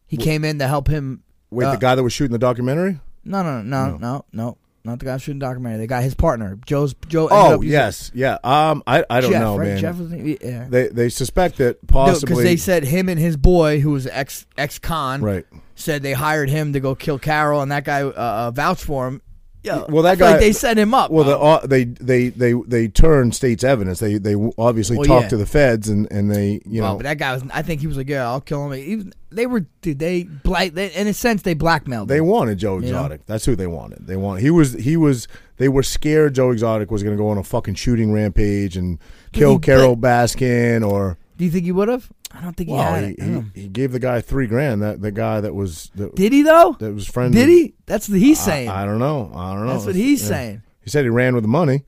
He 0.06 0.18
came 0.18 0.44
in 0.46 0.60
to 0.60 0.68
help 0.68 0.88
him. 0.88 1.24
Wait, 1.50 1.66
uh, 1.66 1.72
the 1.72 1.78
guy 1.78 1.96
that 1.96 2.04
was 2.04 2.14
shooting 2.14 2.32
the 2.34 2.40
documentary? 2.40 3.00
No, 3.24 3.44
no, 3.44 3.62
no, 3.62 3.62
no, 3.62 3.92
No. 3.92 3.98
no, 3.98 4.26
no. 4.34 4.58
Not 4.84 4.98
the 4.98 5.06
guy 5.06 5.18
shooting 5.18 5.38
the 5.38 5.46
documentary. 5.46 5.82
The 5.82 5.88
guy, 5.88 6.02
his 6.02 6.16
partner, 6.16 6.58
Joe's 6.66 6.96
Joe. 7.08 7.28
ended 7.28 7.60
Oh 7.60 7.62
yes, 7.62 8.10
yeah. 8.16 8.40
Um, 8.44 8.82
I 8.88 9.06
I 9.12 9.22
don't 9.22 9.32
Jeff, 9.32 9.42
know, 9.42 9.56
right? 9.56 9.68
man. 9.68 9.78
Jeff 9.78 9.98
was 10.00 10.12
yeah. 10.12 10.66
They 10.68 10.88
they 10.88 11.10
suspect 11.10 11.58
that 11.58 11.86
possibly 11.86 12.26
because 12.34 12.44
they 12.44 12.58
said 12.58 12.84
him 12.84 13.08
and 13.08 13.20
his 13.20 13.38
boy, 13.38 13.80
who 13.80 13.92
was 13.92 14.08
ex 14.08 14.48
ex 14.58 14.80
con, 14.80 15.22
right. 15.22 15.46
said 15.76 16.02
they 16.02 16.14
hired 16.14 16.50
him 16.50 16.74
to 16.74 16.80
go 16.80 16.96
kill 16.96 17.20
Carole, 17.20 17.62
and 17.62 17.72
that 17.72 17.84
guy 17.84 18.02
uh, 18.02 18.08
uh, 18.08 18.52
vouched 18.52 18.84
for 18.84 19.08
him. 19.08 19.22
Yeah, 19.64 19.84
Well, 19.90 20.02
that 20.04 20.18
feel 20.18 20.26
like 20.28 20.36
guy- 20.38 20.40
they 20.40 20.52
set 20.54 20.78
him 20.78 20.94
up. 20.94 21.12
Well, 21.12 21.24
the, 21.24 21.38
uh, 21.38 21.66
they 21.68 21.84
they 21.84 22.30
they 22.30 22.54
they 22.54 22.88
turned 22.88 23.36
state's 23.36 23.64
evidence. 23.64 24.00
They 24.00 24.18
they 24.18 24.34
obviously 24.58 24.98
Well, 24.98 25.06
talked 25.06 25.24
yeah. 25.26 25.30
to 25.30 25.38
the 25.38 25.46
feds 25.46 25.88
and 25.88 26.12
and 26.12 26.32
they 26.32 26.62
you 26.66 26.82
Well, 26.82 26.94
know 26.94 26.98
but 26.98 27.04
that 27.04 27.20
guy 27.20 27.34
was. 27.34 27.44
I 27.54 27.62
think 27.62 27.80
he 27.82 27.86
was 27.88 27.96
like, 27.96 28.10
"Yeah, 28.10 28.28
I'll 28.28 28.42
kill 28.42 28.66
him." 28.72 28.74
Even 28.80 29.14
they 29.30 29.46
were, 29.46 29.66
dude. 29.82 30.00
They 30.00 30.24
black. 30.24 30.74
They, 30.74 30.92
in 30.94 31.06
a 31.08 31.14
sense, 31.14 31.44
they 31.44 31.54
blackmailed. 31.54 32.08
They 32.08 32.18
him. 32.18 32.26
wanted 32.26 32.58
Joe 32.58 32.76
You 32.76 32.82
know? 32.82 32.88
Exotic. 32.88 33.26
That's 33.28 33.46
who 33.46 33.56
they 33.56 33.68
wanted. 33.68 34.08
They 34.08 34.16
want. 34.16 34.42
He 34.42 34.50
was. 34.50 34.74
He 34.74 34.98
was. 34.98 35.28
They 35.58 35.70
were 35.70 35.84
scared 35.84 36.34
Joe 36.34 36.50
Exotic 36.50 36.90
was 36.90 37.04
going 37.04 37.16
to 37.16 37.22
go 37.22 37.30
on 37.30 37.38
a 37.38 37.44
fucking 37.44 37.76
shooting 37.76 38.12
rampage 38.12 38.76
and 38.76 38.98
kill 39.32 39.54
he- 39.54 39.60
Carole 39.60 39.96
Baskin 39.96 40.84
or. 40.88 41.18
Do 41.38 41.46
you 41.46 41.52
think 41.52 41.66
he 41.66 41.72
would 41.72 41.88
have? 41.88 42.12
I 42.34 42.42
don't 42.42 42.56
think 42.56 42.70
he 42.70 42.74
Well, 42.76 42.84
had 42.94 43.04
he, 43.04 43.12
it. 43.12 43.44
he, 43.54 43.62
he 43.64 43.68
gave 43.68 43.92
the 43.92 44.00
guy 44.00 44.22
three 44.22 44.48
grand. 44.48 44.82
That 44.82 45.02
the 45.02 45.12
guy 45.12 45.42
that 45.42 45.54
was 45.54 45.92
that, 45.96 46.16
Did 46.16 46.32
he 46.34 46.42
though? 46.44 46.76
that 46.80 46.94
was 46.94 47.08
friend. 47.08 47.34
Did 47.34 47.50
he? 47.50 47.74
That's 47.86 48.08
what 48.10 48.20
he's 48.20 48.40
saying. 48.40 48.70
I, 48.70 48.86
don't 48.86 49.00
know. 49.00 49.32
I 49.36 49.54
don't 49.54 49.66
know. 49.68 49.74
That's 49.74 49.86
what 49.86 49.96
he's 49.96 50.22
Yeah. 50.24 50.28
saying. 50.28 50.64
He 50.84 50.90
said 50.90 51.04
he 51.04 51.10
ran 51.10 51.34
with 51.36 51.44
the 51.44 51.48
money. 51.50 51.84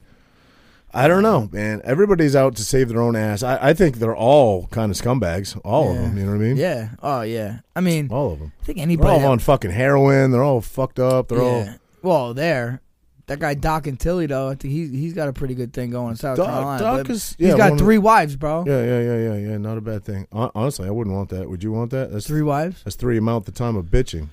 I 0.96 1.08
don't 1.08 1.24
know, 1.24 1.50
man. 1.52 1.82
Everybody's 1.84 2.36
out 2.36 2.56
to 2.58 2.64
save 2.64 2.90
their 2.90 3.02
own 3.02 3.16
ass. 3.16 3.42
I, 3.42 3.70
I 3.70 3.74
think 3.74 3.98
they're 3.98 4.16
all 4.16 4.68
kind 4.68 4.92
of 4.92 4.98
scumbags. 4.98 5.60
All 5.66 5.90
of 5.90 5.98
them. 5.98 6.16
You 6.18 6.26
know 6.26 6.32
what 6.34 6.38
I 6.38 6.44
mean? 6.46 6.58
Yeah. 6.58 6.90
Oh 7.02 7.22
yeah. 7.22 7.60
I 7.76 7.82
mean, 7.82 8.10
All 8.12 8.34
of 8.34 8.40
them. 8.40 8.52
I 8.62 8.66
think 8.66 8.78
They're 8.78 8.84
anybody. 8.84 9.10
all 9.10 9.20
that- 9.20 9.26
on 9.28 9.40
fucking 9.40 9.72
heroin. 9.72 10.30
They're 10.30 10.44
all 10.44 10.62
fucked 10.62 11.00
up. 11.00 11.30
They're 11.30 11.42
all. 11.42 11.68
Well, 12.04 12.34
there. 12.36 12.82
That 13.28 13.40
guy 13.40 13.54
Doc 13.54 13.88
and 13.88 13.98
Tilly 13.98 14.26
though, 14.26 14.50
I 14.50 14.56
think 14.56 14.74
he's 14.74 14.92
he's 14.92 15.14
got 15.14 15.30
a 15.30 15.34
pretty 15.34 15.56
good 15.56 15.72
thing 15.72 15.92
going 15.92 16.12
in 16.12 16.16
South 16.18 16.36
Doc- 16.38 16.48
Carolina. 16.48 16.84
Doc 16.84 17.08
but 17.08 17.12
is- 17.12 17.36
he's 17.38 17.48
yeah, 17.48 17.58
got 17.58 17.64
one 17.70 17.72
of- 17.74 17.80
three 17.80 17.98
wives, 17.98 18.36
bro. 18.36 18.66
Yeah, 18.68 18.84
yeah, 18.84 19.00
yeah, 19.02 19.18
yeah, 19.18 19.50
yeah. 19.52 19.58
Not 19.58 19.78
a 19.78 19.82
bad 19.82 20.04
thing. 20.04 20.28
Honestly, 20.32 20.88
I 20.88 20.92
wouldn't 20.92 21.16
want 21.16 21.30
that. 21.30 21.50
Would 21.50 21.64
you 21.64 21.72
want 21.72 21.92
that? 21.92 22.12
That's 22.12 22.28
Three 22.28 22.42
wives. 22.42 22.84
That's 22.84 22.98
three 22.98 23.18
amount 23.18 23.46
the 23.46 23.54
time 23.54 23.76
of 23.78 23.86
bitching. 23.86 24.28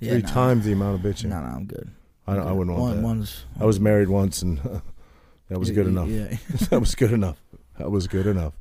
Yeah, 0.00 0.12
three 0.12 0.22
nah. 0.22 0.28
times 0.28 0.64
the 0.64 0.72
amount 0.72 0.96
of 0.96 1.00
bitching. 1.12 1.26
No, 1.26 1.40
no, 1.40 1.46
I'm 1.46 1.66
good. 1.66 1.90
I, 2.26 2.34
don't, 2.34 2.46
I 2.46 2.52
wouldn't 2.52 2.76
want 2.76 2.82
One, 2.90 2.96
that. 2.96 3.02
One's 3.06 3.44
I 3.58 3.64
was 3.64 3.78
married 3.80 4.08
once, 4.08 4.42
and 4.42 4.58
that 5.48 5.58
was 5.58 5.70
good 5.70 5.86
enough. 5.86 6.08
Yeah. 6.08 6.36
that 6.70 6.80
was 6.80 6.94
good 6.94 7.12
enough. 7.12 7.38
That 7.78 7.90
was 7.90 8.06
good 8.08 8.26
enough. 8.26 8.52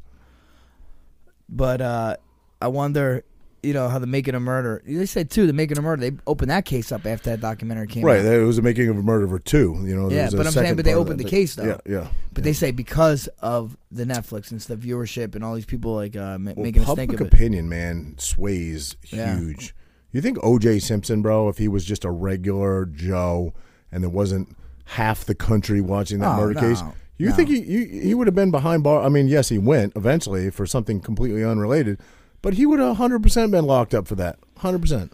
But 1.49 1.81
uh, 1.81 2.17
I 2.61 2.67
wonder, 2.67 3.23
you 3.63 3.73
know, 3.73 3.89
how 3.89 3.99
the 3.99 4.07
making 4.07 4.35
a 4.35 4.39
murder. 4.39 4.81
They 4.85 5.05
said 5.05 5.29
too, 5.29 5.47
the 5.47 5.53
making 5.53 5.77
a 5.77 5.81
murder. 5.81 6.09
They 6.09 6.17
opened 6.27 6.51
that 6.51 6.65
case 6.65 6.91
up 6.91 7.05
after 7.05 7.31
that 7.31 7.41
documentary 7.41 7.87
came 7.87 8.03
Right, 8.03 8.19
out. 8.19 8.23
there 8.23 8.43
was 8.45 8.57
a 8.57 8.61
making 8.61 8.89
of 8.89 8.97
a 8.97 9.01
murder 9.01 9.27
for 9.27 9.39
two. 9.39 9.81
You 9.85 9.95
know, 9.95 10.09
Yeah, 10.11 10.29
but 10.31 10.45
I'm 10.45 10.51
saying, 10.53 10.75
but 10.75 10.85
they 10.85 10.93
opened 10.93 11.19
the 11.19 11.23
case, 11.25 11.55
though. 11.55 11.65
Yeah, 11.65 11.77
yeah. 11.85 12.07
But 12.33 12.43
they 12.43 12.53
say 12.53 12.71
because 12.71 13.27
of 13.39 13.75
the 13.91 14.05
Netflix 14.05 14.51
and 14.51 14.59
the 14.61 14.75
viewership 14.77 15.33
and 15.35 15.43
all 15.43 15.55
these 15.55 15.65
people 15.65 15.93
like 15.95 16.15
uh, 16.15 16.37
Well, 16.41 16.55
making 16.55 16.81
us 16.83 16.87
public 16.87 17.09
think 17.09 17.21
of 17.21 17.27
it. 17.27 17.33
opinion, 17.33 17.67
man, 17.69 18.15
sways 18.17 18.95
Yeah. 19.11 19.37
huge. 19.37 19.73
You 20.11 20.21
think 20.21 20.37
O.J. 20.43 20.79
Simpson, 20.79 21.21
bro, 21.21 21.49
if 21.49 21.57
he 21.57 21.67
was 21.67 21.83
just 21.83 22.05
a 22.05 22.11
regular 22.11 22.85
Joe 22.85 23.53
and 23.91 24.03
there 24.03 24.09
wasn't 24.09 24.55
half 24.85 25.25
the 25.25 25.35
country 25.35 25.81
watching 25.81 26.19
that 26.19 26.35
Oh, 26.35 26.37
murder 26.37 26.53
no, 26.53 26.61
case, 26.61 26.81
you 27.17 27.29
no. 27.29 27.35
think 27.35 27.49
he 27.49 27.59
you, 27.61 28.01
he 28.01 28.13
would 28.13 28.25
have 28.27 28.35
been 28.35 28.51
behind 28.51 28.83
bar? 28.83 29.01
I 29.03 29.09
mean, 29.09 29.27
yes, 29.27 29.49
he 29.49 29.57
went 29.57 29.93
eventually 29.95 30.49
for 30.49 30.65
something 30.65 30.99
completely 31.01 31.43
unrelated, 31.43 31.99
but 32.41 32.54
he 32.56 32.65
would 32.65 32.80
have 32.80 32.89
100 32.89 33.21
percent 33.23 33.52
been 33.52 33.65
locked 33.65 33.93
up 33.93 34.08
for 34.08 34.15
that. 34.15 34.39
100 34.56 34.80
percent. 34.82 35.13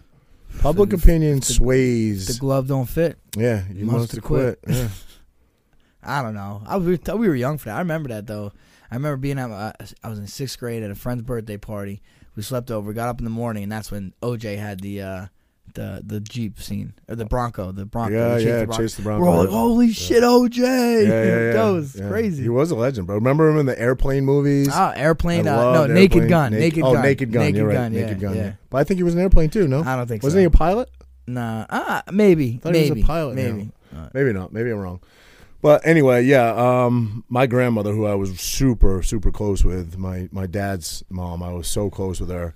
Public 0.62 0.90
the- 0.92 0.98
opinion 0.98 1.40
the- 1.40 1.46
sways. 1.46 2.28
The 2.28 2.40
glove 2.40 2.68
don't 2.68 2.86
fit. 2.88 3.18
yeah, 3.36 3.64
you 3.74 3.86
must 3.86 4.12
have 4.12 4.18
have 4.18 4.24
quit. 4.24 4.60
Yeah. 4.68 4.90
I 6.04 6.22
don't 6.22 6.34
know. 6.34 6.62
I 6.66 6.76
was, 6.76 7.00
we 7.00 7.28
were 7.28 7.36
young 7.36 7.58
for 7.58 7.70
that. 7.70 7.76
I 7.78 7.80
remember 7.80 8.10
that 8.10 8.28
though. 8.28 8.52
I 8.92 8.96
remember 8.96 9.18
being 9.18 9.40
at 9.40 9.50
uh, 9.50 9.72
I 10.04 10.10
was 10.10 10.20
in 10.20 10.28
sixth 10.28 10.60
grade 10.60 10.84
at 10.84 10.92
a 10.92 10.96
friend's 10.96 11.24
birthday 11.24 11.58
party. 11.58 12.02
We 12.36 12.44
slept 12.44 12.70
over, 12.72 12.94
got 12.94 13.10
up 13.10 13.20
in 13.20 13.24
the 13.24 13.30
morning, 13.30 13.64
and 13.64 13.72
that's 13.72 13.90
when 13.92 14.14
OJ 14.22 14.58
had 14.58 14.82
the 14.82 15.02
uh, 15.02 15.26
the 15.74 16.02
the 16.06 16.20
Jeep 16.20 16.60
scene 16.60 16.94
or 17.08 17.16
the 17.16 17.26
Bronco, 17.26 17.72
the 17.72 17.86
Bronco. 17.86 18.14
Yeah, 18.14 18.36
the 18.36 18.44
yeah, 18.44 18.60
the 18.60 18.66
Bronco. 18.66 18.84
chase 18.84 18.96
the 18.96 19.02
Bronco. 19.02 19.24
We're 19.24 19.30
all 19.30 19.38
like, 19.40 19.50
Yeah. 19.50 19.58
"Holy 19.58 19.94
shit, 19.94 20.24
OJ!" 20.24 20.58
Yeah, 20.58 20.68
yeah, 20.68 21.24
yeah. 21.24 21.54
that 21.54 21.70
was 21.72 21.96
yeah. 21.96 22.08
crazy. 22.10 22.44
He 22.44 22.50
was 22.50 22.72
a 22.72 22.76
legend, 22.76 23.08
bro. 23.08 23.16
Remember 23.16 23.50
him 23.50 23.58
in 23.58 23.66
the 23.66 23.80
airplane 23.80 24.26
movies? 24.26 24.70
Oh, 24.72 24.94
airplane. 24.96 25.48
Uh, 25.48 25.56
no, 25.56 25.72
loved 25.72 25.94
Naked 25.94 26.30
Gun. 26.30 26.52
Naked- 26.52 26.62
Naked 26.62 26.84
oh, 26.84 26.94
Gun. 26.94 27.02
Naked 27.04 27.32
Gun. 27.32 27.44
Naked 27.44 27.58
You're 27.58 27.68
right. 27.68 27.74
Gun. 27.74 27.94
Naked 27.94 28.22
yeah, 28.22 28.28
Gun. 28.28 28.36
Yeah. 28.36 28.54
But 28.70 28.78
I 28.80 28.84
think 28.84 28.98
he 28.98 29.04
was 29.04 29.14
an 29.14 29.20
airplane 29.22 29.50
too. 29.50 29.68
No, 29.68 29.84
I 29.84 29.96
don't 29.96 30.08
think 30.08 30.24
Wasn't 30.24 30.38
so. 30.38 30.42
he 30.42 30.46
a 30.46 30.50
pilot? 30.50 30.90
Nah, 31.26 31.66
uh, 31.70 32.02
maybe, 32.12 32.58
Thought 32.58 32.76
he 32.76 32.90
was 32.90 33.02
a 33.02 33.06
pilot, 33.06 33.36
maybe. 33.36 33.72
Uh, 33.96 34.10
Maybe 34.14 34.34
not. 34.34 34.52
Maybe 34.52 34.72
I'm 34.72 34.80
wrong. 34.80 35.02
But 35.62 35.86
anyway, 35.88 36.26
yeah. 36.26 36.50
Um, 36.56 37.24
my 37.30 37.46
grandmother, 37.48 37.94
who 37.94 38.06
I 38.06 38.16
was 38.16 38.38
super, 38.40 39.02
super 39.02 39.32
close 39.32 39.64
with, 39.64 39.98
my 39.98 40.28
my 40.32 40.46
dad's 40.46 41.04
mom, 41.10 41.42
I 41.42 41.54
was 41.54 41.68
so 41.68 41.90
close 41.90 42.20
with 42.20 42.30
her. 42.30 42.54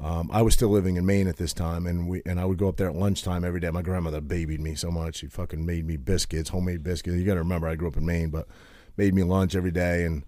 Um, 0.00 0.30
I 0.32 0.42
was 0.42 0.54
still 0.54 0.68
living 0.68 0.96
in 0.96 1.04
Maine 1.04 1.26
at 1.26 1.36
this 1.38 1.52
time, 1.52 1.86
and 1.86 2.08
we 2.08 2.22
and 2.24 2.38
I 2.38 2.44
would 2.44 2.58
go 2.58 2.68
up 2.68 2.76
there 2.76 2.88
at 2.88 2.94
lunchtime 2.94 3.44
every 3.44 3.58
day. 3.60 3.70
My 3.70 3.82
grandmother 3.82 4.20
babied 4.20 4.60
me 4.60 4.74
so 4.76 4.90
much; 4.90 5.16
she 5.16 5.26
fucking 5.26 5.64
made 5.66 5.86
me 5.86 5.96
biscuits, 5.96 6.50
homemade 6.50 6.82
biscuits. 6.84 7.16
You 7.16 7.24
got 7.24 7.34
to 7.34 7.40
remember, 7.40 7.66
I 7.66 7.74
grew 7.74 7.88
up 7.88 7.96
in 7.96 8.06
Maine, 8.06 8.30
but 8.30 8.46
made 8.96 9.12
me 9.14 9.24
lunch 9.24 9.56
every 9.56 9.72
day, 9.72 10.04
and 10.04 10.24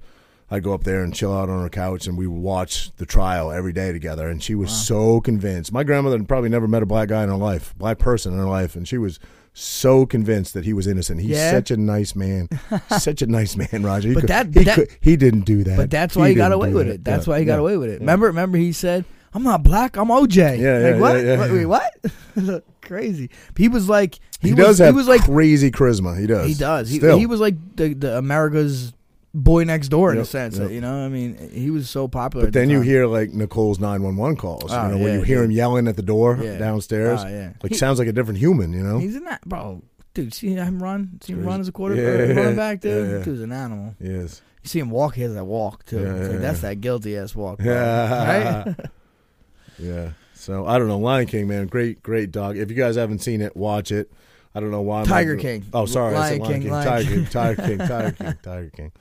I'd 0.51 0.65
go 0.65 0.75
up 0.75 0.83
there 0.83 1.05
and 1.05 1.15
chill 1.15 1.33
out 1.33 1.49
on 1.49 1.63
her 1.63 1.69
couch, 1.69 2.09
and 2.09 2.19
we 2.19 2.27
would 2.27 2.41
watch 2.43 2.91
the 2.97 3.07
trial 3.07 3.53
every 3.53 3.73
day 3.73 3.93
together. 3.93 4.29
And 4.29 4.43
she 4.43 4.57
was 4.57 4.73
so 4.73 5.21
convinced. 5.21 5.73
My 5.73 5.85
grandmother 5.85 6.19
had 6.19 6.27
probably 6.27 6.49
never 6.49 6.67
met 6.67 6.83
a 6.83 6.87
black 6.87 7.09
guy 7.09 7.23
in 7.23 7.29
her 7.29 7.37
life, 7.37 7.73
black 7.79 8.01
person 8.01 8.33
in 8.33 8.39
her 8.41 8.47
life, 8.49 8.75
and 8.75 8.89
she 8.89 8.99
was 8.99 9.21
so 9.53 10.05
convinced 10.05 10.55
that 10.55 10.65
he 10.65 10.73
was 10.73 10.89
innocent. 10.89 11.21
He's 11.21 11.31
Yeah? 11.31 11.53
such 11.53 11.71
a 11.71 11.77
nice 11.77 12.17
man, 12.17 12.49
such 12.99 13.23
a 13.23 13.27
nice 13.29 13.57
man, 13.57 13.85
Roger. 13.85 14.09
He 14.09 14.15
But 14.15 14.21
could- 14.23 14.29
that- 14.31 14.47
he, 14.55 14.65
that- 14.65 14.75
could- 14.75 14.89
he 15.01 15.17
didn't 15.17 15.43
do 15.43 15.63
that. 15.63 15.77
But 15.77 15.91
that's 15.93 16.17
why 16.17 16.29
he, 16.31 16.35
got 16.35 16.51
away 16.51 16.73
with 16.75 16.89
that. 16.89 16.95
it. 16.95 17.05
That's 17.05 17.29
Yeah, 17.29 17.35
why 17.35 17.39
he 17.39 17.45
got 17.45 17.55
yeah. 17.55 17.61
away 17.61 17.77
with 17.77 17.91
it. 17.91 18.01
Remember, 18.01 18.27
remember 18.27 18.59
he 18.59 18.73
said, 18.73 19.05
"I'm 19.35 19.43
not 19.43 19.63
black. 19.63 19.97
I'm 19.97 20.09
OJ." 20.09 20.37
Yeah, 20.37 20.51
like, 20.51 20.61
yeah, 20.61 20.99
what? 20.99 21.17
yeah, 21.17 21.23
yeah, 21.23 21.41
Wait, 21.41 21.47
yeah. 21.49 21.67
wait, 21.67 21.67
what? 21.67 22.65
Crazy. 22.83 23.31
He 23.57 23.69
was 23.69 23.89
like 23.89 24.17
he, 24.41 24.49
He, 24.49 24.55
was, 24.55 24.65
does 24.65 24.79
have 24.79 24.95
he 24.95 24.97
was 24.97 25.07
like 25.09 25.23
crazy 25.25 25.71
charisma. 25.71 26.19
He 26.19 26.27
does. 26.27 26.47
he 26.49 26.55
does. 26.55 26.89
He, 26.91 26.99
Still. 26.99 27.19
he 27.19 27.27
was 27.27 27.41
like 27.41 27.55
the, 27.77 27.95
the 27.95 28.19
America's 28.19 28.93
boy 29.33 29.63
next 29.63 29.89
door 29.91 30.11
in 30.13 30.19
a 30.19 30.25
sense. 30.25 30.59
yep. 30.59 30.71
You 30.73 30.81
know, 30.81 31.05
I 31.05 31.09
mean, 31.09 31.51
he 31.53 31.71
was 31.71 31.89
so 31.89 32.09
popular. 32.09 32.47
But 32.47 32.49
at 32.49 32.53
the 32.55 32.59
then 32.61 32.71
you 32.71 32.81
hear 32.81 33.07
like 33.07 33.31
Nicole's 33.33 33.79
nine 33.79 34.03
one 34.03 34.17
one 34.17 34.35
calls. 34.35 34.65
Oh, 34.73 34.83
you 34.87 34.89
know, 34.93 35.05
when 35.05 35.15
you 35.15 35.23
hear 35.23 35.39
yeah. 35.39 35.45
him 35.45 35.51
yelling 35.53 35.87
at 35.89 35.95
the 35.97 36.03
door 36.03 36.37
Yeah. 36.43 36.59
downstairs, 36.59 37.21
Oh, 37.23 37.29
yeah. 37.29 37.53
like 37.63 37.71
He- 37.73 37.79
sounds 37.79 37.99
like 38.01 38.09
a 38.09 38.13
different 38.13 38.41
human. 38.41 38.73
You 38.73 38.83
know, 38.83 38.99
He's 38.99 39.15
in 39.15 39.25
that, 39.25 39.43
bro. 39.49 39.83
Dude, 40.15 40.35
see 40.35 40.49
him 40.55 40.83
run? 40.83 41.21
See 41.23 41.35
him 41.35 41.45
run 41.45 41.61
as 41.61 41.69
a 41.69 41.73
quarter 41.73 41.95
Yeah, 41.95 42.33
uh, 42.33 42.35
running 42.41 42.57
back, 42.57 42.81
dude. 42.81 43.07
yeah, 43.09 43.19
yeah. 43.19 43.25
Dude's 43.25 43.43
an 43.43 43.53
animal. 43.53 43.95
Yes. 44.01 44.43
You 44.65 44.69
see 44.69 44.81
him 44.81 44.91
walk, 44.91 45.15
he 45.15 45.23
has 45.23 45.35
that 45.35 45.45
walk 45.45 45.85
too. 45.87 46.01
Yeah, 46.01 46.13
like, 46.15 46.41
that's 46.41 46.63
yeah. 46.65 46.71
that 46.71 46.81
guilty 46.81 47.17
ass 47.17 47.33
walk. 47.37 47.59
Bro. 47.59 47.73
Yeah. 47.73 48.65
Right? 48.65 48.77
Yeah. 49.81 50.11
So 50.35 50.67
I 50.67 50.79
don't 50.79 50.89
know. 50.89 50.99
Lion 50.99 51.27
King, 51.27 51.49
man, 51.49 51.67
great, 51.67 52.03
great 52.03 52.31
dog. 52.33 52.57
If 52.57 52.71
you 52.71 52.77
guys 52.77 52.97
haven't 52.97 53.19
seen 53.21 53.41
it, 53.41 53.57
watch 53.57 53.93
it. 53.93 54.11
I 54.55 54.61
don't 54.61 54.71
know 54.71 54.81
why. 54.81 55.05
Tiger 55.05 55.37
King. 55.37 55.65
Oh, 55.73 55.87
sorry, 55.87 56.15
I 56.15 56.19
Lion 56.19 56.39
Lion 56.41 56.53
King, 56.53 56.63
King. 56.63 56.71
Lion 56.71 56.87
Tiger 56.87 57.09
King. 57.15 57.27
Tiger 57.27 57.63
King. 57.63 57.79
Tiger 57.89 58.13
King. 58.13 58.35
Tiger 58.43 58.71
King. 58.71 58.93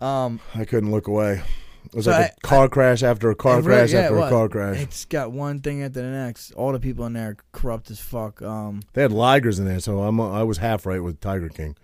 Um, 0.00 0.40
I 0.54 0.64
couldn't 0.64 0.90
look 0.90 1.06
away. 1.06 1.42
It 1.86 1.94
was 1.96 2.04
So 2.06 2.12
like 2.12 2.30
a 2.30 2.32
I- 2.32 2.48
car 2.48 2.68
crash 2.68 3.02
after 3.02 3.30
a 3.30 3.34
car 3.34 3.56
really- 3.56 3.66
crash 3.66 3.92
yeah, 3.92 4.00
after 4.02 4.18
a 4.18 4.28
car 4.30 4.48
crash. 4.48 4.78
It's 4.80 5.04
got 5.04 5.32
one 5.32 5.60
thing 5.60 5.82
after 5.82 6.00
the 6.02 6.08
next. 6.08 6.52
All 6.52 6.72
the 6.72 6.80
people 6.80 7.04
in 7.06 7.12
there 7.14 7.30
are 7.30 7.36
corrupt 7.52 7.90
as 7.90 7.98
fuck. 8.00 8.40
Um, 8.40 8.82
They 8.94 9.02
had 9.02 9.10
Ligers 9.10 9.58
in 9.58 9.66
there, 9.66 9.80
so 9.80 10.00
I'm 10.02 10.20
I 10.20 10.42
was 10.44 10.58
half 10.58 10.86
right 10.86 11.02
with 11.02 11.20
Tiger 11.20 11.48
King. 11.48 11.76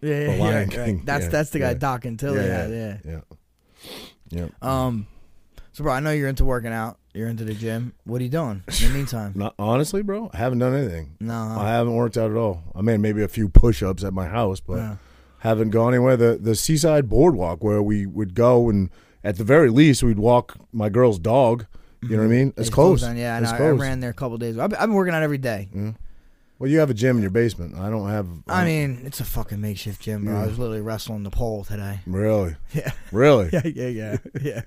yeah, 0.00 0.20
yeah, 0.30 0.34
yeah, 0.36 0.64
King, 0.66 0.96
right. 0.98 1.06
That's 1.06 1.24
yeah, 1.24 1.30
that's 1.30 1.50
the 1.50 1.58
guy 1.58 1.68
yeah. 1.70 1.74
Doc 1.74 2.02
Antilli. 2.02 2.36
Yeah, 2.46 2.68
yeah. 2.68 2.96
yeah, 3.04 3.20
yeah. 4.30 4.46
Um, 4.62 5.06
so 5.72 5.84
bro, 5.84 5.92
I 5.92 6.00
know 6.00 6.10
you're 6.12 6.28
into 6.28 6.44
working 6.44 6.72
out. 6.72 6.98
You're 7.12 7.28
into 7.28 7.44
the 7.44 7.54
gym. 7.54 7.94
What 8.04 8.20
are 8.20 8.24
you 8.24 8.30
doing 8.30 8.62
in 8.68 8.88
the 8.88 8.94
meantime? 8.94 9.32
Not, 9.36 9.54
honestly, 9.58 10.02
bro, 10.02 10.30
I 10.32 10.36
haven't 10.36 10.60
done 10.60 10.74
anything. 10.74 11.16
no, 11.18 11.56
I 11.58 11.68
haven't 11.70 11.94
worked 11.94 12.16
out 12.16 12.30
at 12.30 12.36
all. 12.36 12.62
I 12.74 12.82
mean, 12.82 13.00
maybe 13.00 13.22
a 13.22 13.28
few 13.28 13.48
push-ups 13.48 14.04
at 14.04 14.12
my 14.12 14.26
house, 14.26 14.60
but 14.60 14.76
Yeah. 14.76 14.96
haven't 15.38 15.70
gone 15.70 15.92
anywhere. 15.94 16.16
The 16.16 16.38
the 16.40 16.54
seaside 16.54 17.08
boardwalk 17.08 17.64
where 17.64 17.82
we 17.82 18.06
would 18.06 18.34
go 18.34 18.70
and 18.70 18.90
at 19.24 19.36
the 19.36 19.44
very 19.44 19.70
least 19.70 20.02
we'd 20.02 20.18
walk 20.18 20.56
my 20.72 20.88
girl's 20.88 21.18
dog. 21.18 21.66
You 22.02 22.10
know 22.10 22.16
what 22.16 22.22
I 22.22 22.24
mm-hmm. 22.24 22.32
mean? 22.32 22.54
It's, 22.56 22.70
closed. 22.70 23.04
on. 23.04 23.16
Yeah, 23.16 23.34
I, 23.34 23.40
it's 23.40 23.50
know. 23.50 23.54
I 23.56 23.58
closed. 23.58 23.80
ran 23.82 24.00
there 24.00 24.10
a 24.10 24.14
couple 24.14 24.38
days. 24.38 24.54
ago. 24.54 24.64
I've 24.64 24.70
been, 24.70 24.78
I've 24.78 24.88
been 24.88 24.94
working 24.94 25.12
out 25.14 25.22
every 25.22 25.38
day. 25.38 25.68
Mm-hmm. 25.70 25.90
Well, 26.60 26.68
you 26.70 26.78
have 26.80 26.90
a 26.90 26.94
gym 26.94 27.16
in 27.16 27.22
your 27.22 27.30
basement. 27.30 27.74
I 27.78 27.88
don't 27.88 28.10
have. 28.10 28.28
I 28.46 28.66
mean, 28.66 29.00
it's 29.06 29.18
a 29.18 29.24
fucking 29.24 29.62
makeshift 29.62 30.02
gym, 30.02 30.26
bro. 30.26 30.42
I 30.42 30.46
was 30.46 30.58
literally 30.58 30.82
wrestling 30.82 31.22
the 31.22 31.30
pole 31.30 31.64
today. 31.64 32.00
really, 32.06 32.54
Yeah, 32.74 32.92
really. 33.12 33.48
yeah, 33.52 33.62
yeah, 33.64 33.86
yeah, 33.88 34.16
yeah. 34.42 34.62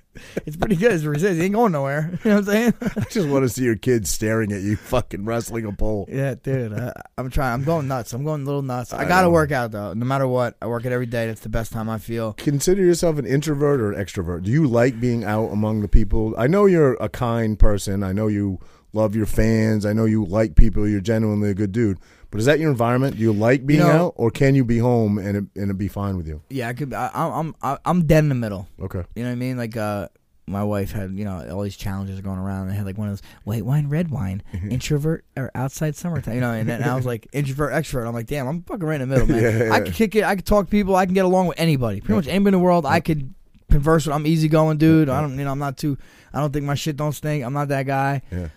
It's 0.48 0.56
pretty 0.56 0.76
good. 0.76 0.92
It's 0.92 1.04
resist. 1.04 1.38
He 1.38 1.46
ain't 1.46 1.54
going 1.54 1.72
nowhere. 1.72 2.18
You 2.24 2.32
know 2.32 2.38
what 2.38 2.50
I'm 2.50 2.52
saying? 2.52 2.74
I 2.82 3.02
just 3.12 3.28
want 3.28 3.44
to 3.44 3.50
see 3.50 3.64
your 3.64 3.76
kids 3.76 4.10
staring 4.10 4.52
at 4.52 4.62
you, 4.62 4.76
fucking 4.76 5.24
wrestling 5.24 5.66
a 5.66 5.72
pole. 5.72 6.08
yeah, 6.10 6.34
dude. 6.34 6.74
I, 6.74 6.94
I'm 7.16 7.30
trying. 7.30 7.54
I'm 7.54 7.64
going 7.64 7.88
nuts. 7.88 8.12
I'm 8.14 8.24
going 8.24 8.42
a 8.42 8.46
little 8.46 8.64
nuts. 8.64 8.92
I, 8.92 9.02
I 9.04 9.06
gotta 9.06 9.30
work 9.30 9.52
out 9.52 9.70
though. 9.70 9.94
No 9.94 10.06
matter 10.06 10.28
what, 10.28 10.58
I 10.64 10.66
work 10.66 10.86
it 10.86 10.92
every 10.92 11.06
day. 11.06 11.28
That's 11.28 11.42
the 11.42 11.50
best 11.50 11.72
time 11.72 11.90
I 11.92 12.00
feel. 12.00 12.34
Consider 12.34 12.82
yourself 12.84 13.20
an 13.20 13.28
introvert 13.28 13.80
or 13.80 13.92
an 13.92 14.04
extrovert. 14.04 14.42
Do 14.46 14.50
you 14.52 14.66
like 14.68 15.00
being 15.00 15.24
out 15.26 15.50
among 15.50 15.82
the 15.82 15.88
people? 15.88 16.34
I 16.40 16.48
know 16.48 16.66
you're 16.66 16.96
a 16.96 17.08
kind 17.10 17.60
person. 17.60 18.02
I 18.02 18.14
know 18.14 18.26
you 18.26 18.60
love 18.94 19.16
your 19.16 19.26
fans. 19.26 19.86
I 19.86 19.94
know 19.94 20.06
you 20.06 20.24
like 20.26 20.56
people. 20.56 20.88
You're 20.88 21.02
genuinely 21.02 21.50
a 21.50 21.54
good 21.54 21.72
dude. 21.72 21.98
But 22.32 22.40
is 22.40 22.46
that 22.46 22.60
your 22.60 22.72
environment? 22.72 23.16
Do 23.18 23.22
you 23.22 23.32
like 23.34 23.66
being 23.66 23.82
know- 23.82 24.08
out, 24.08 24.14
or 24.16 24.32
can 24.32 24.56
you 24.56 24.64
be 24.66 24.80
home 24.80 25.18
and 25.20 25.38
it, 25.38 25.46
and 25.62 25.70
it 25.70 25.78
be 25.78 25.88
fine 25.88 26.18
with 26.18 26.28
you? 26.28 26.42
Yeah, 26.50 26.70
I 26.70 26.74
could. 26.74 26.94
I, 26.94 27.10
I'm. 27.14 27.54
I'm. 27.62 27.78
I'm 27.86 28.06
dead 28.08 28.20
in 28.24 28.30
the 28.30 28.36
middle. 28.36 28.68
Okay. 28.82 29.04
You 29.16 29.24
know 29.24 29.30
what 29.30 29.34
I 29.34 29.36
mean? 29.36 29.58
Like, 29.58 29.78
uh, 29.78 30.08
my 30.48 30.64
wife 30.64 30.92
had, 30.92 31.12
you 31.18 31.26
know, 31.26 31.48
all 31.52 31.62
these 31.62 31.78
challenges 31.78 32.20
going 32.22 32.40
around. 32.40 32.70
I 32.70 32.74
had 32.74 32.86
like 32.86 32.98
one 32.98 33.08
of 33.08 33.14
those 33.14 33.30
white 33.44 33.64
wine, 33.66 33.88
red 33.88 34.10
wine, 34.10 34.42
introvert 34.70 35.26
or 35.38 35.52
outside 35.54 35.96
summertime. 35.96 36.34
You 36.36 36.42
know, 36.42 36.52
and 36.52 36.68
then 36.68 36.84
I 36.84 36.96
was 36.96 37.06
like 37.06 37.28
introvert, 37.34 37.72
extrovert. 37.72 38.08
I'm 38.08 38.14
like, 38.14 38.26
damn, 38.28 38.48
I'm 38.48 38.64
fucking 38.64 38.84
right 38.84 39.00
in 39.00 39.08
the 39.10 39.16
middle, 39.16 39.28
man. 39.28 39.42
Yeah, 39.60 39.64
yeah. 39.66 39.74
I 39.74 39.82
could 39.82 39.94
kick 39.94 40.16
it. 40.16 40.24
I 40.24 40.36
could 40.36 40.46
talk 40.46 40.66
to 40.66 40.72
people. 40.72 40.96
I 40.96 41.06
can 41.06 41.14
get 41.14 41.26
along 41.26 41.48
with 41.48 41.60
anybody. 41.60 42.02
Pretty 42.02 42.16
much 42.16 42.28
anybody 42.28 42.56
in 42.56 42.60
the 42.62 42.66
world, 42.66 42.86
I 42.88 43.00
could 43.00 43.34
converse 43.70 44.06
with. 44.08 44.16
I'm 44.16 44.26
easygoing, 44.26 44.78
dude. 44.80 45.08
I 45.08 45.22
don't, 45.22 45.38
you 45.38 45.46
know, 45.46 45.52
I'm 45.52 45.60
not 45.60 45.78
too. 45.78 45.98
I 46.34 46.40
don't 46.40 46.52
think 46.52 46.66
my 46.66 46.76
shit 46.76 46.98
don't 46.98 47.14
stink. 47.14 47.44
I'm 47.46 47.54
not 47.54 47.68
that 47.68 47.84
guy. 47.84 48.22
Yeah. 48.32 48.48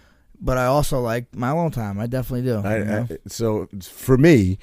But 0.40 0.58
I 0.58 0.66
also 0.66 1.00
like 1.00 1.34
my 1.34 1.50
alone 1.50 1.70
time. 1.70 1.98
I 1.98 2.06
definitely 2.06 2.42
do. 2.42 2.58
I, 2.58 2.78
you 2.78 2.84
know? 2.84 3.08
I, 3.10 3.16
so 3.26 3.68
for 3.82 4.18
me, 4.18 4.58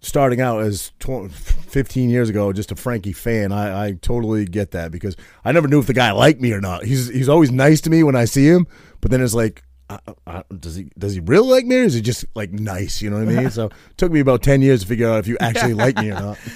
starting 0.00 0.40
out 0.40 0.60
as 0.60 0.92
tw- 0.98 1.30
15 1.30 2.10
years 2.10 2.28
ago, 2.28 2.52
just 2.52 2.72
a 2.72 2.76
Frankie 2.76 3.12
fan, 3.12 3.52
I, 3.52 3.86
I 3.86 3.92
totally 3.92 4.44
get 4.44 4.72
that 4.72 4.90
because 4.90 5.16
I 5.44 5.52
never 5.52 5.68
knew 5.68 5.78
if 5.78 5.86
the 5.86 5.94
guy 5.94 6.10
liked 6.12 6.40
me 6.40 6.52
or 6.52 6.60
not. 6.60 6.84
He's 6.84 7.08
he's 7.08 7.28
always 7.28 7.50
nice 7.50 7.80
to 7.82 7.90
me 7.90 8.02
when 8.02 8.16
I 8.16 8.24
see 8.26 8.46
him, 8.46 8.66
but 9.00 9.10
then 9.10 9.22
it's 9.22 9.34
like. 9.34 9.62
I, 10.06 10.12
I, 10.26 10.42
does 10.58 10.76
he 10.76 10.90
does 10.98 11.14
he 11.14 11.20
really 11.20 11.48
like 11.48 11.64
me 11.66 11.76
or 11.76 11.82
is 11.84 11.94
he 11.94 12.00
just 12.00 12.24
like 12.34 12.52
nice? 12.52 13.02
You 13.02 13.10
know 13.10 13.24
what 13.24 13.28
I 13.28 13.40
mean? 13.42 13.50
so 13.50 13.66
it 13.66 13.72
took 13.96 14.12
me 14.12 14.20
about 14.20 14.42
ten 14.42 14.62
years 14.62 14.82
to 14.82 14.86
figure 14.86 15.08
out 15.08 15.18
if 15.18 15.26
you 15.26 15.36
actually 15.40 15.74
like 15.74 15.96
me 15.96 16.10
or 16.10 16.14
not. 16.14 16.38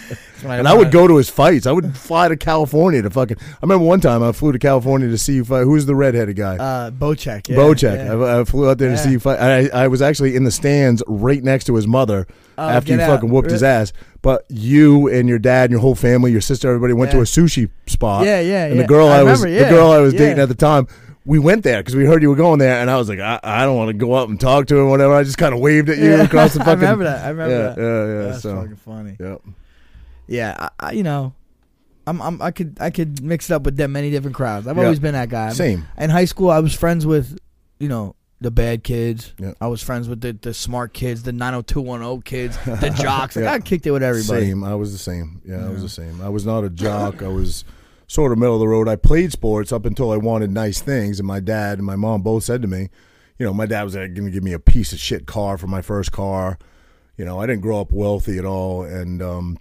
And 0.45 0.69
I 0.69 0.75
would 0.75 0.93
go 0.93 1.09
to 1.09 1.17
his 1.17 1.31
fights. 1.31 1.67
I 1.67 1.73
would 1.73 1.97
fly 1.97 2.29
to 2.29 2.37
California 2.37 3.01
to 3.01 3.09
fucking. 3.09 3.39
I 3.41 3.57
remember 3.63 3.87
one 3.87 4.01
time 4.03 4.23
I 4.23 4.33
flew 4.33 4.53
to 4.53 4.59
California 4.59 5.09
to 5.09 5.17
see 5.17 5.35
you 5.37 5.45
fight. 5.47 5.65
Who's 5.65 5.87
the 5.87 5.95
redheaded 5.95 6.37
guy? 6.37 6.57
Uh, 6.59 6.91
Bocek. 6.91 7.49
Yeah, 7.49 7.57
Bocek. 7.57 7.97
yeah. 8.05 8.13
I, 8.13 8.41
I 8.41 8.45
flew 8.45 8.69
out 8.69 8.77
there 8.77 8.91
to 8.91 8.99
see 8.99 9.13
you 9.13 9.19
fight. 9.19 9.41
I, 9.41 9.69
I 9.85 9.89
was 9.89 10.03
actually 10.03 10.37
in 10.37 10.45
the 10.45 10.51
stands 10.51 11.03
right 11.07 11.43
next 11.43 11.65
to 11.65 11.75
his 11.75 11.87
mother 11.87 12.27
Oh, 12.59 12.69
after 12.69 12.93
you 12.93 12.99
get 12.99 13.09
out. 13.09 13.15
fucking 13.17 13.31
whooped 13.31 13.51
his 13.51 13.63
ass. 13.63 13.95
But 14.21 14.45
you 14.49 15.09
and 15.09 15.27
your 15.27 15.39
dad 15.39 15.65
and 15.65 15.73
your 15.73 15.81
whole 15.81 15.95
family, 15.95 16.33
your 16.33 16.41
sister, 16.43 16.69
everybody 16.69 16.93
went 16.93 17.11
to 17.13 17.19
a 17.21 17.23
sushi 17.23 17.71
spot. 17.87 18.27
Yeah, 18.27 18.41
yeah, 18.41 18.67
And 18.67 18.77
yeah. 18.77 18.83
the 18.83 18.89
girl 18.89 19.09
I 19.09 19.21
I, 19.21 19.23
was 19.23 19.43
remember, 19.43 19.65
the 19.65 19.71
girl 19.71 19.91
I 19.91 19.99
was 20.01 20.13
yeah. 20.13 20.19
dating 20.21 20.39
at 20.41 20.49
the 20.49 20.55
time. 20.55 20.87
We 21.27 21.39
went 21.41 21.65
there 21.65 21.81
because 21.81 21.95
we 21.97 22.05
heard 22.07 22.23
you 22.23 22.31
were 22.31 22.37
going 22.37 22.59
there, 22.61 22.77
and 22.81 22.89
I 22.89 22.97
was 22.97 23.09
like, 23.09 23.19
I, 23.19 23.39
I 23.43 23.65
don't 23.65 23.77
want 23.77 23.89
to 23.89 23.95
go 23.95 24.13
up 24.15 24.29
and 24.29 24.41
talk 24.41 24.67
to 24.69 24.77
him, 24.77 24.83
or 24.85 24.91
whatever. 24.91 25.13
I 25.15 25.25
just 25.25 25.37
kind 25.39 25.53
of 25.53 25.61
waved 25.61 25.89
at 25.91 25.99
you 25.99 26.11
Yeah. 26.11 26.23
across 26.23 26.55
the 26.55 26.61
fucking. 26.65 26.71
I 26.71 26.91
remember 26.93 27.05
that. 27.05 27.25
I 27.25 27.29
remember 27.31 27.55
yeah, 27.55 27.69
that. 27.71 27.79
yeah, 27.79 28.07
yeah. 28.23 28.31
That's 28.31 28.43
so, 28.43 28.55
fucking 28.57 28.77
funny. 28.77 29.17
yeah. 29.19 29.37
Yeah, 30.29 30.57
I, 30.59 30.71
I, 30.81 30.93
you 30.93 31.03
know, 31.03 31.35
I'm, 32.07 32.23
I'm 32.23 32.41
I 32.41 32.51
could 32.53 32.79
I 32.81 32.91
could 32.91 33.23
mix 33.23 33.51
it 33.51 33.55
up 33.55 33.63
with 33.65 33.77
them 33.77 33.93
many 33.93 34.11
different 34.11 34.37
crowds. 34.37 34.67
I've 34.69 34.77
Yeah. 34.77 34.85
always 34.85 34.99
been 35.01 35.15
that 35.15 35.29
guy. 35.29 35.53
Same. 35.53 35.87
In 35.99 36.11
high 36.11 36.25
school, 36.27 36.51
I 36.51 36.61
was 36.61 36.75
friends 36.75 37.05
with, 37.07 37.37
you 37.81 37.89
know, 37.89 38.15
the 38.41 38.51
bad 38.53 38.85
kids. 38.85 39.33
Yeah. 39.39 39.53
I 39.61 39.67
was 39.69 39.83
friends 39.83 40.09
with 40.09 40.21
the, 40.21 40.33
the 40.33 40.53
smart 40.55 40.93
kids, 40.93 41.23
the 41.25 41.33
90210 41.33 42.23
kids, 42.23 42.57
the 42.65 42.91
jocks. 43.03 43.35
Like, 43.37 43.45
Yeah. 43.45 43.53
I 43.53 43.59
kicked 43.61 43.87
it 43.87 43.91
with 43.93 44.03
everybody. 44.03 44.47
Same. 44.47 44.63
I 44.63 44.75
was 44.75 44.93
the 44.93 44.99
same. 44.99 45.41
Yeah, 45.45 45.65
I 45.67 45.71
was 45.71 45.83
the 45.83 45.89
same. 45.89 46.21
I 46.21 46.29
was 46.29 46.45
not 46.47 46.63
a 46.65 46.71
jock. 46.71 47.23
I 47.23 47.29
was 47.29 47.65
sort 48.07 48.33
of 48.33 48.39
middle 48.39 48.55
of 48.55 48.61
the 48.61 48.69
road. 48.69 48.89
I 48.89 48.97
played 48.97 49.33
sports 49.33 49.73
up 49.73 49.85
until 49.87 50.11
I 50.13 50.17
wanted 50.17 50.51
nice 50.51 50.81
things, 50.81 51.19
and 51.19 51.27
my 51.27 51.41
dad 51.41 51.79
and 51.79 51.87
my 51.87 51.97
mom 51.97 52.23
both 52.23 52.45
said 52.45 52.63
to 52.63 52.69
me, 52.69 52.89
you 53.39 53.45
know, 53.47 53.53
my 53.53 53.67
dad 53.67 53.83
was 53.85 53.95
going 53.95 54.15
to 54.15 54.31
give 54.31 54.43
me 54.43 54.53
a 54.53 54.59
piece 54.59 54.93
of 54.93 54.99
shit 54.99 55.27
car 55.27 55.59
for 55.59 55.67
my 55.67 55.83
first 55.83 56.11
car. 56.13 56.59
You 57.19 57.25
know, 57.25 57.41
I 57.41 57.47
didn't 57.47 57.63
grow 57.63 57.81
up 57.81 57.93
wealthy 57.93 58.39
at 58.39 58.45
all, 58.45 58.83
and 58.83 59.21
um, 59.23 59.59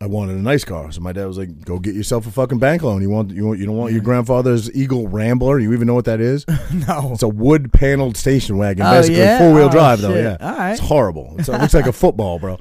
I 0.00 0.06
wanted 0.06 0.36
a 0.36 0.40
nice 0.42 0.64
car. 0.64 0.90
So 0.92 1.00
my 1.00 1.12
dad 1.12 1.26
was 1.26 1.36
like, 1.38 1.64
"Go 1.64 1.78
get 1.78 1.94
yourself 1.94 2.26
a 2.26 2.30
fucking 2.30 2.58
bank 2.58 2.82
loan. 2.82 3.02
You 3.02 3.10
want 3.10 3.30
you 3.30 3.46
want 3.46 3.58
you 3.58 3.66
don't 3.66 3.76
want 3.76 3.92
your 3.92 4.02
grandfather's 4.02 4.74
Eagle 4.74 5.08
Rambler? 5.08 5.58
You 5.58 5.72
even 5.74 5.86
know 5.86 5.94
what 5.94 6.04
that 6.06 6.20
is? 6.20 6.46
no. 6.88 7.10
It's 7.12 7.22
a 7.22 7.28
wood 7.28 7.72
paneled 7.72 8.16
station 8.16 8.56
wagon, 8.58 8.86
Oh, 8.86 8.90
basically 8.92 9.20
yeah? 9.20 9.38
four 9.38 9.54
wheel 9.54 9.66
Oh, 9.66 9.70
drive 9.70 10.00
though. 10.00 10.14
Yeah, 10.14 10.36
All 10.40 10.56
right. 10.56 10.72
it's 10.72 10.80
horrible. 10.80 11.34
It's, 11.38 11.48
it 11.48 11.60
looks 11.60 11.74
like 11.74 11.86
a 11.86 11.92
football, 12.04 12.38
bro. 12.38 12.58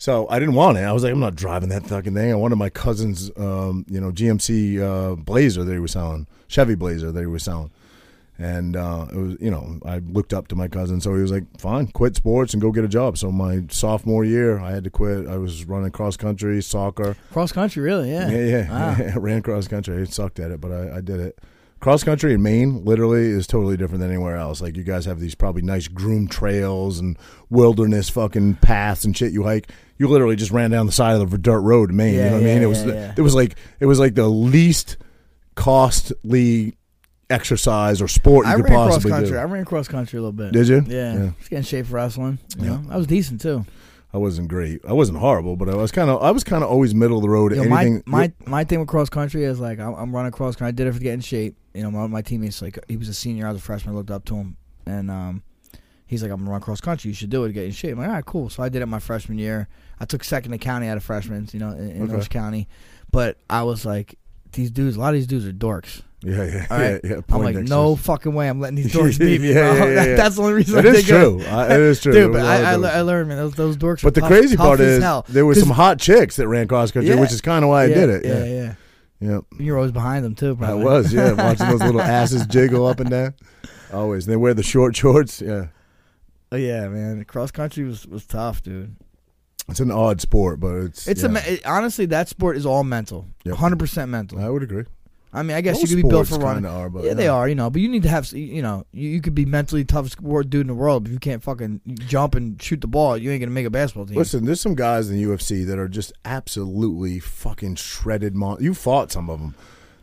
So 0.00 0.26
I 0.30 0.38
didn't 0.38 0.54
want 0.54 0.78
it. 0.78 0.80
I 0.80 0.92
was 0.92 1.04
like, 1.04 1.12
I'm 1.12 1.20
not 1.20 1.36
driving 1.36 1.68
that 1.68 1.86
fucking 1.86 2.14
thing. 2.14 2.32
I 2.32 2.34
wanted 2.34 2.56
my 2.56 2.70
cousin's, 2.70 3.30
um, 3.36 3.84
you 3.86 4.00
know, 4.00 4.10
GMC 4.10 4.80
uh, 4.80 5.14
Blazer 5.14 5.62
that 5.62 5.70
he 5.70 5.78
was 5.78 5.92
selling, 5.92 6.26
Chevy 6.48 6.74
Blazer 6.74 7.12
that 7.12 7.20
he 7.20 7.26
was 7.26 7.42
selling. 7.42 7.70
And 8.38 8.76
uh, 8.76 9.08
it 9.12 9.16
was, 9.16 9.36
you 9.40 9.50
know, 9.50 9.78
I 9.84 9.98
looked 9.98 10.32
up 10.32 10.48
to 10.48 10.56
my 10.56 10.68
cousin, 10.68 11.02
so 11.02 11.14
he 11.14 11.20
was 11.20 11.30
like, 11.30 11.44
"Fine, 11.60 11.88
quit 11.88 12.16
sports 12.16 12.54
and 12.54 12.62
go 12.62 12.72
get 12.72 12.84
a 12.84 12.88
job." 12.88 13.18
So 13.18 13.30
my 13.30 13.64
sophomore 13.68 14.24
year, 14.24 14.58
I 14.58 14.70
had 14.70 14.84
to 14.84 14.90
quit. 14.90 15.26
I 15.26 15.36
was 15.36 15.66
running 15.66 15.90
cross 15.90 16.16
country, 16.16 16.62
soccer, 16.62 17.14
Cross 17.32 17.52
country, 17.52 17.82
really? 17.82 18.10
Yeah. 18.10 18.30
yeah, 18.30 18.44
yeah. 18.46 18.96
Wow. 18.96 19.12
Ran 19.20 19.42
cross 19.42 19.68
country. 19.68 20.00
I 20.00 20.04
sucked 20.06 20.40
at 20.40 20.50
it, 20.50 20.62
but 20.62 20.72
I, 20.72 20.96
I 20.96 21.00
did 21.02 21.20
it. 21.20 21.38
Cross 21.80 22.04
country 22.04 22.34
in 22.34 22.42
Maine 22.42 22.84
literally 22.84 23.22
is 23.22 23.46
totally 23.46 23.76
different 23.78 24.00
than 24.00 24.10
anywhere 24.10 24.36
else. 24.36 24.60
Like 24.60 24.76
you 24.76 24.82
guys 24.84 25.06
have 25.06 25.18
these 25.18 25.34
probably 25.34 25.62
nice 25.62 25.88
groomed 25.88 26.30
trails 26.30 26.98
and 26.98 27.18
wilderness 27.48 28.10
fucking 28.10 28.56
paths 28.56 29.04
and 29.06 29.16
shit 29.16 29.32
you 29.32 29.44
hike. 29.44 29.70
You 29.96 30.06
literally 30.08 30.36
just 30.36 30.50
ran 30.50 30.70
down 30.70 30.84
the 30.86 30.92
side 30.92 31.18
of 31.20 31.30
the 31.30 31.38
dirt 31.38 31.60
road 31.60 31.90
in 31.90 31.96
Maine. 31.96 32.14
Yeah, 32.14 32.24
you 32.24 32.30
know 32.30 32.36
what 32.36 32.42
I 32.42 32.46
mean? 32.46 32.62
It 32.62 32.66
was 32.66 32.84
yeah, 32.84 32.92
yeah. 32.92 33.14
it 33.16 33.22
was 33.22 33.34
like 33.34 33.56
it 33.80 33.86
was 33.86 33.98
like 33.98 34.14
the 34.14 34.28
least 34.28 34.98
costly 35.54 36.76
exercise 37.30 38.02
or 38.02 38.08
sport 38.08 38.46
you 38.46 38.52
I 38.52 38.56
could 38.56 38.64
ran 38.64 38.72
cross 38.88 39.04
country. 39.04 39.30
do. 39.30 39.36
I 39.36 39.44
ran 39.44 39.64
cross 39.64 39.88
country 39.88 40.18
a 40.18 40.22
little 40.22 40.32
bit. 40.32 40.52
Did 40.52 40.68
you? 40.68 40.84
Yeah. 40.86 41.12
Yeah. 41.14 41.30
Just 41.38 41.50
getting 41.50 41.58
in 41.58 41.62
shape 41.64 41.86
for 41.86 41.94
wrestling. 41.94 42.38
You 42.58 42.64
Yeah. 42.64 42.70
know, 42.80 42.82
I 42.90 42.96
was 42.96 43.06
decent 43.06 43.40
too. 43.40 43.64
I 44.12 44.18
wasn't 44.18 44.48
great. 44.48 44.84
I 44.84 44.92
wasn't 44.92 45.18
horrible, 45.18 45.56
but 45.56 45.68
I 45.68 45.76
was 45.76 45.92
kind 45.92 46.10
of 46.10 46.20
I 46.22 46.30
was 46.32 46.42
kind 46.42 46.64
of 46.64 46.70
always 46.70 46.94
middle 46.94 47.18
of 47.18 47.22
the 47.22 47.28
road. 47.28 47.52
You 47.52 47.62
know, 47.62 47.68
my 47.68 47.82
Anything 47.82 48.02
my 48.06 48.32
my 48.46 48.64
thing 48.64 48.80
with 48.80 48.88
cross 48.88 49.08
country 49.08 49.44
is 49.44 49.60
like 49.60 49.78
I'm, 49.78 49.94
I'm 49.94 50.14
running 50.14 50.32
cross 50.32 50.56
country. 50.56 50.68
I 50.68 50.72
did 50.72 50.86
it 50.88 50.92
for 50.92 50.98
get 50.98 51.14
in 51.14 51.20
shape. 51.20 51.56
You 51.74 51.82
know, 51.84 51.90
my 51.90 52.06
my 52.08 52.22
teammates 52.22 52.60
like 52.60 52.78
he 52.88 52.96
was 52.96 53.08
a 53.08 53.14
senior, 53.14 53.46
I 53.46 53.52
was 53.52 53.60
a 53.60 53.64
freshman. 53.64 53.94
I 53.94 53.96
looked 53.98 54.10
up 54.10 54.24
to 54.26 54.34
him, 54.34 54.56
and 54.84 55.10
um, 55.10 55.42
he's 56.06 56.22
like, 56.22 56.32
I'm 56.32 56.38
gonna 56.38 56.50
run 56.50 56.60
cross 56.60 56.80
country. 56.80 57.08
You 57.10 57.14
should 57.14 57.30
do 57.30 57.44
it 57.44 57.48
to 57.48 57.52
get 57.52 57.64
in 57.66 57.70
shape. 57.70 57.92
I'm 57.92 57.98
like, 57.98 58.08
all 58.08 58.14
right, 58.14 58.24
cool. 58.26 58.50
So 58.50 58.62
I 58.64 58.68
did 58.68 58.82
it 58.82 58.86
my 58.86 58.98
freshman 58.98 59.38
year. 59.38 59.68
I 60.00 60.06
took 60.06 60.24
second 60.24 60.50
to 60.52 60.58
county 60.58 60.88
out 60.88 60.96
of 60.96 61.04
freshmen. 61.04 61.48
You 61.52 61.60
know, 61.60 61.70
in, 61.70 61.90
in 61.90 62.02
Okay. 62.02 62.12
Orange 62.12 62.30
County, 62.30 62.68
but 63.12 63.36
I 63.48 63.62
was 63.62 63.86
like, 63.86 64.16
these 64.52 64.72
dudes. 64.72 64.96
A 64.96 65.00
lot 65.00 65.10
of 65.10 65.14
these 65.14 65.28
dudes 65.28 65.46
are 65.46 65.52
dorks. 65.52 66.02
Yeah, 66.22 66.44
yeah, 66.44 66.66
All 66.70 66.78
right. 66.78 67.00
yeah, 67.04 67.10
yeah. 67.16 67.20
I'm 67.30 67.42
like, 67.42 67.56
no 67.56 67.96
fucking 67.96 68.32
way. 68.34 68.48
I'm 68.48 68.60
letting 68.60 68.76
these 68.76 68.92
dorks 68.92 69.18
beat 69.18 69.40
me. 69.40 69.54
Yeah, 69.54 69.74
bro. 69.76 69.88
yeah, 69.90 70.04
yeah. 70.04 70.14
That's 70.16 70.36
the 70.36 70.42
only 70.42 70.54
reason. 70.54 70.78
It 70.78 70.86
I 70.86 70.88
is 70.90 71.06
true. 71.06 71.42
I, 71.46 71.74
it 71.74 71.80
is 71.80 72.00
true. 72.00 72.12
Dude, 72.12 72.32
but 72.32 72.40
was 72.40 72.42
a 72.42 72.46
lot 72.46 72.64
I, 72.64 72.72
I, 72.72 72.76
le- 72.76 72.88
I 72.90 73.00
learned, 73.02 73.28
man. 73.28 73.38
Those, 73.38 73.54
those 73.54 73.76
dorks. 73.76 74.02
But 74.02 74.14
the 74.14 74.20
were 74.20 74.26
crazy 74.28 74.56
tough, 74.56 74.66
part 74.66 74.80
is 74.80 75.02
hell. 75.02 75.24
there 75.28 75.46
were 75.46 75.54
some 75.54 75.70
hot 75.70 75.98
chicks 75.98 76.36
that 76.36 76.48
ran 76.48 76.68
cross 76.68 76.90
country, 76.90 77.14
which 77.16 77.32
is 77.32 77.40
kind 77.40 77.64
of 77.64 77.70
why 77.70 77.84
I 77.84 77.88
did 77.88 78.10
it. 78.10 78.24
Yeah, 78.24 78.44
Yeah, 78.44 78.44
yeah. 78.44 78.74
yeah. 79.20 79.40
You're 79.58 79.76
always 79.76 79.92
behind 79.92 80.24
them 80.24 80.34
too. 80.34 80.56
Probably. 80.56 80.82
I 80.82 80.84
was. 80.84 81.12
Yeah, 81.12 81.32
watching 81.32 81.68
those 81.68 81.80
little 81.82 82.02
asses 82.02 82.46
jiggle 82.46 82.86
up 82.86 83.00
and 83.00 83.10
down. 83.10 83.34
Always. 83.92 84.26
They 84.26 84.36
wear 84.36 84.54
the 84.54 84.62
short 84.62 84.94
shorts. 84.96 85.40
Yeah, 85.40 85.66
Oh, 86.52 86.56
yeah, 86.56 86.88
man. 86.88 87.24
Cross 87.24 87.52
country 87.52 87.84
was, 87.84 88.06
was 88.06 88.26
tough, 88.26 88.62
dude. 88.62 88.96
it's 89.68 89.78
an 89.80 89.90
odd 89.90 90.20
sport, 90.20 90.58
but 90.60 90.74
it's. 90.76 91.06
It's 91.08 91.22
yeah, 91.22 91.38
a 91.46 91.60
honestly 91.64 92.06
that 92.06 92.28
sport 92.28 92.56
is 92.56 92.66
all 92.66 92.82
mental. 92.84 93.26
Yep. 93.44 93.56
Hundred 93.56 93.78
percent 93.78 94.10
mental. 94.10 94.38
I 94.40 94.48
would 94.48 94.62
agree. 94.62 94.84
I 95.32 95.42
mean, 95.44 95.56
I 95.56 95.60
guess 95.60 95.76
Most 95.76 95.82
you 95.82 95.96
could 95.96 96.02
be 96.02 96.08
built 96.08 96.26
for 96.26 96.38
running. 96.38 96.66
are, 96.66 96.90
but 96.90 97.04
yeah, 97.04 97.14
they 97.14 97.28
are. 97.28 97.48
You 97.48 97.54
know, 97.54 97.70
but 97.70 97.80
you 97.80 97.88
need 97.88 98.02
to 98.02 98.08
have. 98.08 98.32
You 98.32 98.62
know, 98.62 98.84
you, 98.92 99.10
you 99.10 99.20
could 99.20 99.34
be 99.34 99.44
mentally 99.44 99.84
toughest 99.84 100.18
dude 100.20 100.54
in 100.54 100.66
the 100.66 100.74
world, 100.74 101.04
but 101.04 101.10
if 101.10 101.12
you 101.12 101.20
can't 101.20 101.42
fucking 101.42 101.80
jump 102.08 102.34
and 102.34 102.60
shoot 102.60 102.80
the 102.80 102.88
ball, 102.88 103.16
you 103.16 103.30
ain't 103.30 103.40
gonna 103.40 103.52
make 103.52 103.66
a 103.66 103.70
basketball 103.70 104.06
team. 104.06 104.16
Listen, 104.16 104.44
there's 104.44 104.60
some 104.60 104.74
guys 104.74 105.08
in 105.08 105.16
the 105.16 105.22
UFC 105.22 105.64
that 105.66 105.78
are 105.78 105.88
just 105.88 106.12
absolutely 106.24 107.20
fucking 107.20 107.76
shredded. 107.76 108.34
Mon- 108.34 108.60
you 108.60 108.74
fought 108.74 109.12
some 109.12 109.30
of 109.30 109.38
them. 109.38 109.54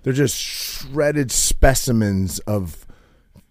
They're 0.04 0.14
just 0.14 0.38
shredded 0.38 1.32
specimens 1.32 2.40
of 2.40 2.86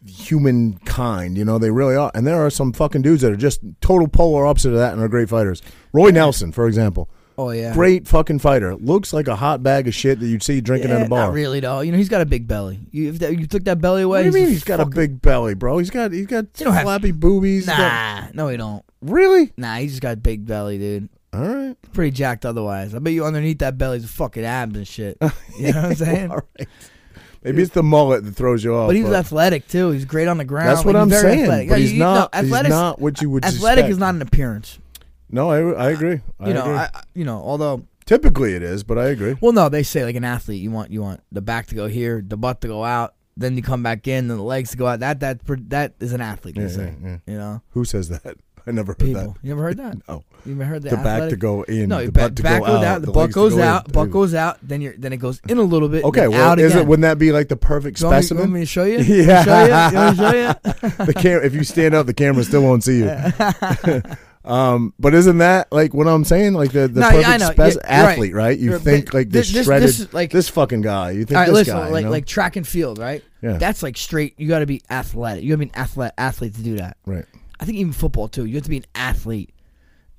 humankind. 0.06 1.36
You 1.36 1.44
know, 1.44 1.58
they 1.58 1.70
really 1.70 1.96
are. 1.96 2.10
And 2.14 2.26
there 2.26 2.44
are 2.44 2.50
some 2.50 2.72
fucking 2.72 3.02
dudes 3.02 3.22
that 3.22 3.32
are 3.32 3.36
just 3.36 3.60
total 3.80 4.08
polar 4.08 4.46
opposite 4.46 4.70
of 4.72 4.78
that 4.78 4.92
and 4.94 5.02
are 5.02 5.08
great 5.08 5.28
fighters. 5.28 5.60
Roy 5.92 6.10
Nelson, 6.10 6.52
for 6.52 6.66
example, 6.66 7.10
oh 7.38 7.50
yeah, 7.50 7.72
great 7.74 8.06
fucking 8.08 8.38
fighter. 8.38 8.74
Looks 8.76 9.12
like 9.12 9.28
a 9.28 9.36
hot 9.36 9.62
bag 9.62 9.88
of 9.88 9.94
shit 9.94 10.20
that 10.20 10.26
you'd 10.26 10.42
see 10.42 10.60
drinking 10.60 10.90
Yeah, 10.90 10.96
at 11.00 11.06
a 11.06 11.08
bar. 11.08 11.26
Not 11.26 11.32
really 11.34 11.60
though. 11.60 11.80
You 11.80 11.92
know, 11.92 11.98
he's 11.98 12.08
got 12.08 12.20
a 12.20 12.26
big 12.26 12.46
belly. 12.46 12.80
You 12.90 13.08
if 13.10 13.18
that, 13.20 13.38
you 13.38 13.46
took 13.46 13.64
that 13.64 13.80
belly 13.80 14.02
away, 14.02 14.24
What 14.24 14.32
do 14.32 14.38
you 14.38 14.44
mean 14.44 14.52
he's 14.52 14.58
he's 14.58 14.64
got 14.64 14.80
a 14.80 14.86
big 14.86 15.20
belly, 15.22 15.54
bro? 15.54 15.78
He's 15.78 15.90
got 15.90 16.12
he's 16.12 16.26
got 16.26 16.44
You 16.58 16.64
don't 16.66 16.74
have- 16.74 16.82
flappy 16.84 17.12
boobies. 17.12 17.66
He's 17.66 17.76
got- 17.76 18.32
Nah, 18.34 18.44
no, 18.44 18.48
he 18.48 18.56
don't. 18.56 18.84
really? 19.02 19.52
Nah, 19.56 19.76
he's 19.76 19.92
just 19.92 20.02
got 20.02 20.22
big 20.22 20.46
belly, 20.46 20.78
dude. 20.78 21.08
All 21.32 21.40
right. 21.42 21.76
Pretty 21.92 22.12
jacked 22.12 22.46
otherwise. 22.46 22.94
I 22.94 22.98
bet 22.98 23.12
you 23.12 23.24
underneath 23.24 23.58
that 23.58 23.76
belly's 23.76 24.04
a 24.04 24.08
fucking 24.08 24.44
abs 24.44 24.76
and 24.76 24.86
shit. 24.88 25.18
You 25.58 25.72
know 25.72 25.82
what 25.82 25.84
I'm 25.90 25.94
saying? 25.96 26.30
All 26.30 26.40
right. 26.58 26.68
Maybe 27.42 27.62
it's 27.62 27.72
the 27.72 27.82
mullet 27.82 28.24
that 28.24 28.32
throws 28.34 28.64
you 28.64 28.74
off. 28.74 28.88
But 28.88 28.96
he's 28.96 29.06
athletic 29.06 29.68
too. 29.68 29.90
He's 29.90 30.04
great 30.04 30.26
on 30.26 30.36
the 30.38 30.44
ground. 30.44 30.68
That's 30.70 30.84
what 30.84 30.94
Like, 30.94 31.02
I'm 31.02 31.10
he's 31.10 31.20
saying. 31.20 31.40
Athletic. 31.42 31.68
But 31.68 31.78
he's 31.78 31.92
know, 31.92 32.14
not. 32.14 32.34
he's 32.34 32.50
not 32.50 33.00
what 33.00 33.22
you 33.22 33.30
would. 33.30 33.44
Athletic 33.44 33.82
suspect. 33.82 33.90
is 33.90 33.98
not 33.98 34.14
an 34.16 34.22
appearance. 34.22 34.78
No, 35.30 35.50
I, 35.50 35.86
I 35.86 35.90
agree. 35.90 36.20
I 36.40 36.48
You 36.48 36.54
know, 36.54 36.62
agree. 36.62 36.76
I, 36.76 36.90
you 37.14 37.24
know, 37.24 37.38
although 37.38 37.84
Typically 38.04 38.54
it 38.54 38.62
is, 38.62 38.84
but 38.84 38.98
I 38.98 39.06
agree. 39.08 39.36
well, 39.40 39.50
no, 39.52 39.68
they 39.68 39.82
say 39.82 40.04
like 40.04 40.14
an 40.14 40.22
athlete, 40.24 40.62
you 40.62 40.70
want 40.70 40.92
you 40.92 41.02
want 41.02 41.20
the 41.32 41.40
back 41.42 41.66
to 41.68 41.74
go 41.74 41.88
here, 41.88 42.22
the 42.24 42.36
butt 42.36 42.60
to 42.60 42.68
go 42.68 42.84
out, 42.84 43.14
then 43.36 43.56
you 43.56 43.62
come 43.62 43.82
back 43.82 44.06
in, 44.06 44.28
then 44.28 44.36
the 44.36 44.44
legs 44.44 44.70
to 44.70 44.76
go 44.76 44.86
out. 44.86 45.00
That 45.00 45.18
that 45.20 45.40
that 45.70 45.94
is 45.98 46.12
an 46.12 46.20
athlete. 46.20 46.54
They 46.54 46.62
Yeah, 46.62 46.68
say. 46.68 46.94
yeah, 47.02 47.08
yeah. 47.08 47.16
You 47.26 47.38
know, 47.38 47.62
Who 47.70 47.84
says 47.84 48.08
that? 48.10 48.36
I 48.68 48.72
never 48.72 48.92
heard 48.92 48.98
people. 49.00 49.22
that. 49.32 49.36
You 49.42 49.52
ever 49.52 49.62
heard 49.62 49.76
that? 49.78 49.96
No. 50.08 50.22
You 50.44 50.52
ever 50.54 50.64
heard 50.64 50.82
that? 50.84 50.90
The 50.90 50.96
back 50.98 51.04
to 51.04 51.10
athletic- 51.24 51.38
go 51.40 51.62
in. 51.64 51.88
No, 51.88 52.04
the 52.06 52.12
back, 52.12 52.22
butt 52.26 52.36
to 52.36 52.42
back 52.44 52.60
go 52.62 52.66
goes 52.66 52.76
out. 52.76 52.84
out, 52.84 53.00
the, 53.00 53.06
the 53.06 53.12
butt 53.12 53.32
goes 53.32 53.52
go 53.54 53.58
in. 53.58 53.64
out, 53.64 53.92
butt 53.92 54.10
goes 54.12 54.34
out, 54.34 54.58
then 54.62 54.80
you're 54.80 54.94
then 54.96 55.12
it 55.12 55.16
goes 55.16 55.40
in 55.48 55.58
a 55.58 55.62
little 55.62 55.88
bit, 55.88 56.04
Okay, 56.04 56.28
well, 56.28 56.48
out 56.50 56.60
is 56.60 56.70
again. 56.72 56.84
it? 56.84 56.88
Wouldn't 56.88 57.02
that 57.02 57.18
be 57.18 57.32
like 57.32 57.48
the 57.48 57.56
perfect 57.56 58.00
you 58.00 58.06
want, 58.06 58.14
me, 58.14 58.18
you 58.18 58.22
specimen? 58.22 58.42
want 58.42 58.52
me 58.52 58.60
to 58.60 58.66
show 58.66 58.84
you? 58.84 58.98
Yeah. 59.24 59.42
show 59.44 59.60
you? 59.60 59.66
You 59.66 60.04
want 60.04 60.18
me 60.18 60.24
to 60.24 60.30
show 60.30 60.96
you? 61.00 61.06
the 61.06 61.14
cam- 61.14 61.42
if 61.42 61.54
you 61.54 61.64
stand 61.64 61.94
up, 61.96 62.06
the 62.06 62.14
camera 62.14 62.44
still 62.44 62.62
won't 62.62 62.84
see 62.84 62.98
you. 62.98 63.10
Um, 64.46 64.94
but 64.98 65.14
isn't 65.14 65.38
that 65.38 65.70
like 65.72 65.92
what 65.94 66.06
I'm 66.06 66.24
saying? 66.24 66.54
Like 66.54 66.72
the, 66.72 66.88
the 66.88 67.00
No, 67.00 67.10
perfect 67.10 67.28
yeah, 67.28 67.36
spec- 67.38 67.58
Yeah, 67.58 67.64
you're 67.64 67.74
right. 67.74 68.12
athlete, 68.12 68.34
right? 68.34 68.58
You 68.58 68.70
You're- 68.70 68.80
think 68.80 69.12
like 69.14 69.30
this, 69.30 69.46
this- 69.48 69.54
this 69.54 69.66
shredded, 69.66 69.88
is 69.88 70.12
like- 70.14 70.30
this 70.30 70.48
fucking 70.48 70.82
guy. 70.82 71.10
You 71.12 71.24
think 71.24 71.36
right, 71.36 71.46
this 71.46 71.54
listen, 71.54 71.76
guy? 71.76 71.88
like 71.88 72.00
you 72.02 72.06
know? 72.06 72.10
like 72.12 72.26
track 72.26 72.56
and 72.56 72.66
field, 72.66 72.98
right? 72.98 73.22
Yeah. 73.42 73.58
That's 73.58 73.82
like 73.82 73.96
straight. 73.96 74.34
You 74.38 74.48
got 74.48 74.60
to 74.60 74.66
be 74.66 74.82
athletic. 74.90 75.42
You 75.44 75.50
got 75.50 75.54
to 75.60 75.66
be 75.66 75.70
an 75.72 75.76
athlete 75.80 76.12
athlete 76.18 76.54
to 76.54 76.62
do 76.62 76.76
that. 76.76 76.96
right. 77.06 77.24
I 77.58 77.64
think 77.64 77.78
even 77.78 77.92
football 77.92 78.28
too. 78.28 78.44
You 78.44 78.54
have 78.56 78.64
to 78.64 78.70
be 78.70 78.76
an 78.78 78.86
athlete. 78.94 79.50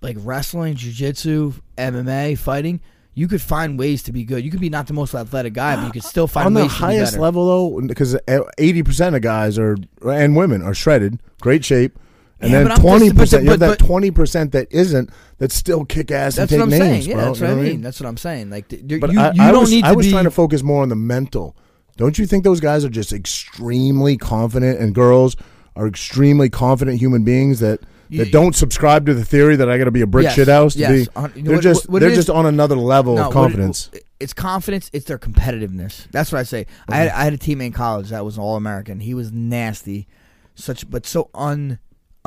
Like 0.01 0.17
wrestling, 0.19 0.75
jujitsu, 0.75 1.53
MMA, 1.77 2.37
fighting. 2.37 2.81
You 3.13 3.27
could 3.27 3.41
find 3.41 3.79
ways 3.79 4.03
to 4.03 4.11
be 4.11 4.23
good. 4.23 4.43
You 4.45 4.51
could 4.51 4.59
be 4.59 4.69
not 4.69 4.85
the 4.87 4.93
most 4.93 5.15
athletic 5.15 5.53
guy, 5.53 5.75
but 5.75 5.85
you 5.85 5.91
could 5.91 6.03
still 6.03 6.27
find 6.27 6.45
on 6.47 6.53
ways 6.53 6.65
the 6.65 6.69
to 6.69 6.75
be 6.75 6.79
highest 6.79 7.17
level 7.17 7.47
though 7.47 7.81
because 7.87 8.15
80% 8.27 9.15
of 9.15 9.21
guys 9.23 9.57
are 9.57 9.75
and 10.05 10.35
women 10.35 10.61
are 10.61 10.75
shredded 10.75 11.19
great 11.41 11.65
shape 11.65 11.97
and 12.39 12.51
Yeah, 12.51 12.63
then 12.63 12.77
20% 12.77 13.15
but- 13.15 13.43
you 13.43 13.49
have 13.49 13.59
that 13.59 13.79
20% 13.79 14.51
that 14.51 14.67
isn't 14.71 15.09
that 15.39 15.51
still 15.51 15.85
kick 15.85 16.11
ass 16.11 16.37
and 16.37 16.43
That's 16.43 16.51
take 16.51 16.59
what 16.59 16.63
I'm 16.65 16.69
names 16.69 16.81
saying. 17.05 17.09
Yeah, 17.09 17.13
bro. 17.15 17.25
that's 17.25 17.41
what 17.41 17.49
I 17.49 17.53
know 17.55 17.61
mean. 17.61 17.81
That's 17.81 17.99
what 17.99 18.07
I'm 18.07 18.17
saying. 18.17 18.49
Like 18.49 18.71
you, 18.71 18.99
but 18.99 19.11
you, 19.11 19.19
I, 19.19 19.31
you 19.33 19.41
I 19.41 19.51
don't 19.51 19.61
was, 19.61 19.71
need 19.71 19.81
to 19.83 19.87
I 19.87 19.91
was 19.93 20.05
be. 20.05 20.11
trying 20.11 20.23
to 20.25 20.31
focus 20.31 20.61
more 20.63 20.81
on 20.83 20.89
the 20.89 20.95
mental 20.95 21.55
don't 21.97 22.19
you 22.19 22.27
think 22.27 22.43
those 22.43 22.59
guys 22.59 22.85
are 22.85 22.89
just 22.89 23.11
extremely 23.11 24.17
confident 24.17 24.79
and 24.79 24.93
girls 24.93 25.35
are 25.75 25.87
extremely 25.87 26.49
confident 26.49 26.99
human 26.99 27.23
beings 27.23 27.59
that 27.59 27.79
You- 28.09 28.23
that 28.23 28.31
don't 28.31 28.55
subscribe 28.55 29.05
to 29.07 29.13
the 29.15 29.25
theory 29.25 29.55
that 29.55 29.67
I 29.69 29.77
got 29.79 29.85
to 29.85 29.91
be 29.91 30.01
a 30.01 30.07
brick 30.07 30.25
Yes, 30.25 30.35
shit 30.35 30.47
house 30.47 30.73
to 30.73 30.79
yes. 30.79 30.91
be 30.91 31.07
Uh, 31.15 31.27
they're 31.35 31.55
what- 31.55 31.63
just 31.63 31.89
what 31.89 31.99
they're 32.01 32.09
is- 32.09 32.15
just 32.17 32.29
on 32.29 32.45
another 32.45 32.75
level 32.75 33.15
No, 33.15 33.21
of 33.21 33.25
what 33.27 33.31
it- 33.31 33.33
confidence 33.33 33.89
it's 34.19 34.33
confidence. 34.33 34.89
It's 34.93 35.05
their 35.05 35.19
competitiveness. 35.19 36.07
That's 36.11 36.31
what 36.31 36.39
I 36.39 36.43
say. 36.43 36.65
I 36.89 36.95
had 36.97 37.09
I 37.09 37.23
had 37.23 37.33
a 37.33 37.37
teammate 37.37 37.67
in 37.67 37.71
college 37.71 38.09
that 38.09 38.25
was 38.25 38.37
all 38.39 38.55
American. 38.55 38.99
He 38.99 39.13
was 39.13 39.31
nasty, 39.31 40.07
such 40.55 40.89
but 40.89 41.05
so 41.05 41.29
un, 41.35 41.77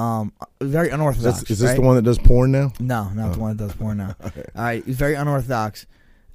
um, 0.01 0.33
very 0.61 0.89
is, 0.89 0.95
unorthodox. 0.95 1.41
this, 1.41 1.51
is 1.51 1.59
this 1.59 1.69
right? 1.69 1.77
the 1.77 1.83
one 1.83 1.97
that 1.97 2.03
does 2.03 2.19
porn 2.19 2.53
now 2.53 2.73
No, 2.81 3.09
not 3.11 3.35
the 3.35 3.39
one 3.39 3.57
that 3.57 3.67
does 3.67 3.75
porn 3.77 3.99
now. 3.99 4.15
All 4.23 4.31
right, 4.55 4.85
he's 4.85 4.97
very 4.97 5.15
unorthodox. 5.15 5.87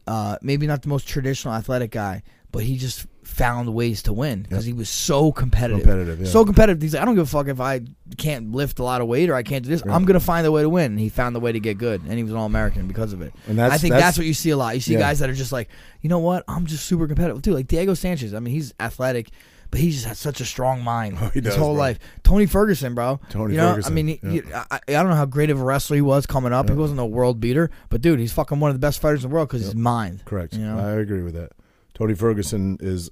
Uh, 0.08 0.38
maybe 0.42 0.68
not 0.68 0.84
the 0.84 0.90
most 0.90 1.08
traditional 1.08 1.54
athletic 1.54 1.90
guy, 1.90 2.22
but 2.52 2.64
he 2.64 2.78
just 2.78 3.08
found 3.24 3.74
ways 3.74 4.04
to 4.04 4.14
win 4.14 4.44
because 4.44 4.66
he 4.66 4.74
was 4.74 4.88
so 4.88 5.32
competitive. 5.32 5.82
Competitive, 5.82 6.20
yeah. 6.22 6.28
So 6.28 6.46
competitive. 6.46 6.80
He's 6.80 6.94
like, 6.94 7.02
I 7.02 7.06
don't 7.06 7.16
give 7.16 7.24
a 7.24 7.30
fuck 7.30 7.48
if 7.48 7.60
I 7.60 7.82
can't 8.18 8.52
lift 8.52 8.78
a 8.78 8.84
lot 8.84 9.02
of 9.02 9.08
weight 9.08 9.30
or 9.32 9.36
I 9.36 9.42
can't 9.42 9.64
do 9.64 9.70
this. 9.72 9.82
I'm 9.84 10.06
gonna 10.06 10.20
find 10.20 10.46
a 10.46 10.52
way 10.52 10.62
to 10.62 10.70
win. 10.70 10.92
And 10.92 11.00
he 11.00 11.10
found 11.10 11.36
the 11.36 11.40
way 11.40 11.52
to 11.52 11.60
get 11.60 11.80
good, 11.80 12.02
and 12.04 12.14
he 12.14 12.24
was 12.24 12.32
an 12.32 12.38
All 12.38 12.46
American 12.46 12.88
because 12.88 13.14
of 13.14 13.22
it. 13.24 13.34
And 13.48 13.58
that's- 13.58 13.74
I 13.74 13.82
think 13.82 13.94
that's- 13.94 14.10
that's, 14.10 14.18
what 14.20 14.28
you 14.28 14.36
see 14.36 14.52
a 14.52 14.58
lot. 14.58 14.76
You 14.76 14.82
see 14.82 14.94
Yeah. 14.94 15.00
guys 15.00 15.20
that 15.20 15.30
are 15.30 15.34
just 15.34 15.52
like, 15.52 15.70
you 16.02 16.10
know 16.10 16.20
what? 16.20 16.44
I'm 16.48 16.68
just 16.68 16.86
super 16.86 17.08
competitive 17.08 17.42
too. 17.42 17.54
Like 17.54 17.68
Diego 17.68 17.96
Sanchez. 17.96 18.36
I 18.36 18.40
mean, 18.40 18.54
he's 18.54 18.74
athletic. 18.80 19.32
But 19.76 19.82
he 19.82 19.92
just 19.92 20.06
has 20.06 20.18
such 20.18 20.40
a 20.40 20.46
strong 20.46 20.86
mind 20.86 21.18
Oh, 21.22 21.28
his 21.32 21.44
does, 21.44 21.56
whole 21.58 21.74
bro. 21.74 21.80
life. 21.82 22.00
Tony 22.24 22.46
Ferguson, 22.46 22.96
bro. 22.96 23.20
Tony 23.28 23.56
you 23.56 23.60
know, 23.60 23.72
Ferguson, 23.72 23.92
I 23.92 23.94
mean, 23.94 24.08
he, 24.08 24.20
yeah. 24.24 24.32
he- 24.32 24.54
I, 24.54 24.80
I 24.88 25.04
don't 25.04 25.10
know 25.10 25.18
how 25.18 25.26
great 25.26 25.50
of 25.50 25.60
a 25.60 25.64
wrestler 25.66 25.96
he 25.96 26.02
was 26.02 26.26
coming 26.26 26.54
up. 26.54 26.70
He 26.70 26.76
wasn't 26.76 27.02
a 27.02 27.06
world 27.06 27.42
beater, 27.42 27.70
but 27.90 28.00
dude, 28.00 28.22
he's 28.22 28.32
fucking 28.32 28.62
one 28.62 28.70
of 28.72 28.76
the 28.76 28.80
best 28.80 29.02
fighters 29.02 29.26
in 29.26 29.30
the 29.30 29.36
world 29.36 29.50
because 29.50 29.64
his 29.64 29.76
mind. 29.76 30.24
Correct. 30.24 30.54
You 30.54 30.62
know? 30.62 30.80
I 30.80 30.92
agree 30.94 31.24
with 31.24 31.34
that. 31.34 31.52
Tony 31.94 32.14
Ferguson 32.14 32.78
is 32.80 33.10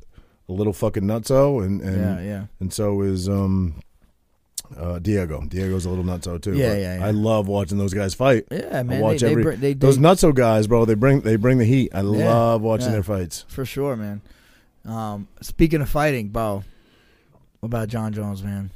a 0.47 0.53
little 0.53 0.71
fucking 0.71 1.03
nutso, 1.03 1.61
and 1.61 1.81
and 1.81 1.97
Yeah, 1.97 2.21
yeah. 2.21 2.45
and 2.61 2.71
so 2.73 3.01
is 3.01 3.27
um, 3.27 3.81
uh, 4.77 4.99
Diego. 4.99 5.41
Diego's 5.41 5.85
a 5.85 5.89
little 5.89 6.05
nutso 6.05 6.41
too. 6.41 6.53
Yeah, 6.53 6.75
yeah, 6.75 6.99
yeah. 6.99 7.05
I 7.05 7.11
love 7.11 7.47
watching 7.47 7.77
those 7.77 7.93
guys 7.93 8.13
fight. 8.13 8.45
Yeah, 8.51 8.79
I 8.79 8.83
man. 8.83 9.01
watch 9.01 9.19
they, 9.19 9.31
every 9.31 9.43
they, 9.43 9.49
br- 9.49 9.55
they, 9.57 9.73
those 9.73 9.97
nutso 9.97 10.33
guys, 10.33 10.67
bro. 10.67 10.85
They 10.85 10.95
bring 10.95 11.21
they 11.21 11.35
bring 11.35 11.57
the 11.57 11.65
heat. 11.65 11.91
I 11.93 12.01
love 12.01 12.61
watching 12.61 12.87
yeah. 12.87 12.93
their 12.93 13.03
fights. 13.03 13.45
for 13.47 13.65
sure, 13.65 13.95
man. 13.95 14.21
Um, 14.85 15.27
speaking 15.41 15.81
of 15.81 15.89
fighting, 15.89 16.29
Bo, 16.29 16.63
what 17.59 17.67
about 17.67 17.87
Jon 17.87 18.11
Jones, 18.13 18.43
man? 18.43 18.71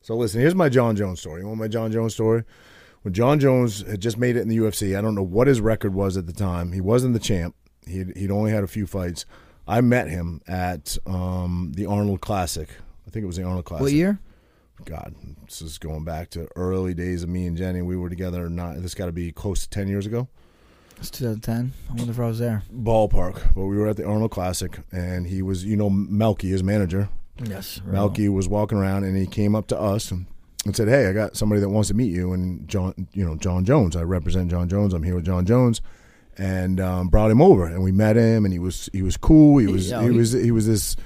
So 0.00 0.16
listen, 0.16 0.40
here's 0.40 0.54
my 0.54 0.68
Jon 0.68 0.96
Jones 0.96 1.20
story. 1.20 1.42
You 1.42 1.48
want 1.48 1.58
my 1.58 1.68
Jon 1.68 1.90
Jones 1.90 2.14
story? 2.14 2.44
When 3.02 3.12
Jon 3.12 3.38
Jones 3.38 3.82
had 3.82 4.00
just 4.00 4.18
made 4.18 4.36
it 4.36 4.40
in 4.40 4.48
the 4.48 4.56
UFC, 4.56 4.96
I 4.96 5.00
don't 5.00 5.14
know 5.14 5.22
what 5.22 5.46
his 5.46 5.60
record 5.60 5.94
was 5.94 6.16
at 6.16 6.26
the 6.26 6.32
time. 6.32 6.72
He 6.72 6.80
wasn't 6.80 7.12
the 7.12 7.20
champ. 7.20 7.54
He'd, 7.86 8.16
he'd 8.16 8.30
only 8.30 8.50
had 8.50 8.64
a 8.64 8.68
few 8.68 8.86
fights. 8.86 9.26
I 9.68 9.80
met 9.80 10.08
him 10.08 10.40
at 10.46 10.96
um, 11.06 11.72
the 11.74 11.86
Arnold 11.86 12.20
Classic. 12.20 12.68
I 13.06 13.10
think 13.10 13.24
it 13.24 13.26
was 13.26 13.36
the 13.36 13.42
Arnold 13.42 13.64
Classic. 13.64 13.82
What 13.82 13.92
year? 13.92 14.20
God, 14.84 15.14
this 15.44 15.62
is 15.62 15.78
going 15.78 16.04
back 16.04 16.30
to 16.30 16.48
early 16.54 16.94
days 16.94 17.22
of 17.22 17.28
me 17.28 17.46
and 17.46 17.56
Jenny. 17.56 17.82
We 17.82 17.96
were 17.96 18.08
together. 18.08 18.48
Not 18.48 18.80
this 18.82 18.94
got 18.94 19.06
to 19.06 19.12
be 19.12 19.32
close 19.32 19.62
to 19.62 19.70
ten 19.70 19.88
years 19.88 20.06
ago. 20.06 20.28
It's 20.98 21.10
2010. 21.10 21.72
I 21.90 21.94
wonder 21.94 22.10
if 22.12 22.18
I 22.20 22.26
was 22.26 22.38
there. 22.38 22.62
Ballpark, 22.74 23.54
but 23.54 23.66
we 23.66 23.76
were 23.76 23.88
at 23.88 23.96
the 23.96 24.06
Arnold 24.06 24.30
Classic, 24.30 24.78
and 24.92 25.26
he 25.26 25.42
was, 25.42 25.64
you 25.64 25.76
know, 25.76 25.90
Malki, 25.90 26.48
his 26.48 26.62
manager. 26.62 27.08
Yes, 27.44 27.80
Malki 27.86 28.32
was 28.32 28.48
walking 28.48 28.78
around, 28.78 29.04
and 29.04 29.16
he 29.16 29.26
came 29.26 29.54
up 29.54 29.66
to 29.68 29.78
us 29.78 30.10
and, 30.10 30.24
and 30.64 30.74
said, 30.74 30.88
"Hey, 30.88 31.06
I 31.06 31.12
got 31.12 31.36
somebody 31.36 31.60
that 31.60 31.68
wants 31.68 31.88
to 31.88 31.94
meet 31.94 32.10
you." 32.12 32.32
And 32.32 32.66
Jon, 32.66 32.94
you 33.12 33.24
know, 33.26 33.36
Jon 33.36 33.64
Jones. 33.66 33.94
I 33.94 34.02
represent 34.02 34.50
Jon 34.50 34.68
Jones. 34.70 34.94
I'm 34.94 35.02
here 35.02 35.14
with 35.16 35.26
Jon 35.26 35.44
Jones, 35.44 35.82
and 36.38 36.80
um, 36.80 37.08
brought 37.08 37.30
him 37.30 37.42
over, 37.42 37.66
and 37.66 37.82
we 37.84 37.92
met 37.92 38.16
him, 38.16 38.46
and 38.46 38.52
he 38.54 38.58
was 38.58 38.88
he 38.94 39.02
was 39.02 39.18
cool. 39.18 39.58
He 39.58 39.66
was 39.66 39.90
Yeah, 39.90 40.00
he 40.02 40.10
he- 40.12 40.16
was 40.16 40.32
he 40.32 40.50
was 40.50 40.66
this 40.66 40.96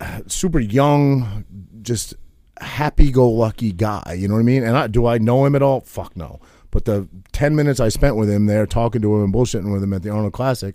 uh, 0.00 0.20
super 0.28 0.60
young, 0.60 1.44
just 1.82 2.14
happy-go-lucky 2.60 3.72
guy. 3.72 4.14
You 4.16 4.28
know 4.28 4.34
what 4.34 4.40
I 4.40 4.44
mean? 4.44 4.62
And 4.62 4.76
I, 4.76 4.86
do 4.86 5.06
I 5.06 5.18
know 5.18 5.44
him 5.44 5.56
at 5.56 5.62
all? 5.62 5.80
Fuck 5.80 6.16
no. 6.16 6.38
But 6.72 6.86
the 6.86 7.08
ten 7.30 7.54
minutes 7.54 7.78
I 7.78 7.88
spent 7.90 8.16
with 8.16 8.28
him 8.28 8.46
there, 8.46 8.66
talking 8.66 9.00
to 9.02 9.14
him 9.14 9.22
and 9.22 9.32
bullshitting 9.32 9.72
with 9.72 9.84
him 9.84 9.92
at 9.92 10.02
the 10.02 10.10
Arnold 10.10 10.32
Classic, 10.32 10.74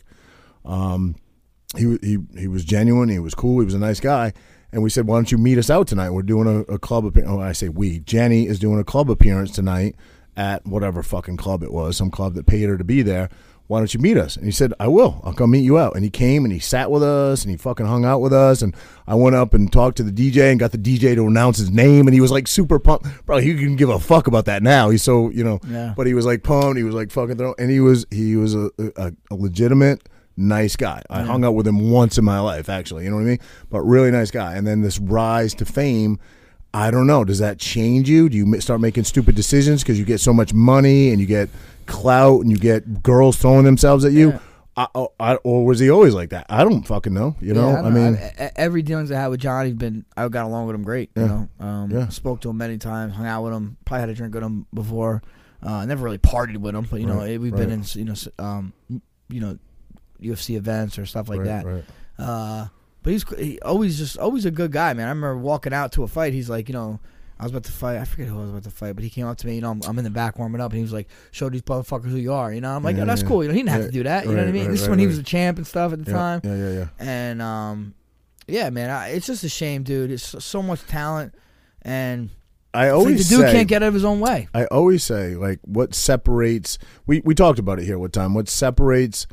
um, 0.63 1.15
he 1.75 1.97
he 2.01 2.17
he 2.37 2.47
was 2.47 2.63
genuine. 2.63 3.09
He 3.09 3.19
was 3.19 3.35
cool. 3.35 3.59
He 3.59 3.65
was 3.65 3.73
a 3.73 3.79
nice 3.79 3.99
guy. 3.99 4.31
And 4.71 4.83
we 4.83 4.89
said, 4.89 5.07
why 5.07 5.17
don't 5.17 5.31
you 5.31 5.37
meet 5.37 5.57
us 5.57 5.69
out 5.69 5.87
tonight? 5.87 6.11
We're 6.11 6.21
doing 6.21 6.47
a, 6.47 6.73
a 6.73 6.77
club 6.77 7.05
appearance. 7.05 7.31
Oh, 7.31 7.39
I 7.39 7.53
say 7.53 7.69
we. 7.69 7.99
Jenny 7.99 8.47
is 8.47 8.59
doing 8.59 8.79
a 8.79 8.83
club 8.83 9.09
appearance 9.09 9.51
tonight 9.51 9.95
at 10.35 10.65
whatever 10.65 11.01
fucking 11.01 11.37
club 11.37 11.63
it 11.63 11.71
was, 11.71 11.97
some 11.97 12.11
club 12.11 12.35
that 12.35 12.45
paid 12.45 12.69
her 12.69 12.77
to 12.77 12.83
be 12.83 13.01
there. 13.01 13.29
Why 13.67 13.79
don't 13.79 13.93
you 13.93 13.99
meet 13.99 14.15
us? 14.17 14.37
And 14.37 14.45
he 14.45 14.51
said, 14.51 14.73
I 14.79 14.87
will. 14.87 15.19
I'll 15.25 15.33
come 15.33 15.51
meet 15.51 15.59
you 15.65 15.77
out. 15.77 15.95
And 15.95 16.03
he 16.03 16.09
came 16.09 16.45
and 16.45 16.53
he 16.53 16.59
sat 16.59 16.89
with 16.89 17.03
us 17.03 17.43
and 17.43 17.51
he 17.51 17.57
fucking 17.57 17.85
hung 17.85 18.05
out 18.05 18.19
with 18.21 18.31
us. 18.31 18.61
And 18.61 18.73
I 19.05 19.15
went 19.15 19.35
up 19.35 19.53
and 19.53 19.69
talked 19.71 19.97
to 19.97 20.03
the 20.03 20.11
DJ 20.11 20.51
and 20.51 20.59
got 20.59 20.71
the 20.71 20.77
DJ 20.77 21.15
to 21.15 21.27
announce 21.27 21.57
his 21.57 21.69
name. 21.69 22.07
And 22.07 22.13
he 22.13 22.21
was 22.21 22.31
like 22.31 22.47
super 22.47 22.79
pumped. 22.79 23.07
Bro, 23.25 23.39
he 23.39 23.53
can 23.55 23.75
give 23.75 23.89
a 23.89 23.99
fuck 23.99 24.27
about 24.27 24.45
that 24.45 24.63
now. 24.63 24.89
He's 24.89 25.03
so, 25.03 25.29
you 25.31 25.43
know, 25.43 25.59
Yeah. 25.67 25.93
but 25.97 26.07
he 26.07 26.13
was 26.13 26.25
like 26.25 26.43
pumped. 26.43 26.77
He 26.77 26.83
was 26.83 26.95
like 26.95 27.11
fucking 27.11 27.35
throwing. 27.37 27.55
And 27.59 27.69
he 27.69 27.81
was, 27.81 28.05
he 28.09 28.37
was 28.37 28.55
a, 28.55 28.69
a, 28.95 29.11
a 29.31 29.35
legitimate 29.35 30.07
nice 30.37 30.75
guy. 30.75 31.01
I 31.09 31.23
hung 31.23 31.43
out 31.43 31.53
with 31.55 31.67
him 31.67 31.89
once 31.89 32.17
in 32.17 32.23
my 32.23 32.39
life, 32.39 32.69
actually. 32.69 33.03
You 33.03 33.09
know 33.09 33.15
what 33.17 33.23
I 33.23 33.25
mean? 33.25 33.39
But 33.69 33.81
really 33.81 34.11
nice 34.11 34.31
guy. 34.31 34.55
And 34.55 34.65
then 34.67 34.81
this 34.81 34.97
rise 34.99 35.53
to 35.55 35.65
fame. 35.65 36.19
I 36.73 36.91
don't 36.91 37.07
know. 37.07 37.23
Does 37.25 37.39
that 37.39 37.57
change 37.57 38.07
you? 38.07 38.29
Do 38.29 38.37
you 38.37 38.61
start 38.61 38.79
making 38.79 39.05
stupid 39.05 39.35
decisions 39.35 39.81
because 39.83 39.97
you 39.97 40.05
get 40.05 40.19
so 40.19 40.31
much 40.31 40.53
money 40.53 41.09
and 41.09 41.19
you 41.19 41.25
get 41.25 41.49
clout 41.87 42.41
and 42.41 42.51
you 42.51 42.57
get 42.57 43.01
girls 43.03 43.37
throwing 43.37 43.65
themselves 43.65 44.05
at 44.05 44.11
you? 44.11 44.31
Yeah. 44.31 44.39
I, 44.75 44.87
oh, 44.93 45.11
I, 45.19 45.35
or 45.37 45.65
was 45.65 45.79
he 45.79 45.89
always 45.89 46.13
like 46.13 46.29
that? 46.29 46.45
I 46.49 46.63
don't 46.63 46.83
fucking 46.83 47.11
know. 47.13 47.35
You 47.41 47.55
know, 47.55 47.69
Yeah, 47.71 47.79
I, 47.79 47.81
don't 47.81 47.93
mean, 47.95 48.15
I- 48.17 48.51
every 48.55 48.83
dealings 48.83 49.11
I 49.11 49.19
had 49.19 49.27
with 49.27 49.39
Johnny 49.39 49.73
been 49.73 50.05
I 50.15 50.27
got 50.29 50.45
along 50.45 50.67
with 50.67 50.75
him 50.75 50.83
great. 50.83 51.09
You 51.15 51.23
Yeah. 51.23 51.27
know, 51.27 51.49
um, 51.65 51.91
Yeah. 51.91 52.07
spoke 52.09 52.41
to 52.41 52.51
him 52.51 52.57
many 52.57 52.77
times, 52.77 53.15
hung 53.15 53.25
out 53.25 53.43
with 53.43 53.53
him, 53.53 53.77
probably 53.85 54.01
had 54.01 54.09
a 54.09 54.13
drink 54.13 54.35
with 54.35 54.43
him 54.43 54.67
before. 54.73 55.23
Uh, 55.63 55.83
never 55.87 56.03
really 56.05 56.19
partied 56.19 56.57
with 56.57 56.75
him, 56.75 56.87
but 56.91 56.99
you 56.99 57.07
know, 57.07 57.15
Right, 57.17 57.41
we've 57.41 57.55
been 57.55 57.71
in 57.71 57.81
you 57.93 58.05
know, 58.05 58.13
um, 58.37 58.73
you 59.29 59.39
know, 59.41 59.57
UFC 60.21 60.55
events 60.55 60.99
or 60.99 61.07
stuff 61.07 61.27
like 61.29 61.39
right, 61.39 61.45
that. 61.47 61.65
right. 61.65 61.83
Uh, 62.19 62.67
but 63.01 63.13
he's 63.13 63.23
he 63.39 63.59
always 63.61 63.97
just 63.97 64.17
always 64.19 64.45
a 64.45 64.51
good 64.51 64.71
guy, 64.71 64.93
man. 64.93 65.07
I 65.07 65.09
remember 65.09 65.37
walking 65.37 65.73
out 65.73 65.91
to 65.93 66.03
a 66.03 66.07
fight. 66.07 66.33
He's 66.33 66.49
like, 66.51 66.69
you 66.69 66.73
know, 66.73 66.99
I 67.39 67.43
was 67.43 67.51
about 67.51 67.65
to 67.65 67.71
fight. 67.71 67.97
I 67.97 68.05
forget 68.05 68.27
who 68.27 68.37
I 68.37 68.41
was 68.41 68.49
about 68.49 68.63
to 68.63 68.71
fight, 68.71 68.93
but 68.95 69.03
he 69.03 69.09
came 69.09 69.27
up 69.27 69.37
to 69.37 69.47
me. 69.47 69.55
You 69.55 69.61
know, 69.61 69.71
I'm, 69.71 69.81
I'm 69.87 69.97
in 69.97 70.03
the 70.03 70.09
back 70.09 70.39
warming 70.39 70.59
up, 70.59 70.71
and 70.71 70.77
he 70.77 70.81
was 70.81 70.93
like, 70.93 71.07
"Show 71.31 71.49
these 71.49 71.61
motherfuckers 71.61 72.09
who 72.09 72.17
you 72.17 72.33
are." 72.33 72.51
You 72.51 72.61
know, 72.61 72.75
I'm 72.75 72.83
like, 72.83 72.95
Yeah, 72.95 73.01
"Yeah, 73.01 73.05
that's 73.05 73.21
yeah. 73.21 73.27
cool." 73.27 73.43
You 73.43 73.49
know, 73.49 73.53
he 73.53 73.59
didn't 73.61 73.69
have 73.69 73.85
to 73.85 73.91
do 73.91 74.03
that. 74.03 74.25
You 74.25 74.31
know 74.31 74.37
what 74.39 74.47
I 74.47 74.51
mean? 74.51 74.71
this 74.71 74.81
is 74.81 74.89
when 74.89 74.99
he 74.99 75.07
was 75.07 75.17
a 75.17 75.23
champ 75.23 75.57
and 75.57 75.67
stuff 75.67 75.93
at 75.93 76.03
the 76.03 76.11
time. 76.11 76.41
yeah, 76.43 76.55
yeah, 76.55 76.71
yeah. 76.71 76.87
And 76.99 77.41
um, 77.41 77.93
yeah, 78.47 78.69
man, 78.69 78.89
I, 78.89 79.09
it's 79.09 79.27
just 79.27 79.43
a 79.43 79.49
shame, 79.49 79.83
dude. 79.83 80.09
It's 80.11 80.23
so, 80.23 80.39
so 80.39 80.61
much 80.63 80.81
talent, 80.87 81.35
and 81.83 82.29
I 82.73 82.87
it's 82.87 82.91
like 82.93 82.99
always 82.99 83.29
the 83.29 83.35
dude 83.35 83.45
say, 83.45 83.51
can't 83.53 83.67
get 83.67 83.83
out 83.83 83.89
of 83.89 83.93
his 83.93 84.05
own 84.05 84.19
way. 84.19 84.47
I 84.53 84.65
always 84.65 85.03
say, 85.03 85.35
like, 85.35 85.59
what 85.63 85.93
separates 85.93 86.79
we 87.05 87.21
we 87.23 87.35
talked 87.35 87.59
about 87.59 87.79
it 87.79 87.85
here 87.85 87.99
one 87.99 88.11
time. 88.11 88.33
What 88.33 88.49
separates 88.49 89.27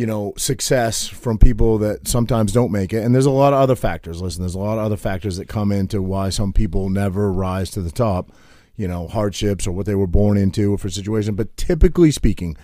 you 0.00 0.06
know 0.06 0.32
success 0.38 1.06
from 1.06 1.36
people 1.36 1.76
that 1.76 2.08
sometimes 2.08 2.54
don't 2.54 2.72
make 2.72 2.94
it, 2.94 3.04
and 3.04 3.14
there's 3.14 3.26
a 3.26 3.30
lot 3.30 3.52
of 3.52 3.58
other 3.58 3.76
factors. 3.76 4.22
Listen, 4.22 4.40
there's 4.40 4.54
a 4.54 4.58
lot 4.58 4.78
of 4.78 4.84
other 4.86 4.96
factors 4.96 5.36
that 5.36 5.46
come 5.46 5.70
into 5.70 6.00
why 6.00 6.30
some 6.30 6.54
people 6.54 6.88
never 6.88 7.30
rise 7.30 7.70
to 7.72 7.82
the 7.82 7.90
top. 7.90 8.32
You 8.76 8.88
know, 8.88 9.08
hardships 9.08 9.66
or 9.66 9.72
what 9.72 9.84
they 9.84 9.94
were 9.94 10.06
born 10.06 10.38
into 10.38 10.78
for 10.78 10.88
situation. 10.88 11.34
But 11.34 11.54
typically 11.58 12.10
speaking, 12.12 12.56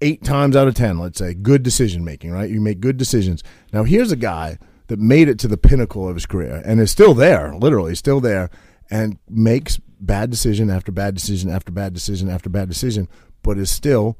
eight 0.00 0.24
times 0.24 0.56
out 0.56 0.66
of 0.66 0.74
ten, 0.74 0.98
let's 0.98 1.18
say, 1.18 1.34
good 1.34 1.62
decision 1.62 2.06
making. 2.06 2.30
Right, 2.30 2.48
you 2.48 2.58
make 2.58 2.80
good 2.80 2.96
decisions. 2.96 3.44
Now, 3.70 3.84
here's 3.84 4.10
a 4.10 4.16
guy 4.16 4.58
that 4.86 4.98
made 4.98 5.28
it 5.28 5.38
to 5.40 5.48
the 5.48 5.58
pinnacle 5.58 6.08
of 6.08 6.16
his 6.16 6.24
career 6.24 6.62
and 6.64 6.80
is 6.80 6.90
still 6.90 7.12
there, 7.12 7.54
literally 7.54 7.96
still 7.96 8.20
there, 8.20 8.48
and 8.90 9.18
makes 9.28 9.78
bad 10.00 10.30
decision 10.30 10.70
after 10.70 10.90
bad 10.90 11.14
decision 11.14 11.50
after 11.50 11.70
bad 11.70 11.92
decision 11.92 12.30
after 12.30 12.48
bad 12.48 12.66
decision, 12.66 13.08
but 13.42 13.58
is 13.58 13.70
still 13.70 14.16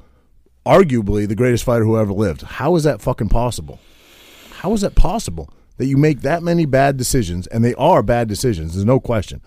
arguably 0.68 1.26
the 1.26 1.34
greatest 1.34 1.64
fighter 1.64 1.84
who 1.84 1.96
ever 1.96 2.12
lived. 2.12 2.42
How 2.42 2.76
is 2.76 2.84
that 2.84 3.00
fucking 3.00 3.30
possible? 3.30 3.80
How 4.50 4.72
is 4.74 4.82
that 4.82 4.94
possible 4.94 5.48
that 5.78 5.86
you 5.86 5.96
make 5.96 6.20
that 6.20 6.42
many 6.42 6.66
bad 6.66 6.96
decisions 6.98 7.46
and 7.46 7.64
they 7.64 7.74
are 7.76 8.02
bad 8.02 8.28
decisions? 8.28 8.74
There's 8.74 8.84
no 8.84 9.00
question. 9.00 9.40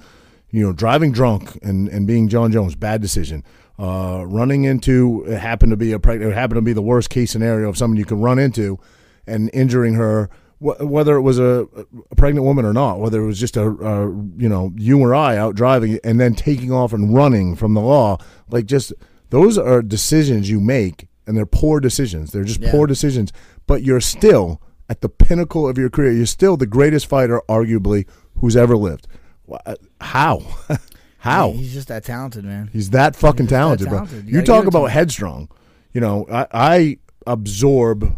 You 0.50 0.66
know, 0.66 0.74
driving 0.74 1.12
drunk 1.12 1.60
and, 1.62 1.88
and 1.90 2.08
being 2.08 2.28
Jon 2.28 2.52
Jones, 2.52 2.76
bad 2.76 3.02
decision. 3.02 3.44
Uh, 3.78 4.24
running 4.26 4.64
into 4.64 5.24
it 5.28 5.38
happened 5.38 5.72
to 5.72 5.78
be 5.78 5.94
a 5.94 6.00
preg- 6.00 6.22
it 6.22 6.34
happened 6.34 6.58
to 6.58 6.62
be 6.62 6.74
the 6.74 6.82
worst 6.82 7.10
case 7.10 7.32
scenario 7.32 7.70
of 7.70 7.78
someone 7.78 7.98
you 7.98 8.06
could 8.06 8.20
run 8.20 8.38
into 8.38 8.80
and 9.26 9.50
injuring 9.54 9.94
her, 9.96 10.30
wh- 10.60 10.80
whether 10.82 11.16
it 11.16 11.22
was 11.22 11.40
a, 11.40 11.68
a 12.12 12.16
pregnant 12.16 12.46
woman 12.46 12.66
or 12.66 12.74
not, 12.74 13.00
whether 13.00 13.22
it 13.22 13.26
was 13.26 13.40
just 13.40 13.58
a, 13.58 13.64
a 13.64 14.08
you 14.38 14.50
know 14.50 14.72
you 14.76 15.00
or 15.00 15.16
I 15.16 15.38
out 15.38 15.56
driving 15.56 16.00
and 16.04 16.20
then 16.20 16.36
taking 16.36 16.72
off 16.72 16.94
and 16.94 17.16
running 17.16 17.56
from 17.56 17.74
the 17.74 17.82
law, 17.82 18.18
like 18.50 18.66
just 18.66 18.94
those 19.30 19.58
are 19.58 19.82
decisions 19.82 20.50
you 20.50 20.60
make 20.60 21.08
and 21.28 21.38
they're 21.38 21.46
poor 21.46 21.80
decisions. 21.80 22.32
They're 22.32 22.44
just 22.44 22.60
Yeah. 22.62 22.72
poor 22.72 22.88
decisions, 22.88 23.32
but 23.68 23.84
you're 23.84 24.02
still 24.02 24.62
at 24.90 25.02
the 25.02 25.10
pinnacle 25.10 25.68
of 25.68 25.78
your 25.78 25.90
career. 25.90 26.12
You're 26.12 26.26
still 26.26 26.58
the 26.58 26.66
greatest 26.66 27.06
fighter, 27.08 27.42
arguably, 27.48 28.08
who's 28.40 28.56
ever 28.58 28.76
lived. 28.76 29.08
Uh, 29.66 29.76
How? 30.02 30.42
How? 31.20 31.52
He's 31.52 31.74
just 31.74 31.88
that 31.90 32.04
talented, 32.04 32.44
man. 32.46 32.70
He's 32.74 32.90
that 32.92 33.16
fucking 33.16 33.46
He's 33.46 33.50
that 33.52 33.56
talented, 33.58 33.88
talented. 33.90 34.24
bro. 34.26 34.32
You 34.32 34.40
You, 34.40 34.46
talk 34.46 34.64
give 34.64 34.70
it 34.70 34.72
to 34.72 34.78
about 34.80 34.92
headstrong. 34.92 35.50
You 35.94 36.02
know, 36.02 36.26
I, 36.32 36.48
I 36.52 36.98
absorb 37.28 38.16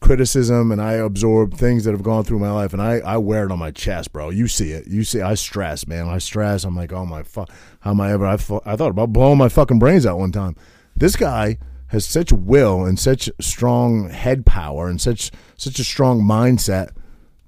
criticism 0.00 0.72
and 0.72 0.80
I 0.80 0.94
absorb 0.94 1.54
things 1.54 1.84
that 1.84 1.92
have 1.92 2.02
gone 2.02 2.24
through 2.24 2.38
my 2.38 2.50
life, 2.50 2.72
and 2.72 2.80
I, 2.82 2.98
I 3.00 3.16
wear 3.18 3.44
it 3.46 3.52
on 3.52 3.58
my 3.58 3.70
chest, 3.70 4.12
bro. 4.12 4.30
You 4.30 4.48
see 4.48 4.72
it. 4.72 4.86
You 4.86 5.04
see, 5.04 5.20
I 5.20 5.34
stress, 5.34 5.86
man. 5.86 6.08
I 6.08 6.18
stress. 6.18 6.64
I'm 6.64 6.76
like, 6.76 6.92
oh 6.92 7.04
my 7.06 7.22
fuck, 7.22 7.50
how 7.80 7.90
am 7.90 8.00
I 8.00 8.12
ever? 8.12 8.26
I, 8.26 8.36
fu- 8.36 8.60
I 8.64 8.76
thought 8.76 8.90
about 8.90 9.12
blowing 9.12 9.38
my 9.38 9.48
fucking 9.48 9.78
brains 9.78 10.06
out 10.06 10.18
one 10.18 10.32
time. 10.32 10.56
This 10.96 11.16
guy 11.16 11.58
has 11.90 12.04
such 12.04 12.32
will 12.32 12.84
and 12.84 12.98
such 12.98 13.30
strong 13.40 14.10
head 14.10 14.44
power 14.46 14.88
and 14.88 15.00
such 15.00 15.30
such 15.56 15.78
a 15.78 15.84
strong 15.84 16.20
mindset 16.22 16.90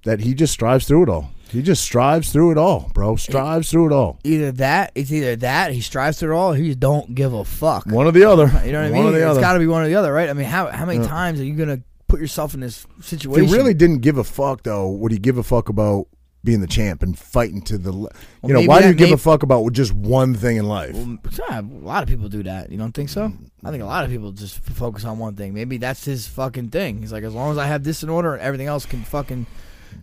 that 0.04 0.20
he 0.20 0.34
just 0.34 0.52
strives 0.52 0.86
through 0.86 1.04
it 1.04 1.08
all. 1.08 1.30
He 1.48 1.60
just 1.62 1.82
strives 1.82 2.32
through 2.32 2.52
it 2.52 2.58
all, 2.58 2.90
bro. 2.94 3.16
Strives 3.16 3.70
through 3.70 3.86
it 3.88 3.92
all. 3.92 4.18
Either 4.24 4.52
that, 4.52 4.90
it's 4.94 5.12
either 5.12 5.36
that 5.36 5.72
he 5.72 5.82
strives 5.82 6.18
through 6.18 6.34
it 6.34 6.38
all, 6.38 6.52
or 6.52 6.56
he 6.56 6.74
don't 6.74 7.14
give 7.14 7.34
a 7.34 7.44
fuck. 7.44 7.84
One 7.86 8.06
or 8.06 8.12
the 8.12 8.24
other. 8.24 8.46
You 8.64 8.72
know 8.72 8.80
what 8.82 8.88
I 8.88 9.02
mean? 9.02 9.14
It's 9.14 9.38
got 9.38 9.52
to 9.52 9.58
be 9.58 9.66
one 9.66 9.82
or 9.82 9.86
the 9.86 9.94
other, 9.96 10.12
right? 10.12 10.30
I 10.30 10.32
mean, 10.32 10.46
how 10.46 10.68
how 10.68 10.86
many 10.86 11.00
Yeah. 11.00 11.06
times 11.08 11.40
are 11.40 11.44
you 11.44 11.54
gonna 11.54 11.80
put 12.08 12.20
yourself 12.20 12.54
in 12.54 12.60
this 12.60 12.86
If 12.98 13.04
situation? 13.06 13.48
he 13.48 13.54
really 13.54 13.74
didn't 13.74 13.98
give 13.98 14.16
a 14.16 14.24
fuck, 14.24 14.62
though, 14.62 14.88
would 14.90 15.12
he 15.12 15.18
give 15.18 15.36
a 15.36 15.42
fuck 15.42 15.68
about 15.68 16.06
being 16.44 16.60
the 16.60 16.66
champ 16.66 17.02
and 17.02 17.16
fighting 17.18 17.62
to 17.62 17.78
the? 17.78 17.92
you 17.92 18.52
know, 18.52 18.62
why 18.62 18.82
do 18.82 18.88
you 18.88 18.94
give 18.94 19.10
may- 19.10 19.14
a 19.14 19.18
fuck 19.18 19.42
about 19.42 19.72
just 19.72 19.92
one 19.92 20.34
thing 20.34 20.56
in 20.56 20.66
life? 20.66 20.94
Well, 20.94 21.18
a 21.50 21.62
lot 21.62 22.02
of 22.02 22.08
people 22.08 22.28
do 22.28 22.42
that. 22.42 22.70
You 22.72 22.78
don't 22.78 22.92
think 22.92 23.08
so? 23.10 23.32
I 23.64 23.70
think 23.70 23.82
a 23.82 23.86
lot 23.86 24.04
of 24.04 24.10
people 24.10 24.32
just 24.32 24.58
focus 24.58 25.04
on 25.04 25.18
one 25.18 25.36
thing. 25.36 25.54
Maybe 25.54 25.76
that's 25.78 26.04
his 26.04 26.26
fucking 26.26 26.70
thing. 26.70 26.98
He's 26.98 27.12
like, 27.12 27.22
as 27.24 27.32
long 27.34 27.52
as 27.52 27.58
I 27.58 27.66
have 27.66 27.84
this 27.84 28.02
in 28.02 28.08
order, 28.08 28.36
everything 28.38 28.66
else 28.66 28.84
can 28.86 29.02
fucking 29.04 29.46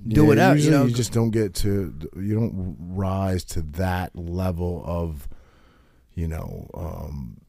do 0.08 0.28
Yeah, 0.28 0.32
it 0.32 0.40
out. 0.40 0.60
You 0.60 0.72
know, 0.72 0.86
you 0.86 0.94
just 0.94 1.12
don't 1.12 1.32
get 1.32 1.54
to, 1.56 1.94
you 2.16 2.36
don't 2.36 2.78
rise 2.80 3.44
to 3.46 3.62
that 3.74 4.16
level 4.16 4.82
of, 4.86 5.28
you 6.14 6.28
know, 6.30 6.70
um, 6.74 7.42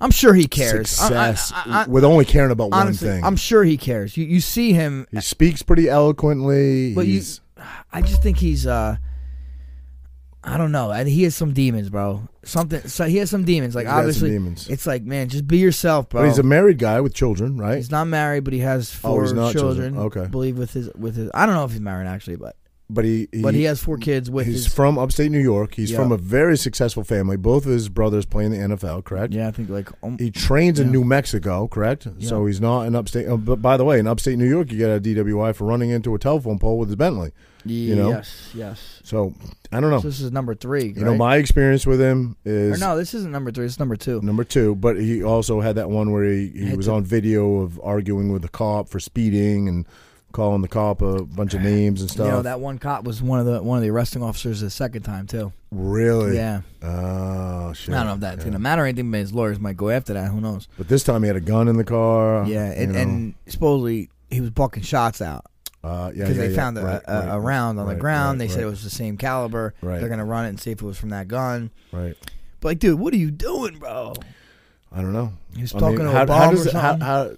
I'm 0.00 0.10
sure 0.10 0.34
he 0.34 0.46
cares. 0.48 0.98
I- 0.98 1.04
I- 1.04 1.34
success 1.34 1.52
I- 1.54 1.82
I- 1.82 1.86
with 1.88 2.04
only 2.04 2.24
caring 2.24 2.50
about 2.50 2.70
honestly, 2.72 3.08
one 3.08 3.16
thing. 3.18 3.24
I'm 3.24 3.36
sure 3.36 3.64
he 3.64 3.76
cares. 3.76 4.16
You 4.16 4.24
you 4.24 4.40
see 4.40 4.72
him, 4.72 5.06
he 5.12 5.20
speaks 5.20 5.62
pretty 5.62 5.88
eloquently. 5.88 6.94
but 6.94 7.06
you, 7.06 7.14
he's, 7.14 7.40
I 7.92 8.02
just 8.02 8.22
think 8.22 8.38
he's. 8.38 8.66
uh 8.66 8.96
I 10.44 10.56
don't 10.56 10.70
know. 10.70 10.90
I, 10.90 11.02
he 11.04 11.24
has 11.24 11.34
some 11.34 11.52
demons, 11.52 11.90
bro. 11.90 12.28
Something. 12.44 12.86
So 12.88 13.04
he 13.06 13.16
has 13.16 13.28
some 13.28 13.44
demons. 13.44 13.74
Like 13.74 13.86
He's 13.86 13.90
got 13.90 13.96
some 13.96 14.00
obviously, 14.00 14.30
demons. 14.30 14.68
it's 14.68 14.86
like 14.86 15.02
man, 15.02 15.28
just 15.28 15.48
be 15.48 15.58
yourself, 15.58 16.08
bro. 16.08 16.22
but 16.22 16.28
he's 16.28 16.38
a 16.38 16.44
married 16.44 16.78
guy 16.78 17.00
with 17.00 17.12
children, 17.12 17.58
right? 17.58 17.76
He's 17.76 17.90
not 17.90 18.06
married, 18.06 18.44
but 18.44 18.52
he 18.52 18.60
has 18.60 18.88
Oh, 19.02 19.08
four 19.14 19.22
he's 19.24 19.32
not 19.32 19.52
children. 19.52 19.94
children. 19.94 20.06
Okay. 20.06 20.22
I 20.22 20.26
believe 20.26 20.56
with 20.56 20.72
his 20.72 20.90
with 20.94 21.16
his. 21.16 21.28
I 21.34 21.44
don't 21.44 21.56
know 21.56 21.64
if 21.64 21.72
he's 21.72 21.80
married 21.80 22.06
actually, 22.06 22.36
but 22.36 22.54
But 22.88 23.04
he, 23.04 23.28
he 23.32 23.42
but 23.42 23.52
he 23.52 23.64
has 23.64 23.82
four 23.82 23.98
kids 23.98 24.30
with 24.30 24.46
He's 24.46 24.64
his. 24.64 24.72
from 24.72 24.96
upstate 24.96 25.32
New 25.32 25.40
York. 25.40 25.74
He's 25.74 25.90
Yeah. 25.90 25.98
from 25.98 26.12
a 26.12 26.16
very 26.16 26.56
successful 26.56 27.02
family. 27.02 27.36
Both 27.36 27.66
of 27.66 27.72
his 27.72 27.88
brothers 27.88 28.24
play 28.24 28.44
in 28.46 28.52
the 28.52 28.58
NFL, 28.58 29.04
correct? 29.04 29.34
yeah, 29.34 29.48
I 29.48 29.50
think 29.50 29.68
like 29.68 29.90
um, 30.04 30.16
He 30.18 30.30
trains 30.30 30.78
in 30.78 30.86
Yeah. 30.86 30.92
New 30.92 31.04
Mexico, 31.04 31.66
correct? 31.66 32.06
So 32.20 32.46
he's 32.46 32.60
not 32.60 32.82
in 32.86 32.94
upstate. 32.94 33.26
Oh, 33.26 33.36
but 33.36 33.60
by 33.60 33.76
the 33.76 33.84
way, 33.84 33.98
in 33.98 34.06
upstate 34.06 34.38
New 34.38 34.48
York, 34.48 34.70
you 34.70 34.78
get 34.78 34.88
a 34.88 35.00
DWI 35.00 35.52
for 35.54 35.66
running 35.66 35.90
into 35.90 36.14
a 36.14 36.18
telephone 36.18 36.58
pole 36.60 36.78
with 36.78 36.88
his 36.88 36.96
Bentley. 36.96 37.32
You 37.64 37.96
know? 37.96 38.10
Yes, 38.10 38.50
yes. 38.54 39.00
So 39.04 39.34
I 39.72 39.80
don't 39.80 39.90
know. 39.90 40.00
So 40.00 40.08
this 40.08 40.20
is 40.20 40.32
number 40.32 40.54
three. 40.54 40.92
you 40.96 41.04
know, 41.04 41.16
my 41.16 41.36
experience 41.36 41.86
with 41.86 42.00
him 42.00 42.36
or 42.46 42.52
is 42.52 42.80
no, 42.80 42.96
this 42.96 43.14
isn't 43.14 43.30
number 43.32 43.50
three. 43.50 43.66
It's 43.66 43.78
number 43.78 43.96
two. 43.96 44.20
number 44.22 44.44
two. 44.44 44.74
But 44.74 44.96
he 45.00 45.22
also 45.22 45.60
had 45.60 45.76
that 45.76 45.90
one 45.90 46.12
where 46.12 46.24
he, 46.24 46.48
he 46.48 46.66
Had 46.66 46.76
was 46.76 46.86
to- 46.86 46.92
on 46.92 47.04
video 47.04 47.56
of 47.60 47.80
arguing 47.82 48.32
with 48.32 48.42
the 48.42 48.48
cop 48.48 48.88
for 48.88 49.00
speeding 49.00 49.68
and 49.68 49.86
calling 50.32 50.60
the 50.60 50.68
cop 50.68 51.00
a 51.00 51.24
bunch 51.24 51.54
of 51.54 51.62
names 51.62 52.02
and 52.02 52.10
stuff. 52.10 52.26
You 52.26 52.32
know 52.32 52.42
that 52.42 52.60
one 52.60 52.78
cop 52.78 53.04
was 53.04 53.22
one 53.22 53.40
of 53.40 53.46
the 53.46 53.62
one 53.62 53.78
of 53.78 53.82
the 53.82 53.88
arresting 53.90 54.22
officers 54.22 54.60
the 54.60 54.68
second 54.70 55.02
time 55.02 55.26
too. 55.26 55.52
really? 55.70 56.36
Yeah, 56.36 56.60
Oh 56.82 57.72
shit. 57.72 57.94
I 57.94 57.98
don't 57.98 58.06
know 58.06 58.14
if 58.14 58.20
that's 58.20 58.38
Yeah. 58.38 58.44
gonna 58.50 58.58
matter 58.58 58.82
or 58.82 58.86
anything, 58.86 59.10
but 59.10 59.18
his 59.20 59.32
lawyers 59.32 59.58
might 59.58 59.76
go 59.76 59.88
after 59.90 60.12
that. 60.14 60.30
Who 60.30 60.40
knows? 60.40 60.68
But 60.76 60.88
this 60.88 61.02
time 61.02 61.22
he 61.22 61.28
had 61.28 61.36
a 61.36 61.40
gun 61.40 61.66
in 61.68 61.76
the 61.76 61.84
car. 61.84 62.44
yeah, 62.46 62.68
you 62.68 62.82
and, 62.82 62.92
know. 62.92 62.98
and 63.00 63.34
supposedly 63.46 64.10
he 64.30 64.40
was 64.42 64.50
bucking 64.50 64.82
shots 64.82 65.22
out 65.22 65.46
Uh, 65.84 66.10
yeah, 66.14 66.24
because 66.24 66.36
yeah, 66.36 66.42
they 66.42 66.50
yeah. 66.50 66.56
found 66.56 66.78
a, 66.78 66.82
Right, 66.82 67.02
a, 67.06 67.14
right, 67.20 67.34
a 67.36 67.40
round 67.40 67.78
on 67.78 67.86
the 67.86 67.94
ground. 67.94 68.40
right, 68.40 68.48
they 68.48 68.52
said 68.52 68.62
it 68.62 68.66
was 68.66 68.82
the 68.82 68.90
same 68.90 69.16
caliber. 69.16 69.74
Right. 69.80 70.00
They're 70.00 70.08
gonna 70.08 70.24
run 70.24 70.46
it 70.46 70.48
and 70.50 70.60
see 70.60 70.70
if 70.72 70.82
it 70.82 70.84
was 70.84 70.98
from 70.98 71.10
that 71.10 71.28
gun. 71.28 71.70
right. 71.92 72.16
But 72.60 72.68
like, 72.68 72.78
dude, 72.80 72.98
what 72.98 73.14
are 73.14 73.18
you 73.18 73.30
doing, 73.30 73.78
bro? 73.78 74.14
I 74.92 75.00
don't 75.00 75.12
know. 75.12 75.32
He 75.54 75.62
was 75.62 75.72
I 75.74 75.78
talking 75.78 75.98
mean, 75.98 76.06
to 76.06 76.12
how, 76.12 76.24
Obama 76.24 76.36
how 76.38 76.48
or 76.50 76.54
does 76.54 76.72
how, 76.72 76.80
something. 76.98 77.06
how 77.06 77.30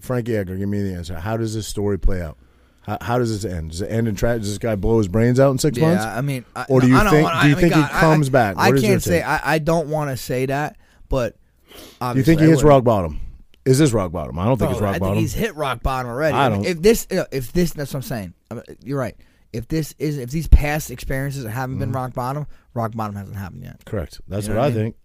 Frankie 0.00 0.36
Edgar, 0.36 0.56
give 0.56 0.68
me 0.68 0.82
the 0.82 0.94
answer. 0.94 1.18
How 1.18 1.36
does 1.36 1.54
this 1.54 1.66
story 1.68 1.98
play 1.98 2.22
out? 2.22 2.38
How, 2.82 2.96
how 3.02 3.18
does 3.18 3.42
this 3.42 3.52
end? 3.52 3.72
Does 3.72 3.82
it 3.82 3.88
end 3.90 4.08
in 4.08 4.14
tragedy? 4.14 4.40
Does 4.44 4.48
this 4.50 4.58
guy 4.58 4.74
blow 4.74 4.96
his 4.96 5.08
brains 5.08 5.38
out 5.38 5.50
in 5.50 5.58
six 5.58 5.76
yeah, 5.76 5.88
months? 5.88 6.04
I 6.04 6.20
mean, 6.22 6.46
I, 6.56 6.64
Or 6.70 6.80
do 6.80 6.88
you 6.88 6.96
I 6.96 7.00
think- 7.00 7.12
do 7.12 7.18
you 7.18 7.26
I 7.26 7.46
mean, 7.48 7.54
think 7.56 7.74
he 7.74 7.80
God, 7.80 7.90
I- 7.92 8.00
comes 8.00 8.30
back? 8.30 8.56
I, 8.56 8.70
What 8.70 8.80
your 8.80 8.82
can't 8.90 9.02
say. 9.02 9.20
I, 9.20 9.54
I 9.54 9.58
don't 9.58 9.88
want 9.88 10.08
to 10.10 10.16
say 10.16 10.46
that, 10.46 10.78
but 11.10 11.36
Do 12.00 12.16
you 12.16 12.22
think 12.22 12.40
he 12.40 12.46
hits 12.46 12.62
rock 12.62 12.84
bottom? 12.84 13.20
Is 13.68 13.78
this 13.78 13.92
rock 13.92 14.12
bottom? 14.12 14.38
I 14.38 14.44
don't 14.44 14.58
think 14.58 14.70
Bro, 14.70 14.78
it's 14.78 14.82
rock 14.82 14.94
I 14.96 14.98
bottom. 14.98 15.14
think 15.16 15.20
he's 15.22 15.34
hit 15.34 15.54
rock 15.54 15.82
bottom 15.82 16.10
already. 16.10 16.34
I 16.36 16.48
don't. 16.48 16.64
If 16.64 16.80
this, 16.82 17.06
if 17.10 17.52
this, 17.52 17.72
that's 17.72 17.92
what 17.92 17.98
I'm 17.98 18.02
saying. 18.02 18.34
I 18.50 18.54
mean, 18.54 18.62
You're 18.82 18.98
right. 18.98 19.16
If 19.52 19.68
this 19.68 19.94
is, 19.98 20.18
if 20.18 20.30
these 20.30 20.46
past 20.48 20.90
experiences 20.90 21.44
haven't 21.46 21.78
been 21.78 21.88
mm-hmm. 21.88 21.96
rock 21.96 22.14
bottom, 22.14 22.46
rock 22.74 22.92
bottom 22.94 23.16
hasn't 23.16 23.36
happened 23.36 23.62
yet. 23.64 23.84
Correct. 23.84 24.20
That's 24.28 24.46
You 24.46 24.54
know 24.54 24.60
what 24.60 24.64
I 24.64 24.68
what 24.68 24.72
I 24.72 24.76
mean? 24.76 24.84
think. 24.92 24.96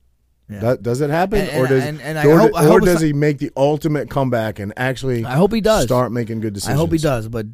Yeah. 0.50 0.60
That, 0.60 0.84
does 0.84 1.02
it 1.02 1.10
happen, 1.10 1.40
And- 1.48 1.58
or 1.58 1.68
does 1.68 1.84
and- 1.84 2.02
and 2.02 2.20
I 2.20 2.26
or, 2.26 2.40
hope- 2.40 2.54
or 2.54 2.80
does 2.82 3.00
he 3.02 3.14
make 3.14 3.38
the 3.38 3.52
ultimate 3.56 4.10
comeback 4.10 4.60
and 4.60 4.74
actually 4.76 5.24
I 5.24 5.36
hope 5.36 5.54
he 5.54 5.62
does. 5.62 5.86
start 5.86 6.12
making 6.12 6.42
good 6.42 6.54
decisions? 6.54 6.76
I 6.76 6.78
hope 6.78 6.92
he 6.92 6.98
does. 6.98 7.30
But 7.30 7.48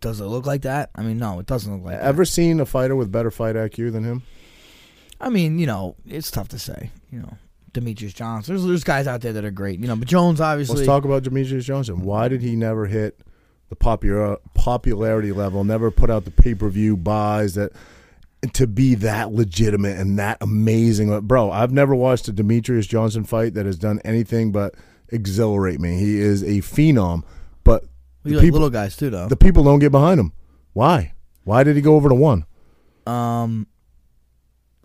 does 0.00 0.20
it 0.20 0.24
look 0.26 0.44
like 0.44 0.62
that? 0.62 0.90
I 0.94 1.02
mean, 1.02 1.18
no, 1.18 1.38
it 1.40 1.46
doesn't 1.46 1.72
look 1.72 1.84
like 1.84 1.98
that. 1.98 2.04
Ever 2.04 2.26
seen 2.26 2.60
a 2.60 2.66
fighter 2.66 2.94
with 2.94 3.10
better 3.10 3.30
fight 3.30 3.56
IQ 3.56 3.92
than 3.92 4.04
him? 4.04 4.22
I 5.20 5.30
mean, 5.30 5.58
you 5.58 5.66
know, 5.66 5.96
it's 6.06 6.30
tough 6.30 6.48
to 6.48 6.58
say. 6.58 6.90
You 7.10 7.20
know, 7.20 7.38
Demetrious 7.74 8.14
Johnson. 8.14 8.54
There's, 8.54 8.64
there's 8.66 8.84
guys 8.84 9.06
out 9.06 9.20
there 9.20 9.32
that 9.34 9.44
are 9.44 9.50
great, 9.50 9.78
you 9.80 9.86
know. 9.86 9.96
But 9.96 10.08
Jones 10.08 10.40
obviously. 10.40 10.76
Let's 10.76 10.86
talk 10.86 11.04
about 11.04 11.22
Demetrious 11.24 11.64
Johnson. 11.64 12.00
Why 12.00 12.28
did 12.28 12.40
he 12.40 12.56
never 12.56 12.86
hit 12.86 13.20
the 13.68 13.76
popular 13.76 14.38
popularity 14.54 15.32
level? 15.32 15.64
Never 15.64 15.90
put 15.90 16.08
out 16.08 16.24
the 16.24 16.30
pay 16.30 16.54
per 16.54 16.68
view 16.68 16.96
buys 16.96 17.54
that 17.54 17.72
to 18.54 18.66
be 18.66 18.94
that 18.96 19.32
legitimate 19.32 19.98
and 19.98 20.18
that 20.18 20.38
amazing. 20.40 21.20
Bro, 21.20 21.50
I've 21.50 21.72
never 21.72 21.94
watched 21.94 22.28
a 22.28 22.32
Demetrious 22.32 22.88
Johnson 22.88 23.24
fight 23.24 23.54
that 23.54 23.66
has 23.66 23.78
done 23.78 24.00
anything 24.04 24.52
but 24.52 24.74
exhilarate 25.08 25.80
me. 25.80 25.98
He 25.98 26.18
is 26.20 26.42
a 26.42 26.60
phenom, 26.60 27.24
but 27.64 27.84
you 28.22 28.30
the 28.30 28.36
like 28.36 28.42
people, 28.44 28.60
little 28.60 28.70
guys 28.70 28.96
too, 28.96 29.10
though. 29.10 29.28
the 29.28 29.36
people 29.36 29.64
don't 29.64 29.78
get 29.80 29.92
behind 29.92 30.20
him. 30.20 30.32
Why? 30.72 31.12
Why 31.44 31.62
did 31.64 31.76
he 31.76 31.82
go 31.82 31.96
over 31.96 32.08
to 32.08 32.14
one? 32.14 32.46
um, 33.06 33.66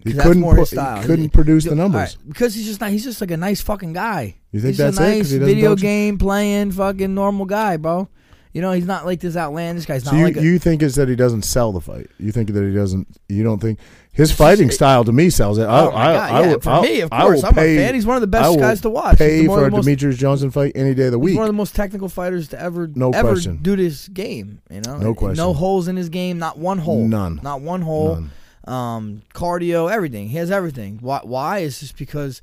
He 0.03 0.13
couldn't 0.13 0.39
more 0.41 0.55
his 0.55 0.69
put- 0.69 0.75
style. 0.77 1.01
he 1.01 1.05
couldn't 1.07 1.25
He- 1.25 1.29
produce 1.29 1.65
the 1.65 1.75
numbers. 1.75 2.15
right, 2.17 2.27
because 2.27 2.55
he's 2.55 2.65
just 2.65 2.79
not. 2.81 2.89
He's 2.91 3.03
just 3.03 3.19
like 3.21 3.31
a 3.31 3.37
nice 3.37 3.61
fucking 3.61 3.93
guy. 3.93 4.35
You 4.51 4.59
think 4.61 4.69
he's 4.71 4.77
that's 4.77 4.97
a 4.99 5.03
it? 5.03 5.17
nice 5.17 5.29
he 5.31 5.37
video 5.39 5.75
game 5.75 6.17
playing 6.17 6.71
fucking 6.71 7.13
normal 7.13 7.45
guy, 7.45 7.77
bro. 7.77 8.07
You 8.51 8.61
know, 8.63 8.71
he's 8.71 8.87
not 8.87 9.05
like 9.05 9.19
this 9.19 9.37
outlandish 9.37 9.85
guy. 9.85 9.95
He's 9.95 10.05
So 10.05 10.15
you, 10.15 10.23
like 10.23 10.37
a, 10.37 10.41
you 10.41 10.57
think 10.57 10.81
it's 10.81 10.95
that 10.95 11.07
he 11.07 11.15
doesn't 11.15 11.43
sell 11.43 11.71
the 11.71 11.81
fight? 11.81 12.07
You 12.19 12.31
think 12.31 12.51
that 12.51 12.63
he 12.67 12.73
doesn't? 12.73 13.07
You 13.27 13.43
don't 13.43 13.59
think 13.61 13.77
his 14.11 14.31
fighting 14.31 14.71
style 14.71 15.03
to 15.03 15.11
me 15.11 15.29
sells 15.29 15.59
it? 15.59 15.65
I, 15.65 15.79
Oh 15.81 15.89
I, 15.89 15.91
God, 15.91 16.31
I 16.31 16.41
yeah, 16.41 16.51
will- 16.53 16.59
for 16.59 16.69
I'll- 16.71 16.81
me, 16.81 17.01
of 17.01 17.11
course, 17.11 17.43
I'm 17.43 17.51
a 17.51 17.55
pay- 17.55 17.77
fan. 17.77 17.93
He's 17.93 18.07
one 18.07 18.15
of 18.17 18.21
the 18.21 18.27
best 18.27 18.49
I 18.49 18.55
guys 18.59 18.81
to 18.81 18.89
watch. 18.89 19.19
Pay 19.19 19.45
for 19.45 19.59
the 19.59 19.65
a 19.67 19.69
most- 19.69 19.85
Demetrious 19.87 20.17
Johnson 20.17 20.49
fight 20.49 20.71
any 20.73 20.95
day 20.95 21.05
of 21.05 21.11
the 21.11 21.19
He's 21.19 21.25
week. 21.25 21.35
one 21.35 21.43
of 21.43 21.49
the 21.49 21.57
most 21.57 21.75
technical 21.75 22.09
fighters 22.09 22.47
to 22.47 22.59
ever 22.59 22.89
No 22.95 23.11
ever 23.11 23.29
question. 23.33 23.59
do 23.61 23.75
this 23.75 24.07
game. 24.07 24.61
You 24.71 24.81
know, 24.81 24.97
No 24.97 25.13
question. 25.13 25.37
No 25.37 25.53
holes 25.53 25.87
in 25.87 25.95
his 25.95 26.09
game. 26.09 26.39
Not 26.39 26.57
one 26.57 26.79
hole. 26.79 27.07
None. 27.07 27.39
Not 27.43 27.61
one 27.61 27.83
hole. 27.83 28.15
None. 28.15 28.31
Um, 28.69 29.23
cardio, 29.33 29.91
everything. 29.91 30.29
He 30.29 30.37
has 30.37 30.51
everything. 30.51 30.99
Why? 31.01 31.21
Why 31.23 31.59
is 31.59 31.79
just 31.79 31.97
because, 31.97 32.41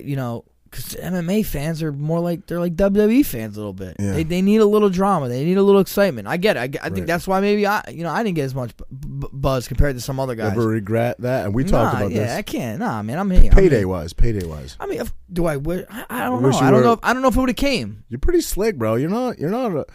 you 0.00 0.16
know, 0.16 0.44
because 0.70 0.94
MMA 0.94 1.46
fans 1.46 1.82
are 1.82 1.92
more 1.92 2.20
like 2.20 2.46
they're 2.46 2.58
like 2.60 2.76
WWE 2.76 3.24
fans 3.24 3.56
a 3.56 3.60
little 3.60 3.72
bit. 3.72 3.96
Yeah. 3.98 4.12
They 4.12 4.22
they 4.24 4.42
need 4.42 4.60
a 4.60 4.66
little 4.66 4.90
drama. 4.90 5.28
They 5.28 5.44
need 5.44 5.56
a 5.56 5.62
little 5.62 5.80
excitement. 5.80 6.28
I 6.28 6.36
get 6.36 6.56
it. 6.56 6.60
I, 6.60 6.66
get- 6.66 6.82
I 6.82 6.86
think 6.86 6.98
Right. 7.00 7.06
that's 7.06 7.26
why 7.26 7.40
maybe 7.40 7.66
I 7.66 7.82
you 7.90 8.02
know 8.02 8.10
I 8.10 8.22
didn't 8.22 8.36
get 8.36 8.44
as 8.44 8.54
much 8.54 8.76
b- 8.76 8.84
b- 9.20 9.26
buzz 9.32 9.68
compared 9.68 9.96
to 9.96 10.00
some 10.02 10.18
other 10.20 10.34
guys. 10.34 10.52
Ever 10.52 10.66
regret 10.66 11.18
that? 11.20 11.46
And 11.46 11.54
we 11.54 11.64
talked 11.64 11.94
Nah, 11.94 12.00
about 12.00 12.12
yeah, 12.12 12.24
this. 12.24 12.32
I 12.36 12.42
can't. 12.42 12.78
Nah, 12.80 13.02
man, 13.02 13.18
I'm 13.18 13.30
here. 13.30 13.50
I'm 13.50 13.56
Payday 13.56 13.78
here. 13.78 13.88
wise, 13.88 14.12
payday 14.12 14.44
wise. 14.46 14.76
I 14.80 14.86
mean, 14.86 15.00
if, 15.00 15.12
do 15.32 15.46
I 15.46 15.56
wish? 15.56 15.86
I, 15.90 16.04
I 16.10 16.24
don't 16.24 16.42
know. 16.42 16.50
I 16.50 16.70
don't 16.70 16.72
were- 16.80 16.84
know. 16.84 16.92
If, 16.92 17.00
I 17.02 17.12
don't 17.12 17.22
know 17.22 17.28
if 17.28 17.36
it 17.36 17.40
would 17.40 17.48
have 17.48 17.56
came. 17.56 18.04
You're 18.08 18.18
pretty 18.20 18.40
slick, 18.42 18.76
bro. 18.76 18.96
You're 18.96 19.10
not. 19.10 19.38
You're 19.38 19.50
not 19.50 19.72
a. 19.72 19.86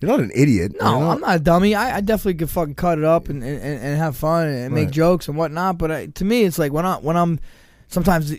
You're 0.00 0.10
not 0.10 0.20
an 0.20 0.30
idiot. 0.34 0.72
No, 0.80 1.00
not- 1.00 1.12
I'm 1.14 1.20
not 1.20 1.36
a 1.36 1.40
dummy. 1.40 1.74
I, 1.74 1.98
I 1.98 2.00
definitely 2.00 2.34
could 2.34 2.50
fucking 2.50 2.74
cut 2.74 2.98
it 2.98 3.04
up 3.04 3.28
and, 3.28 3.42
and, 3.42 3.62
and 3.62 3.98
have 3.98 4.16
fun 4.16 4.48
and 4.48 4.74
make 4.74 4.90
jokes 4.90 5.28
and 5.28 5.36
whatnot. 5.36 5.76
But 5.78 5.90
I, 5.90 6.06
to 6.06 6.24
me, 6.24 6.44
it's 6.44 6.58
like 6.58 6.72
when 6.72 6.86
I 6.86 6.96
when 6.96 7.16
I'm 7.16 7.38
sometimes 7.88 8.34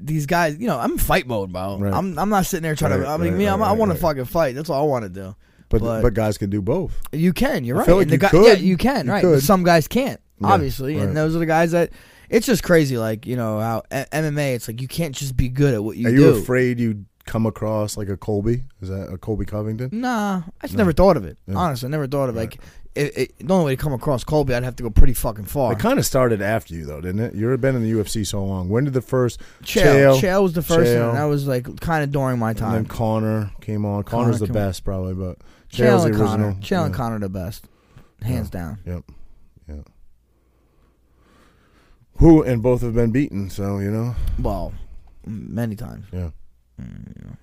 these 0.00 0.26
guys, 0.26 0.58
you 0.58 0.66
know, 0.66 0.78
I'm 0.78 0.98
fight 0.98 1.26
mode, 1.26 1.52
bro. 1.52 1.78
Right. 1.78 1.92
I'm 1.92 2.18
I'm 2.18 2.28
not 2.30 2.46
sitting 2.46 2.62
there 2.62 2.74
trying 2.74 3.00
to. 3.00 3.06
I 3.06 3.16
mean, 3.18 3.32
right, 3.32 3.38
me, 3.38 3.46
I'm, 3.46 3.60
right, 3.60 3.68
I 3.68 3.72
want 3.72 3.90
right. 3.90 3.94
to 3.96 4.00
fucking 4.00 4.24
fight. 4.26 4.54
That's 4.54 4.70
all 4.70 4.84
I 4.84 4.86
want 4.88 5.04
to 5.04 5.08
do. 5.08 5.36
But, 5.68 5.80
but- 5.82 6.02
but 6.02 6.14
guys 6.14 6.38
can 6.38 6.48
do 6.48 6.62
both. 6.62 6.98
You 7.12 7.32
can. 7.32 7.64
You're 7.64 7.76
right. 7.76 7.88
like 7.88 8.06
the 8.08 8.14
you 8.14 8.18
guy-. 8.18 8.30
Yeah, 8.32 8.52
you 8.54 8.76
can. 8.76 9.06
You 9.06 9.12
right. 9.12 9.20
Could. 9.22 9.42
some 9.42 9.64
guys 9.64 9.88
can't. 9.88 10.20
Yeah, 10.40 10.48
Obviously, 10.48 10.96
right. 10.96 11.04
and 11.06 11.16
those 11.16 11.34
are 11.34 11.38
the 11.40 11.46
guys 11.46 11.72
that. 11.72 11.90
It's 12.28 12.46
just 12.46 12.62
crazy. 12.62 12.98
Like 12.98 13.26
you 13.26 13.36
know 13.36 13.60
how 13.60 13.82
MMA. 13.90 14.54
It's 14.54 14.68
like 14.68 14.80
you 14.80 14.88
can't 14.88 15.14
just 15.14 15.36
be 15.36 15.48
good 15.48 15.74
at 15.74 15.84
what 15.84 15.96
you 15.96 16.08
Are 16.08 16.10
do. 16.10 16.16
you 16.16 16.28
afraid 16.30 16.80
you 16.80 17.04
come 17.26 17.44
across 17.46 17.96
like 17.96 18.08
a 18.08 18.16
Colby? 18.16 18.64
Is 18.80 18.88
that 18.88 19.12
a 19.12 19.18
Colby 19.18 19.44
Covington? 19.44 19.90
Nah, 19.92 20.42
I 20.60 20.66
just 20.66 20.74
No. 20.74 20.78
never 20.78 20.92
thought 20.92 21.16
of 21.16 21.24
it. 21.24 21.36
Yeah. 21.46 21.56
Honestly, 21.56 21.86
I 21.86 21.90
never 21.90 22.06
thought 22.06 22.28
of 22.28 22.36
Right. 22.36 22.42
like 22.52 22.60
it, 22.94 23.18
it, 23.18 23.46
the 23.46 23.52
only 23.52 23.66
way 23.66 23.76
to 23.76 23.82
come 23.82 23.92
across 23.92 24.24
Colby, 24.24 24.54
I'd 24.54 24.64
have 24.64 24.76
to 24.76 24.82
go 24.82 24.88
pretty 24.88 25.12
fucking 25.12 25.44
far. 25.44 25.72
It 25.72 25.78
kind 25.78 25.98
of 25.98 26.06
started 26.06 26.40
after 26.40 26.72
you 26.74 26.86
though, 26.86 27.02
didn't 27.02 27.20
it? 27.20 27.34
You've 27.34 27.60
been 27.60 27.76
in 27.76 27.82
the 27.82 27.90
UFC 27.92 28.24
so 28.26 28.42
long. 28.42 28.70
When 28.70 28.84
did 28.84 28.94
the 28.94 29.02
first 29.02 29.38
Chael, 29.62 30.18
Chael, 30.18 30.20
Chael 30.20 30.42
was 30.42 30.54
the 30.54 30.62
first, 30.62 30.90
Chael. 30.92 31.08
and 31.10 31.18
that 31.18 31.24
was 31.24 31.46
like 31.46 31.78
kind 31.80 32.02
of 32.02 32.10
during 32.10 32.38
my 32.38 32.54
time. 32.54 32.74
and 32.74 32.86
then. 32.86 32.96
Conor 32.96 33.50
came 33.60 33.84
on? 33.84 34.02
Conor 34.04 34.22
Conor's 34.24 34.38
the 34.40 34.46
came- 34.46 34.54
best 34.54 34.82
probably, 34.84 35.12
but 35.12 35.38
Chael 35.70 35.88
Chael's 35.98 36.02
the 36.04 36.08
and 36.08 36.14
original. 36.20 36.26
Conor, 36.28 36.52
Chael 36.62 36.84
and 36.86 36.94
Yeah. 36.94 36.96
Conor 36.96 37.18
the 37.18 37.28
best, 37.28 37.66
hands 38.22 38.48
down. 38.48 38.78
Yep. 38.86 39.02
Yeah. 39.68 39.74
Who 42.18 42.42
and 42.42 42.62
both 42.62 42.80
have 42.80 42.94
been 42.94 43.10
beaten, 43.10 43.50
so 43.50 43.78
you 43.78 43.90
know. 43.90 44.14
Well, 44.38 44.72
many 45.26 45.76
times. 45.76 46.06
Yeah. 46.12 46.30
Mm. 46.80 47.36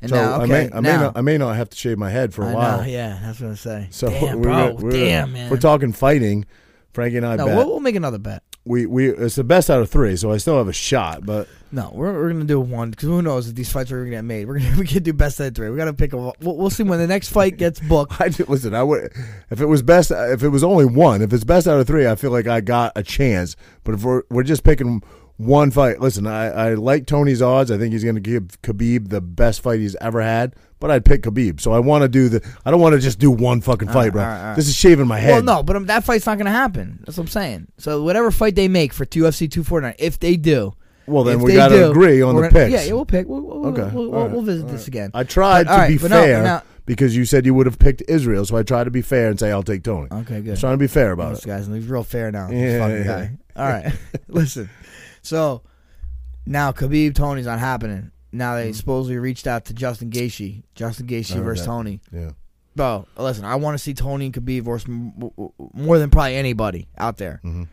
And 0.00 0.10
so 0.10 0.16
now, 0.16 0.32
I 0.32 0.42
okay, 0.44 0.46
may 0.46 0.70
I 0.72 0.80
may 0.80 0.88
now, 0.90 1.00
not 1.00 1.16
I 1.16 1.20
may 1.22 1.38
not 1.38 1.56
have 1.56 1.70
to 1.70 1.76
shave 1.76 1.98
my 1.98 2.10
head 2.10 2.32
for 2.32 2.42
a 2.44 2.50
I 2.50 2.54
while. 2.54 2.78
know, 2.78 2.84
yeah, 2.84 3.18
that's 3.22 3.40
what 3.40 3.50
I 3.50 3.54
say. 3.54 3.88
So 3.90 4.08
damn, 4.08 4.36
we're, 4.36 4.42
bro, 4.42 4.74
we're, 4.74 4.90
damn, 4.92 5.32
man. 5.32 5.50
We're 5.50 5.56
talking 5.58 5.92
fighting. 5.92 6.46
Frankie 6.92 7.18
and 7.18 7.26
I 7.26 7.36
no, 7.36 7.46
bet 7.46 7.56
we'll, 7.56 7.66
we'll 7.66 7.80
make 7.80 7.96
another 7.96 8.18
bet. 8.18 8.42
we 8.64 8.86
we 8.86 9.08
it's 9.10 9.34
the 9.36 9.44
best 9.44 9.70
out 9.70 9.80
of 9.80 9.90
three, 9.90 10.16
so 10.16 10.32
I 10.32 10.36
still 10.38 10.56
have 10.56 10.66
a 10.68 10.72
shot. 10.72 11.24
But 11.24 11.48
No, 11.70 11.90
we're, 11.92 12.12
we're 12.12 12.30
gonna 12.32 12.44
do 12.44 12.58
one 12.60 12.90
because 12.90 13.08
who 13.08 13.22
knows 13.22 13.48
if 13.48 13.54
these 13.54 13.70
fights 13.70 13.92
are 13.92 13.98
gonna 13.98 14.10
get 14.10 14.24
made. 14.24 14.46
We're 14.46 14.58
gonna 14.58 14.76
we 14.78 14.86
can 14.86 15.02
do 15.02 15.12
best 15.12 15.40
out 15.40 15.48
of 15.48 15.54
three. 15.54 15.68
We 15.68 15.76
gotta 15.76 15.92
pick 15.92 16.12
a. 16.12 16.16
We'll, 16.16 16.34
we'll 16.40 16.70
see 16.70 16.82
when 16.84 16.98
the 16.98 17.06
next 17.06 17.28
fight 17.28 17.56
gets 17.56 17.78
booked. 17.78 18.20
I 18.20 18.30
did, 18.30 18.48
listen. 18.48 18.74
I 18.74 18.82
would 18.82 19.12
if 19.50 19.60
it 19.60 19.66
was 19.66 19.82
best 19.82 20.10
if 20.10 20.42
it 20.42 20.48
was 20.48 20.64
only 20.64 20.86
one. 20.86 21.22
If 21.22 21.32
it's 21.32 21.44
best 21.44 21.66
out 21.68 21.78
of 21.78 21.86
three, 21.86 22.06
I 22.06 22.14
feel 22.14 22.30
like 22.30 22.46
I 22.46 22.60
got 22.60 22.92
a 22.96 23.02
chance. 23.02 23.54
But 23.84 23.94
if 23.96 24.02
we're 24.02 24.22
we're 24.30 24.44
just 24.44 24.64
picking 24.64 25.02
one 25.38 25.70
fight, 25.70 26.00
listen. 26.00 26.26
I, 26.26 26.46
I 26.48 26.74
like 26.74 27.06
Tony's 27.06 27.40
odds. 27.40 27.70
I 27.70 27.78
think 27.78 27.92
he's 27.92 28.02
going 28.04 28.16
to 28.16 28.20
give 28.20 28.60
Khabib 28.62 29.08
the 29.08 29.20
best 29.20 29.62
fight 29.62 29.80
he's 29.80 29.96
ever 29.96 30.20
had. 30.20 30.54
But 30.80 30.90
I'd 30.92 31.04
pick 31.04 31.22
Khabib. 31.22 31.60
So 31.60 31.72
I 31.72 31.78
want 31.80 32.02
to 32.02 32.08
do 32.08 32.28
the. 32.28 32.54
I 32.64 32.70
don't 32.70 32.80
want 32.80 32.94
to 32.94 33.00
just 33.00 33.18
do 33.18 33.30
one 33.32 33.60
fucking 33.60 33.88
fight, 33.88 34.12
bro. 34.12 34.22
all 34.22 34.28
right, 34.28 34.38
all 34.40 34.44
right. 34.48 34.54
This 34.56 34.68
is 34.68 34.76
shaving 34.76 35.06
my 35.08 35.18
head. 35.18 35.30
Well, 35.32 35.42
no, 35.42 35.62
but 35.64 35.74
um, 35.74 35.86
that 35.86 36.04
fight's 36.04 36.26
not 36.26 36.38
gonna 36.38 36.50
happen. 36.52 37.00
That's 37.04 37.16
what 37.18 37.24
I'm 37.24 37.28
saying. 37.28 37.66
So 37.78 38.02
whatever 38.04 38.30
fight 38.30 38.54
they 38.54 38.68
make 38.68 38.92
for 38.92 39.04
two 39.04 39.22
UFC 39.22 39.50
249, 39.50 39.94
if 39.98 40.20
they 40.20 40.36
do, 40.36 40.74
Well, 41.06 41.24
then 41.24 41.38
if 41.38 41.42
we 41.42 41.50
they 41.52 41.56
got 41.56 41.68
to 41.68 41.76
do, 41.76 41.90
agree 41.90 42.22
on 42.22 42.34
we're 42.36 42.42
the 42.42 42.48
gonna- 42.50 42.64
picks. 42.66 42.72
Yeah, 42.74 42.88
yeah, 42.88 42.92
we'll 42.92 43.06
pick. 43.06 43.26
We'll, 43.28 43.40
we'll, 43.42 43.66
Okay, 43.72 43.92
we'll, 43.92 44.04
all 44.06 44.10
we'll, 44.12 44.22
right, 44.22 44.30
we'll 44.32 44.42
visit 44.42 44.66
all 44.66 44.70
this 44.70 44.82
right. 44.82 44.88
again. 44.88 45.10
I 45.14 45.24
tried 45.24 45.66
But, 45.66 45.72
to 45.72 45.78
right, 45.78 45.88
be 45.88 45.98
but 45.98 46.10
no, 46.12 46.22
fair 46.22 46.62
because 46.86 47.16
you 47.16 47.24
said 47.24 47.44
you 47.44 47.54
would 47.54 47.66
have 47.66 47.78
picked 47.80 48.02
Israel, 48.08 48.44
so 48.44 48.56
I 48.56 48.62
tried 48.62 48.84
to 48.84 48.90
be 48.92 49.02
fair 49.02 49.30
and 49.30 49.38
say 49.38 49.50
I'll 49.50 49.64
take 49.64 49.82
Tony. 49.82 50.06
Okay, 50.12 50.36
I'm 50.36 50.42
good. 50.44 50.58
trying 50.58 50.74
to 50.74 50.78
be 50.78 50.86
fair 50.86 51.10
about 51.10 51.30
This 51.34 51.44
it. 51.44 51.48
guy's 51.48 51.66
he's 51.66 51.86
real 51.88 52.04
fair 52.04 52.30
now. 52.30 52.50
Yeah, 52.50 52.56
this 52.60 52.78
fucking 52.80 52.96
yeah, 52.98 53.04
guy. 53.04 53.38
All 53.56 53.68
right, 53.68 53.92
listen. 54.28 54.70
So 55.28 55.62
now 56.46 56.72
Khabib 56.72 57.14
Tony's 57.14 57.46
not 57.46 57.58
happening. 57.58 58.10
Now 58.32 58.56
they 58.56 58.72
supposedly 58.72 59.16
reached 59.18 59.46
out 59.46 59.66
to 59.66 59.74
Justin 59.74 60.10
Gaethje. 60.10 60.62
Justin 60.74 61.06
Mm-hmm. 61.06 61.14
Gaethje 61.40 61.44
versus 61.44 61.64
that. 61.64 61.70
Tony. 61.72 62.00
Yeah. 62.12 62.30
Bro, 62.76 63.06
listen. 63.16 63.44
I 63.44 63.56
want 63.56 63.74
to 63.74 63.78
see 63.82 63.94
Tony 63.94 64.26
and 64.26 64.34
Khabib 64.34 64.62
versus 64.62 64.88
m- 64.88 65.10
w- 65.18 65.32
w- 65.36 65.52
more 65.74 65.98
than 65.98 66.10
probably 66.10 66.36
anybody 66.36 66.88
out 66.96 67.16
there. 67.16 67.40
hmm 67.42 67.64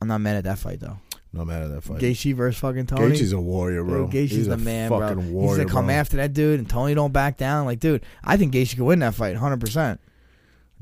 I'm 0.00 0.08
not 0.08 0.20
mad 0.20 0.36
at 0.36 0.44
that 0.44 0.58
fight 0.58 0.80
though. 0.80 0.98
No 1.32 1.44
matter 1.44 1.66
that 1.68 1.82
fight. 1.82 1.98
Gaethje 2.00 2.34
versus 2.34 2.60
fucking 2.60 2.86
Tony. 2.86 3.14
Gaethje's 3.16 3.32
a 3.32 3.40
warrior, 3.40 3.82
bro. 3.84 4.06
Dude, 4.06 4.14
Gaethje's 4.14 4.30
He's 4.36 4.46
the 4.46 4.54
a 4.54 4.56
man, 4.56 4.88
fucking 4.90 5.16
bro. 5.16 5.24
warrior, 5.30 5.48
He's 5.50 5.56
gonna 5.64 5.70
come 5.70 5.86
bro. 5.86 5.94
after 5.94 6.16
that 6.18 6.32
dude, 6.32 6.58
and 6.60 6.68
Tony 6.68 6.94
don't 6.94 7.12
back 7.12 7.36
down. 7.36 7.64
Like, 7.66 7.80
dude, 7.80 8.04
I 8.22 8.36
think 8.36 8.52
Gaethje 8.54 8.76
could 8.76 8.84
win 8.84 8.98
that 9.00 9.14
fight, 9.14 9.36
hundred 9.36 9.60
percent. 9.60 10.00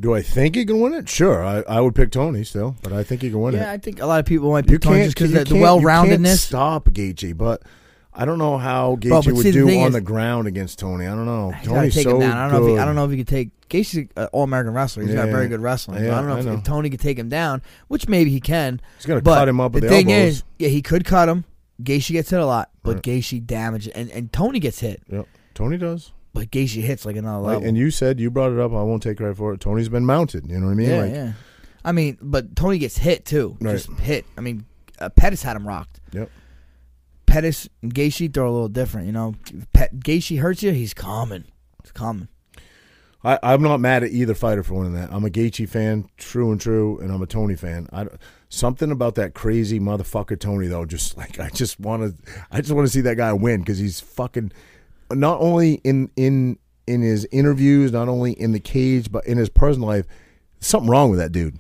Do 0.01 0.15
I 0.15 0.23
think 0.23 0.57
he 0.57 0.65
can 0.65 0.81
win 0.81 0.95
it? 0.95 1.09
Sure, 1.09 1.45
I, 1.45 1.61
I 1.69 1.81
would 1.81 1.95
pick 1.95 2.11
Tony 2.11 2.45
still, 2.45 2.77
but 2.83 2.93
I 2.93 3.05
think 3.05 3.23
he 3.23 3.31
can 3.31 3.41
win 3.41 3.55
it. 3.55 3.59
Yeah, 3.59 3.71
it. 3.71 3.75
I 3.75 3.79
think 3.79 4.01
a 4.01 4.07
lot 4.07 4.21
of 4.21 4.27
people 4.27 4.51
might 4.51 4.67
pick 4.67 4.81
Tony 4.81 5.05
just 5.05 5.15
because 5.17 5.33
the, 5.33 5.45
the 5.45 5.61
well-roundedness. 5.61 6.39
stop 6.39 6.87
Gaethje, 6.87 7.37
but 7.37 7.63
I 8.13 8.25
don't 8.25 8.39
know 8.39 8.59
how 8.59 8.97
Gaethje 8.97 9.11
but 9.27 9.35
would 9.35 9.43
see, 9.43 9.53
do 9.53 9.67
thing 9.67 9.81
on 9.83 9.89
is- 9.89 9.93
the 9.95 10.01
ground 10.01 10.49
against 10.49 10.79
Tony. 10.79 11.07
I 11.07 11.11
don't 11.15 11.27
know. 11.27 11.53
Tony's 11.63 11.95
take 11.95 12.05
so 12.05 12.15
him 12.17 12.21
down. 12.21 12.37
I 12.37 12.49
don't 12.51 12.61
know 12.63 12.67
if 12.69 12.75
he, 12.75 12.79
I 12.81 12.85
don't 12.85 12.95
know 12.95 13.05
if 13.05 13.11
he 13.13 13.17
could 13.19 13.29
take 13.29 13.51
Gaethje's 13.69 14.09
an 14.17 14.27
all-American 14.33 14.73
wrestler. 14.75 15.05
He's 15.05 15.15
got 15.15 15.29
very 15.29 15.47
good 15.49 15.61
wrestling. 15.61 15.99
so 15.99 16.05
Yeah, 16.05 16.15
I 16.17 16.21
don't 16.21 16.29
know 16.29 16.37
I 16.37 16.39
if, 16.41 16.45
know. 16.47 16.53
if 16.55 16.63
Tony 16.65 16.91
could 16.91 17.01
take 17.01 17.19
him 17.19 17.29
down, 17.29 17.63
which 17.89 18.09
maybe 18.09 18.31
he 18.31 18.41
can. 18.41 18.81
He's 18.97 19.07
gonna 19.07 19.21
But 19.23 19.37
cut 19.39 19.49
him 19.49 19.61
up 19.61 19.73
the 19.73 19.77
with 19.77 19.85
the 19.85 19.89
thing 19.91 20.11
elbows. 20.11 20.29
is, 20.37 20.45
yeah, 20.59 20.69
he 20.69 20.83
could 20.83 21.05
cut 21.05 21.29
him. 21.29 21.45
Gaethje 21.83 22.11
gets 22.13 22.31
hit 22.31 22.41
a 22.41 22.47
lot, 22.47 22.71
but 22.83 22.95
Right. 22.97 23.03
Gaethje 23.03 23.47
damages, 23.47 23.93
and 23.93 24.11
and 24.11 24.33
Tony 24.33 24.59
gets 24.59 24.81
hit, 24.81 25.03
Yep. 25.09 25.27
Tony 25.55 25.77
does. 25.79 26.13
But 26.35 26.51
Gaethje 26.51 26.83
hits 26.83 27.05
like 27.05 27.17
another 27.17 27.41
Like, 27.43 27.53
level. 27.55 27.69
and 27.69 27.77
you 27.77 27.91
said 27.91 28.19
you 28.21 28.31
brought 28.31 28.53
it 28.53 28.59
up. 28.59 28.73
I 28.73 28.83
won't 28.83 29.03
take 29.03 29.17
credit 29.19 29.37
for 29.37 29.53
it. 29.55 29.61
Tony's 29.61 29.89
been 29.89 30.07
mounted. 30.07 30.51
You 30.51 30.59
know 30.59 30.67
what 30.67 30.73
I 30.73 30.75
mean? 30.75 30.89
yeah, 30.89 30.97
like, 31.03 31.13
yeah. 31.13 31.33
I 31.85 31.93
mean, 31.93 32.17
but 32.23 32.55
Tony 32.57 32.79
gets 32.79 32.97
hit 32.99 33.25
too. 33.25 33.57
Right. 33.61 33.73
Just 33.73 33.91
hit. 34.01 34.25
I 34.39 34.41
mean, 34.41 34.65
uh, 34.99 35.09
Pettis 35.11 35.43
had 35.43 35.57
him 35.57 35.67
rocked. 35.67 36.01
Yep. 36.13 36.31
Pettis 37.27 37.69
and 37.83 37.95
Gaethje 37.95 38.33
they're 38.33 38.45
a 38.45 38.51
little 38.53 38.69
different. 38.69 39.07
You 39.07 39.13
know, 39.13 39.35
Pet, 39.73 39.95
Gaethje 39.97 40.39
hurts 40.39 40.63
you, 40.63 40.73
he's 40.73 40.95
coming. 40.95 41.45
It's 41.81 41.93
coming. 41.93 42.29
I, 43.25 43.39
I'm 43.43 43.63
not 43.63 43.79
mad 43.81 44.03
at 44.03 44.11
either 44.11 44.35
fighter 44.35 44.63
for 44.65 44.75
winning 44.75 44.95
that. 44.95 45.13
I'm 45.13 45.25
a 45.25 45.31
Gaethje 45.31 45.69
fan, 45.69 46.09
true 46.19 46.51
and 46.51 46.61
true, 46.61 46.99
and 47.01 47.13
I'm 47.13 47.23
a 47.23 47.27
Tony 47.27 47.55
fan. 47.55 47.89
I, 47.93 48.07
something 48.49 48.91
about 48.91 49.15
that 49.15 49.33
crazy 49.35 49.79
motherfucker 49.81 50.39
Tony 50.39 50.67
though, 50.67 50.85
just 50.85 51.17
like 51.17 51.39
I 51.39 51.49
just 51.51 51.79
want 51.81 52.03
to, 52.03 52.33
I 52.51 52.61
just 52.61 52.73
want 52.73 52.87
to 52.87 52.93
see 52.93 53.01
that 53.03 53.17
guy 53.17 53.33
win 53.33 53.61
because 53.61 53.79
he's 53.79 54.01
fucking, 54.01 54.53
not 55.15 55.41
only 55.41 55.75
in 55.85 56.11
in 56.17 56.59
in 56.87 57.01
his 57.03 57.27
interviews, 57.31 57.93
not 57.93 58.09
only 58.09 58.33
in 58.33 58.53
the 58.53 58.61
cage, 58.61 59.11
but 59.13 59.27
in 59.27 59.39
his 59.39 59.49
personal 59.49 59.89
life. 59.89 60.07
Something 60.61 60.91
wrong 60.91 61.11
with 61.11 61.19
that 61.19 61.33
dude. 61.33 61.59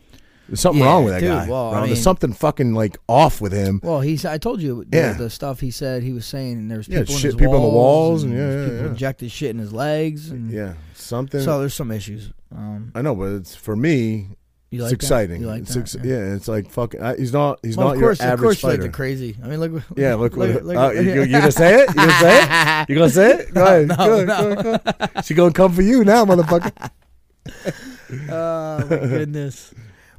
There's 0.49 0.61
something 0.61 0.83
Yeah, 0.83 0.89
wrong 0.91 1.05
with 1.05 1.15
that 1.15 1.21
dude, 1.21 1.29
guy. 1.31 1.49
well, 1.49 1.73
I 1.73 1.81
mean- 1.81 1.87
There's 1.91 2.03
something 2.03 2.33
fucking 2.33 2.75
like 2.75 2.99
off 3.09 3.41
with 3.41 3.53
him. 3.53 3.81
Well, 3.83 4.01
he's. 4.01 4.25
I 4.25 4.39
told 4.39 4.61
you 4.61 4.85
the, 4.89 4.97
Yeah. 4.99 5.13
the 5.15 5.31
stuff 5.31 5.61
he 5.61 5.71
said. 5.71 6.03
He 6.03 6.13
was 6.13 6.27
saying 6.27 6.53
and 6.55 6.71
there 6.71 6.79
was 6.79 6.89
Yeah, 6.89 7.01
people 7.01 7.15
in 7.15 7.21
shit, 7.21 7.29
his 7.29 7.35
people 7.37 7.55
on 7.55 7.63
the 7.63 7.69
walls 7.69 8.23
and 8.23 8.33
and 8.33 8.41
yeah, 8.41 8.47
there's 8.47 8.61
yeah, 8.63 8.69
people 8.71 8.85
yeah. 8.85 8.91
injected 8.91 9.31
shit 9.33 9.51
in 9.51 9.59
his 9.59 9.73
legs. 9.73 10.31
And 10.31 10.51
Yeah, 10.51 10.75
something. 10.95 11.41
So 11.41 11.61
there's 11.61 11.75
some 11.75 11.91
issues. 11.91 12.33
Um, 12.55 12.93
I 12.95 13.03
know, 13.03 13.15
but 13.15 13.33
it's 13.33 13.55
for 13.55 13.75
me. 13.77 14.29
You 14.73 14.79
it's 14.79 14.85
like 14.85 14.91
that? 14.91 15.05
exciting. 15.05 15.41
You 15.43 15.47
like 15.49 15.63
it's 15.63 15.75
that? 15.75 15.81
ex- 15.81 15.97
Yeah. 16.03 16.35
it's 16.35 16.49
like 16.49 16.71
fucking. 16.71 17.01
I, 17.03 17.15
he's 17.17 17.33
not. 17.33 17.61
He's 17.63 17.77
Well, 17.77 17.89
not 17.89 17.97
of 17.97 18.01
course, 18.01 18.21
your 18.21 18.33
of 18.33 18.41
course, 18.41 18.63
you 18.63 18.69
like 18.71 18.79
fighter. 18.79 18.89
the 18.91 18.93
crazy. 18.97 19.37
I 19.45 19.47
mean, 19.47 19.61
look. 19.61 19.83
yeah, 19.97 20.15
look. 20.15 20.35
what, 20.35 20.65
look, 20.65 20.77
uh, 20.77 20.91
you, 20.93 21.03
you 21.25 21.27
gonna 21.33 21.53
say 21.53 21.83
it? 21.83 21.89
You 21.91 21.95
gonna 21.95 22.13
say 22.13 22.41
it? 22.43 22.89
You 22.89 22.95
gonna 22.97 23.11
say 23.11 23.31
it? 23.35 23.55
Go 23.55 23.65
ahead. 23.65 23.89
No, 23.89 23.97
go 23.97 24.25
no. 24.25 24.55
go 24.63 24.79
go. 24.79 25.21
She 25.23 25.35
gonna 25.35 25.53
come 25.53 25.73
for 25.73 25.83
you 25.83 26.03
now, 26.05 26.25
motherfucker. 26.25 26.91
Oh 28.31 28.79
my 28.79 28.87
goodness. 28.97 29.73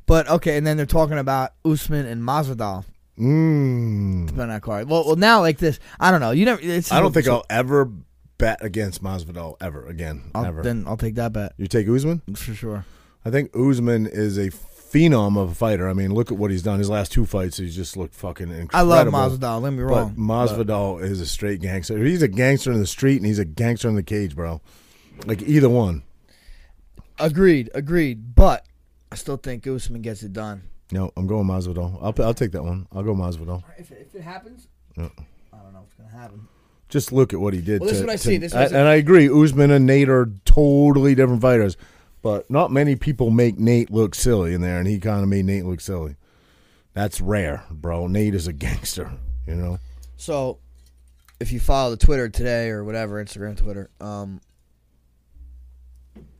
But 0.06 0.28
okay, 0.28 0.58
and 0.58 0.66
then 0.66 0.78
they're 0.78 0.86
talking 0.86 1.18
about 1.18 1.52
Usman 1.66 2.06
and 2.06 2.22
Masvidal 2.22 2.86
Mm. 3.20 4.38
on 4.40 4.50
that 4.50 4.62
card. 4.64 4.90
Well, 4.90 5.06
well, 5.06 5.16
now 5.16 5.40
like 5.42 5.60
this, 5.60 5.80
I 6.00 6.10
don't 6.10 6.20
know. 6.20 6.32
You 6.32 6.46
never. 6.46 6.60
It's, 6.62 6.92
I 6.92 7.00
don't 7.00 7.14
think 7.14 7.28
I'll 7.28 7.46
ever 7.50 7.86
bet 8.40 8.64
against 8.64 9.04
Masvidal 9.04 9.56
ever 9.62 9.86
again. 9.86 10.24
I'll, 10.34 10.46
ever. 10.46 10.64
Then 10.64 10.86
I'll 10.88 10.98
take 10.98 11.16
that 11.16 11.32
bet 11.34 11.54
you 11.58 11.68
take 11.68 11.88
Usman? 11.88 12.22
for 12.36 12.54
sure. 12.56 12.86
I 13.26 13.30
think 13.30 13.56
Usman 13.56 14.06
is 14.08 14.38
a 14.38 14.50
phenom 14.50 15.38
of 15.42 15.52
a 15.52 15.56
fighter. 15.56 15.88
I 15.90 15.94
mean, 15.94 16.14
look 16.14 16.32
at 16.32 16.38
what 16.38 16.52
he's 16.52 16.62
done. 16.64 16.80
His 16.80 16.90
last 16.90 17.12
two 17.12 17.26
fights, 17.26 17.58
he's 17.58 17.76
just 17.76 17.96
looked 17.98 18.14
fucking 18.16 18.50
incredible. 18.52 18.94
I 18.94 19.04
love 19.04 19.08
Masvidal. 19.08 19.40
Don't 19.40 19.64
get 19.64 19.70
me 19.74 19.78
But 19.84 19.90
wrong. 19.90 20.16
Masvidal 20.16 21.02
is 21.02 21.20
a 21.22 21.26
straight 21.26 21.62
gangster. 21.62 21.98
He's 22.04 22.22
a 22.22 22.28
gangster 22.28 22.72
in 22.72 22.80
the 22.80 22.86
street 22.88 23.18
and 23.18 23.26
he's 23.26 23.40
a 23.40 23.46
gangster 23.46 23.88
in 23.90 23.96
the 23.96 24.04
cage, 24.04 24.36
bro. 24.36 24.62
Like 25.26 25.42
either 25.44 25.70
one. 25.70 26.04
Agreed, 27.20 27.70
agreed. 27.74 28.36
But 28.36 28.66
I 29.12 29.16
still 29.16 29.38
think 29.38 29.66
Usman 29.68 30.02
gets 30.02 30.24
it 30.24 30.34
done. 30.34 30.64
No, 30.92 31.12
I'm 31.16 31.28
going 31.28 31.48
Masvidal. 31.48 31.98
I'll 32.02 32.26
I'll 32.26 32.34
take 32.34 32.52
that 32.52 32.64
one. 32.64 32.88
I'll 32.92 33.04
go 33.04 33.16
Masvidal. 33.16 33.64
If 33.78 33.92
it, 33.92 34.08
if 34.10 34.16
it 34.16 34.22
happens, 34.22 34.68
Yeah. 34.98 35.10
I 35.54 35.58
don't 35.58 35.74
know 35.74 35.80
what's 35.82 35.94
gonna 35.94 36.10
happen. 36.10 36.48
Just 36.90 37.12
look 37.12 37.34
at 37.34 37.40
what 37.40 37.54
he 37.54 37.62
did. 37.62 37.82
Well, 37.82 37.90
this 37.90 37.98
to- 38.00 38.04
is 38.04 38.08
what 38.08 38.14
I 38.14 38.18
to- 38.18 38.22
see. 38.22 38.38
This 38.38 38.54
I 38.54 38.64
I- 38.64 38.68
see. 38.68 38.76
and 38.76 38.88
I 38.88 38.96
agree. 38.96 39.30
Usman 39.30 39.72
and 39.72 39.86
Nate 39.86 40.10
are 40.10 40.30
totally 40.46 41.16
different 41.16 41.42
fighters, 41.42 41.78
but 42.24 42.50
not 42.50 42.72
many 42.72 42.96
people 42.96 43.30
make 43.30 43.60
Nate 43.60 43.92
look 43.92 44.16
silly 44.16 44.54
in 44.54 44.62
there, 44.62 44.80
and 44.80 44.88
he 44.88 44.98
kind 44.98 45.22
of 45.22 45.30
made 45.30 45.46
Nate 45.46 45.66
look 45.66 45.82
silly. 45.82 46.16
That's 46.94 47.20
rare, 47.22 47.66
bro. 47.70 48.08
Nate 48.08 48.34
is 48.34 48.48
a 48.48 48.54
gangster. 48.66 49.12
You 49.46 49.56
know. 49.56 49.78
So, 50.16 50.58
if 51.40 51.52
you 51.52 51.60
follow 51.60 51.92
the 51.92 51.98
Twitter 51.98 52.30
today 52.30 52.70
or 52.70 52.84
whatever 52.86 53.24
Instagram, 53.24 53.58
Twitter, 53.58 53.92
um, 54.00 54.40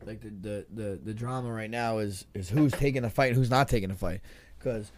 like 0.06 0.22
the 0.22 0.30
the 0.30 0.66
the, 0.74 1.00
the 1.04 1.14
drama 1.14 1.52
right 1.52 1.70
now 1.70 1.98
is 1.98 2.26
is 2.34 2.50
who's 2.50 2.72
taking 2.72 3.02
the 3.02 3.10
fight, 3.10 3.28
and 3.28 3.36
who's 3.36 3.52
not 3.52 3.68
taking 3.68 3.90
the 3.90 3.96
fight, 3.96 4.22
because. 4.58 4.92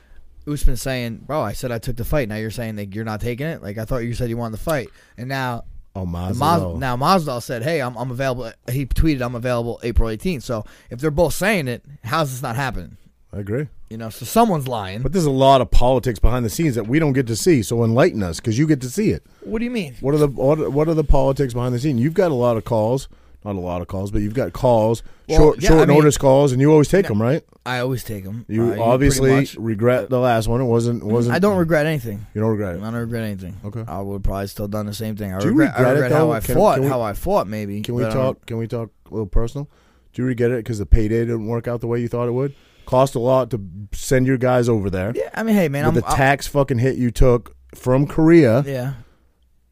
Usman's 0.47 0.79
saying, 0.79 1.23
"Bro, 1.25 1.41
I 1.41 1.53
said 1.53 1.71
I 1.71 1.79
took 1.79 1.95
the 1.95 2.05
fight. 2.05 2.29
Now 2.29 2.35
you're 2.35 2.51
saying 2.51 2.75
that 2.75 2.93
you're 2.93 3.03
not 3.03 3.19
taking 3.19 3.47
it. 3.47 3.63
Like 3.63 3.79
I 3.79 3.85
thought 3.85 4.03
you 4.03 4.13
said 4.13 4.29
you 4.29 4.37
wanted 4.37 4.59
the 4.59 4.63
fight, 4.63 4.89
and 5.17 5.27
now 5.27 5.63
Oh, 5.95 6.05
Masvidal. 6.05 6.73
Mas- 6.73 6.79
now 6.79 6.97
Masvidal 6.97 7.41
said, 7.41 7.63
"Hey, 7.63 7.81
I'm, 7.81 7.95
I'm 7.95 8.11
available." 8.11 8.51
He 8.69 8.85
tweeted, 8.85 9.21
"I'm 9.21 9.35
available 9.35 9.79
April 9.83 10.09
18th." 10.09 10.43
So 10.43 10.65
if 10.89 10.99
they're 10.99 11.11
both 11.11 11.33
saying 11.33 11.67
it, 11.67 11.83
how's 12.03 12.31
this 12.31 12.41
not 12.41 12.55
happening? 12.55 12.97
I 13.31 13.39
agree. 13.39 13.67
You 13.89 13.97
know, 13.97 14.09
so 14.09 14.25
someone's 14.25 14.67
lying. 14.67 15.01
But 15.01 15.13
there's 15.13 15.25
a 15.25 15.31
lot 15.31 15.61
of 15.61 15.69
politics 15.71 16.19
behind 16.19 16.45
the 16.45 16.49
scenes 16.49 16.75
that 16.75 16.87
we 16.87 16.99
don't 16.99 17.13
get 17.13 17.27
to 17.27 17.35
see. 17.35 17.61
So 17.61 17.83
enlighten 17.83 18.23
us, 18.23 18.39
because 18.39 18.57
you 18.57 18.67
get 18.67 18.81
to 18.81 18.89
see 18.89 19.11
it. 19.11 19.23
what 19.41 19.59
do 19.59 19.65
you 19.65 19.71
mean? 19.71 19.95
What 20.01 20.13
are 20.13 20.17
the 20.17 20.27
what 20.27 20.59
are, 20.59 20.69
what 20.69 20.87
are 20.87 20.93
the 20.93 21.03
politics 21.03 21.53
behind 21.53 21.73
the 21.73 21.79
scene? 21.79 21.97
You've 21.97 22.13
got 22.13 22.31
a 22.31 22.35
lot 22.35 22.57
of 22.57 22.65
calls, 22.65 23.07
not 23.45 23.55
a 23.55 23.59
lot 23.59 23.81
of 23.81 23.87
calls, 23.87 24.11
but 24.11 24.21
you've 24.21 24.33
got 24.33 24.51
calls, 24.53 25.03
Well, 25.29 25.37
short 25.37 25.61
yeah, 25.61 25.69
short 25.69 25.81
I 25.81 25.85
mean- 25.85 25.97
notice 25.99 26.17
calls, 26.17 26.51
and 26.51 26.59
you 26.59 26.71
always 26.71 26.87
take 26.89 27.07
them, 27.07 27.21
right? 27.21 27.43
I 27.65 27.79
always 27.79 28.03
take 28.03 28.23
them. 28.23 28.45
You 28.47 28.81
obviously 28.81 29.31
uh, 29.33 29.45
regret 29.57 30.09
the 30.09 30.19
last 30.19 30.47
one. 30.47 30.61
It 30.61 30.65
wasn't 30.65 31.01
mm, 31.03 31.07
wasn't. 31.07 31.35
I 31.35 31.39
don't 31.39 31.57
regret 31.57 31.85
anything. 31.85 32.25
You 32.33 32.41
don't 32.41 32.51
regret 32.51 32.75
I 32.75 32.79
don't 32.79 32.93
regret 32.93 33.23
anything. 33.23 33.55
Okay. 33.65 33.83
I 33.87 34.01
would 34.01 34.23
probably 34.23 34.47
still 34.47 34.67
done 34.67 34.85
the 34.85 34.93
same 34.93 35.15
thing. 35.15 35.33
I 35.33 35.39
Do 35.39 35.45
you 35.47 35.53
regret, 35.53 35.79
I 35.79 35.91
regret 35.91 36.11
how? 36.11 36.31
I 36.31 36.39
Can- 36.41 36.55
fought. 36.55 36.75
can 36.75 36.83
we- 36.83 36.89
how 36.89 37.01
I 37.01 37.13
fought, 37.13 37.47
maybe. 37.47 37.81
Can 37.81 37.95
we 37.95 38.01
don't- 38.03 38.11
um, 38.11 38.17
talk? 38.17 38.45
Can 38.45 38.57
we 38.57 38.67
talk 38.67 38.91
a 39.09 39.13
little 39.13 39.25
personal? 39.27 39.69
Do 40.13 40.21
you 40.21 40.27
regret 40.27 40.51
it 40.51 40.57
because 40.57 40.79
the 40.79 40.85
payday 40.85 41.19
didn't 41.25 41.47
work 41.47 41.67
out 41.67 41.81
the 41.81 41.87
way 41.87 41.99
you 41.99 42.07
thought 42.07 42.27
it 42.27 42.31
would? 42.33 42.53
Cost 42.85 43.15
a 43.15 43.19
lot 43.19 43.49
to 43.51 43.59
send 43.93 44.27
your 44.27 44.37
guys 44.37 44.69
over 44.69 44.89
there. 44.91 45.11
Yeah, 45.15 45.29
I 45.33 45.41
mean, 45.43 45.55
hey, 45.55 45.67
man, 45.69 45.85
I'm 45.85 45.93
the 45.95 46.01
tax 46.03 46.45
fucking 46.47 46.77
hit 46.77 46.97
you 46.97 47.09
took 47.11 47.55
from 47.73 48.05
Korea, 48.07 48.61
yeah. 48.65 48.93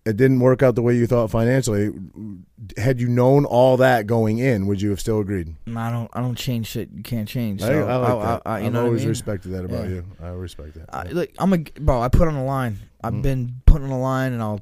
It 0.06 0.18
didn't 0.18 0.40
work 0.42 0.62
out 0.62 0.76
the 0.76 0.82
way 0.82 0.96
you 0.96 1.08
thought 1.08 1.30
financially. 1.32 1.92
Had 2.78 3.00
you 3.00 3.08
known 3.08 3.46
all 3.46 3.78
that 3.78 4.06
going 4.08 4.40
in, 4.40 4.68
would 4.68 4.82
you 4.82 4.90
have 4.90 5.00
still 5.00 5.20
agreed? 5.20 5.56
I 5.76 5.90
don't. 5.92 6.10
I 6.14 6.20
don't 6.22 6.36
change 6.36 6.68
shit. 6.68 6.90
You 6.94 7.04
can't 7.04 7.28
change. 7.28 7.62
I, 7.62 7.68
So 7.68 7.88
I 7.88 7.96
like 7.96 8.22
that. 8.24 8.42
I, 8.50 8.60
you 8.60 8.66
I've 8.68 8.74
know 8.74 8.80
what 8.80 8.84
I 8.84 8.88
always 8.88 9.02
mean? 9.02 9.10
respected 9.10 9.50
that 9.54 9.66
about 9.66 9.86
Yeah. 9.88 9.96
you. 9.96 10.06
I 10.22 10.28
respect 10.30 10.74
that. 10.76 10.90
I, 10.94 11.04
look, 11.10 11.30
I'm 11.40 11.54
a 11.54 11.58
bro. 11.58 12.02
I 12.02 12.10
put 12.10 12.28
on 12.28 12.36
the 12.36 12.44
line. 12.44 12.78
I've 13.04 13.14
Mm. 13.14 13.22
been 13.22 13.62
putting 13.66 13.86
on 13.86 13.90
the 13.92 13.98
line, 13.98 14.34
and 14.34 14.42
I'll 14.42 14.62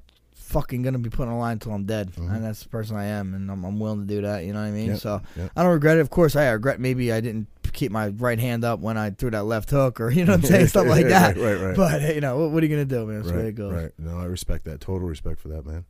fucking 0.52 0.82
gonna 0.84 1.00
be 1.00 1.10
put 1.10 1.28
on 1.28 1.34
the 1.34 1.40
line 1.40 1.54
until 1.54 1.72
I'm 1.74 1.86
dead. 1.86 2.12
Mhm. 2.14 2.36
And 2.36 2.44
that's 2.44 2.64
the 2.64 2.70
person 2.70 2.96
I 2.98 3.06
am, 3.06 3.34
and 3.34 3.50
I'm, 3.50 3.64
I'm 3.64 3.80
willing 3.80 4.02
to 4.02 4.06
do 4.08 4.22
that. 4.22 4.44
You 4.46 4.54
know 4.54 4.60
what 4.60 4.68
I 4.68 4.72
mean? 4.72 4.90
Yeah, 4.90 4.96
So 4.96 5.22
yeah. 5.38 5.48
I 5.56 5.64
don't 5.64 5.72
regret 5.72 5.98
it. 5.98 6.02
Of 6.02 6.10
course, 6.10 6.36
I 6.36 6.50
regret 6.50 6.80
maybe 6.80 7.12
I 7.12 7.22
didn't 7.22 7.48
keep 7.74 7.92
my 7.92 8.10
right 8.10 8.38
hand 8.40 8.66
up 8.66 8.80
when 8.82 8.98
I 8.98 9.12
threw 9.12 9.32
that 9.32 9.46
left 9.46 9.70
hook, 9.70 10.00
or 10.02 10.10
you 10.12 10.26
know 10.26 10.34
what 10.34 10.42
I'm 10.42 10.46
saying, 10.46 10.68
stuff 10.68 10.88
like 10.88 11.06
that. 11.08 11.38
right, 11.38 11.44
right, 11.56 11.62
right. 11.68 11.76
But 11.76 12.02
hey, 12.02 12.16
you 12.16 12.22
know, 12.22 12.38
what, 12.38 12.52
what 12.52 12.64
are 12.64 12.66
you 12.66 12.76
gonna 12.76 12.86
do, 12.86 13.06
man? 13.06 13.18
That's 13.18 13.28
the 13.30 13.34
way 13.34 13.40
right, 13.40 13.48
it 13.50 13.56
goes. 13.56 13.74
right. 13.74 13.92
No, 13.98 14.18
I 14.20 14.26
respect 14.26 14.66
that. 14.66 14.82
Total 14.82 15.08
respect 15.08 15.40
for 15.40 15.48
that, 15.50 15.66
man. 15.66 15.86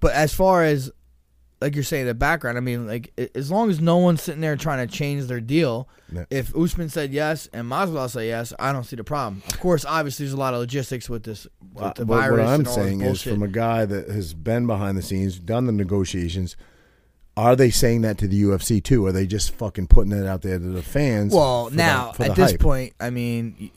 But 0.00 0.12
as 0.14 0.32
far 0.34 0.62
as 0.64 0.90
like 1.62 1.74
you're 1.74 1.84
saying, 1.84 2.06
the 2.06 2.12
background, 2.14 2.58
I 2.58 2.60
mean, 2.60 2.86
like 2.86 3.12
as 3.34 3.50
long 3.50 3.70
as 3.70 3.80
no 3.80 3.96
one's 3.96 4.22
sitting 4.22 4.40
there 4.42 4.56
trying 4.56 4.86
to 4.86 4.92
change 4.94 5.24
their 5.26 5.40
deal. 5.40 5.88
Yeah. 6.12 6.24
If 6.28 6.54
Usman 6.54 6.90
said 6.90 7.12
yes 7.12 7.48
and 7.54 7.66
Masvidal 7.70 8.10
said 8.10 8.26
yes, 8.26 8.52
I 8.58 8.72
don't 8.72 8.84
see 8.84 8.96
the 8.96 9.04
problem. 9.04 9.42
Of 9.48 9.58
course, 9.60 9.84
obviously, 9.86 10.26
there's 10.26 10.34
a 10.34 10.36
lot 10.36 10.52
of 10.52 10.60
logistics 10.60 11.08
with 11.08 11.22
this, 11.22 11.46
with 11.72 11.94
the 11.94 12.04
but 12.04 12.14
virus. 12.18 12.30
what 12.38 12.40
I'm 12.48 12.60
and 12.60 12.68
all 12.68 12.74
this 12.76 12.84
saying 12.84 13.00
is, 13.00 13.06
bullshit. 13.06 13.32
from 13.32 13.42
a 13.42 13.48
guy 13.48 13.86
that 13.86 14.08
has 14.10 14.34
been 14.34 14.66
behind 14.66 14.98
the 14.98 15.02
scenes, 15.02 15.38
done 15.38 15.64
the 15.64 15.72
negotiations, 15.72 16.54
are 17.34 17.56
they 17.56 17.70
saying 17.70 18.02
that 18.02 18.18
to 18.18 18.28
the 18.28 18.42
UFC 18.42 18.82
too? 18.84 19.06
Are 19.06 19.12
they 19.12 19.26
just 19.26 19.54
fucking 19.54 19.86
putting 19.86 20.12
it 20.12 20.26
out 20.26 20.42
there 20.42 20.58
to 20.58 20.64
the 20.68 20.82
fans? 20.82 21.32
Well, 21.32 21.64
for 21.66 21.70
the- 21.70 21.76
now 21.76 22.12
for 22.12 22.24
at 22.24 22.34
the 22.36 22.42
this 22.42 22.50
hype? 22.52 22.60
point, 22.60 22.92
I 23.00 23.08
mean, 23.08 23.56
y- 23.58 23.70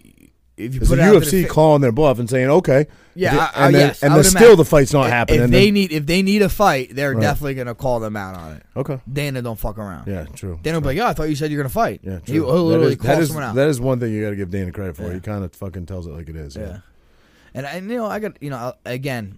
if 0.58 0.74
you 0.76 0.82
is 0.82 0.88
put 0.90 0.96
the 0.98 1.02
UFC 1.04 1.44
fa- 1.44 1.50
calling 1.50 1.82
their 1.82 1.92
bluff 1.92 2.18
and 2.20 2.30
saying, 2.30 2.50
okay, 2.50 2.88
yeah, 3.14 3.36
I- 3.56 3.64
I- 3.64 3.66
and 3.68 3.76
then, 3.76 3.88
yes, 3.90 4.04
and 4.04 4.14
then 4.16 4.24
still 4.24 4.42
imagine. 4.42 4.58
the 4.58 4.66
fight's 4.66 4.94
not 4.94 5.06
If- 5.08 5.12
happening. 5.12 5.42
If 5.44 5.50
they 5.52 5.66
then- 5.66 5.74
need, 5.74 5.92
if 5.92 6.06
they 6.06 6.22
need 6.22 6.42
a 6.42 6.50
fight, 6.50 6.96
they're 6.96 7.14
Right. 7.14 7.22
definitely 7.22 7.56
gonna 7.56 7.76
call 7.76 8.00
them 8.00 8.16
out 8.16 8.36
on 8.36 8.54
it. 8.54 8.64
okay, 8.76 9.00
Dana 9.12 9.42
don't 9.42 9.60
fuck 9.60 9.78
around. 9.78 10.08
yeah, 10.08 10.26
true. 10.34 10.60
Dana 10.64 10.78
will 10.78 10.82
be 10.82 10.88
like, 10.88 10.98
"Yeah, 10.98 11.08
I 11.10 11.14
thought 11.14 11.30
you 11.30 11.36
said 11.36 11.52
you're 11.52 11.60
gonna 11.62 11.70
fight." 11.70 12.02
Yeah, 12.04 12.20
He- 12.26 12.34
true. 12.34 12.46
he'll 12.46 12.66
literally 12.66 12.96
that 12.96 13.00
call 13.00 13.12
is, 13.12 13.18
that 13.18 13.22
is, 13.24 13.28
someone 13.30 13.44
out. 13.44 13.56
That 13.56 13.68
is 13.70 13.80
one 13.82 14.00
thing 14.00 14.14
you 14.14 14.24
got 14.24 14.30
to 14.32 14.36
give 14.36 14.50
Dana 14.50 14.72
credit 14.72 14.96
for. 14.96 15.04
Yeah. 15.08 15.14
He 15.16 15.20
kind 15.20 15.44
of 15.44 15.54
fucking 15.54 15.86
tells 15.88 16.08
it 16.08 16.12
like 16.12 16.30
it 16.30 16.36
is. 16.36 16.56
Yeah. 16.56 16.78
And 17.54 17.66
I, 17.66 17.76
you 17.78 17.82
know, 17.82 18.06
I 18.06 18.20
got, 18.20 18.42
you 18.42 18.50
know, 18.50 18.74
again, 18.86 19.38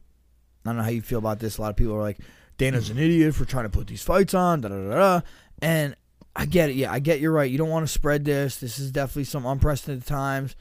I 0.65 0.70
don't 0.70 0.78
know 0.78 0.84
how 0.84 0.89
you 0.89 1.01
feel 1.01 1.20
about 1.20 1.39
this. 1.39 1.57
A 1.57 1.61
lot 1.61 1.70
of 1.70 1.76
people 1.78 1.93
are 1.95 2.01
like, 2.01 2.18
Dana's 2.57 2.89
an 2.89 2.97
idiot 2.97 3.36
for 3.36 3.45
trying 3.45 3.65
to 3.65 3.70
put 3.70 3.86
these 3.88 4.01
fights 4.01 4.34
on, 4.34 4.61
da 4.61 4.70
da 4.70 4.76
da 4.76 4.95
da. 4.95 5.22
And 5.61 5.95
I 6.36 6.45
get 6.45 6.70
it. 6.72 6.76
Yeah, 6.76 6.91
I 6.91 6.99
get 6.99 7.20
you're 7.20 7.32
right. 7.32 7.49
You 7.49 7.57
don't 7.59 7.70
want 7.70 7.86
to 7.86 7.91
spread 7.91 8.26
this. 8.26 8.57
This 8.57 8.80
is 8.80 8.91
definitely 8.91 9.26
some 9.26 9.45
unprecedented 9.45 10.07
times. 10.07 10.55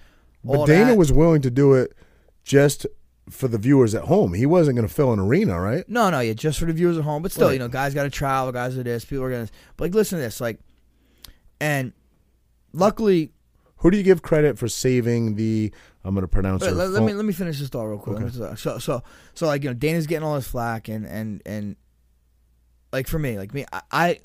But 0.47 0.67
Dana 0.67 0.87
that. 0.93 0.97
was 0.99 1.13
willing 1.13 1.43
to 1.43 1.51
do 1.51 1.75
it 1.75 1.93
just 2.45 2.87
for 3.29 3.49
the 3.49 3.59
viewers 3.59 3.95
at 3.95 4.05
home. 4.05 4.35
He 4.35 4.47
wasn't 4.47 4.77
going 4.77 4.87
to 4.89 4.93
fill 4.95 5.13
an 5.13 5.19
arena, 5.19 5.61
right? 5.61 5.89
No, 5.89 6.11
no, 6.11 6.21
yeah, 6.21 6.33
just 6.33 6.59
for 6.61 6.67
the 6.67 6.73
viewers 6.73 6.97
at 6.99 7.05
home. 7.05 7.23
But 7.23 7.33
still, 7.33 7.49
Right. 7.49 7.55
you 7.55 7.59
know, 7.59 7.69
guys 7.69 7.93
got 7.95 8.05
to 8.05 8.11
travel, 8.11 8.53
guys 8.53 8.79
are 8.79 8.83
this, 8.85 9.05
people 9.05 9.25
are 9.25 9.31
gonna. 9.31 9.49
But 9.77 9.85
like, 9.87 9.95
listen 9.95 10.19
to 10.19 10.23
this, 10.25 10.41
like, 10.41 10.61
and 11.61 11.93
luckily, 12.73 13.33
Who 13.79 13.91
do 13.91 13.97
you 13.99 14.03
give 14.03 14.23
credit 14.23 14.59
for 14.59 14.69
saving 14.69 15.35
the? 15.37 15.73
I'm 16.05 16.15
going 16.15 16.23
to 16.23 16.29
pronounce 16.29 16.63
it. 16.63 16.73
let- 16.73 16.91
let 16.91 17.03
me 17.03 17.13
let 17.15 17.25
me 17.25 17.33
finish 17.33 17.59
this 17.59 17.69
thought 17.69 17.85
real 17.87 17.99
quick. 17.99 18.21
Me- 18.21 18.31
So 18.57 18.79
so 18.79 19.03
so 19.35 19.47
like 19.47 19.65
you 19.65 19.71
know, 19.71 19.75
Dana's 19.75 20.07
getting 20.07 20.25
all 20.27 20.37
this 20.37 20.47
flack, 20.49 20.89
and 20.89 21.05
and 21.05 21.43
and 21.45 21.77
like 22.93 23.07
for 23.09 23.19
me, 23.19 23.37
like 23.39 23.53
me, 23.53 23.65
I, 23.73 23.81
I 23.93 24.19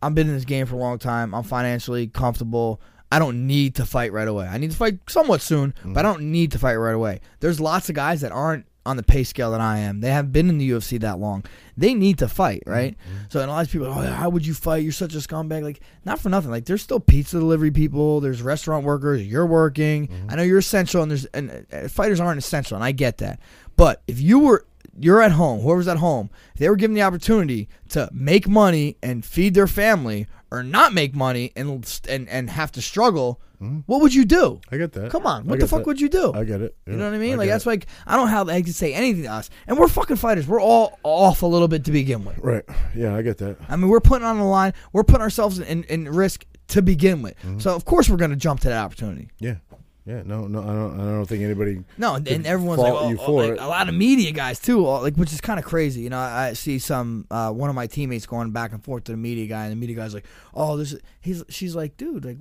I've 0.00 0.14
been 0.14 0.28
in 0.28 0.34
this 0.34 0.44
game 0.44 0.66
for 0.66 0.76
a 0.76 0.78
long 0.78 0.98
time. 0.98 1.34
I'm 1.34 1.42
financially 1.42 2.06
comfortable. 2.06 2.80
I 3.12 3.18
don't 3.18 3.46
need 3.46 3.74
to 3.74 3.84
fight 3.84 4.10
right 4.10 4.26
away. 4.26 4.46
I 4.46 4.56
need 4.56 4.70
to 4.70 4.76
fight 4.76 4.98
somewhat 5.06 5.42
soon, 5.42 5.74
but 5.84 6.06
I 6.06 6.08
mm-hmm. 6.08 6.20
don't 6.20 6.32
need 6.32 6.52
to 6.52 6.58
fight 6.58 6.76
right 6.76 6.94
away. 6.94 7.20
There's 7.40 7.60
lots 7.60 7.90
of 7.90 7.94
guys 7.94 8.22
that 8.22 8.32
aren't 8.32 8.64
on 8.86 8.96
the 8.96 9.02
pay 9.02 9.22
scale 9.22 9.50
that 9.50 9.60
I 9.60 9.80
am. 9.80 10.00
They 10.00 10.08
haven't 10.08 10.32
been 10.32 10.48
in 10.48 10.56
the 10.56 10.70
UFC 10.70 10.98
that 11.00 11.18
long. 11.18 11.44
They 11.76 11.92
need 11.92 12.18
to 12.20 12.28
fight, 12.28 12.62
mm-hmm. 12.62 12.70
right? 12.70 12.96
So, 13.28 13.40
and 13.40 13.50
a 13.50 13.52
lot 13.52 13.66
of 13.66 13.70
people, 13.70 13.88
oh, 13.88 13.92
how 13.92 14.30
would 14.30 14.46
you 14.46 14.54
fight? 14.54 14.82
You're 14.82 14.92
such 14.92 15.14
a 15.14 15.18
scumbag. 15.18 15.62
Like, 15.62 15.80
not 16.06 16.20
for 16.20 16.30
nothing. 16.30 16.50
Like, 16.50 16.64
there's 16.64 16.80
still 16.80 17.00
pizza 17.00 17.38
delivery 17.38 17.70
people. 17.70 18.20
There's 18.20 18.40
restaurant 18.40 18.86
workers. 18.86 19.26
You're 19.26 19.44
working. 19.44 20.08
Mm-hmm. 20.08 20.30
I 20.30 20.36
know 20.36 20.42
you're 20.42 20.58
essential, 20.58 21.02
and 21.02 21.10
there's 21.10 21.26
and 21.26 21.66
uh, 21.70 21.88
fighters 21.88 22.18
aren't 22.18 22.38
essential, 22.38 22.76
and 22.76 22.84
I 22.84 22.92
get 22.92 23.18
that. 23.18 23.40
But 23.76 24.02
if 24.06 24.22
you 24.22 24.38
were 24.38 24.64
you're 24.98 25.22
at 25.22 25.32
home, 25.32 25.60
whoever's 25.60 25.88
at 25.88 25.98
home, 25.98 26.30
if 26.54 26.60
they 26.60 26.68
were 26.68 26.76
given 26.76 26.94
the 26.94 27.02
opportunity 27.02 27.68
to 27.90 28.08
make 28.12 28.48
money 28.48 28.96
and 29.02 29.24
feed 29.24 29.54
their 29.54 29.66
family 29.66 30.26
or 30.50 30.62
not 30.62 30.92
make 30.92 31.14
money 31.14 31.52
and 31.56 32.02
and, 32.08 32.28
and 32.28 32.50
have 32.50 32.72
to 32.72 32.82
struggle, 32.82 33.40
what 33.86 34.00
would 34.00 34.12
you 34.12 34.24
do? 34.24 34.60
I 34.72 34.76
get 34.76 34.92
that. 34.92 35.10
Come 35.10 35.24
on, 35.24 35.46
what 35.46 35.60
the 35.60 35.68
fuck 35.68 35.80
that. 35.80 35.86
would 35.86 36.00
you 36.00 36.08
do? 36.08 36.32
I 36.34 36.44
get 36.44 36.60
it. 36.60 36.76
You 36.86 36.94
know 36.94 37.04
what 37.04 37.14
I 37.14 37.18
mean? 37.18 37.34
I 37.34 37.36
like 37.36 37.48
that's 37.48 37.64
it. 37.64 37.68
like 37.68 37.86
I 38.06 38.16
don't 38.16 38.28
have 38.28 38.48
the 38.48 38.52
egg 38.54 38.66
to 38.66 38.74
say 38.74 38.92
anything 38.92 39.22
to 39.22 39.30
us, 39.30 39.50
and 39.66 39.78
we're 39.78 39.88
fucking 39.88 40.16
fighters. 40.16 40.48
We're 40.48 40.60
all 40.60 40.98
off 41.04 41.42
a 41.42 41.46
little 41.46 41.68
bit 41.68 41.84
to 41.84 41.92
begin 41.92 42.24
with. 42.24 42.38
right. 42.38 42.64
Yeah, 42.94 43.14
I 43.14 43.22
get 43.22 43.38
that. 43.38 43.56
I 43.68 43.76
mean, 43.76 43.88
we're 43.88 44.00
putting 44.00 44.26
on 44.26 44.38
the 44.38 44.44
line. 44.44 44.74
We're 44.92 45.04
putting 45.04 45.22
ourselves 45.22 45.58
in, 45.58 45.84
in 45.84 46.08
risk 46.08 46.44
to 46.68 46.82
begin 46.82 47.22
with. 47.22 47.38
Mm-hmm. 47.38 47.60
So 47.60 47.74
of 47.74 47.84
course 47.84 48.08
we're 48.08 48.16
going 48.16 48.30
to 48.30 48.36
jump 48.36 48.60
to 48.60 48.68
that 48.68 48.82
opportunity. 48.82 49.28
Yeah. 49.38 49.56
Yeah. 50.04 50.22
No. 50.24 50.46
No. 50.46 50.60
I 50.60 50.66
don't. 50.66 51.00
I 51.00 51.04
don't 51.04 51.26
think 51.26 51.42
anybody. 51.42 51.84
No, 51.96 52.16
and, 52.16 52.46
everyone's 52.46 52.80
like, 52.80 52.92
oh, 52.92 53.08
you 53.08 53.18
oh, 53.20 53.26
for 53.26 53.46
like, 53.48 53.60
a 53.60 53.66
lot 53.66 53.88
of 53.88 53.94
media 53.94 54.32
guys 54.32 54.58
too, 54.58 54.86
like 54.86 55.14
which 55.14 55.32
is 55.32 55.40
kind 55.40 55.58
of 55.58 55.64
crazy. 55.64 56.00
You 56.00 56.10
know, 56.10 56.18
I, 56.18 56.54
see 56.54 56.78
some 56.78 57.26
uh, 57.30 57.50
one 57.50 57.70
of 57.70 57.76
my 57.76 57.86
teammates 57.86 58.26
going 58.26 58.50
back 58.50 58.72
and 58.72 58.82
forth 58.82 59.04
to 59.04 59.12
the 59.12 59.18
media 59.18 59.46
guy, 59.46 59.64
and 59.64 59.72
the 59.72 59.76
media 59.76 59.96
guy's 59.96 60.14
like, 60.14 60.26
"Oh, 60.54 60.76
this." 60.76 60.92
Is, 60.92 61.00
he's 61.20 61.44
she's 61.48 61.76
like, 61.76 61.96
"Dude, 61.96 62.24
like, 62.24 62.38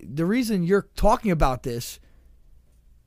the 0.00 0.24
reason 0.24 0.62
you're 0.62 0.86
talking 0.94 1.30
about 1.30 1.64
this 1.64 1.98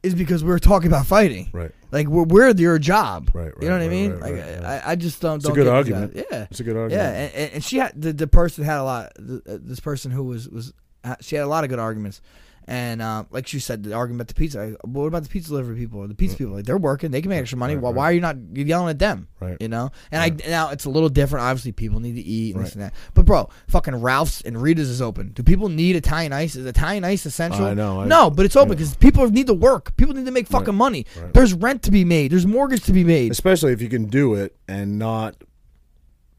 is 0.04 0.16
because 0.16 0.44
we're 0.44 0.60
talking 0.60 0.88
about 0.88 1.06
fighting. 1.06 1.50
Right. 1.52 1.72
Like 1.92 2.08
we're, 2.08 2.24
we're 2.24 2.52
your 2.52 2.80
job. 2.80 3.32
Right, 3.34 3.52
You 3.62 3.68
know 3.68 3.76
right, 3.76 3.82
what 3.82 3.86
I 3.86 3.90
mean? 3.90 4.12
right, 4.12 4.22
like 4.22 4.34
right, 4.34 4.56
right. 4.62 4.84
I, 4.86 4.92
I 4.92 4.96
just 4.96 5.22
don't. 5.22 5.38
It's 5.38 5.46
a 5.46 5.50
don't 5.50 5.56
good 5.56 5.64
get 5.66 5.74
argument. 5.74 6.16
Yeah. 6.16 6.48
It's 6.50 6.60
a 6.60 6.64
good 6.64 6.78
argument. 6.78 7.34
Yeah, 7.34 7.42
and- 7.42 7.54
and 7.54 7.64
she 7.64 7.78
had 7.78 8.00
the, 8.00 8.14
the 8.14 8.28
person 8.28 8.64
had 8.64 8.78
a 8.78 8.84
lot. 8.84 9.12
The, 9.16 9.42
uh, 9.48 9.58
this 9.62 9.80
person 9.80 10.12
who 10.12 10.24
was 10.24 10.48
was 10.50 10.74
uh, 11.04 11.16
she 11.22 11.36
had 11.36 11.44
a 11.44 11.48
lot 11.48 11.64
of 11.64 11.70
good 11.70 11.80
arguments, 11.80 12.22
and 12.70 13.02
uh, 13.02 13.24
like 13.32 13.48
she 13.48 13.60
said, 13.60 13.82
the 13.84 13.94
argument 13.94 14.22
about 14.22 14.28
the 14.28 14.36
pizza. 14.36 14.60
Like, 14.60 14.78
what 14.84 15.06
about 15.06 15.24
the 15.24 15.30
pizza 15.30 15.50
delivery 15.50 15.76
people? 15.76 16.02
or 16.02 16.08
The 16.08 16.14
pizza 16.14 16.38
people, 16.38 16.54
like 16.54 16.66
they're 16.66 16.78
working, 16.78 17.10
they 17.10 17.20
can 17.22 17.30
make 17.30 17.40
extra 17.42 17.58
money. 17.58 17.74
Right, 17.74 17.82
why, 17.82 17.90
right. 17.90 17.96
why 17.96 18.04
are 18.06 18.12
you 18.14 18.22
not 18.22 18.36
you're 18.54 18.68
yelling 18.68 18.92
at 18.92 19.00
them? 19.00 19.28
Right. 19.40 19.58
You 19.60 19.70
know. 19.70 19.90
And 20.12 20.22
I 20.22 20.50
now 20.50 20.70
it's 20.70 20.86
a 20.86 20.90
little 20.92 21.10
different. 21.10 21.46
Obviously, 21.46 21.72
people 21.72 22.00
need 22.00 22.14
to 22.16 22.22
eat 22.22 22.56
and 22.56 22.64
this 22.64 22.74
and 22.74 22.84
that. 22.84 22.94
But 23.16 23.26
bro, 23.26 23.50
fucking 23.70 23.96
Ralph's 23.96 24.42
and 24.42 24.62
Rita's 24.62 24.88
is 24.90 25.02
open. 25.02 25.30
Do 25.30 25.42
people 25.42 25.68
need 25.68 25.96
Italian 25.96 26.32
ice? 26.32 26.56
Is 26.56 26.68
Italian 26.68 27.04
ice 27.04 27.26
essential? 27.26 27.66
I 27.66 27.74
know, 27.74 28.02
I- 28.02 28.06
no, 28.06 28.30
but 28.30 28.46
it's 28.46 28.56
open 28.56 28.70
yeah. 28.70 28.76
because 28.76 28.96
people 28.98 29.28
need 29.32 29.48
to 29.48 29.56
work. 29.56 29.98
People 29.98 30.14
need 30.14 30.26
to 30.26 30.32
make 30.32 30.46
fucking 30.48 30.68
Right, 30.68 30.76
money. 30.76 31.06
right. 31.20 31.34
There's 31.34 31.54
rent 31.54 31.82
to 31.84 31.92
be 31.92 32.06
made. 32.06 32.32
There's 32.32 32.46
mortgage 32.46 32.84
to 32.84 32.94
be 32.94 33.04
made. 33.04 33.32
Especially 33.32 33.74
if 33.74 33.82
you 33.82 33.90
can 33.90 34.06
do 34.06 34.36
it 34.36 34.56
and 34.68 35.00
not 35.00 35.36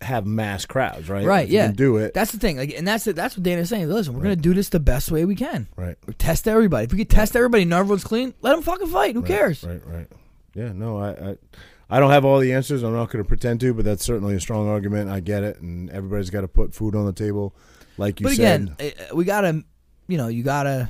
have 0.02 0.26
mass 0.26 0.64
crowds, 0.66 1.08
right? 1.08 1.24
Right, 1.26 1.44
If 1.44 1.50
you 1.52 1.58
yeah. 1.58 1.66
can 1.66 1.74
do 1.76 1.96
it. 1.98 2.14
That's 2.14 2.32
the 2.32 2.38
thing. 2.38 2.56
Like, 2.56 2.72
and 2.76 2.86
that's 2.88 3.06
it. 3.06 3.16
That's 3.16 3.36
what 3.36 3.42
Dana's 3.42 3.68
saying. 3.68 3.88
Listen, 3.88 4.14
we're 4.14 4.22
gonna 4.22 4.36
do 4.36 4.54
this 4.54 4.68
the 4.70 4.80
best 4.80 5.10
way 5.10 5.24
we 5.24 5.34
can. 5.36 5.68
right. 5.76 5.96
Test 6.18 6.48
everybody. 6.48 6.84
If 6.84 6.92
we 6.92 6.98
could 6.98 7.10
test 7.10 7.36
everybody, 7.36 7.64
and 7.64 7.72
everyone's 7.72 8.04
clean. 8.04 8.34
Let 8.40 8.52
them 8.54 8.62
fucking 8.62 8.88
fight. 8.88 9.14
Who 9.14 9.20
Right, 9.20 9.28
cares? 9.28 9.62
Right, 9.64 9.80
right. 9.86 10.06
Yeah, 10.54 10.72
no, 10.72 10.98
I, 10.98 11.10
I, 11.10 11.36
I 11.90 12.00
don't 12.00 12.10
have 12.10 12.24
all 12.24 12.38
the 12.40 12.52
answers. 12.52 12.82
I'm 12.82 12.92
not 12.94 13.10
going 13.10 13.22
to 13.22 13.28
pretend 13.28 13.60
to, 13.60 13.72
but 13.74 13.84
that's 13.84 14.04
certainly 14.04 14.34
a 14.34 14.40
strong 14.40 14.68
argument. 14.68 15.10
I 15.10 15.20
get 15.20 15.42
it, 15.44 15.60
and 15.60 15.88
everybody's 15.90 16.30
got 16.30 16.40
to 16.42 16.48
put 16.48 16.74
food 16.74 16.94
on 16.96 17.04
the 17.06 17.12
table, 17.12 17.54
like 17.98 18.20
you 18.20 18.24
But 18.26 18.36
said. 18.36 18.62
again, 18.62 18.76
eh, 18.78 18.90
we 19.14 19.24
gotta, 19.24 19.62
you 20.08 20.16
know, 20.18 20.28
you 20.28 20.42
gotta 20.42 20.88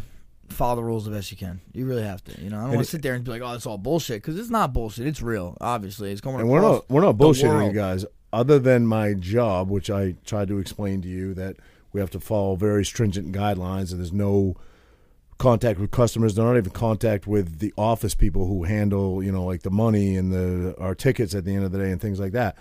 follow 0.49 0.77
the 0.77 0.83
rules 0.85 1.05
the 1.05 1.11
best 1.11 1.31
you 1.31 1.37
can. 1.37 1.61
You 1.73 1.85
really 1.87 2.03
have 2.03 2.23
to. 2.25 2.41
You 2.41 2.51
know, 2.51 2.59
I 2.59 2.61
don't 2.63 2.71
want 2.75 2.85
to 2.87 2.91
sit 2.91 3.03
there 3.03 3.15
and 3.15 3.23
be 3.25 3.31
like, 3.31 3.43
"Oh, 3.43 3.53
it's 3.53 3.67
all 3.67 3.79
bullshit," 3.79 4.23
because 4.23 4.39
it's 4.39 4.51
not 4.51 4.73
bullshit. 4.73 5.07
It's 5.07 5.21
real. 5.23 5.57
Obviously, 5.61 6.11
it's 6.13 6.21
going. 6.21 6.41
and 6.41 6.49
we're 6.49 6.61
not 6.61 6.89
we're 6.91 7.03
not 7.03 7.17
bullshitting 7.17 7.67
you 7.67 7.73
guys. 7.73 8.05
Other 8.33 8.59
than 8.59 8.87
my 8.87 9.15
job, 9.15 9.71
which 9.71 9.91
I 9.91 10.15
tried 10.25 10.49
to 10.49 10.59
explain 10.59 11.03
to 11.03 11.09
you 11.09 11.35
that 11.35 11.57
we 11.93 12.01
have 12.01 12.11
to 12.11 12.21
follow 12.21 12.55
very 12.55 12.85
stringent 12.85 13.33
guidelines, 13.33 13.91
and 13.91 14.01
there's 14.01 14.13
no 14.13 14.57
contact 15.39 15.81
with 15.81 15.91
customers. 15.91 16.35
They're 16.35 16.45
not 16.45 16.57
even 16.57 16.71
contact 16.71 17.27
with 17.27 17.59
the 17.59 17.73
office 17.77 18.15
people 18.15 18.47
who 18.47 18.65
handle, 18.65 19.23
you 19.23 19.33
know, 19.33 19.45
like 19.45 19.63
the 19.63 19.71
money 19.71 20.17
and 20.17 20.33
the 20.33 20.77
our 20.79 20.95
tickets 20.95 21.35
at 21.35 21.45
the 21.45 21.55
end 21.55 21.65
of 21.65 21.73
the 21.73 21.79
day 21.79 21.91
and 21.91 22.01
things 22.01 22.21
like 22.21 22.33
that. 22.33 22.57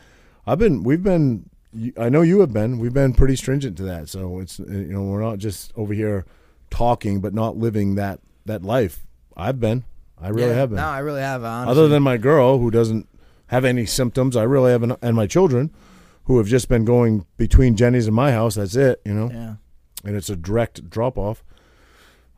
I've 0.48 0.58
been, 0.58 0.82
we've 0.82 1.04
been, 1.04 1.50
I 1.98 2.10
know 2.10 2.22
you 2.22 2.40
have 2.40 2.52
been. 2.52 2.80
We've 2.80 2.94
been 2.94 3.14
pretty 3.14 3.36
stringent 3.36 3.78
to 3.78 3.84
that. 3.84 4.10
So 4.10 4.40
it's, 4.40 4.60
uh, 4.60 4.64
you 4.66 4.94
know, 4.94 5.04
we're 5.04 5.22
not 5.22 5.38
just 5.38 5.72
over 5.76 5.94
here 5.94 6.26
talking, 6.72 7.20
but 7.22 7.34
not 7.34 7.58
living 7.58 7.96
that 7.96 8.22
that 8.46 8.64
life. 8.64 9.06
I've 9.38 9.60
been. 9.60 9.84
I 10.20 10.30
really 10.30 10.50
yeah, 10.50 10.56
have 10.56 10.70
been. 10.70 10.78
No, 10.78 10.88
I 10.88 11.00
really 11.00 11.22
have. 11.22 11.44
Honestly. 11.44 11.72
Other 11.72 11.88
than 11.88 12.02
my 12.02 12.18
girl 12.18 12.58
who 12.58 12.72
doesn't 12.72 13.08
have 13.50 13.66
any 13.66 13.86
symptoms, 13.86 14.36
I 14.36 14.44
really 14.44 14.72
haven't, 14.72 14.98
and 15.02 15.16
my 15.16 15.28
children 15.28 15.74
who 16.26 16.38
have 16.40 16.48
just 16.48 16.70
been 16.70 16.86
going 16.86 17.26
between 17.38 17.76
Jenny's 17.76 18.08
and 18.08 18.16
my 18.16 18.32
house. 18.32 18.56
That's 18.56 18.76
it, 18.76 19.02
you 19.06 19.14
know, 19.14 19.30
yeah. 19.32 19.56
and 20.06 20.16
it's 20.16 20.30
a 20.30 20.36
direct 20.36 20.90
drop 20.90 21.18
off. 21.18 21.44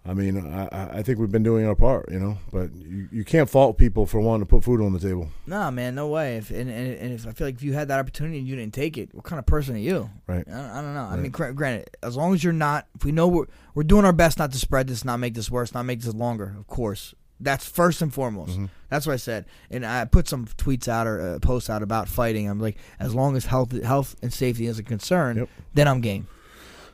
I 0.04 0.16
mean, 0.16 0.36
I, 0.52 0.98
I- 0.98 1.04
think 1.04 1.20
we've 1.20 1.32
been 1.32 1.44
doing 1.44 1.64
our 1.68 1.76
part, 1.76 2.10
you 2.12 2.18
know, 2.20 2.40
but 2.52 2.74
you, 2.74 3.08
you 3.12 3.24
can't 3.24 3.48
fault 3.48 3.78
people 3.78 4.08
for 4.08 4.20
wanting 4.20 4.42
to 4.42 4.46
put 4.48 4.64
food 4.64 4.82
on 4.82 4.94
the 4.94 5.00
table, 5.00 5.30
Nah, 5.46 5.70
man, 5.70 5.94
no 5.94 6.08
way. 6.08 6.38
If 6.38 6.50
and, 6.50 6.72
and, 6.72 6.98
and 6.98 7.14
if 7.14 7.28
I 7.28 7.32
feel 7.34 7.46
like 7.46 7.56
if 7.56 7.62
you 7.62 7.74
had 7.74 7.88
that 7.90 8.00
opportunity 8.00 8.40
and 8.40 8.48
you 8.48 8.56
didn't 8.56 8.74
take 8.74 8.98
it, 8.98 9.14
what 9.14 9.26
kind 9.26 9.38
of 9.38 9.46
person 9.46 9.76
are 9.76 9.80
you? 9.80 10.10
right? 10.26 10.44
I 10.48 10.52
don't, 10.52 10.70
I 10.72 10.82
don't 10.82 10.94
know. 10.96 11.04
I 11.04 11.18
mean, 11.18 11.30
gra- 11.32 11.54
granted, 11.54 11.90
as 12.02 12.16
long 12.18 12.34
as 12.34 12.44
you're 12.44 12.52
not, 12.54 12.88
if 12.96 13.06
we 13.06 13.12
know 13.12 13.28
we're 13.28 13.46
we're 13.76 13.84
doing 13.84 14.06
our 14.06 14.14
best 14.14 14.40
not 14.40 14.52
to 14.54 14.58
spread 14.58 14.88
this, 14.88 15.06
not 15.06 15.18
make 15.18 15.36
this 15.36 15.52
worse, 15.52 15.72
not 15.74 15.84
make 15.84 16.02
this 16.02 16.16
longer. 16.16 16.56
Of 16.58 16.66
course, 16.66 17.14
that's 17.42 17.68
first 17.68 18.02
and 18.02 18.14
foremost. 18.14 18.54
Mm-hmm. 18.54 18.66
That's 18.90 19.06
what 19.08 19.14
I 19.14 19.18
said, 19.18 19.46
and 19.70 19.86
I 19.86 20.06
put 20.06 20.28
some 20.28 20.46
tweets 20.46 20.88
out 20.88 21.08
or 21.08 21.22
uh, 21.22 21.40
posts 21.40 21.70
out 21.70 21.82
about 21.82 22.08
fighting. 22.10 22.50
I'm 22.50 22.60
like, 22.60 22.78
as 23.00 23.16
long 23.16 23.36
as 23.36 23.46
health, 23.46 23.82
health 23.84 24.16
and 24.22 24.32
safety 24.34 24.66
is 24.68 24.80
a 24.80 24.84
concern, 24.84 25.38
Yep. 25.38 25.50
then 25.74 25.88
I'm 25.88 26.02
game. 26.02 26.28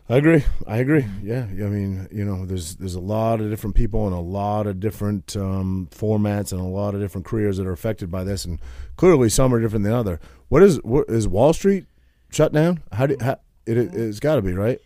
I 0.09 0.15
agree. 0.15 0.45
I 0.65 0.77
agree. 0.77 1.05
Yeah. 1.21 1.41
I 1.43 1.67
mean, 1.67 2.07
you 2.11 2.23
know, 2.23 2.45
there's 2.45 2.75
there's 2.75 2.95
a 2.95 2.99
lot 3.01 3.41
of 3.41 3.49
different 3.49 3.75
people 3.75 4.07
and 4.07 4.15
a 4.15 4.19
lot 4.19 4.65
of 4.65 4.79
different 4.79 5.35
um, 5.35 5.89
formats 5.91 6.53
and 6.53 6.61
a 6.61 6.63
lot 6.63 6.95
of 6.95 7.01
different 7.01 7.25
careers 7.25 7.57
that 7.57 7.67
are 7.67 7.73
affected 7.73 8.09
by 8.09 8.23
this, 8.23 8.45
and 8.45 8.59
clearly 8.95 9.27
some 9.27 9.53
are 9.53 9.59
different 9.59 9.83
than 9.83 9.93
other. 9.93 10.21
What 10.47 10.63
is 10.63 10.77
what 10.83 11.09
is 11.09 11.27
Wall 11.27 11.51
Street 11.51 11.85
shut 12.31 12.53
down? 12.53 12.83
How 12.93 13.07
do 13.07 13.17
how, 13.19 13.39
it 13.65 13.77
it's 13.77 14.21
got 14.21 14.35
to 14.35 14.41
be 14.41 14.53
right? 14.53 14.79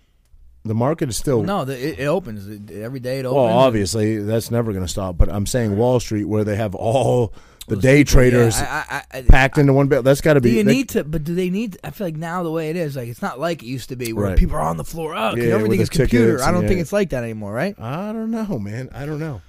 The 0.64 0.76
market 0.76 1.09
is 1.09 1.18
still 1.18 1.41
No, 1.41 1.66
the, 1.66 1.74
it, 1.74 1.99
it 2.01 2.05
opens 2.05 2.47
every 2.72 2.99
day. 2.99 3.20
It 3.20 3.26
opens. 3.26 3.36
well, 3.36 3.45
and- 3.47 3.55
obviously 3.55 4.20
that's 4.20 4.51
never 4.51 4.72
going 4.72 4.86
to 4.86 4.91
stop. 4.91 5.18
But 5.18 5.30
I'm 5.30 5.45
saying 5.47 5.76
Wall 5.78 5.99
Street, 5.99 6.26
where 6.26 6.43
they 6.43 6.55
have 6.55 6.76
all 6.76 7.34
the 7.68 7.76
Those 7.76 7.82
day 7.84 7.97
people, 8.03 8.12
traders 8.14 8.59
yeah, 8.59 8.84
I, 8.89 8.95
I, 8.95 9.20
I, 9.20 9.22
packed 9.24 9.57
into 9.57 9.74
one 9.74 9.88
bill, 9.88 10.03
that's 10.03 10.22
got 10.22 10.34
to 10.36 10.39
Do 10.39 10.49
be. 10.49 10.57
you 10.57 10.64
they- 10.64 10.72
need 10.74 10.89
to? 10.89 11.03
But 11.03 11.24
do 11.24 11.34
they 11.34 11.49
need? 11.49 11.78
I 11.84 11.89
feel 11.91 12.07
like 12.07 12.16
now 12.16 12.43
the 12.43 12.51
way 12.51 12.70
it 12.70 12.76
is, 12.76 12.95
like 12.95 13.07
it's 13.07 13.22
not 13.24 13.39
like 13.39 13.64
it 13.64 13.68
used 13.68 13.89
to 13.89 13.95
be, 13.95 14.14
where 14.14 14.26
Right. 14.28 14.38
people 14.38 14.55
are 14.55 14.62
on 14.62 14.78
the 14.78 14.84
floor. 14.84 15.16
Oh, 15.16 15.32
'cause 15.36 15.39
Yeah, 15.43 15.53
everything 15.55 15.80
is 15.80 15.89
computer. 15.89 16.26
tickets 16.34 16.43
I 16.43 16.51
don't 16.51 16.62
and- 16.62 16.68
think 16.70 16.82
it's 16.82 16.93
like 16.93 17.09
that 17.09 17.24
anymore, 17.24 17.53
right? 17.53 17.80
I 17.80 18.12
don't 18.14 18.30
know, 18.32 18.59
man. 18.59 18.89
I 18.93 19.05
don't 19.07 19.20
know. 19.20 19.41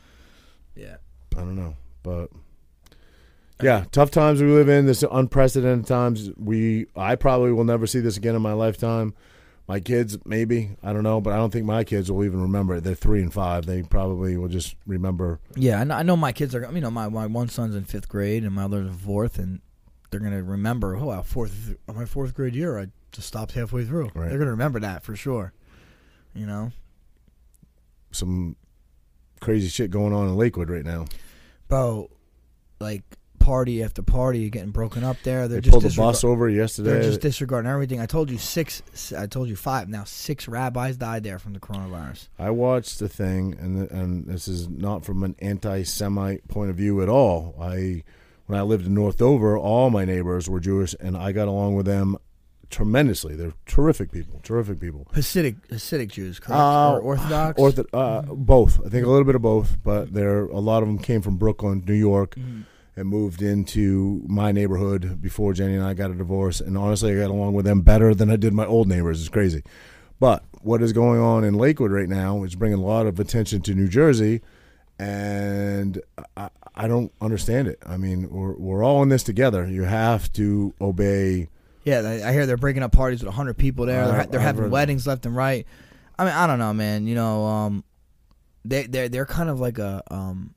Yeah. 0.75 0.97
I 1.37 1.41
don't 1.41 1.57
know, 1.57 1.77
but 2.03 2.31
yeah, 3.63 3.85
tough 3.93 4.11
times 4.11 4.43
we 4.43 4.49
live 4.49 4.69
in. 4.69 4.87
This 4.87 5.05
unprecedented 5.11 5.87
times. 5.87 6.31
We, 6.37 6.87
I 6.97 7.15
probably 7.17 7.53
will 7.53 7.65
never 7.65 7.87
see 7.87 8.01
this 8.01 8.17
again 8.17 8.35
in 8.35 8.43
my 8.43 8.53
lifetime. 8.55 9.15
My 9.73 9.81
kids, 9.81 10.19
maybe 10.27 10.77
I 10.83 10.93
don't 10.93 11.03
know, 11.03 11.23
but 11.23 11.33
I 11.33 11.37
don't 11.37 11.51
think 11.51 11.65
my 11.65 11.83
kids 11.83 12.13
will 12.13 12.27
even 12.27 12.43
remember 12.43 12.75
it. 12.75 12.85
They're 12.85 12.95
three 12.95 13.23
and 13.23 13.33
five. 13.33 13.65
They 13.65 13.83
probably 13.83 14.37
will 14.37 14.51
just 14.51 14.77
remember. 14.87 15.41
Yeah, 15.57 15.81
I 15.81 15.85
know, 15.85 15.95
I 15.95 16.03
know 16.03 16.15
my 16.15 16.33
kids 16.33 16.55
are. 16.55 16.71
You 16.71 16.83
know, 16.83 16.91
my 16.91 17.09
my 17.09 17.25
one 17.25 17.49
son's 17.49 17.75
in 17.75 17.85
fifth 17.85 18.07
grade 18.07 18.45
and 18.45 18.55
my 18.55 18.65
other's 18.65 18.89
in 18.89 18.93
fourth, 18.93 19.39
and 19.39 19.63
they're 20.11 20.21
gonna 20.21 20.43
remember. 20.43 20.95
Oh, 20.99 21.07
wow, 21.07 21.23
fourth 21.23 21.75
my 21.87 22.05
fourth 22.05 22.35
grade 22.35 22.55
year, 22.55 22.79
I 22.79 22.89
just 23.13 23.27
stopped 23.29 23.53
halfway 23.53 23.87
through. 23.87 24.11
Right. 24.15 24.29
They're 24.29 24.39
gonna 24.39 24.51
remember 24.51 24.79
that 24.81 25.05
for 25.05 25.17
sure. 25.17 25.55
You 26.35 26.45
know, 26.45 26.73
some 28.11 28.57
crazy 29.41 29.69
shit 29.69 29.91
going 29.91 30.13
on 30.13 30.29
in 30.29 30.37
Lakewood 30.37 30.69
right 30.69 30.85
now. 30.85 31.07
bro, 31.69 32.11
like 32.79 33.05
party 33.43 33.83
after 33.83 34.03
party 34.03 34.49
getting 34.51 34.71
broken 34.71 35.05
up 35.05 35.17
there. 35.25 35.49
They're 35.49 35.61
They 35.61 35.67
just 35.67 35.73
pulled 35.73 35.83
the 35.85 35.89
disrega- 35.89 35.97
bus 35.97 36.25
over 36.25 36.49
yesterday. 36.49 36.91
They're 36.91 37.03
just 37.03 37.21
disregarding 37.21 37.71
everything. 37.71 38.01
I 38.01 38.07
told 38.07 38.31
you 38.31 38.39
six. 38.39 38.83
I 39.13 39.27
told 39.27 39.49
you 39.49 39.57
five. 39.57 39.89
Now 39.89 40.05
six 40.05 40.47
rabbis 40.49 40.97
died 40.97 41.25
there 41.25 41.39
from 41.39 41.53
the 41.53 41.61
coronavirus. 41.61 42.29
I 42.39 42.51
watched 42.51 42.99
the 42.99 43.09
thing, 43.09 43.57
and 43.61 43.91
and 43.91 44.27
this 44.27 44.49
is 44.49 44.69
not 44.69 45.05
from 45.05 45.23
an 45.23 45.35
anti-Semite 45.41 46.47
point 46.49 46.71
of 46.71 46.77
view 46.77 47.03
at 47.03 47.09
all. 47.09 47.55
I 47.61 48.05
when 48.47 48.59
I 48.59 48.63
lived 48.63 48.87
in 48.87 48.95
North 48.95 49.17
Dover, 49.19 49.57
all 49.59 49.91
my 49.91 50.05
neighbors 50.05 50.49
were 50.49 50.61
Jewish, 50.61 50.95
and 51.01 51.17
I 51.17 51.33
got 51.33 51.49
along 51.49 51.75
with 51.75 51.87
them 51.87 52.17
tremendously. 52.71 53.37
They're 53.37 53.53
terrific 53.67 54.11
people, 54.11 54.41
terrific 54.43 54.81
people. 54.81 55.07
Hasidic 55.15 55.57
Hasidic 55.69 56.09
Jews, 56.09 56.41
correct? 56.41 56.59
Uh, 56.61 56.93
or 56.95 57.01
Orthodox. 57.01 57.61
Ortho, 57.61 57.85
uh, 57.93 58.23
both. 58.35 58.81
I 58.85 58.89
think 58.89 59.07
a 59.07 59.11
little 59.11 59.25
bit 59.27 59.35
of 59.35 59.43
both, 59.43 59.77
but 59.83 60.13
there 60.15 60.45
a 60.47 60.59
lot 60.61 60.83
of 60.83 60.89
them 60.89 60.99
came 60.99 61.21
from 61.23 61.37
Brooklyn, 61.37 61.85
New 61.87 61.93
York, 61.95 62.35
Mhm. 62.35 62.65
And 62.97 63.09
moved 63.09 63.41
into 63.41 64.23
my 64.27 64.53
neighborhood 64.53 65.21
before 65.21 65.53
Jenny 65.55 65.75
and 65.75 65.85
I 65.85 65.95
got 65.95 66.11
a 66.11 66.15
divorce. 66.15 66.61
And 66.61 66.77
honestly, 66.77 67.13
I 67.13 67.21
got 67.21 67.31
along 67.31 67.55
with 67.55 67.65
them 67.65 67.81
better 67.81 68.15
than 68.15 68.31
I 68.31 68.37
did 68.37 68.53
my 68.53 68.67
old 68.67 68.89
neighbors. 68.89 69.21
It's 69.21 69.29
crazy. 69.29 69.63
But 70.21 70.45
what 70.61 70.83
is 70.83 70.93
going 70.93 71.21
on 71.21 71.43
in 71.43 71.55
Lakewood 71.55 71.91
right 71.91 72.09
now 72.09 72.45
is 72.45 72.55
bringing 72.55 72.79
a 72.79 72.85
lot 72.85 73.07
of 73.07 73.19
attention 73.19 73.61
to 73.63 73.75
New 73.75 73.89
Jersey, 73.89 74.41
and 74.99 76.01
I, 76.37 76.51
I 76.77 76.87
don't 76.87 77.13
understand 77.21 77.67
it. 77.67 77.79
I 77.85 77.97
mean, 77.97 78.31
we're 78.31 78.55
we're 78.55 78.85
all 78.85 79.03
in 79.03 79.09
this 79.09 79.25
together. 79.25 79.67
You 79.67 79.83
have 79.83 80.33
to 80.35 80.75
obey. 80.81 81.49
Yeah, 81.83 82.01
I 82.01 82.29
I 82.29 82.33
hear 82.33 82.47
they're 82.47 82.57
breaking 82.57 82.85
up 82.85 82.93
parties 82.93 83.25
with 83.25 83.35
hundred 83.35 83.59
people 83.59 83.87
there. 83.87 84.07
They're, 84.07 84.27
they're 84.27 84.41
having 84.41 84.71
weddings 84.71 85.07
left 85.07 85.27
and 85.27 85.35
right. 85.35 85.67
I 86.19 86.25
mean, 86.25 86.35
I 86.35 86.47
don't 86.47 86.61
know, 86.61 86.73
man. 86.73 87.09
You 87.09 87.17
know, 87.17 87.45
um, 87.45 87.85
they 88.65 88.87
they 88.87 89.09
they're 89.09 89.27
kind 89.27 89.51
of 89.51 89.59
like 89.59 89.79
a 89.81 90.05
um, 90.09 90.55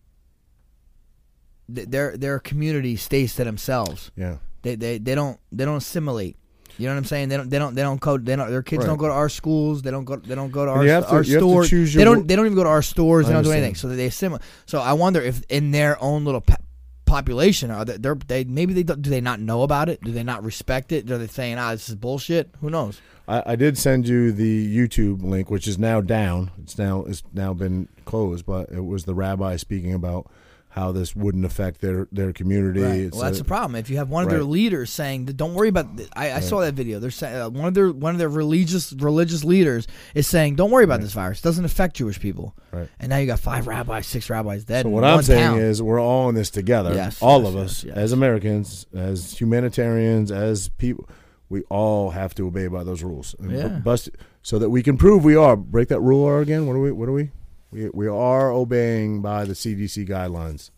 their 1.68 2.16
their 2.18 2.40
community 2.40 2.96
stays 2.96 3.36
to 3.36 3.44
themselves. 3.44 4.12
Yeah, 4.16 4.38
They 4.62 4.76
they 4.76 4.98
they 4.98 5.16
don't 5.16 5.40
they 5.52 5.66
don't 5.66 5.78
assimilate. 5.78 6.38
You 6.78 6.88
know 6.88 6.94
what 6.94 6.98
I'm 7.00 7.06
saying? 7.06 7.30
They 7.30 7.38
don't 7.38 7.50
they 7.50 7.58
don't 7.58 7.74
they 7.76 7.82
don't 7.84 8.00
go 8.02 8.18
they 8.18 8.36
don't 8.36 8.50
their 8.50 8.62
kids 8.62 8.80
Right. 8.82 8.88
don't 8.88 8.98
go 8.98 9.08
to 9.08 9.14
our 9.14 9.30
schools. 9.30 9.82
They 9.82 9.92
don't 9.92 10.04
go 10.04 10.18
they 10.18 10.36
don't 10.36 10.52
go 10.52 10.66
to 10.66 10.72
our 10.72 10.78
to- 10.78 10.80
our 10.82 10.86
you 10.86 10.92
have 10.92 11.08
to 11.10 11.24
stores. 11.24 11.94
They 11.94 12.04
don't 12.04 12.28
they 12.28 12.36
don't 12.36 12.46
even 12.46 12.56
go 12.56 12.64
to 12.64 12.70
our 12.70 12.82
stores. 12.82 13.26
I 13.26 13.30
They 13.30 13.34
don't 13.36 13.44
do 13.46 13.52
anything. 13.52 13.76
So 13.76 13.88
they 13.88 14.06
assimilate. 14.08 14.42
So 14.66 14.80
I 14.80 14.94
wonder 14.94 15.22
if 15.22 15.42
in 15.50 15.72
their 15.72 16.02
own 16.04 16.26
little 16.26 16.42
pa- 16.42 16.58
population 17.06 17.72
are 17.72 17.86
they 17.86 17.98
they're, 17.98 18.16
they 18.28 18.44
maybe 18.44 18.74
they 18.74 18.84
do 18.84 19.10
they 19.10 19.22
not 19.22 19.40
know 19.40 19.62
about 19.64 19.88
it? 19.90 20.02
Do 20.02 20.12
they 20.12 20.24
not 20.24 20.44
respect 20.44 20.92
it? 20.92 21.10
Are 21.10 21.18
they 21.18 21.28
saying 21.28 21.58
ah 21.58 21.72
this 21.72 21.88
is 21.90 21.96
bullshit? 21.96 22.50
Who 22.62 22.70
knows? 22.70 23.00
I, 23.28 23.54
I 23.54 23.56
did 23.56 23.78
send 23.78 24.08
you 24.08 24.32
the 24.32 24.78
YouTube 24.78 25.24
link, 25.24 25.50
which 25.50 25.68
is 25.68 25.80
now 25.80 26.02
down. 26.02 26.52
It's 26.62 26.78
now 26.78 27.06
it's 27.06 27.24
now 27.34 27.54
been 27.54 27.88
closed, 28.04 28.46
but 28.46 28.70
it 28.72 28.84
was 28.86 29.06
the 29.06 29.16
rabbi 29.16 29.56
speaking 29.56 29.94
about 29.94 30.28
how 30.76 30.92
this 30.92 31.16
wouldn't 31.16 31.46
affect 31.46 31.80
their 31.80 32.06
their 32.12 32.34
community. 32.34 32.82
Right. 32.82 33.12
Well, 33.12 33.22
that's 33.22 33.40
a- 33.40 33.44
the 33.44 33.48
problem. 33.48 33.76
If 33.78 33.90
you 33.90 33.96
have 33.96 34.10
one 34.10 34.26
of 34.26 34.30
their 34.30 34.44
leaders 34.44 34.90
saying, 34.90 35.26
"Don't 35.28 35.54
worry 35.54 35.70
about," 35.70 35.88
I, 36.18 36.34
I 36.34 36.40
saw 36.42 36.60
that 36.60 36.74
video. 36.74 37.00
They're 37.00 37.12
saying 37.12 37.34
uh, 37.42 37.50
one 37.50 37.66
of 37.66 37.74
their 37.74 37.92
one 37.92 38.14
of 38.14 38.20
their 38.20 38.28
religious 38.28 38.92
religious 38.92 39.46
leaders 39.46 39.88
is 40.14 40.28
saying, 40.28 40.56
"Don't 40.56 40.72
worry 40.72 40.84
about 40.84 41.00
this 41.00 41.14
virus. 41.14 41.40
It 41.40 41.44
doesn't 41.44 41.64
affect 41.64 41.96
Jewish 41.96 42.20
people." 42.20 42.58
Right. 42.74 42.90
And 43.00 43.10
now 43.10 43.18
you 43.18 43.26
got 43.26 43.40
five 43.40 43.68
rabbis, 43.68 44.06
six 44.06 44.30
rabbis 44.30 44.66
dead. 44.66 44.84
So 44.84 44.90
what 44.90 45.06
I'm 45.06 45.22
saying 45.24 45.42
town. 45.42 45.60
is 45.60 45.82
we're 45.82 46.02
all 46.02 46.28
in 46.28 46.36
this 46.36 46.50
together. 46.50 46.94
Yes, 46.94 47.22
all 47.22 47.44
yes, 47.44 47.50
of 47.50 47.56
us 47.56 47.84
yes. 47.86 47.96
as 47.96 48.12
Americans, 48.12 48.86
as 48.94 49.40
humanitarians, 49.40 50.30
as 50.30 50.68
people, 50.68 51.08
we 51.48 51.62
all 51.70 52.10
have 52.10 52.36
to 52.36 52.48
obey 52.48 52.68
by 52.68 52.84
those 52.84 53.02
rules. 53.02 53.34
And 53.40 53.52
Yeah. 53.52 53.68
bu- 53.70 53.80
bust 53.80 54.10
so 54.42 54.60
that 54.60 54.70
we 54.70 54.84
can 54.84 54.98
prove 54.98 55.24
we 55.24 55.38
are. 55.38 55.56
Break 55.56 55.88
that 55.88 56.02
rule 56.02 56.38
again. 56.38 56.68
What 56.68 56.74
are 56.76 56.82
we? 56.82 56.92
What 56.92 57.08
are 57.08 57.14
we? 57.14 57.32
We 57.76 57.90
we 57.90 58.08
are 58.08 58.52
obeying 58.52 59.22
by 59.22 59.44
the 59.44 59.54
CDC 59.54 60.08
guidelines. 60.08 60.70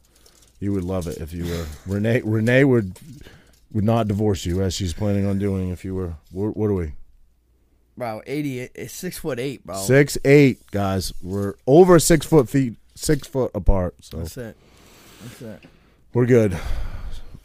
You 0.59 0.73
would 0.73 0.83
love 0.83 1.05
it 1.05 1.19
if 1.19 1.31
you 1.31 1.45
were 1.45 1.65
Renee. 1.85 2.21
Renee 2.25 2.63
would 2.63 2.97
would 3.71 3.83
not 3.83 4.07
divorce 4.07 4.47
you 4.47 4.63
as 4.63 4.73
she's 4.73 4.93
planning 4.93 5.27
on 5.27 5.37
doing 5.37 5.69
if 5.69 5.85
you 5.85 5.93
were. 5.93 6.15
What, 6.31 6.57
what 6.57 6.71
are 6.71 6.73
we? 6.73 6.93
bro, 7.95 8.23
eighty, 8.25 8.61
it's 8.61 8.93
six 8.93 9.19
foot 9.19 9.39
eight, 9.39 9.63
bro. 9.63 9.75
Six 9.75 10.17
eight 10.25 10.59
guys. 10.71 11.13
We're 11.21 11.53
over 11.67 11.99
six 11.99 12.25
foot 12.25 12.49
feet, 12.49 12.77
six 12.95 13.27
foot 13.27 13.51
apart. 13.53 13.93
So 14.01 14.17
That's 14.17 14.37
it. 14.37 14.57
That's 15.21 15.41
it. 15.43 15.63
we're 16.15 16.25
good. 16.25 16.57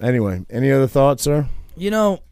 Anyway, 0.00 0.46
any 0.48 0.72
other 0.72 0.88
thoughts, 0.88 1.24
sir? 1.24 1.46
You 1.76 1.90
know, 1.90 2.22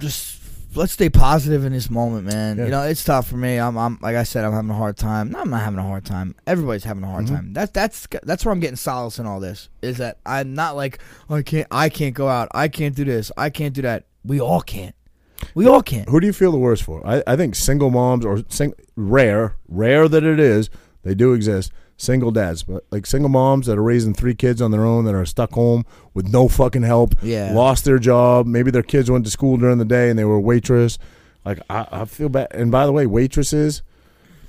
just 0.00 0.41
let's 0.74 0.92
stay 0.92 1.08
positive 1.10 1.64
in 1.64 1.72
this 1.72 1.90
moment, 1.90 2.26
man. 2.26 2.58
Yeah. 2.58 2.64
You 2.64 2.70
know, 2.70 2.82
it's 2.82 3.04
tough 3.04 3.28
for 3.28 3.36
me. 3.36 3.58
I'm, 3.58 3.76
I'm 3.76 3.98
like 4.00 4.16
I 4.16 4.22
said, 4.22 4.44
I'm 4.44 4.52
having 4.52 4.70
a 4.70 4.74
hard 4.74 4.96
time. 4.96 5.30
No, 5.30 5.40
I'm 5.40 5.50
not 5.50 5.62
having 5.62 5.78
a 5.78 5.82
hard 5.82 6.04
time. 6.04 6.34
Everybody's 6.46 6.84
having 6.84 7.04
a 7.04 7.08
hard 7.08 7.26
Mhm. 7.26 7.28
time. 7.34 7.52
That 7.54 7.74
that's 7.74 8.06
that's 8.22 8.44
where 8.44 8.52
I'm 8.52 8.60
getting 8.60 8.76
solace 8.76 9.18
in 9.18 9.26
all 9.26 9.40
this. 9.40 9.68
Is 9.82 9.98
that 9.98 10.18
I'm 10.26 10.54
not 10.54 10.76
like 10.76 10.98
oh, 11.30 11.36
I 11.36 11.42
can't 11.42 11.66
I 11.70 11.88
can't 11.88 12.14
go 12.14 12.28
out. 12.28 12.48
I 12.54 12.68
can't 12.68 12.94
do 12.94 13.04
this. 13.04 13.30
I 13.36 13.50
can't 13.50 13.74
do 13.74 13.82
that. 13.82 14.04
We 14.24 14.40
all 14.40 14.60
can't. 14.60 14.94
We 15.54 15.66
all 15.66 15.82
can't. 15.82 16.08
Who 16.08 16.20
do 16.20 16.26
you 16.26 16.32
feel 16.32 16.52
the 16.52 16.58
worst 16.58 16.84
for? 16.84 17.04
I, 17.06 17.22
I 17.26 17.34
think 17.36 17.56
single 17.56 17.90
moms 17.90 18.24
or 18.24 18.42
sing, 18.48 18.74
rare, 18.94 19.56
rare 19.66 20.06
that 20.08 20.22
it 20.22 20.38
is, 20.38 20.70
they 21.02 21.16
do 21.16 21.32
exist. 21.32 21.72
Single 22.02 22.32
dads, 22.32 22.64
but 22.64 22.84
like 22.90 23.06
single 23.06 23.28
moms 23.28 23.66
that 23.68 23.78
are 23.78 23.82
raising 23.82 24.12
three 24.12 24.34
kids 24.34 24.60
on 24.60 24.72
their 24.72 24.84
own 24.84 25.04
that 25.04 25.14
are 25.14 25.24
stuck 25.24 25.52
home 25.52 25.84
with 26.14 26.32
no 26.32 26.48
fucking 26.48 26.82
help, 26.82 27.14
Yeah. 27.22 27.52
lost 27.54 27.84
their 27.84 28.00
job. 28.00 28.44
Maybe 28.44 28.72
their 28.72 28.82
kids 28.82 29.08
went 29.08 29.24
to 29.24 29.30
school 29.30 29.56
during 29.56 29.78
the 29.78 29.84
day 29.84 30.10
and 30.10 30.18
they 30.18 30.24
were 30.24 30.34
a 30.34 30.40
waitress. 30.40 30.98
Like 31.44 31.60
I, 31.70 31.86
I 31.92 32.04
feel 32.06 32.28
bad. 32.28 32.48
And 32.50 32.72
by 32.72 32.86
the 32.86 32.92
way, 32.92 33.06
waitresses, 33.06 33.82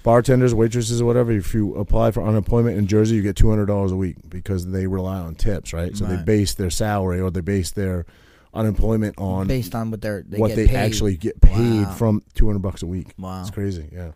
bartenders, 0.01 0.56
waitresses, 0.56 0.99
or 0.99 1.06
whatever. 1.06 1.32
If 1.32 1.54
you 1.54 1.76
apply 1.76 2.10
for 2.10 2.24
unemployment 2.24 2.76
in 2.76 2.88
Jersey, 2.88 3.18
you 3.18 3.22
get 3.22 3.36
two 3.36 3.51
hundred 3.51 3.68
dollars 3.68 3.91
a 3.91 3.95
week 3.97 4.16
because 4.30 4.66
they 4.72 4.88
rely 4.88 5.20
on 5.20 5.36
tips, 5.36 5.74
right? 5.74 5.95
So 5.95 6.06
they 6.06 6.18
base 6.24 6.56
their 6.56 6.72
salary 6.72 7.22
or 7.22 7.30
they 7.30 7.41
base 7.41 7.70
their 7.70 8.08
unemployment 8.51 9.16
on 9.20 9.45
Based 9.47 9.76
on 9.76 9.91
what 9.91 10.01
they're 10.01 10.24
they 10.28 10.38
what 10.39 10.56
they 10.56 10.66
paid. 10.68 10.76
actually 10.76 11.18
get 11.18 11.39
paid 11.41 11.84
Wow. 11.84 11.93
from 11.93 12.24
200 12.34 12.60
bucks 12.64 12.82
a 12.82 12.88
week. 12.88 13.14
Wow. 13.20 13.41
It's 13.41 13.51
crazy. 13.51 13.89
Yeah. 13.91 14.12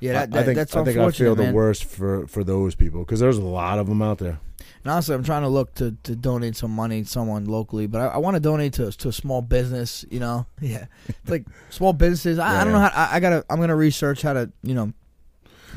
Yeah, 0.00 0.12
that, 0.12 0.22
I- 0.22 0.26
that, 0.26 0.38
I 0.38 0.44
think 0.44 0.56
that's 0.56 0.76
I 0.76 0.84
think 0.84 0.98
I 0.98 1.10
feel 1.10 1.34
the 1.34 1.44
man. 1.44 1.54
worst 1.54 1.84
for 1.84 2.26
for 2.26 2.44
those 2.44 2.74
people 2.74 3.00
because 3.00 3.20
there's 3.20 3.38
a 3.38 3.42
lot 3.42 3.78
of 3.78 3.86
them 3.86 4.02
out 4.02 4.18
there. 4.18 4.38
And 4.84 4.92
honestly, 4.92 5.14
I'm 5.14 5.24
trying 5.24 5.42
to 5.42 5.48
look 5.48 5.74
to, 5.76 5.96
to 6.04 6.14
donate 6.14 6.54
some 6.54 6.70
money 6.70 7.02
to 7.02 7.08
someone 7.08 7.44
locally, 7.46 7.86
but 7.88 8.00
I, 8.00 8.06
I 8.06 8.16
want 8.18 8.34
to 8.34 8.40
donate 8.40 8.74
to 8.74 8.92
to 8.92 9.08
a 9.08 9.12
small 9.12 9.42
business. 9.42 10.04
You 10.10 10.20
know, 10.20 10.46
yeah, 10.60 10.86
it's 11.08 11.30
like 11.30 11.44
small 11.70 11.92
businesses. 11.92 12.38
I, 12.38 12.60
I 12.60 12.64
don't 12.64 12.72
know 12.72 12.80
how. 12.80 12.90
I, 12.94 13.16
I 13.16 13.20
gotta. 13.20 13.44
I'm 13.50 13.58
gonna 13.60 13.74
research 13.76 14.22
how 14.22 14.32
to 14.34 14.50
you 14.62 14.74
know 14.74 14.92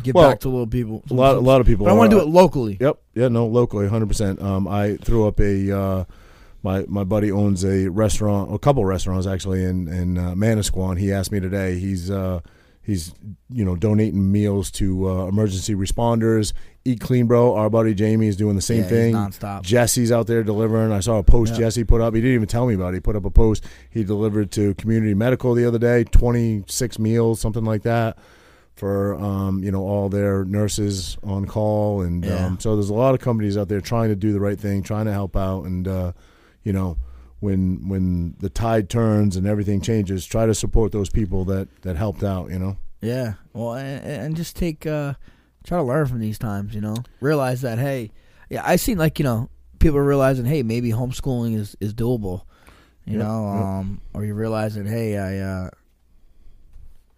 give 0.04 0.16
Well, 0.16 0.30
back 0.30 0.42
to 0.42 0.50
little 0.50 0.68
people. 0.68 1.04
A 1.10 1.14
lot 1.14 1.36
a 1.36 1.40
lot 1.40 1.62
of 1.62 1.68
people. 1.68 1.86
but 1.86 1.92
I 1.92 1.96
want 1.96 2.12
to 2.12 2.18
do 2.18 2.22
it 2.22 2.28
locally. 2.28 2.78
Yep. 2.80 3.00
Yeah. 3.16 3.28
No. 3.30 3.48
Locally, 3.48 3.86
100. 3.86 4.08
percent 4.08 4.42
Um. 4.42 4.68
I 4.68 4.98
threw 4.98 5.28
up 5.28 5.40
a. 5.40 5.72
Uh, 5.78 6.04
my 6.62 6.86
my 6.90 7.04
buddy 7.06 7.32
owns 7.32 7.64
a 7.64 7.88
restaurant, 7.88 8.54
a 8.54 8.60
couple 8.60 8.84
restaurants 8.86 9.26
actually 9.26 9.64
in 9.64 9.88
in 9.88 10.18
uh, 10.18 10.34
Manasquan. 10.36 11.00
He 11.00 11.12
asked 11.12 11.32
me 11.32 11.40
today. 11.40 11.80
He's 11.80 12.12
uh 12.12 12.42
he's 12.90 13.14
you 13.50 13.64
know 13.64 13.76
donating 13.76 14.32
meals 14.32 14.72
to 14.72 15.08
uh, 15.10 15.28
emergency 15.28 15.76
responders. 15.76 16.54
Eat 16.86 17.00
clean, 17.02 17.28
bro. 17.28 17.56
Our 17.56 17.70
buddy 17.70 17.94
Jamie 17.94 18.28
is 18.28 18.36
doing 18.38 18.56
the 18.56 18.62
same 18.62 18.84
Yeah, 18.84 18.90
thing. 18.90 19.14
nonstop. 19.14 19.62
Jesse's 19.62 20.12
out 20.12 20.28
there 20.28 20.44
delivering. 20.44 20.92
I 20.92 21.02
saw 21.02 21.18
a 21.20 21.24
post 21.24 21.54
Yeah. 21.54 21.60
Jesse 21.60 21.84
put 21.84 22.02
up. 22.02 22.16
He 22.16 22.22
didn't 22.22 22.36
even 22.36 22.48
tell 22.48 22.66
me 22.68 22.74
about 22.74 22.94
it. 22.94 22.98
He 22.98 23.00
put 23.02 23.16
up 23.16 23.26
a 23.26 23.30
post. 23.30 23.64
He 23.90 24.04
delivered 24.04 24.50
to 24.52 24.74
community 24.76 25.14
medical 25.14 25.54
the 25.54 25.66
other 25.66 25.78
day, 25.78 26.04
26 26.06 26.98
meals, 27.00 27.40
something 27.42 27.64
like 27.66 27.84
that, 27.84 28.18
for 28.76 29.16
um, 29.16 29.62
you 29.64 29.72
know 29.72 29.84
all 29.84 30.10
their 30.10 30.46
nurses 30.46 31.18
on 31.24 31.46
call. 31.46 32.02
And 32.02 32.24
Yeah. 32.26 32.46
um, 32.48 32.60
so 32.60 32.76
there's 32.76 32.90
a 32.90 32.94
lot 32.94 33.14
of 33.14 33.20
companies 33.22 33.58
out 33.58 33.68
there 33.68 33.82
trying 33.82 34.10
to 34.10 34.16
do 34.16 34.32
the 34.34 34.40
right 34.40 34.60
thing, 34.60 34.82
trying 34.82 35.06
to 35.06 35.14
help 35.14 35.36
out. 35.36 35.66
And 35.66 35.88
uh, 35.88 36.14
you 36.64 36.74
know 36.74 36.98
when 37.40 37.88
when 37.88 38.36
the 38.40 38.50
tide 38.50 38.90
turns 38.90 39.36
and 39.36 39.48
everything 39.48 39.82
changes, 39.82 40.26
try 40.26 40.46
to 40.46 40.54
support 40.56 40.92
those 40.92 41.10
people 41.10 41.46
that 41.46 41.68
that 41.84 41.96
helped 41.96 42.24
out. 42.24 42.50
You 42.52 42.60
know. 42.60 42.78
Yeah. 43.02 43.34
Well, 43.54 43.76
and, 43.76 44.06
and 44.06 44.36
just 44.36 44.56
take 44.56 44.86
uh 44.86 45.14
try 45.64 45.78
to 45.78 45.84
learn 45.84 46.06
from 46.08 46.20
these 46.20 46.38
times. 46.38 46.76
You 46.76 46.82
know, 46.82 46.96
realize 47.22 47.62
that 47.62 47.80
hey, 47.80 48.12
yeah, 48.50 48.62
I 48.66 48.76
seen 48.76 48.98
like 48.98 49.20
you 49.20 49.24
know 49.24 49.50
people 49.80 50.00
realizing 50.00 50.46
hey 50.46 50.64
maybe 50.64 50.92
homeschooling 50.92 51.56
is 51.56 51.76
is 51.80 51.94
doable. 51.94 52.44
You 53.06 53.18
Yep, 53.18 53.26
know, 53.28 53.54
yep. 53.54 53.64
um, 53.64 54.02
or 54.14 54.24
you're 54.26 54.36
realizing 54.36 54.86
hey 54.86 55.18
I 55.18 55.38
uh 55.40 55.70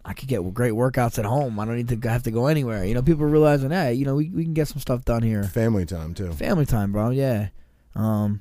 I 0.04 0.14
could 0.14 0.26
get 0.28 0.42
great 0.54 0.72
workouts 0.72 1.18
at 1.18 1.24
home. 1.24 1.60
I 1.60 1.64
don't 1.64 1.76
need 1.76 1.88
to 2.00 2.08
have 2.08 2.22
to 2.24 2.30
go 2.30 2.46
anywhere. 2.46 2.84
You 2.84 2.94
know, 2.94 3.02
people 3.02 3.24
are 3.24 3.28
realizing 3.28 3.70
hey 3.70 3.94
you 3.94 4.04
know 4.04 4.14
we 4.14 4.30
we 4.30 4.44
can 4.44 4.54
get 4.54 4.68
some 4.68 4.78
stuff 4.78 5.04
done 5.04 5.22
here. 5.22 5.42
Family 5.44 5.84
time 5.84 6.14
too. 6.14 6.32
Family 6.32 6.64
time, 6.66 6.92
bro. 6.92 7.10
Yeah. 7.10 7.48
Um, 7.94 8.40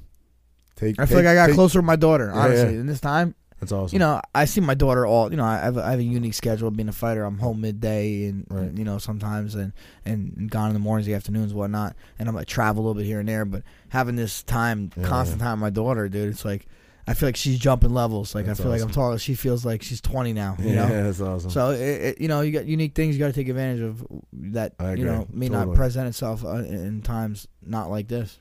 Take. 0.81 0.99
I 0.99 1.05
feel 1.05 1.17
take- 1.19 1.25
like 1.25 1.31
I 1.31 1.35
got 1.35 1.45
take- 1.47 1.55
closer 1.55 1.79
to 1.79 1.83
my 1.83 1.95
daughter. 1.95 2.31
Yeah, 2.33 2.39
Honestly, 2.41 2.73
yeah. 2.73 2.79
in 2.81 2.85
this 2.87 2.99
time, 2.99 3.35
That's 3.61 3.71
awesome. 3.71 3.95
you 3.95 3.99
know, 3.99 4.19
I 4.35 4.45
see 4.45 4.59
my 4.59 4.73
daughter 4.73 5.05
all. 5.05 5.31
You 5.31 5.37
know, 5.37 5.45
I 5.45 5.57
have, 5.59 5.77
I 5.77 5.91
have 5.91 5.99
a 5.99 6.03
unique 6.03 6.33
schedule. 6.33 6.69
Being 6.71 6.89
a 6.89 6.91
fighter, 6.91 7.23
I'm 7.23 7.37
home 7.37 7.61
midday, 7.61 8.25
and, 8.25 8.45
Right. 8.49 8.63
and, 8.63 8.77
you 8.79 8.83
know 8.83 8.97
sometimes, 8.97 9.55
and, 9.55 9.71
and 10.05 10.33
and 10.35 10.49
gone 10.51 10.67
in 10.69 10.73
the 10.73 10.79
mornings, 10.79 11.05
the 11.05 11.13
afternoons, 11.13 11.53
whatnot. 11.53 11.95
And 12.19 12.27
I'm 12.27 12.35
like 12.35 12.47
travel 12.47 12.81
a 12.81 12.83
little 12.85 12.99
bit 12.99 13.05
here 13.05 13.19
and 13.19 13.29
there, 13.29 13.45
but 13.45 13.63
having 13.89 14.15
this 14.17 14.43
time, 14.43 14.89
Yeah, 14.97 15.05
constant 15.07 15.39
time, 15.41 15.59
with 15.59 15.61
my 15.61 15.69
daughter, 15.69 16.09
dude, 16.09 16.29
it's 16.29 16.43
like 16.43 16.65
I 17.07 17.13
feel 17.15 17.27
like 17.29 17.35
she's 17.35 17.57
jumping 17.59 17.93
levels. 17.93 18.33
Like 18.35 18.45
That's 18.45 18.59
I 18.59 18.63
feel 18.63 18.71
like 18.71 18.81
I'm 18.81 18.89
taller. 18.91 19.17
She 19.17 19.33
feels 19.33 19.65
like 19.65 19.81
she's 19.81 20.01
20 20.01 20.33
now. 20.33 20.55
You 20.59 20.69
yeah, 20.69 20.87
know. 20.87 21.03
that's 21.03 21.19
awesome. 21.19 21.49
So 21.49 21.71
it, 21.71 21.79
it, 21.79 22.21
you 22.21 22.27
know, 22.27 22.41
you 22.41 22.51
got 22.51 22.65
unique 22.65 22.93
things 22.93 23.15
you 23.15 23.19
got 23.19 23.27
to 23.27 23.33
take 23.33 23.49
advantage 23.49 23.81
of 23.81 24.05
that 24.33 24.73
you 24.97 25.05
know 25.05 25.27
may 25.31 25.49
not 25.49 25.73
present 25.73 26.07
itself 26.07 26.45
uh, 26.45 26.49
in 26.57 27.01
times 27.01 27.47
not 27.65 27.89
like 27.89 28.07
this. 28.07 28.39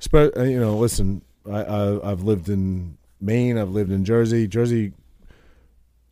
Spe- 0.00 0.36
uh, 0.36 0.42
you 0.42 0.58
know, 0.60 0.76
listen, 0.76 1.22
I, 1.50 1.62
I 1.62 2.10
I've 2.10 2.22
lived 2.22 2.48
in 2.48 2.96
Maine, 3.20 3.58
I've 3.58 3.70
lived 3.70 3.90
in 3.92 4.04
Jersey. 4.04 4.46
Jersey 4.46 4.92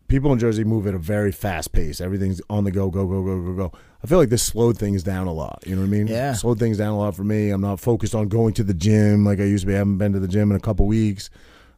people 0.09 0.33
in 0.33 0.39
Jersey 0.39 0.63
move 0.65 0.87
at 0.87 0.95
a 0.95 0.99
very 0.99 1.33
fast 1.33 1.73
pace. 1.73 2.01
Everything's 2.01 2.41
on 2.51 2.65
the 2.65 2.71
go, 2.71 2.91
go, 2.91 3.07
go, 3.07 3.23
go, 3.25 3.41
go, 3.43 3.53
go. 3.55 3.73
I 4.05 4.07
feel 4.07 4.19
like 4.19 4.29
this 4.29 4.43
slowed 4.43 4.77
things 4.77 5.03
down 5.03 5.27
a 5.27 5.33
lot. 5.33 5.63
You 5.67 5.75
know 5.75 5.83
what 5.83 5.87
I 5.87 5.91
mean? 5.91 6.07
Yeah. 6.07 6.33
Slowed 6.35 6.59
things 6.59 6.77
down 6.77 6.93
a 6.93 6.99
lot 6.99 7.15
for 7.15 7.25
me. 7.25 7.51
I'm 7.51 7.61
not 7.63 7.81
focused 7.81 8.15
on 8.15 8.29
going 8.29 8.53
to 8.55 8.65
the 8.65 8.75
gym 8.75 9.25
like 9.25 9.41
I 9.41 9.45
used 9.45 9.63
to 9.63 9.69
be. 9.69 9.75
I 9.75 9.79
haven't 9.79 9.99
been 9.99 10.13
to 10.13 10.21
the 10.21 10.29
gym 10.29 10.51
in 10.51 10.57
a 10.57 10.61
couple 10.61 10.87
weeks. 10.87 11.31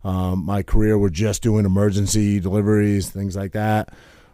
Um, 0.02 0.44
my 0.44 0.62
career, 0.62 0.98
we're 0.98 1.10
just 1.10 1.42
doing 1.42 1.64
emergency 1.64 2.40
deliveries, 2.40 3.08
things 3.08 3.36
like 3.36 3.52
that. 3.52 3.90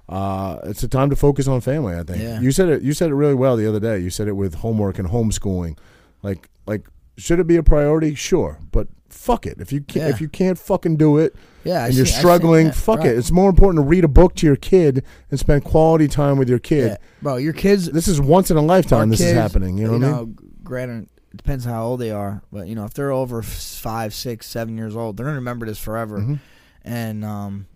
Uh, 0.08 0.58
it's 0.64 0.82
a 0.82 0.88
time 0.88 1.10
to 1.10 1.16
focus 1.16 1.46
on 1.46 1.60
family. 1.60 1.94
I 1.94 2.02
think 2.02 2.22
Yeah. 2.22 2.40
you 2.40 2.50
said 2.52 2.68
it. 2.68 2.82
You 2.82 2.92
said 2.94 3.10
it 3.10 3.14
really 3.14 3.34
well 3.34 3.56
the 3.56 3.68
other 3.68 3.78
day. 3.80 3.98
You 3.98 4.10
said 4.10 4.28
it 4.28 4.32
with 4.32 4.54
homework 4.54 4.98
and 4.98 5.08
homeschooling. 5.08 5.78
Like, 6.22 6.48
like, 6.66 6.88
should 7.20 7.38
it 7.40 7.46
be 7.46 7.56
a 7.56 7.62
priority? 7.62 8.14
Sure, 8.14 8.58
but 8.72 8.88
fuck 9.08 9.46
it. 9.46 9.58
If 9.60 9.72
you 9.72 9.80
can't, 9.80 10.06
Yeah. 10.06 10.10
if 10.14 10.20
you 10.20 10.28
can't 10.28 10.58
fucking 10.58 10.96
do 10.96 11.18
it, 11.18 11.34
Yeah, 11.64 11.82
I 11.82 11.86
and 11.88 11.94
you're 11.94 12.06
see- 12.06 12.12
struggling, 12.18 12.66
that. 12.68 12.74
fuck 12.76 13.00
Right. 13.00 13.08
it. 13.08 13.18
It's 13.18 13.30
more 13.32 13.50
important 13.50 13.84
to 13.84 13.88
read 13.88 14.04
a 14.04 14.08
book 14.08 14.34
to 14.36 14.46
your 14.46 14.56
kid 14.56 15.04
and 15.30 15.38
spend 15.38 15.64
quality 15.64 16.08
time 16.08 16.38
with 16.38 16.48
your 16.48 16.58
kid. 16.58 16.90
Yeah. 16.92 16.96
bro. 17.22 17.36
Your 17.36 17.52
kids 17.52 17.86
This 17.90 18.08
is 18.08 18.20
once 18.20 18.50
in 18.50 18.56
a 18.56 18.62
lifetime. 18.62 19.10
This 19.10 19.20
is 19.20 19.32
happening. 19.32 19.76
You 19.78 19.86
know 19.88 19.92
what 19.98 20.04
I 20.04 20.20
mean? 20.22 20.36
Granted, 20.64 21.08
it 21.32 21.36
depends 21.36 21.64
how 21.64 21.84
old 21.84 22.00
they 22.00 22.10
are, 22.10 22.42
but 22.52 22.66
you 22.68 22.74
know, 22.74 22.84
if 22.84 22.94
they're 22.94 23.10
over 23.12 23.42
five, 23.42 24.14
six, 24.14 24.46
seven 24.46 24.76
years 24.78 24.96
old, 24.96 25.16
they're 25.16 25.26
gonna 25.26 25.36
remember 25.36 25.66
this 25.66 25.78
forever. 25.78 26.18
Mhm. 26.18 26.38
And 26.84 27.24
um, 27.24 27.66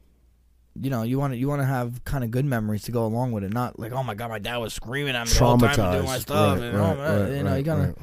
you 0.81 0.91
know, 0.91 1.03
you 1.03 1.19
want 1.19 1.33
to 1.35 1.37
you 1.37 1.47
want 1.49 1.61
to 1.63 1.67
have 1.67 2.03
kind 2.05 2.25
of 2.25 2.31
good 2.31 2.45
memories 2.45 2.83
to 2.85 2.93
go 2.93 3.05
along 3.05 3.33
with 3.33 3.45
it, 3.45 3.53
not 3.53 3.79
like, 3.79 3.93
oh 3.93 4.03
my 4.03 4.15
god, 4.15 4.31
my 4.31 4.39
dad 4.39 4.57
was 4.57 4.73
screaming 4.73 5.15
at 5.15 5.27
me 5.27 5.33
the 5.33 5.39
whole 5.45 5.59
time 5.59 5.71
to 5.71 5.77
do 5.77 5.83
my 6.07 6.17
Traumatized. 6.17 6.21
stuff. 6.21 6.59
Right, 6.59 6.65
and, 6.69 6.77
oh, 6.77 6.81
right, 6.81 6.97
man, 6.97 7.21
right, 7.29 7.37
you 7.37 7.43
know, 7.45 7.55
you 7.57 7.63
gotta. 7.63 7.95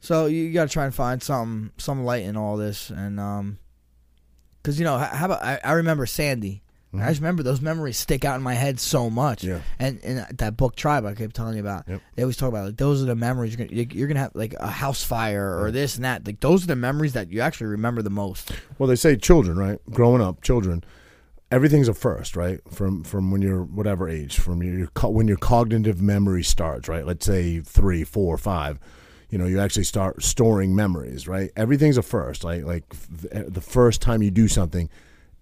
So 0.00 0.26
you 0.26 0.52
got 0.52 0.68
to 0.68 0.72
try 0.72 0.84
and 0.84 0.94
find 0.94 1.22
some 1.22 1.72
some 1.76 2.04
light 2.04 2.24
in 2.24 2.36
all 2.36 2.56
this, 2.56 2.90
and 2.90 3.18
um, 3.18 3.58
because 4.62 4.78
you 4.78 4.84
know, 4.84 4.98
how, 4.98 5.26
about 5.26 5.42
I, 5.42 5.60
I 5.64 5.72
remember 5.72 6.06
Sandy. 6.06 6.62
Mhm. 6.94 7.02
I 7.02 7.08
just 7.08 7.20
remember 7.20 7.42
those 7.42 7.60
memories 7.60 7.98
stick 7.98 8.24
out 8.24 8.36
in 8.36 8.42
my 8.42 8.54
head 8.54 8.80
so 8.80 9.10
much. 9.10 9.44
Yeah. 9.44 9.60
And 9.78 10.00
and 10.02 10.38
that 10.38 10.56
book 10.56 10.74
Tribe 10.74 11.04
I 11.04 11.14
kept 11.14 11.36
telling 11.36 11.54
you 11.54 11.60
about. 11.60 11.86
Yep. 11.86 12.00
They 12.14 12.22
always 12.22 12.38
talk 12.38 12.48
about 12.48 12.64
like 12.64 12.76
those 12.78 13.02
are 13.02 13.06
the 13.06 13.14
memories 13.14 13.54
you're 13.54 13.66
gonna 13.66 13.86
you're 13.92 14.08
gonna 14.08 14.20
have 14.20 14.34
like 14.34 14.54
a 14.54 14.68
house 14.68 15.04
fire 15.04 15.60
or 15.60 15.70
this 15.70 15.96
and 15.96 16.04
that. 16.06 16.26
Like 16.26 16.40
those 16.40 16.64
are 16.64 16.68
the 16.68 16.76
memories 16.76 17.12
that 17.12 17.30
you 17.30 17.40
actually 17.40 17.66
remember 17.66 18.00
the 18.00 18.10
most. 18.10 18.52
Well, 18.78 18.88
they 18.88 18.96
say 18.96 19.16
children, 19.16 19.58
right? 19.58 19.78
Growing 19.90 20.22
up, 20.22 20.40
children, 20.42 20.82
everything's 21.50 21.88
a 21.88 21.94
first, 21.94 22.36
right? 22.36 22.60
From 22.72 23.04
from 23.04 23.30
when 23.30 23.42
you're 23.42 23.64
whatever 23.64 24.08
age, 24.08 24.38
from 24.38 24.62
your, 24.62 24.78
your 24.78 25.10
when 25.10 25.28
your 25.28 25.36
cognitive 25.36 26.00
memory 26.00 26.42
starts, 26.42 26.88
right? 26.88 27.04
Let's 27.04 27.26
say 27.26 27.60
three, 27.60 28.02
four, 28.04 28.38
five. 28.38 28.78
You 29.30 29.38
know 29.38 29.46
you 29.46 29.60
actually 29.60 29.84
start 29.84 30.22
storing 30.22 30.74
memories 30.74 31.28
right? 31.28 31.50
Everything's 31.56 31.98
a 31.98 32.02
first 32.02 32.44
like 32.44 32.64
like 32.64 32.84
the 33.30 33.60
first 33.60 34.00
time 34.02 34.22
you 34.22 34.30
do 34.30 34.48
something 34.48 34.88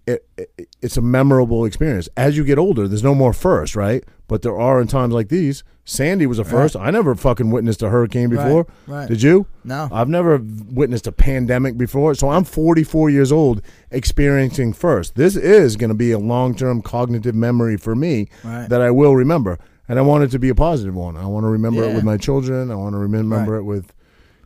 it, 0.05 0.25
it, 0.37 0.69
it's 0.81 0.95
a 0.95 1.01
memorable 1.01 1.65
experience. 1.65 2.07
As 2.15 2.37
you 2.37 2.45
get 2.45 2.57
older 2.57 2.87
there's 2.87 3.03
no 3.03 3.13
more 3.15 3.33
first 3.33 3.75
right? 3.75 4.03
But 4.29 4.41
there 4.41 4.57
are 4.57 4.79
in 4.81 4.87
times 4.87 5.13
like 5.13 5.29
these 5.29 5.63
sandy 5.85 6.25
was 6.25 6.37
a 6.39 6.43
first. 6.45 6.75
I 6.75 6.91
never 6.91 7.15
fucking 7.15 7.49
witnessed 7.49 7.81
a 7.81 7.89
hurricane 7.89 8.29
Right, 8.29 8.43
before. 8.43 8.67
right. 8.87 9.07
did 9.07 9.21
you? 9.21 9.47
No. 9.63 9.87
i've 9.91 10.09
never 10.09 10.37
witnessed 10.69 11.07
a 11.07 11.11
pandemic 11.13 11.77
before. 11.77 12.13
So 12.15 12.29
i'm 12.29 12.43
44 12.45 13.09
years 13.09 13.31
old 13.31 13.61
experiencing 13.91 14.73
first. 14.73 15.15
This 15.15 15.35
is 15.35 15.75
going 15.75 15.89
to 15.89 15.95
be 15.95 16.11
a 16.11 16.19
long-term 16.19 16.81
cognitive 16.83 17.35
memory 17.35 17.77
for 17.77 17.95
me 17.95 18.27
Right. 18.43 18.67
that 18.69 18.81
i 18.81 18.91
will 18.91 19.15
remember 19.15 19.59
and 19.87 19.99
i 19.99 20.01
want 20.01 20.23
it 20.23 20.31
to 20.31 20.39
be 20.39 20.49
a 20.49 20.55
positive 20.55 20.95
one 20.95 21.15
i 21.17 21.25
want 21.25 21.43
to 21.43 21.47
remember 21.49 21.83
it 21.83 21.93
with 21.93 22.03
my 22.03 22.17
children 22.17 22.71
i 22.71 22.75
want 22.75 22.93
to 22.93 22.97
remember 22.99 23.35
Right. 23.37 23.57
it 23.59 23.63
with 23.63 23.93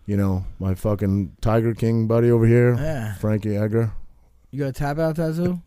you 0.06 0.18
know 0.18 0.44
my 0.60 0.76
fucking 0.76 1.36
tiger 1.42 1.74
king 1.74 2.08
buddy 2.08 2.30
over 2.32 2.46
here 2.46 2.76
Yeah. 2.76 3.14
frankie 3.16 3.56
edgar 3.56 3.94
You 4.52 4.60
got 4.60 4.68
a 4.70 4.74
tap 4.74 5.00
out 5.00 5.16
tattoo? 5.16 5.62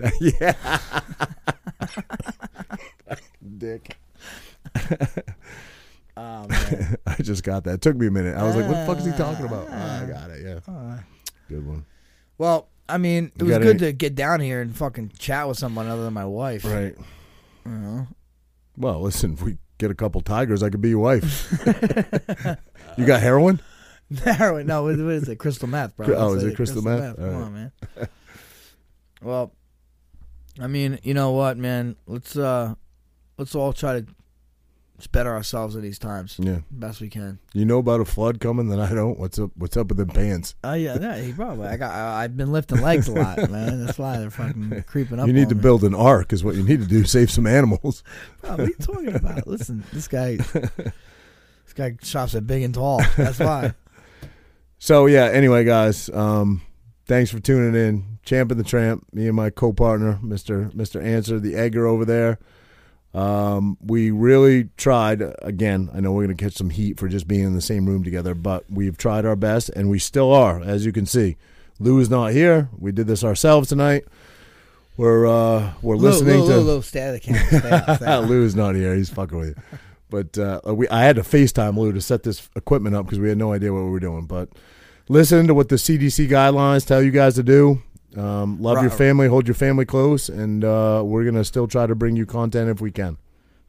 yeah. 0.20 0.54
Dick. 3.58 3.96
Oh. 6.20 6.48
I 7.06 7.14
just 7.22 7.44
got 7.44 7.62
that. 7.62 7.74
It 7.74 7.80
took 7.80 7.94
me 7.94 8.08
a 8.08 8.10
minute. 8.10 8.36
I 8.36 8.42
was 8.42 8.56
like, 8.56 8.66
what 8.66 8.74
the 8.74 8.86
fuck 8.86 8.98
is 8.98 9.04
he 9.04 9.12
talking 9.12 9.46
about? 9.46 9.68
Ah, 9.70 10.02
I 10.02 10.06
got 10.06 10.30
it. 10.30 10.44
Yeah. 10.44 10.58
Uh, 10.74 10.98
Good 11.48 11.64
one. 11.64 11.84
well, 12.38 12.66
I 12.88 12.98
mean, 12.98 13.26
it 13.36 13.42
You 13.42 13.46
was 13.46 13.58
good 13.58 13.68
any- 13.68 13.78
to 13.78 13.92
get 13.92 14.16
down 14.16 14.40
here 14.40 14.60
and 14.60 14.74
fucking 14.76 15.12
chat 15.16 15.46
with 15.46 15.58
someone 15.58 15.86
other 15.86 16.02
than 16.02 16.14
my 16.14 16.24
wife. 16.24 16.64
Right. 16.64 16.96
You 17.64 17.70
know? 17.70 18.06
Well, 18.78 19.00
listen, 19.00 19.32
if 19.32 19.42
we 19.42 19.58
get 19.78 19.90
a 19.90 19.94
couple 19.94 20.20
tigers, 20.20 20.62
I 20.62 20.70
could 20.70 20.80
be 20.80 20.90
your 20.90 21.00
wife. 21.00 21.50
you 22.96 23.04
got 23.04 23.20
heroin? 23.20 23.60
Heroin. 24.24 24.66
No, 24.66 24.84
what, 24.84 24.94
is 24.94 25.28
it? 25.28 25.36
Crystal 25.36 25.68
meth, 25.68 25.94
bro. 25.96 26.14
Oh, 26.16 26.34
is 26.34 26.42
it 26.42 26.56
crystal 26.56 26.80
meth? 26.80 27.16
Come 27.16 27.24
All 27.24 27.30
right. 27.30 27.42
on, 27.42 27.52
man. 27.52 27.72
well, 29.22 29.52
I 30.58 30.66
mean, 30.66 30.98
you 31.02 31.12
know 31.12 31.32
what, 31.32 31.58
man? 31.58 31.96
Let's 32.06 32.34
uh, 32.34 32.74
let's 33.36 33.54
all 33.54 33.74
try 33.74 34.00
to 34.00 34.06
just 34.98 35.12
better 35.12 35.30
ourselves 35.34 35.74
in 35.76 35.82
these 35.82 35.98
times, 35.98 36.36
Yeah. 36.38 36.58
best 36.70 37.00
we 37.00 37.08
can. 37.08 37.38
You 37.54 37.64
know 37.64 37.78
about 37.78 38.00
a 38.00 38.04
flood 38.04 38.40
coming 38.40 38.68
that 38.68 38.80
I 38.80 38.92
don't? 38.94 39.18
What's 39.18 39.38
up 39.38 39.50
What's 39.56 39.76
up 39.76 39.88
with 39.88 39.96
them 39.98 40.08
pants? 40.08 40.54
Oh 40.64 40.74
yeah, 40.74 40.98
yeah, 41.00 41.16
he 41.18 41.32
probably. 41.32 41.68
I 41.68 41.76
got. 41.76 41.92
I, 41.92 42.24
I've 42.24 42.36
been 42.36 42.50
lifting 42.52 42.80
legs 42.80 43.06
a 43.08 43.12
lot, 43.12 43.38
man. 43.50 43.86
That's 43.86 43.98
why 43.98 44.18
they're 44.18 44.30
fucking 44.30 44.82
creeping 44.86 45.20
up. 45.20 45.26
You 45.28 45.32
need 45.32 45.48
to 45.50 45.54
me. 45.54 45.60
build 45.62 45.84
an 45.84 45.94
ark 45.94 46.32
is 46.32 46.42
what 46.44 46.56
you 46.56 46.62
need 46.64 46.80
to 46.80 46.86
do. 46.86 47.04
Save 47.06 47.30
some 47.30 47.46
animals. 47.46 48.02
What 48.40 48.60
are 48.60 48.64
you 48.66 48.74
talking 48.74 49.14
about? 49.14 49.46
Listen, 49.46 49.84
this 49.92 50.08
guy, 50.08 50.36
this 50.36 51.72
guy 51.74 51.96
shops 52.02 52.34
at 52.34 52.46
Big 52.46 52.62
and 52.62 52.74
Tall. 52.74 53.00
That's 53.16 53.38
why. 53.38 53.74
So 54.78 55.06
yeah. 55.06 55.26
Anyway, 55.26 55.64
guys, 55.64 56.08
um, 56.10 56.62
thanks 57.06 57.30
for 57.30 57.40
tuning 57.40 57.74
in. 57.80 58.18
Champ 58.24 58.50
and 58.50 58.60
the 58.60 58.64
Tramp, 58.64 59.06
me 59.12 59.26
and 59.26 59.34
my 59.36 59.48
co-partner, 59.48 60.18
Mister 60.22 60.70
Mister 60.74 61.00
Answer, 61.00 61.38
the 61.40 61.54
Edgar 61.54 61.86
over 61.86 62.04
there. 62.04 62.38
Um, 63.14 63.78
we 63.80 64.10
really 64.10 64.68
tried. 64.76 65.22
Again, 65.42 65.90
I 65.94 66.00
know 66.00 66.12
we're 66.12 66.24
gonna 66.24 66.34
catch 66.34 66.54
some 66.54 66.70
heat 66.70 66.98
for 66.98 67.08
just 67.08 67.26
being 67.26 67.44
in 67.44 67.54
the 67.54 67.62
same 67.62 67.86
room 67.86 68.04
together, 68.04 68.34
but 68.34 68.64
we've 68.70 68.98
tried 68.98 69.24
our 69.24 69.36
best, 69.36 69.70
and 69.70 69.90
we 69.90 69.98
still 69.98 70.32
are, 70.32 70.60
as 70.60 70.84
you 70.84 70.92
can 70.92 71.06
see. 71.06 71.36
Lou 71.80 71.98
is 72.00 72.10
not 72.10 72.32
here. 72.32 72.68
We 72.76 72.92
did 72.92 73.06
this 73.06 73.24
ourselves 73.24 73.68
tonight. 73.68 74.04
We're 74.96 75.26
uh, 75.26 75.74
we're 75.80 75.96
listening 75.96 76.40
Lou, 76.40 76.48
to 76.48 76.56
Lou, 76.56 76.72
Lou, 76.74 76.82
stay 76.82 77.02
out 77.02 77.14
of 77.14 77.14
the 77.14 77.20
camera. 77.20 77.60
Stay 77.60 77.70
out, 77.70 77.96
stay 77.96 78.06
out. 78.06 78.24
Lou's 78.24 78.56
not 78.56 78.74
here. 78.74 78.94
He's 78.94 79.08
fucking 79.10 79.38
with 79.38 79.48
you. 79.56 79.78
But 80.10 80.38
uh, 80.38 80.60
we, 80.74 80.88
I 80.88 81.02
had 81.02 81.16
to 81.16 81.22
FaceTime 81.22 81.76
Lou 81.76 81.92
to 81.92 82.00
set 82.00 82.22
this 82.22 82.48
equipment 82.56 82.96
up 82.96 83.06
because 83.06 83.20
we 83.20 83.28
had 83.28 83.38
no 83.38 83.52
idea 83.52 83.72
what 83.72 83.84
we 83.84 83.90
were 83.90 84.00
doing. 84.00 84.26
But 84.26 84.48
listen 85.08 85.46
to 85.46 85.54
what 85.54 85.68
the 85.68 85.76
CDC 85.76 86.28
guidelines 86.28 86.86
tell 86.86 87.02
you 87.02 87.10
guys 87.10 87.34
to 87.36 87.42
do. 87.42 87.82
Um, 88.16 88.60
love 88.60 88.80
your 88.82 88.90
family, 88.90 89.28
hold 89.28 89.46
your 89.46 89.54
family 89.54 89.84
close, 89.84 90.28
and 90.28 90.64
uh, 90.64 91.02
we're 91.04 91.24
gonna 91.24 91.44
still 91.44 91.66
try 91.68 91.86
to 91.86 91.94
bring 91.94 92.16
you 92.16 92.24
content 92.26 92.70
if 92.70 92.80
we 92.80 92.90
can. 92.90 93.18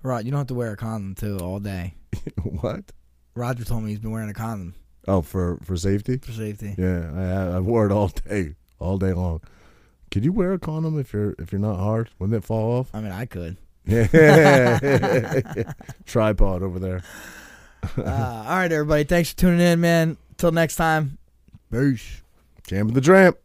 Right, 0.01 0.23
you 0.23 0.31
don't 0.31 0.37
have 0.39 0.47
to 0.47 0.53
wear 0.53 0.71
a 0.71 0.77
condom 0.77 1.13
too 1.15 1.37
all 1.39 1.59
day. 1.59 1.93
what? 2.43 2.91
Roger 3.35 3.65
told 3.65 3.83
me 3.83 3.89
he's 3.91 3.99
been 3.99 4.11
wearing 4.11 4.29
a 4.29 4.33
condom 4.33 4.75
Oh, 5.07 5.21
for 5.21 5.57
for 5.63 5.75
safety? 5.75 6.17
for 6.17 6.31
safety. 6.31 6.75
Yeah, 6.77 7.11
I, 7.53 7.57
I 7.57 7.59
wore 7.59 7.85
it 7.85 7.91
all 7.91 8.07
day, 8.07 8.55
all 8.79 8.97
day 8.97 9.11
long. 9.13 9.41
Could 10.11 10.23
you 10.23 10.31
wear 10.31 10.53
a 10.53 10.59
condom 10.59 10.97
if 10.99 11.11
you're 11.13 11.35
if 11.37 11.51
you're 11.51 11.59
not 11.59 11.77
hard? 11.77 12.09
Wouldn't 12.17 12.37
it 12.37 12.45
fall 12.45 12.79
off? 12.79 12.89
I 12.93 13.01
mean, 13.01 13.11
I 13.11 13.25
could. 13.25 13.57
Yeah, 13.85 15.39
tripod 16.05 16.63
over 16.63 16.79
there. 16.79 17.03
Uh, 17.97 18.01
all 18.45 18.57
right, 18.57 18.69
everybody. 18.73 19.05
Thanks 19.05 19.29
for 19.31 19.37
tuning 19.37 19.61
in, 19.61 19.79
man. 19.79 20.17
Till 20.35 20.51
next 20.51 20.75
time. 20.75 21.17
Peace. 21.71 22.21
Champ 22.67 22.89
of 22.89 22.93
the 22.93 22.99
Tramp. 22.99 23.37